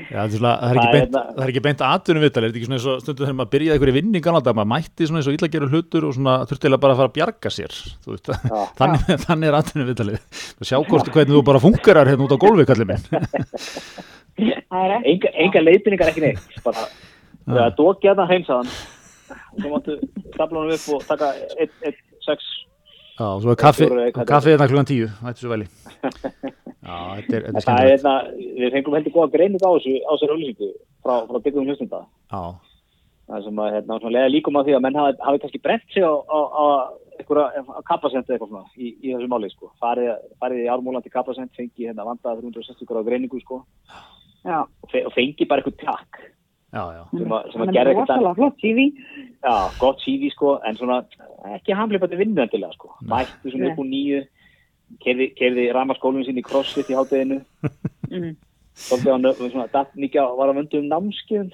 það, 0.09 0.23
er 0.23 0.33
svona, 0.35 0.53
það, 0.57 0.71
er 0.71 0.79
ekki 0.79 0.87
Það 0.87 0.87
er 0.87 0.93
beint, 0.93 1.01
hérna- 1.01 1.23
það 1.29 1.43
er 1.45 1.51
ekki 1.53 1.63
beint 1.67 1.83
atvinnum 1.87 2.25
viðtal, 2.25 2.43
er 2.43 2.47
þetta 2.47 2.59
ekki 2.59 2.69
svona 2.69 2.79
eins 2.79 2.87
og 2.91 3.03
stundum 3.03 3.27
þegar 3.27 3.37
maður 3.39 3.53
byrjaði 3.55 3.77
einhverju 3.77 3.95
vinning 3.97 4.29
annað 4.31 4.51
maður 4.57 4.71
mætti 4.73 5.09
svona 5.09 5.21
eins 5.21 5.29
og 5.31 5.37
illa 5.37 5.51
gerur 5.55 5.73
hlutur 5.73 6.07
og 6.09 6.17
svona 6.17 6.35
þurftilega 6.49 6.83
bara 6.83 6.95
að 6.95 7.01
fara 7.01 7.11
að 7.11 7.17
bjarga 7.17 7.53
sér 7.57 7.77
þú 8.05 8.19
þannig, 8.79 9.15
þannig 9.27 9.51
er 9.51 9.59
atvinnum 9.61 9.89
viðtalið 9.91 10.43
sjá 10.67 10.77
hvort 10.81 11.13
hvernig 11.13 11.37
þú 11.37 11.43
bara 11.51 11.63
fungerar 11.63 12.11
hérna 12.11 12.27
út 12.27 12.35
á 12.35 12.43
gólfi 12.43 12.67
kallið 12.69 12.93
minn. 12.93 13.07
Er 14.37 14.91
enga, 14.99 15.31
enga 15.33 15.61
leiðbynningar 15.63 16.11
ekki 16.11 16.21
neitt 16.21 16.59
bara, 16.61 16.83
það 17.47 17.61
er 17.63 17.71
dókja 17.73 18.11
þarna 18.13 18.27
heimsaðan 18.29 18.69
og 18.69 19.61
svo 19.63 19.71
máttu 19.71 19.95
stapla 20.35 20.61
honum 20.61 20.75
upp 20.75 20.87
og 20.93 21.05
taka 21.07 21.31
1-6 21.63 22.51
Já, 23.17 23.25
og 23.33 23.41
svo 23.41 23.53
er 23.53 23.57
kaffi, 23.57 23.87
kaffi 24.29 24.53
hérna 24.53 24.67
klukkan 24.69 24.89
tíu, 24.91 25.07
þetta 25.23 25.33
er 25.33 25.41
svo 25.41 25.53
veli 25.55 25.67
Já, 26.87 26.97
þetta 27.17 27.33
er, 27.33 27.41
þetta 27.41 27.49
er 27.49 27.53
það 27.53 27.63
skemmtilegt. 27.65 27.89
hérna, 27.91 28.13
við 28.61 28.75
fengum 28.75 28.97
heldur 28.97 29.15
góða 29.15 29.31
greining 29.33 29.63
á 29.65 29.69
þessu 29.73 29.95
á 30.05 30.11
auðlýsingu 30.13 30.69
frá, 31.03 31.13
frá 31.31 31.39
byggum 31.47 31.65
hlustunda 31.67 32.03
Já, 32.05 32.43
það 33.31 33.47
sem 33.47 33.61
að 33.63 33.73
hérna, 33.75 33.99
svona 34.03 34.15
lega 34.17 34.31
líkum 34.35 34.59
á 34.59 34.61
því 34.67 34.77
að 34.77 34.85
menn 34.85 34.99
hafi, 35.01 35.17
hafi 35.27 35.41
kannski 35.43 35.63
brent 35.65 35.89
sig 35.95 36.05
á, 36.05 36.13
á, 36.13 36.39
á 36.45 36.65
einhverja 37.17 37.81
kapasent 37.89 38.29
eitthvað 38.29 38.51
svona 38.53 38.63
í, 38.77 38.93
í 39.01 39.11
þessu 39.15 39.29
máli 39.31 39.49
sko. 39.51 39.71
farið, 39.81 40.13
farið 40.37 40.63
í 40.63 40.69
ármúlandi 40.71 41.11
kapasent 41.11 41.57
fengi 41.57 41.89
hérna 41.89 42.05
vandaða 42.05 42.43
360 42.45 42.85
gráða 42.89 43.07
greiningu 43.09 43.41
sko, 43.41 43.63
já, 44.45 44.61
og 44.61 45.13
fengi 45.17 45.49
bara 45.49 45.63
eitthvað 45.65 45.81
takk 45.81 46.21
já, 46.73 46.83
já. 46.97 47.03
Sem 47.11 47.31
að, 47.31 47.51
sem 47.51 47.61
hann 47.61 47.69
að 47.69 47.71
er 47.71 47.77
gera 47.77 47.93
eitthvað 47.93 48.07
já, 49.43 49.55
gott 49.79 50.01
CV 50.03 50.31
sko, 50.33 50.57
en 50.67 50.79
svona 50.79 50.97
ekki 51.57 51.77
hamlipandi 51.77 52.19
vinnu 52.19 52.43
endilega 52.43 52.75
sko. 52.75 52.91
mættu 53.07 53.53
svona 53.53 53.71
upp 53.71 53.79
úr 53.83 53.89
nýju 53.91 54.25
kerði, 55.03 55.69
ramaskólum 55.75 56.25
sín 56.27 56.39
í 56.39 56.45
crossfit 56.45 56.91
í 56.91 56.97
hátteginu 56.97 57.41
mm. 58.11 58.35
Svolítið 58.77 59.15
nö- 59.23 59.33
svona, 59.37 59.65
datt 59.73 59.95
mikið 59.97 60.21
á, 60.21 60.27
var 60.37 60.51
að 60.51 60.59
vöndu 60.59 60.79
um 60.83 60.89
námskeiðum, 60.91 61.47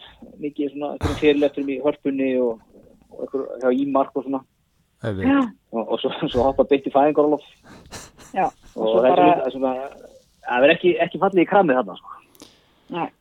mikið 0.43 0.73
svona 0.73 1.13
fyrirlefturum 1.21 1.69
í 1.71 1.77
hörpunni 1.85 2.31
og, 2.43 2.59
og 3.15 3.21
einhver 3.23 3.45
hjá 3.61 3.69
Ímark 3.79 4.17
og 4.19 4.25
svona. 4.25 4.41
Og, 5.71 5.85
og 5.85 6.01
svo, 6.01 6.11
svo 6.27 6.49
hoppa 6.49 6.65
beitt 6.67 6.89
í 6.89 6.91
fæðingarólof 6.91 7.45
já, 8.35 8.49
og 8.75 8.99
bara- 9.05 9.15
bara... 9.39 9.53
svona, 9.55 9.71
það 10.49 10.67
er 10.67 10.75
ekki, 10.75 10.93
ekki 11.05 11.21
fallið 11.23 11.45
í 11.45 11.47
kramið 11.53 11.79
þarna 11.79 11.95
sko. 12.01 12.19
Nei, 12.91 13.07
það, 13.07 13.11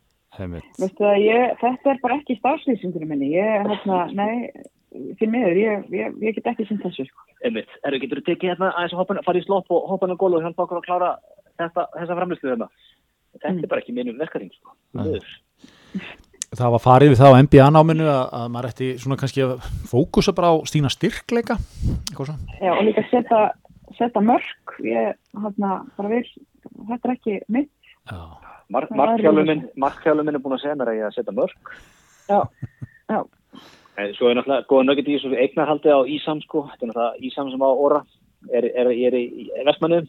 ég, 1.21 1.57
þetta 1.61 1.91
er 1.93 1.99
bara 2.03 2.17
ekki 2.21 2.39
starfslýsingur 2.39 3.05
minni, 3.09 3.33
ég, 3.37 3.67
hérna, 3.69 4.07
nei, 4.17 4.49
því 5.21 5.29
miður, 5.33 5.59
ég, 5.61 5.85
ég, 5.93 6.17
ég 6.25 6.35
get 6.39 6.47
ekki 6.53 6.67
sýnt 6.69 6.83
þessu, 6.87 7.05
sko. 7.09 7.27
einmitt, 7.45 7.69
eru 7.85 7.99
getur 8.03 8.21
þú 8.23 8.27
tekið 8.31 8.53
hérna 8.55 8.73
aðeins 8.77 8.93
að 8.97 9.01
hoppa- 9.03 9.23
fara 9.27 9.39
í 9.41 9.45
slopp 9.47 9.71
og 9.71 9.87
hoppa 9.91 10.07
hann 10.07 10.17
á 10.17 10.21
gól 10.21 10.35
og 10.37 10.43
hjálpa 10.45 10.65
okkur 10.67 10.81
að 10.81 10.87
klára 10.89 11.11
þetta, 11.59 11.87
þessa 11.99 12.17
framlýslu 12.19 12.51
hérna 12.53 12.69
þetta 13.33 13.49
Mm. 13.53 13.63
er 13.65 13.69
bara 13.73 13.81
ekki 13.81 13.95
minnum 13.97 14.19
verkaring 14.21 14.51
sko. 14.53 14.75
Það 16.53 16.71
var 16.75 16.83
farið 16.85 17.11
við 17.15 17.21
það 17.23 17.33
á 17.33 17.41
MBA-náminu 17.47 18.07
að, 18.13 18.25
að 18.37 18.49
maður 18.53 18.69
ætti 18.69 18.89
svona 19.01 19.17
kannski 19.17 19.41
að 19.41 19.53
fókusa 19.89 20.35
bara 20.37 20.51
á 20.53 20.57
stína 20.69 20.91
styrkleika. 20.93 21.57
Já, 22.61 22.73
og 22.77 22.83
líka 22.85 23.05
setja, 23.09 23.39
setja 23.97 24.21
mörg, 24.21 24.75
ég, 24.85 25.15
hérna, 25.33 25.71
bara 25.97 26.09
vil, 26.13 26.27
þetta 26.91 27.09
er 27.09 27.15
ekki 27.17 27.39
mitt, 27.49 27.71
Já. 28.11 28.21
Mark, 28.73 28.89
Það 28.89 29.13
er 29.13 30.35
er 30.35 30.43
búin 30.43 30.57
að 30.57 30.63
segja 30.65 30.79
mér 30.79 30.91
að 30.93 30.99
ég 30.99 31.07
að 31.09 31.17
setja 31.19 31.37
mörg 31.37 31.73
já, 32.29 32.41
já, 33.13 33.21
en 34.01 34.15
svo 34.17 34.31
er 34.31 34.39
náttúrulega 34.39 34.69
góða 34.71 34.89
nöggit 34.89 35.11
í 35.11 35.17
þessu 35.19 35.39
eignarhaldi 35.45 35.93
á 35.93 36.01
Ísam 36.17 36.41
sko, 36.45 36.67
þetta 36.73 36.87
er 36.87 36.93
náttúrulega 36.93 37.29
Ísam 37.29 37.51
sem 37.53 37.65
á 37.65 37.71
Óra 37.71 38.03
er, 38.51 38.69
er, 38.73 38.93
er 38.93 39.19
í, 39.19 39.25
Vestmanniðum 39.69 40.09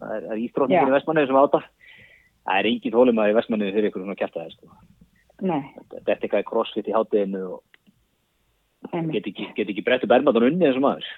það 0.00 0.16
er, 0.18 0.28
er 0.30 0.42
íþrótningin 0.44 0.86
Já. 0.86 0.90
í 0.90 0.96
Vestmanniðum 0.96 1.32
sem 1.32 1.40
áta 1.42 1.62
það 2.44 2.60
er 2.60 2.70
engin 2.70 2.94
þólum 2.94 3.22
að 3.22 3.32
í 3.32 3.36
Vestmanniðum 3.40 3.78
fyrir 3.78 3.90
ykkur 3.90 4.04
svona 4.04 4.18
kjartaði 4.20 4.54
sko. 4.54 4.72
nei, 5.42 5.62
þetta 5.80 6.04
er 6.14 6.18
eitthvað 6.20 6.46
crossfit 6.50 6.90
í 6.90 6.94
hátteginu 6.94 7.44
og 7.56 7.62
get 9.12 9.28
ekki, 9.30 9.50
get 9.56 9.70
ekki 9.72 9.84
brettu 9.84 10.08
bermaðan 10.10 10.48
unni 10.50 10.68
eins 10.68 10.78
og 10.78 10.84
maður. 10.84 11.10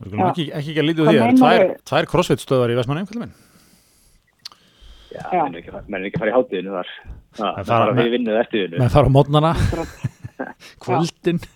Ekki, 0.00 0.20
ekki 0.22 0.44
ekki 0.60 0.80
að 0.80 0.88
lítið 0.88 1.08
því, 1.08 1.14
það 1.14 1.24
eru 1.26 1.38
tvær, 1.40 1.54
meinarðu? 1.58 1.78
tvær 1.90 2.08
crossfit-stöðar 2.12 2.72
í 2.72 2.76
Vestmanni, 2.78 3.06
kallum 3.08 3.24
minn. 3.26 3.34
Já, 5.10 5.24
menn 5.42 5.54
er 5.56 5.60
ekki, 5.62 5.72
menn 5.90 6.04
er 6.04 6.10
að 6.10 6.18
fara 6.22 6.30
í 6.30 6.34
hátteginu 6.36 6.74
þar 6.76 6.90
það 6.94 7.40
Það 7.40 7.58
er 7.60 7.68
fara 7.70 7.90
með- 7.90 7.98
fyrir 8.00 8.12
vinnuð 8.14 8.38
eftir 8.44 8.62
vinnu 8.66 8.80
Með 8.84 8.92
fara 8.94 9.10
á 9.10 9.16
mótnana, 9.16 9.52
kvöldin. 10.84 11.40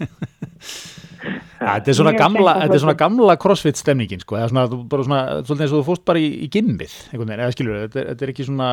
Ja, 1.25 1.79
þetta 1.79 1.89
er 1.89 1.97
svona 1.97 2.13
gamla, 2.19 2.53
þetta 2.61 2.75
er 2.77 2.81
svona 2.83 2.97
gamla 3.01 3.35
crossfit 3.41 3.79
stemningin, 3.81 4.21
sko, 4.21 4.37
eða 4.37 4.51
svona, 4.51 4.65
þú 4.69 4.79
bara 4.93 5.05
svona, 5.07 5.21
svolítið 5.47 5.65
eins 5.65 5.73
og 5.73 5.79
þú 5.81 5.87
fórst 5.87 6.03
bara 6.11 6.21
í, 6.21 6.27
í 6.45 6.49
gimmið, 6.53 6.97
einhvern 7.09 7.31
veginn, 7.31 7.41
eða 7.47 7.55
skilur, 7.55 7.79
þetta, 7.87 8.01
er- 8.03 8.09
þetta 8.11 8.27
er 8.27 8.33
ekki 8.35 8.45
svona, 8.51 8.67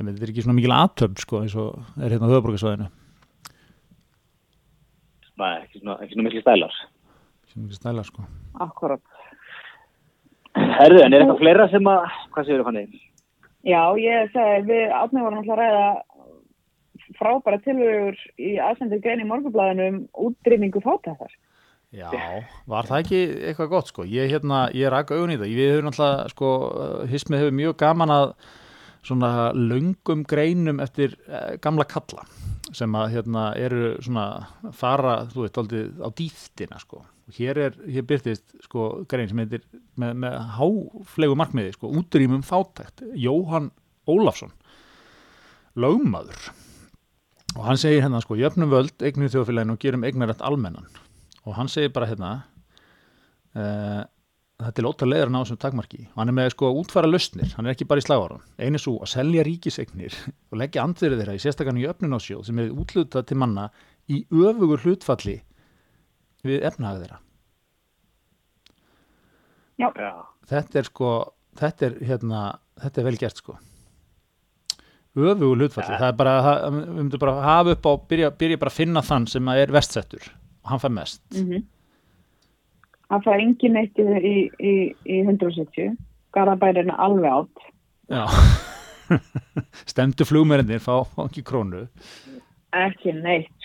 þetta 0.00 0.14
er 0.26 0.32
ekki 0.32 0.42
svona 0.42 0.56
mikil 0.58 0.72
aðtöfn, 0.74 1.20
sko, 1.22 1.42
eins 1.44 1.54
og 1.62 1.76
er 2.02 2.10
hérna 2.16 2.26
á 2.26 2.32
höfuborgarsvæðinu. 2.32 2.88
Nei, 5.38 5.52
ekki 5.62 5.78
svona, 5.84 5.96
ekki 6.02 6.16
svona 6.18 6.26
miklu 6.26 6.42
stælar 6.42 6.74
ekki 7.48 7.78
stæla, 7.78 8.02
sko. 8.06 8.24
Akkurat. 8.66 9.00
Herðu, 10.58 11.04
en 11.04 11.14
er 11.14 11.22
eitthvað 11.22 11.40
fleira 11.44 11.68
sem 11.70 11.86
að 11.90 12.02
hvað 12.34 12.48
séu 12.50 12.58
þú 12.58 12.66
fannig? 12.72 12.98
Já, 13.66 13.82
ég 13.98 14.30
segi, 14.34 14.62
við 14.68 14.94
átnum 14.94 15.26
vorum 15.26 15.40
alltaf 15.40 15.56
að 15.56 15.62
ræða 15.62 15.88
frábæra 17.18 17.58
tilvögur 17.64 18.18
í 18.38 18.56
aðsendur 18.62 19.02
grein 19.02 19.22
í 19.24 19.28
morgublaðinu 19.28 19.88
um 19.90 20.00
útrýmingu 20.28 20.82
fátættar. 20.84 21.32
Já, 21.96 22.10
var 22.68 22.84
það 22.84 23.00
ekki 23.00 23.20
eitthvað 23.48 23.70
gott 23.72 23.88
sko, 23.88 24.04
ég 24.04 24.28
hérna, 24.28 24.66
ég 24.76 24.92
rak 24.92 25.08
augun 25.14 25.32
í 25.32 25.38
það, 25.40 25.54
við 25.56 25.70
höfum 25.72 25.88
alltaf 25.88 26.32
sko, 26.34 26.50
hismið 27.08 27.42
hefur 27.42 27.54
mjög 27.56 27.78
gaman 27.80 28.12
að 28.12 28.26
svona 29.08 29.30
löngum 29.56 30.26
greinum 30.28 30.82
eftir 30.84 31.16
eh, 31.24 31.54
gamla 31.64 31.86
kalla 31.88 32.26
sem 32.76 32.92
að 32.98 33.14
hérna 33.14 33.44
eru 33.56 33.94
svona 34.04 34.26
fara, 34.76 35.22
þú 35.32 35.46
veit, 35.46 35.60
aldrei 35.62 35.86
á 36.04 36.08
dýftina 36.12 36.80
sko, 36.82 37.00
og 37.28 37.36
hér 37.36 37.60
er, 37.60 37.76
hér 37.84 38.06
byrtist 38.08 38.56
sko 38.64 38.88
grein 39.08 39.28
sem 39.28 39.42
heitir 39.42 39.64
með, 40.00 40.14
með 40.24 40.36
háflegu 40.56 41.36
markmiði 41.36 41.74
sko, 41.76 41.90
útrýmum 42.00 42.44
fátækt, 42.46 43.04
Jóhann 43.20 43.70
Ólafsson 44.08 44.54
lögmaður. 45.78 46.48
Og 47.56 47.64
hann 47.66 47.80
segir 47.80 48.04
hérna 48.04 48.22
sko, 48.24 48.36
jöfnum 48.38 48.70
völd 48.72 49.04
eignir 49.04 49.32
þjóðfélaginu 49.32 49.76
og 49.76 49.82
gerum 49.82 50.06
eignarætt 50.06 50.44
almennan. 50.44 50.88
Og 51.44 51.56
hann 51.56 51.70
segir 51.72 51.92
bara 51.94 52.08
hérna 52.08 52.30
uh, 53.56 54.02
þetta 54.58 54.82
er 54.82 54.88
ótrúlega 54.88 55.12
leiður 55.14 55.30
að 55.30 55.34
ná 55.34 55.38
þessum 55.42 55.60
takmarki. 55.62 56.00
Og 56.12 56.22
hann 56.22 56.32
er 56.32 56.36
með 56.38 56.52
sko 56.54 56.70
útfæra 56.80 57.10
lausnir, 57.10 57.52
hann 57.56 57.68
er 57.68 57.76
ekki 57.76 57.88
bara 57.88 58.02
í 58.02 58.06
slagvaran 58.06 58.44
einu 58.58 58.80
svo 58.82 58.96
að 59.04 59.12
selja 59.14 59.44
ríkiseignir 59.46 60.16
og 60.50 60.60
leggja 60.62 60.84
andverið 60.84 61.22
þeirra 61.22 61.36
í 61.38 61.44
sérstakann 61.44 61.80
í 61.80 61.86
öfnunarsjóð 61.90 62.48
sem 62.48 62.62
er 62.64 62.72
útlutað 62.74 63.28
til 63.30 63.38
manna 63.40 63.68
í 64.08 64.24
öfugur 64.32 64.82
hlutfalli 64.84 65.38
við 66.46 66.62
efnahag 66.68 67.02
þeirra. 67.02 67.18
Já, 69.78 69.88
þetta 70.50 70.78
er 70.80 70.88
sko 70.88 71.10
þetta 71.58 71.86
er 71.88 71.96
hérna, 72.08 72.42
þetta 72.82 73.00
er 73.02 73.06
vel 73.08 73.18
gert 73.20 73.40
sko. 73.42 73.56
Öfugur 75.18 75.56
hlutfalli 75.58 75.90
Ja. 75.94 75.98
það 75.98 76.08
er 76.12 76.16
bara, 76.18 76.34
það, 76.42 76.74
við 76.74 76.88
myndum 76.98 77.22
bara 77.22 77.42
hafa 77.42 77.74
upp 77.74 77.86
á 77.90 77.92
byrja, 78.10 78.30
byrja 78.38 78.58
bara 78.58 78.70
að 78.70 78.76
finna 78.78 79.02
þann 79.02 79.26
sem 79.26 79.48
er 79.48 79.72
vestsettur. 79.74 80.28
Og 80.64 80.70
hann 80.70 80.82
fær 80.84 80.94
mest. 80.94 81.22
Mm 81.34 81.66
Það 83.08 83.22
fær 83.24 83.40
engin 83.40 83.76
eitt 83.80 83.96
í, 83.96 84.04
í, 84.04 84.34
í, 84.60 84.72
í 85.08 85.18
170. 85.24 85.94
Garðabærin 86.36 86.90
er 86.92 86.98
alveg 87.00 87.32
átt. 87.32 87.62
Já. 88.12 88.26
Stemdu 89.88 90.26
flugmerindir 90.28 90.82
fá, 90.84 91.00
fá 91.08 91.22
ekki 91.24 91.40
krónu. 91.42 91.86
Ekki 92.76 93.14
neitt. 93.16 93.57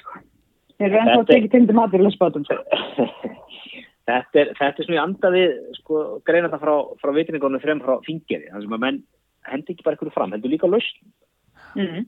Þeir 0.80 0.88
eru 0.90 1.00
ennþá 1.04 1.26
tekið 1.30 1.52
tindi 1.54 1.74
matur 1.78 2.02
í 2.02 2.06
lesbátum, 2.08 2.44
þetta 4.10 4.40
er, 4.42 4.50
þetta 4.58 4.82
er 4.82 4.88
svona 4.88 4.98
í 4.98 5.04
anda 5.04 5.30
við 5.34 5.52
sko, 5.80 6.00
greina 6.28 6.50
það 6.52 6.64
frá, 6.66 6.74
frá 7.02 7.12
vitringunum 7.16 7.62
frem 7.64 7.80
frá 7.84 7.94
fingeri, 8.08 8.50
þannig 8.52 8.66
sem 8.68 8.76
að 8.78 8.84
menn 8.86 8.98
hendi 9.52 9.74
ekki 9.76 9.84
bara 9.86 9.96
eitthvað 9.98 10.16
fram, 10.18 10.34
hendur 10.38 10.54
líka 10.54 10.70
lausn 10.72 11.12
Mm. 11.74 12.04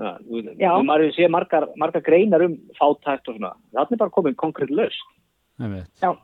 Já, 0.00 0.10
þú- 0.24 0.54
Já. 0.58 0.70
þú 0.74 0.84
maður 0.88 1.10
sé 1.16 1.26
margar, 1.28 1.66
margar 1.76 2.00
greinar 2.06 2.40
um 2.46 2.54
fátækt 2.78 3.28
og 3.28 3.36
svona, 3.36 3.50
það 3.74 3.92
er 3.92 4.00
bara 4.00 4.10
komin 4.14 4.34
konkrétt 4.40 4.70
lausn 4.72 5.10
einmitt, 5.60 5.90
Já, 6.00 6.14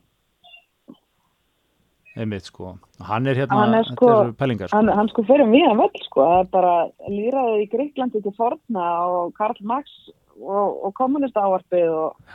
einmitt 2.17 2.49
sko 2.49 2.73
hann 3.07 3.27
er 3.31 3.35
hérna, 3.39 3.59
Hann 3.61 3.75
er 3.79 3.85
sko- 3.91 4.09
þetta 4.09 4.25
eru 4.25 4.33
pælingar 4.41 4.69
sko. 4.71 4.77
hann, 4.79 4.89
hann 4.89 5.09
sko 5.13 5.23
fyrir 5.29 5.47
viðan 5.53 5.79
völl, 5.83 6.01
sko. 6.07 6.25
Það 6.25 6.41
er 6.41 6.49
bara 6.57 6.75
líraðið 7.09 7.61
í 7.65 7.69
Greiklandi 7.75 8.23
til 8.25 8.33
forna 8.37 8.87
og 9.21 9.35
Karl 9.39 9.61
Marx 9.63 9.93
og, 10.39 10.79
og 10.87 10.95
kommunista 10.99 11.43
ávarpið 11.47 11.91
og, 11.91 12.31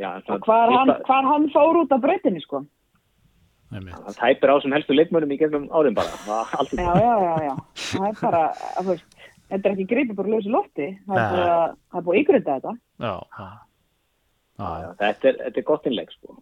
Já, 0.00 0.08
og 0.26 0.40
hvar, 0.42 0.72
hann, 0.74 0.90
hvar 1.06 1.26
hann 1.28 1.44
fór 1.54 1.76
út 1.84 1.92
af 1.94 2.00
breytinni, 2.02 2.40
sko. 2.42 2.64
það 3.74 4.16
tæpir 4.18 4.50
á 4.50 4.56
sem 4.62 4.74
helstu 4.74 4.94
leikmönum 4.96 5.34
í 5.34 5.38
gegnum 5.38 5.68
árin 5.70 5.94
bara 5.94 6.10
Já, 6.26 6.94
já, 6.98 7.14
já, 7.22 7.34
já. 7.48 7.54
Það 7.92 8.08
er 8.08 8.18
bara, 8.20 8.42
að, 8.50 8.80
þú 8.80 8.88
veist, 8.90 9.20
þetta 9.50 9.68
er 9.68 9.76
ekki 9.76 9.86
greipið 9.92 10.18
bara 10.18 10.34
lausi 10.34 10.50
lofti. 10.50 10.88
Það 11.06 11.20
er 11.20 11.30
búið 11.30 11.52
að, 11.52 11.76
það 11.90 12.00
er 12.00 12.08
búið 12.08 12.16
að 12.16 12.22
ykkurita 12.22 12.58
þetta. 12.58 12.74
já, 13.06 13.14
já. 13.38 13.48
Já, 14.54 14.66
já. 14.84 14.90
þetta 14.98 15.30
er, 15.30 15.38
þetta 15.44 15.58
er 15.62 15.66
gott 15.70 15.88
innleg 15.90 16.12
sko. 16.14 16.36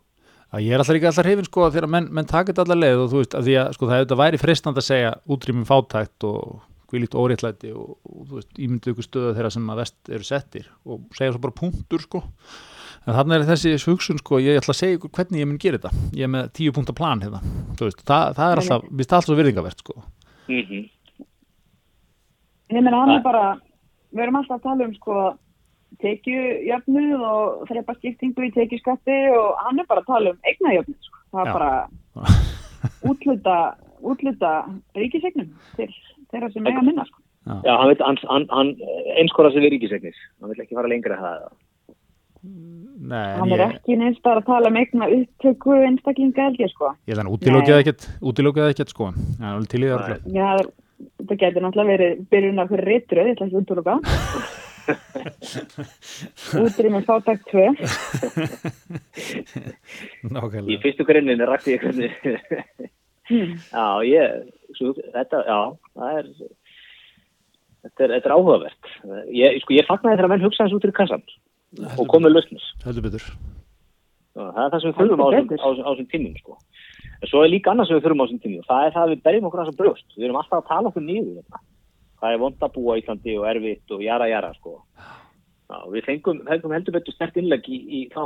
Ég 0.60 0.74
er 0.74 0.82
alltaf 0.82 0.98
ekki 0.98 1.08
alltaf 1.08 1.24
hrifin 1.24 1.48
sko 1.48 1.68
þegar 1.72 1.88
menn, 1.88 2.10
menn 2.12 2.28
taka 2.28 2.52
þetta 2.52 2.66
allar 2.66 2.80
leið 2.82 2.98
og 3.00 3.06
þú 3.08 3.20
veist 3.22 3.36
að 3.38 3.46
því 3.46 3.54
að 3.56 3.70
sko 3.76 3.86
það 3.86 3.94
hefur 3.94 4.06
þetta 4.06 4.18
væri 4.20 4.40
frestand 4.42 4.80
að 4.80 4.84
segja 4.88 5.12
útrýmum 5.32 5.68
fátækt 5.68 6.26
og 6.28 6.42
hvílíkt 6.92 7.16
óréttlæti 7.18 7.72
og, 7.74 7.96
og 8.04 8.28
þú 8.28 8.38
veist 8.38 8.60
ímyndu 8.60 8.92
ykkur 8.92 9.08
stöðu 9.08 9.34
þeirra 9.38 9.50
sem 9.54 9.72
að 9.72 9.82
vest 9.82 10.12
eru 10.12 10.28
settir 10.28 10.70
og 10.84 11.02
segja 11.16 11.34
svo 11.34 11.42
bara 11.42 11.58
punktur 11.58 12.04
sko 12.04 12.22
en 13.02 13.16
þannig 13.16 13.36
er 13.40 13.48
þessi 13.50 13.74
hugsun 13.88 14.20
sko 14.22 14.38
ég 14.42 14.60
ætla 14.60 14.76
að 14.76 14.80
segja 14.82 14.98
ykkur 14.98 15.14
hvernig 15.16 15.42
ég 15.42 15.48
mun 15.50 15.60
gera 15.62 15.80
þetta 15.80 16.16
ég 16.18 16.28
er 16.28 16.34
með 16.36 16.50
tíu 16.58 16.74
punkta 16.76 16.94
plan 16.96 17.22
hérna 17.24 17.42
þú 17.78 17.88
veist 17.88 18.04
það, 18.06 18.34
það 18.38 18.48
er 18.48 18.62
alltaf, 18.62 18.90
við 18.90 19.08
það 19.08 19.22
alltaf 19.22 19.40
virðingavert 19.40 19.84
sko 19.84 20.02
mm 20.48 20.66
-hmm. 20.68 20.90
Ég 22.72 22.80
meina 22.80 23.02
hann 23.02 23.10
Nei. 23.12 23.18
er 23.18 23.24
bara, 23.24 23.46
við 24.14 24.24
erum 24.24 24.38
alltaf 24.40 24.60
að 24.60 24.68
tala 24.68 24.86
um 24.88 24.94
sko 24.96 25.16
tekjujöfnuð 26.00 27.24
og 27.28 27.66
þreipa 27.68 27.96
skiptingu 27.98 28.46
í 28.46 28.52
tekjuskatti 28.54 29.18
og 29.36 29.58
hann 29.66 29.82
er 29.82 29.88
bara 29.90 30.00
að 30.00 30.08
tala 30.08 30.32
um 30.32 30.48
eignajöfnuð 30.48 31.08
sko. 31.08 31.18
Það 31.32 31.42
er 31.42 31.50
Já. 31.50 31.52
bara 31.58 31.72
útluta, 33.10 33.56
útluta 34.00 34.52
ríkisegnum 34.96 35.52
til 35.76 35.90
þeirra 36.32 36.48
sem 36.52 36.66
eiga 36.70 36.82
minna 36.86 37.04
sko. 37.08 37.18
Já, 37.42 37.72
hann, 37.74 37.88
veit, 37.90 38.00
hann, 38.06 38.18
hann, 38.30 38.46
hann 38.54 38.68
einskora 39.18 39.50
sig 39.52 39.62
við 39.64 39.72
ríkisegnir 39.76 40.16
hann 40.40 40.50
vil 40.52 40.62
ekki 40.64 40.76
fara 40.78 40.88
lengra 40.92 41.14
að 41.18 41.24
það 41.26 41.38
Nei, 43.02 43.34
Hann 43.38 43.50
er 43.54 43.60
ég, 43.62 43.72
ekki 43.76 43.94
neins 43.98 44.18
bara 44.22 44.40
að 44.42 44.46
tala 44.48 44.70
um 44.70 44.76
eigna 44.78 45.06
upptöku 45.14 45.70
einstaklinga 45.86 46.42
held 46.48 46.58
ég 46.62 46.70
sko. 46.70 46.86
ég 47.06 47.14
þannig 47.18 47.34
útilókið 47.36 47.72
Nei. 47.74 47.80
ekkert 47.82 48.02
útilókið 48.30 48.68
ekkert 48.72 48.90
sko 48.94 49.04
það 49.14 49.42
er 49.46 49.52
alveg 49.52 49.70
til 49.72 49.82
í 49.82 49.88
það. 49.90 50.08
Já, 50.26 50.46
það 50.46 50.58
er- 50.62 50.72
þetta 51.22 51.36
getur 51.42 51.62
náttúrulega 51.66 51.92
verið 51.92 52.12
byrjun 52.30 52.62
af 52.62 52.68
hverju 52.70 52.86
rittröð, 52.88 53.26
ég 53.26 53.34
ætla 53.34 53.46
ekki 53.46 53.56
að 53.56 53.62
útluka. 53.62 53.94
Útrýmum 56.62 57.04
fátækt 57.06 57.44
2. 57.50 57.54
í 60.72 60.78
fyrstu 60.82 61.06
ég 61.70 61.78
hvernig 61.82 62.12
Hmm. 62.22 63.01
Já, 63.32 63.86
ég 64.08 64.76
svo, 64.78 64.92
þetta, 65.14 65.42
já, 65.48 65.58
það 65.98 66.18
er 66.18 66.28
þetta 67.82 68.04
er, 68.06 68.12
þetta 68.16 68.28
er 68.30 68.34
áhugavert 68.36 68.92
ég, 69.34 69.58
sko, 69.64 69.74
ég 69.78 69.88
fagnaði 69.88 70.18
þegar 70.20 70.32
menn 70.34 70.44
hugsa 70.46 70.64
þessu 70.66 70.78
út 70.80 70.86
í 70.88 70.94
kassan 71.00 71.24
og 71.98 72.06
komið 72.12 72.34
lausnir 72.36 72.66
heldur 72.86 73.06
betur 73.08 73.26
það 74.32 74.62
er 74.64 74.70
það 74.72 74.80
sem 74.82 74.92
við 74.92 74.98
þurfum 75.02 75.22
á 75.22 75.28
þessum- 75.32 75.52
á 75.52 75.66
þessum- 75.68 75.84
á 75.84 75.90
þessum 75.92 76.10
tímum 76.12 76.36
sko. 76.40 76.54
En 77.22 77.28
svo 77.28 77.42
er 77.44 77.50
líka 77.52 77.70
annað 77.70 77.86
sem 77.88 77.96
við 77.98 78.04
þurfum 78.06 78.22
á 78.22 78.24
þessum 78.26 78.40
tími 78.42 78.58
og 78.62 78.64
það 78.70 78.84
er 78.86 78.92
það 78.94 79.02
að 79.04 79.10
við 79.12 79.20
berjum 79.26 79.44
okkur 79.48 79.60
þess 79.60 79.72
að 79.72 79.80
brjóst. 79.82 80.06
Við 80.16 80.24
erum 80.24 80.38
alltaf 80.40 80.56
að 80.62 80.68
tala 80.70 80.88
okkur 80.88 81.04
niður. 81.04 81.34
Þetta. 81.42 81.60
Það 82.22 82.32
er 82.32 82.40
vond 82.42 82.64
að 82.64 82.72
búa 82.76 82.96
í 82.96 83.02
Íslandi 83.02 83.34
og 83.38 83.44
erfitt 83.50 83.92
og 83.92 84.00
jara 84.06 84.28
jara 84.30 84.50
sko. 84.56 84.72
Já, 85.68 85.76
við 85.92 86.04
fengum, 86.08 86.40
fengum 86.48 86.72
heldur 86.72 86.96
betur 86.96 87.12
stert 87.14 87.36
innlegg 87.36 87.68
í, 87.68 87.78
í, 87.98 88.00
þá, 88.08 88.22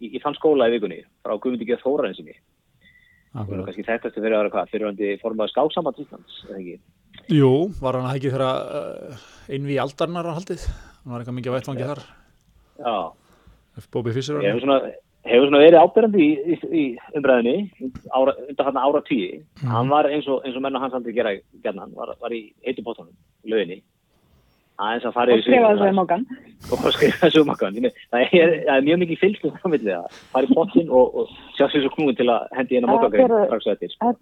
í, 0.00 0.10
í 0.16 0.22
þann 0.24 0.38
skóla 0.40 0.68
í 0.70 0.74
vikunni 0.78 1.02
frá 1.20 1.36
Guðmundi 1.36 1.68
kannski 3.34 3.86
þekktast 3.86 4.18
að 4.18 4.26
vera 4.26 4.38
að 4.38 4.44
vera 4.44 4.52
hvað, 4.54 4.70
fyrirvandi 4.72 5.14
formaður 5.22 5.52
skáksamand 5.52 6.02
Íslands, 6.02 6.36
eða 6.48 6.60
ekki? 6.60 6.76
Jú, 7.32 7.52
var 7.80 7.98
hann 7.98 8.10
ekki 8.12 8.32
þegar 8.32 8.44
uh, 8.46 9.24
einvi 9.50 9.80
aldarnar 9.82 10.28
að 10.30 10.38
haldið? 10.40 10.68
Hann 10.68 11.14
var 11.14 11.22
eitthvað 11.22 11.38
mikið 11.40 11.52
að 11.52 11.58
vettvangi 11.58 11.88
þar. 11.90 12.04
Já, 12.76 12.96
Bóbi 13.92 14.14
Fissur. 14.16 14.40
hefur 14.44 14.62
svona, 14.64 14.78
hefur 15.26 15.50
svona 15.50 15.62
verið 15.64 15.82
ábyrjandi 15.82 16.22
í, 16.22 16.30
í, 16.54 16.56
í 16.80 16.84
umræðinni 17.18 17.90
ára, 18.14 18.36
undan 18.46 18.70
hann 18.70 18.80
ára 18.80 19.02
tíu. 19.08 19.42
Hann 19.64 19.92
var 19.92 20.08
eins 20.10 20.28
og, 20.30 20.40
eins 20.46 20.56
og 20.56 20.64
menn 20.64 20.78
og 20.78 20.84
hans 20.84 20.96
aldrei 20.96 21.16
gera 21.16 21.34
gerðan, 21.64 21.92
var, 21.96 22.14
var 22.20 22.36
í 22.36 22.42
heitu 22.66 22.84
bóttanum, 22.86 23.14
löginni. 23.48 23.82
Aðeins 24.76 25.04
að 25.08 25.14
fara 25.16 25.32
og 25.32 25.38
yfir 25.40 25.46
skrifa 25.46 25.68
sig- 25.68 25.78
þessu 25.78 25.88
um 25.88 25.98
okkar. 26.02 26.20
og 26.72 26.92
skrifa 26.92 27.18
þessu 27.26 27.40
um 27.40 27.46
makkan. 27.48 27.76
Það 28.12 28.34
er, 28.40 28.50
það 28.66 28.76
er 28.76 28.84
mjög 28.88 28.98
mikið 29.02 29.18
fylgst 29.22 29.44
um 29.48 29.54
framvillið 29.62 29.94
að 29.96 30.18
fara 30.34 30.44
í 30.50 30.54
pottin 30.58 30.90
og, 30.92 31.14
og 31.22 31.30
sjá 31.56 31.64
sér 31.72 31.84
svo 31.86 31.92
knúin 31.96 32.16
til 32.18 32.26
að 32.28 32.48
hendi 32.58 32.80
Það 32.84 33.14
er- 33.16 33.46
strax 33.48 33.66
eftir. 33.72 33.90
sko. 33.94 34.12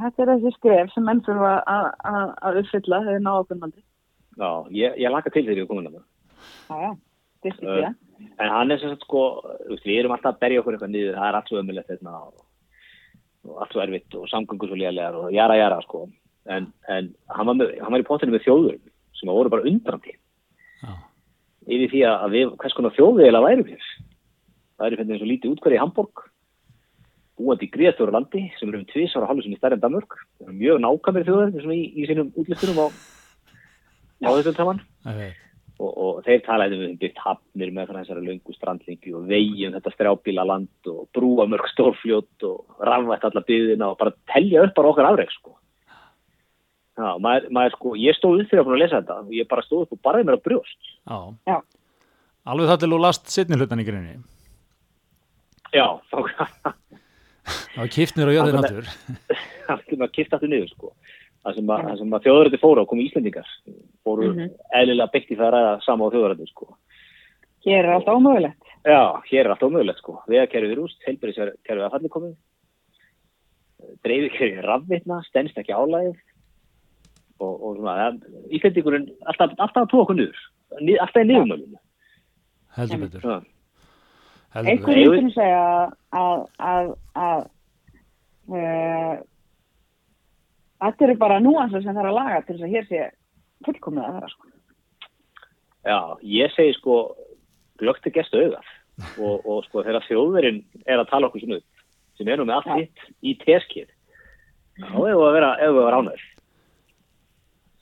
Þetta 0.00 0.22
er 0.24 0.32
þessi 0.32 0.52
skref 0.56 0.92
sem 0.94 1.04
menn 1.04 1.20
þurfa 1.26 1.52
að- 1.68 2.62
uppfylla 2.62 3.02
þegar 3.04 3.20
ná 3.26 3.32
okkur 3.42 3.60
mandi. 3.60 3.82
Já, 4.38 4.50
ég, 4.70 4.96
ég 5.04 5.10
laka 5.12 5.30
til 5.30 5.44
þegar 5.44 5.56
ég 5.58 5.62
er 5.66 5.72
komin 5.74 5.86
að 5.90 5.98
það. 5.98 6.04
Já, 6.70 6.76
já, 6.86 6.92
styrkir 7.42 7.68
Uh, 7.68 7.74
því 7.76 7.84
það. 7.84 7.94
En 8.40 8.48
hann 8.50 8.70
er 8.72 8.78
sem 8.78 8.90
sagt 8.90 9.02
sko, 9.04 9.22
við 9.84 9.98
erum 10.00 10.12
alltaf 10.16 10.34
að 10.34 10.40
berja 10.40 10.60
okkur 10.62 10.74
eitthvað 10.78 10.90
niður, 10.94 11.14
það 11.20 11.28
er 11.28 11.36
allt 11.38 11.48
svo 11.52 11.58
ömulegt 11.60 11.88
þetta 11.92 12.14
og, 12.16 12.44
og 13.48 13.60
allt 13.62 13.72
svo 13.76 13.82
erfitt 13.84 14.14
og 14.18 14.24
samgöngur 14.32 14.68
svo 14.72 14.78
lélegar 14.78 15.14
og 15.14 15.32
jara 15.32 15.56
jara 15.58 15.80
sko. 15.84 16.08
En, 16.48 16.72
en 16.88 17.10
hann, 17.28 17.46
var 17.46 17.54
með, 17.54 17.74
hann 17.82 17.92
var 17.92 18.00
í 18.00 18.06
potinu 18.08 18.32
með 18.32 18.46
þjóður 18.46 18.78
sem 19.18 19.30
voru 19.30 19.52
bara 19.52 19.66
undrandi 19.68 20.14
Já. 20.82 20.94
yfir 21.66 21.92
því 21.92 22.02
að 22.10 22.36
við, 22.36 22.54
hvers 22.62 22.76
konar 22.78 22.96
þjóðu 22.96 23.24
eiginlega 23.24 23.46
værum 23.48 23.70
hér. 23.72 23.88
Það 24.78 24.86
er 24.86 24.96
fyrir 24.96 25.14
eins 25.14 25.24
og 25.24 25.32
lítið 25.32 25.54
útkvæði 25.54 25.78
í 25.78 25.82
Hamburg, 25.82 26.24
búandi 27.38 27.66
í 27.66 27.72
gríðastóru 27.74 28.14
landi 28.14 28.44
sem 28.58 28.70
eru 28.70 28.80
um 28.82 28.86
tvisar 28.90 29.24
og 29.24 29.32
halvu 29.32 29.44
sem 29.46 29.54
í 29.54 29.58
stærri 29.58 29.78
en 29.78 29.82
Danmörk. 29.82 30.16
Það 30.38 30.48
eru 30.48 30.56
mjög 30.62 30.80
nákvæmir 30.84 31.28
sem 31.58 31.74
í, 31.74 31.82
í 31.98 32.06
sínum 32.10 32.32
útlistunum 32.38 32.80
á, 32.82 32.86
á 34.26 34.30
þessum 34.38 34.56
saman 34.58 34.82
Okay. 35.08 35.30
og, 35.78 35.92
og 35.94 36.16
þeir 36.26 36.40
talaði 36.44 36.78
um 36.82 36.96
byggt 37.00 37.20
hafnir 37.22 37.70
með 37.72 37.92
þessari 37.94 38.24
löngu 38.26 38.54
strandlingi 38.56 39.14
og 39.14 39.28
vegi 39.30 39.68
um 39.68 39.76
þetta 39.76 39.92
strjábíla 39.94 40.44
land 40.44 40.90
og 40.90 41.06
brúa 41.14 41.46
mörg 41.48 41.70
stórfljót 41.72 42.46
og 42.48 42.82
rafvætt 42.84 43.24
alla 43.28 43.44
byðina 43.46 43.92
og 43.92 44.00
bara 44.00 44.12
telja 44.34 44.66
upp 44.66 44.74
bara 44.76 44.90
okkar 44.92 45.08
afreg 45.12 45.32
sko. 45.32 45.54
Já, 46.98 47.10
maður, 47.22 47.44
maður 47.54 47.74
sko, 47.76 47.92
ég 48.02 48.16
stóð 48.18 48.40
upp 48.42 48.48
fyrir 48.50 48.62
að 48.64 48.66
búin 48.68 48.74
að 48.78 48.82
lesa 48.82 48.98
þetta 49.00 49.16
og 49.22 49.34
ég 49.36 49.46
bara 49.50 49.62
stóð 49.62 49.84
upp 49.84 49.92
og 49.94 50.00
barði 50.02 50.24
mér 50.26 50.38
á 50.38 50.46
brjóst. 50.48 50.88
Já. 51.06 51.18
Já. 51.46 51.58
Alveg 52.48 52.70
það 52.72 52.80
til 52.82 52.90
þú 52.90 52.98
last 53.04 53.30
setni 53.30 53.58
hlutan 53.60 53.82
í 53.82 53.86
grinni. 53.86 54.16
Já, 55.76 55.86
þá 56.10 56.16
Það 57.48 57.78
var 57.80 57.88
kiftnir 57.94 58.28
á 58.28 58.32
Alveg. 58.42 58.58
aftur. 58.58 58.88
það 59.68 59.94
maður 60.02 60.12
kipta 60.18 60.36
aftur 60.36 60.50
niður 60.52 60.68
sko. 60.74 60.90
Það 61.46 61.54
sem, 61.54 61.70
að, 61.70 62.02
að 62.18 62.24
þjóðrætti 62.26 62.58
fóru 62.60 62.82
á 62.82 62.90
komu 62.90 63.04
Íslendingar 63.06 63.46
fóru 64.04 64.26
Mhm. 64.34 64.48
eðlilega 64.80 65.12
byggt 65.14 65.30
í 65.32 65.36
það 65.38 65.46
að 65.46 65.54
ræða 65.54 65.72
sama 65.86 66.08
á 66.08 66.12
þjóðrætti 66.12 66.48
sko. 66.50 66.66
Hér 67.64 67.84
er 67.84 67.92
allt 67.94 68.10
ómögulegt. 68.10 68.64
Já, 68.84 69.00
hér 69.30 69.44
er 69.46 69.50
allt 69.54 69.62
ómögulegt 69.64 69.98
sko. 70.02 70.18
Vegakerfið 70.28 70.72
er 70.74 70.82
úst, 70.82 70.98
heilbæriskerfið 71.06 71.84
að 71.86 71.94
falli 71.94 72.08
komið. 72.16 72.34
Dreifikerfið 74.04 74.58
er 74.58 74.66
rafvitna, 74.68 75.20
stennst 75.28 75.58
ekki 75.60 75.72
álæðið. 75.76 76.16
Og, 77.38 77.52
og 77.62 77.76
svona, 77.78 77.94
ja, 78.00 78.38
Íslendingurinn 78.56 79.06
alltaf, 79.30 79.52
alltaf 79.58 79.84
að 79.84 79.92
tóa 79.92 80.04
okkur 80.04 80.18
niður. 80.18 80.40
Ni, 80.82 80.96
alltaf 80.98 81.22
í 81.22 81.28
niðurmölinu. 81.28 81.80
Heldur 82.78 83.02
betur. 83.04 83.22
Já, 83.22 83.36
Heldur 84.56 84.72
Einhver 84.72 84.88
betur. 84.88 84.98
Nei, 84.98 85.22
myndir 85.22 85.34
segja 85.36 85.62
að, 86.18 86.42
að, 86.72 86.90
að 87.22 87.44
uh, 88.50 89.14
þetta 90.82 91.08
eru 91.08 91.16
bara 91.20 91.40
núansar 91.44 91.84
sem 91.84 91.96
þarf 91.96 92.10
að 92.10 92.18
laga 92.18 92.42
til 92.42 92.56
þess 92.56 92.66
að 92.66 92.74
hér 92.74 92.88
sé 92.88 93.06
fullkomið 93.66 94.06
að 94.06 94.18
það 94.18 94.34
sko. 94.34 94.52
já, 95.88 95.98
ég 96.38 96.54
segi 96.54 96.74
sko, 96.78 96.98
glögt 97.82 98.06
er 98.06 98.14
gestu 98.18 98.42
augað. 98.42 98.74
Og, 99.22 99.44
og 99.46 99.60
sko, 99.68 99.84
þegar 99.86 100.02
þjóðverinn 100.08 100.64
er 100.82 100.98
að 100.98 101.10
tala 101.12 101.28
okkur 101.28 101.44
sem 101.46 102.26
er 102.26 102.40
nú 102.40 102.48
með 102.48 102.56
allt 102.56 102.80
hitt 102.80 103.04
í 103.22 103.36
teskið, 103.38 103.86
þá 104.80 104.88
hefur 104.90 105.04
við 105.06 105.26
að 105.28 105.36
vera, 105.36 105.50
hefur 105.60 105.76
við 105.76 105.78
að 105.78 105.86
vera 105.86 106.00
ánæður. 106.02 106.24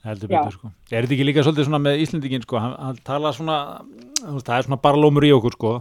Heldur 0.05 0.29
betur 0.29 0.53
sko. 0.53 0.69
Er 0.91 1.05
þetta 1.05 1.15
ekki 1.15 1.25
líka 1.25 1.43
svolítið 1.45 1.67
svona 1.67 1.79
með 1.81 2.03
Íslendingin 2.03 2.45
sko, 2.45 2.59
hann, 2.61 2.75
hann 2.77 2.99
tala 3.07 3.31
svona, 3.35 3.57
það 4.21 4.53
er 4.57 4.67
svona 4.67 4.79
barlómur 4.83 5.25
í 5.25 5.31
okkur 5.35 5.57
sko, 5.57 5.71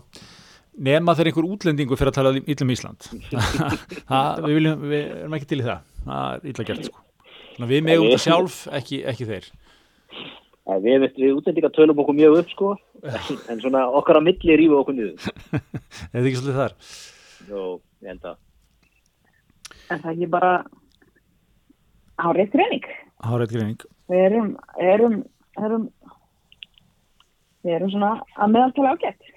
nema 0.88 1.14
þegar 1.16 1.30
einhver 1.32 1.48
útlendingu 1.52 1.98
fyrir 1.98 2.12
að 2.12 2.16
tala 2.18 2.32
íllum 2.40 2.72
Ísland. 2.72 3.08
það, 4.10 4.40
við, 4.46 4.56
viljum, 4.56 4.86
við 4.88 5.04
erum 5.04 5.36
ekki 5.38 5.50
til 5.52 5.60
í 5.60 5.66
það, 5.66 5.84
það 6.06 6.24
er 6.32 6.48
illa 6.52 6.66
gert 6.70 6.88
sko. 6.88 7.04
Þannig 7.56 7.66
að 7.66 7.74
við 7.74 7.86
megum 7.86 8.08
þetta 8.08 8.24
sjálf, 8.24 8.58
ekki, 8.80 9.02
ekki 9.12 9.28
þeir. 9.28 9.50
Ja, 10.66 10.78
við, 10.82 10.96
við, 11.04 11.20
við 11.22 11.36
útlendingar 11.38 11.74
tölum 11.76 12.02
okkur 12.02 12.18
mjög 12.18 12.38
upp 12.40 12.54
sko, 12.54 12.72
en, 13.04 13.20
en 13.52 13.62
svona 13.62 13.84
okkar 14.00 14.18
á 14.18 14.22
milli 14.24 14.58
rífu 14.62 14.80
okkur 14.80 14.96
niður. 14.96 15.28
Er 15.52 16.16
þetta 16.16 16.24
ekki 16.24 16.40
svolítið 16.40 16.62
þar? 16.62 16.78
Jó, 17.46 17.62
ég 18.02 18.14
held 18.14 18.30
að. 18.32 18.40
En 19.86 20.00
það 20.00 20.08
er 20.10 20.16
ekki 20.16 20.30
bara 20.32 20.54
árið 22.26 22.56
greining. 22.56 22.88
Hárið 23.22 23.52
greining. 23.54 23.84
Við 24.06 24.22
erum, 24.22 24.50
erum, 24.78 25.14
erum, 25.58 25.86
við 27.66 27.78
erum 27.78 27.92
svona 27.92 28.12
að 28.36 28.52
meðaltala 28.54 28.94
ágætt. 28.94 29.32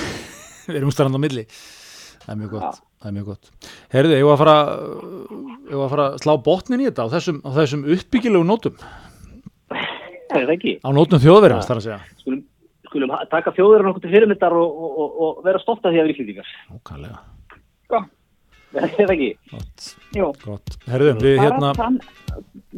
Við 0.70 0.78
erum 0.82 0.92
starfand 0.94 1.16
á 1.16 1.24
milli. 1.24 1.46
Það 2.20 2.32
er 2.34 2.40
mjög 2.42 2.50
gott. 2.52 2.82
Það 3.00 3.08
er 3.08 3.14
mjög 3.16 3.30
gott. 3.30 3.70
Herðu, 3.94 4.16
ég 4.18 4.26
var 4.28 4.34
að 4.36 4.42
fara, 4.42 4.56
ég 5.70 5.72
var 5.72 5.86
að 5.86 5.94
fara 5.94 6.04
að 6.10 6.18
slá 6.20 6.32
botnin 6.44 6.82
í 6.82 6.86
þetta 6.90 7.06
á 7.08 7.12
þessum, 7.16 7.40
á 7.40 7.50
þessum 7.56 7.86
uppbyggilegu 7.96 8.46
nótum. 8.46 8.76
Það 9.70 10.36
er 10.36 10.44
það 10.44 10.54
ekki. 10.58 10.74
Á 10.84 10.88
nótum 10.94 11.22
þjóðverjans, 11.24 11.66
þar 11.70 11.80
að 11.80 11.86
segja. 11.86 11.98
Skulum, 12.20 12.42
skulum 12.90 13.14
taka 13.32 13.54
þjóðurinn 13.56 13.90
okkur 13.90 14.04
til 14.04 14.12
fyrirmyndar 14.12 14.56
og, 14.60 14.68
og, 14.84 14.92
og, 15.00 15.18
og 15.24 15.42
vera 15.48 15.62
stolt 15.64 15.80
af 15.80 15.94
því 15.94 16.02
að 16.02 16.10
við 16.10 16.14
íslendingar. 16.14 16.52
Ókvæðlega. 16.76 17.22
Sko, 17.88 18.02
Það 18.70 19.12
ekki. 19.14 19.28
Gott. 20.44 20.76
Herðu, 20.90 21.14
við 21.24 21.38
hérna, 21.42 21.72
þann, 21.78 21.96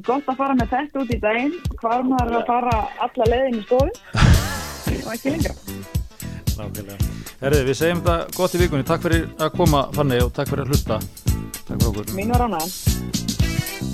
gott 0.06 0.28
að 0.31 0.39
fara 0.39 0.56
með 0.56 0.73
þetta 0.73 1.02
út 1.02 1.12
í 1.12 1.19
daginn, 1.20 1.56
hvar 1.82 2.06
maður 2.09 2.39
að 2.40 2.47
fara 2.48 2.77
alla 3.06 3.28
leiðin 3.28 3.59
í 3.59 3.64
stofun 3.66 3.93
og 5.02 5.10
ekki 5.16 5.35
lengra. 5.36 5.55
Herðu, 7.43 7.62
við 7.69 7.77
segjum 7.77 8.05
þetta 8.05 8.19
gott 8.39 8.56
í 8.56 8.62
vikunni. 8.62 8.89
Takk 8.89 9.05
fyrir 9.09 9.28
að 9.36 9.56
koma, 9.59 9.86
Fanny, 9.97 10.23
og 10.24 10.32
takk 10.36 10.52
fyrir 10.52 10.64
að 10.64 10.73
hlusta. 10.73 11.01
Takk 11.62 11.74
fyrir 11.77 11.90
okkur. 11.93 12.14
Mín 12.16 12.32
var 12.32 12.47
ánægðan. 12.48 13.91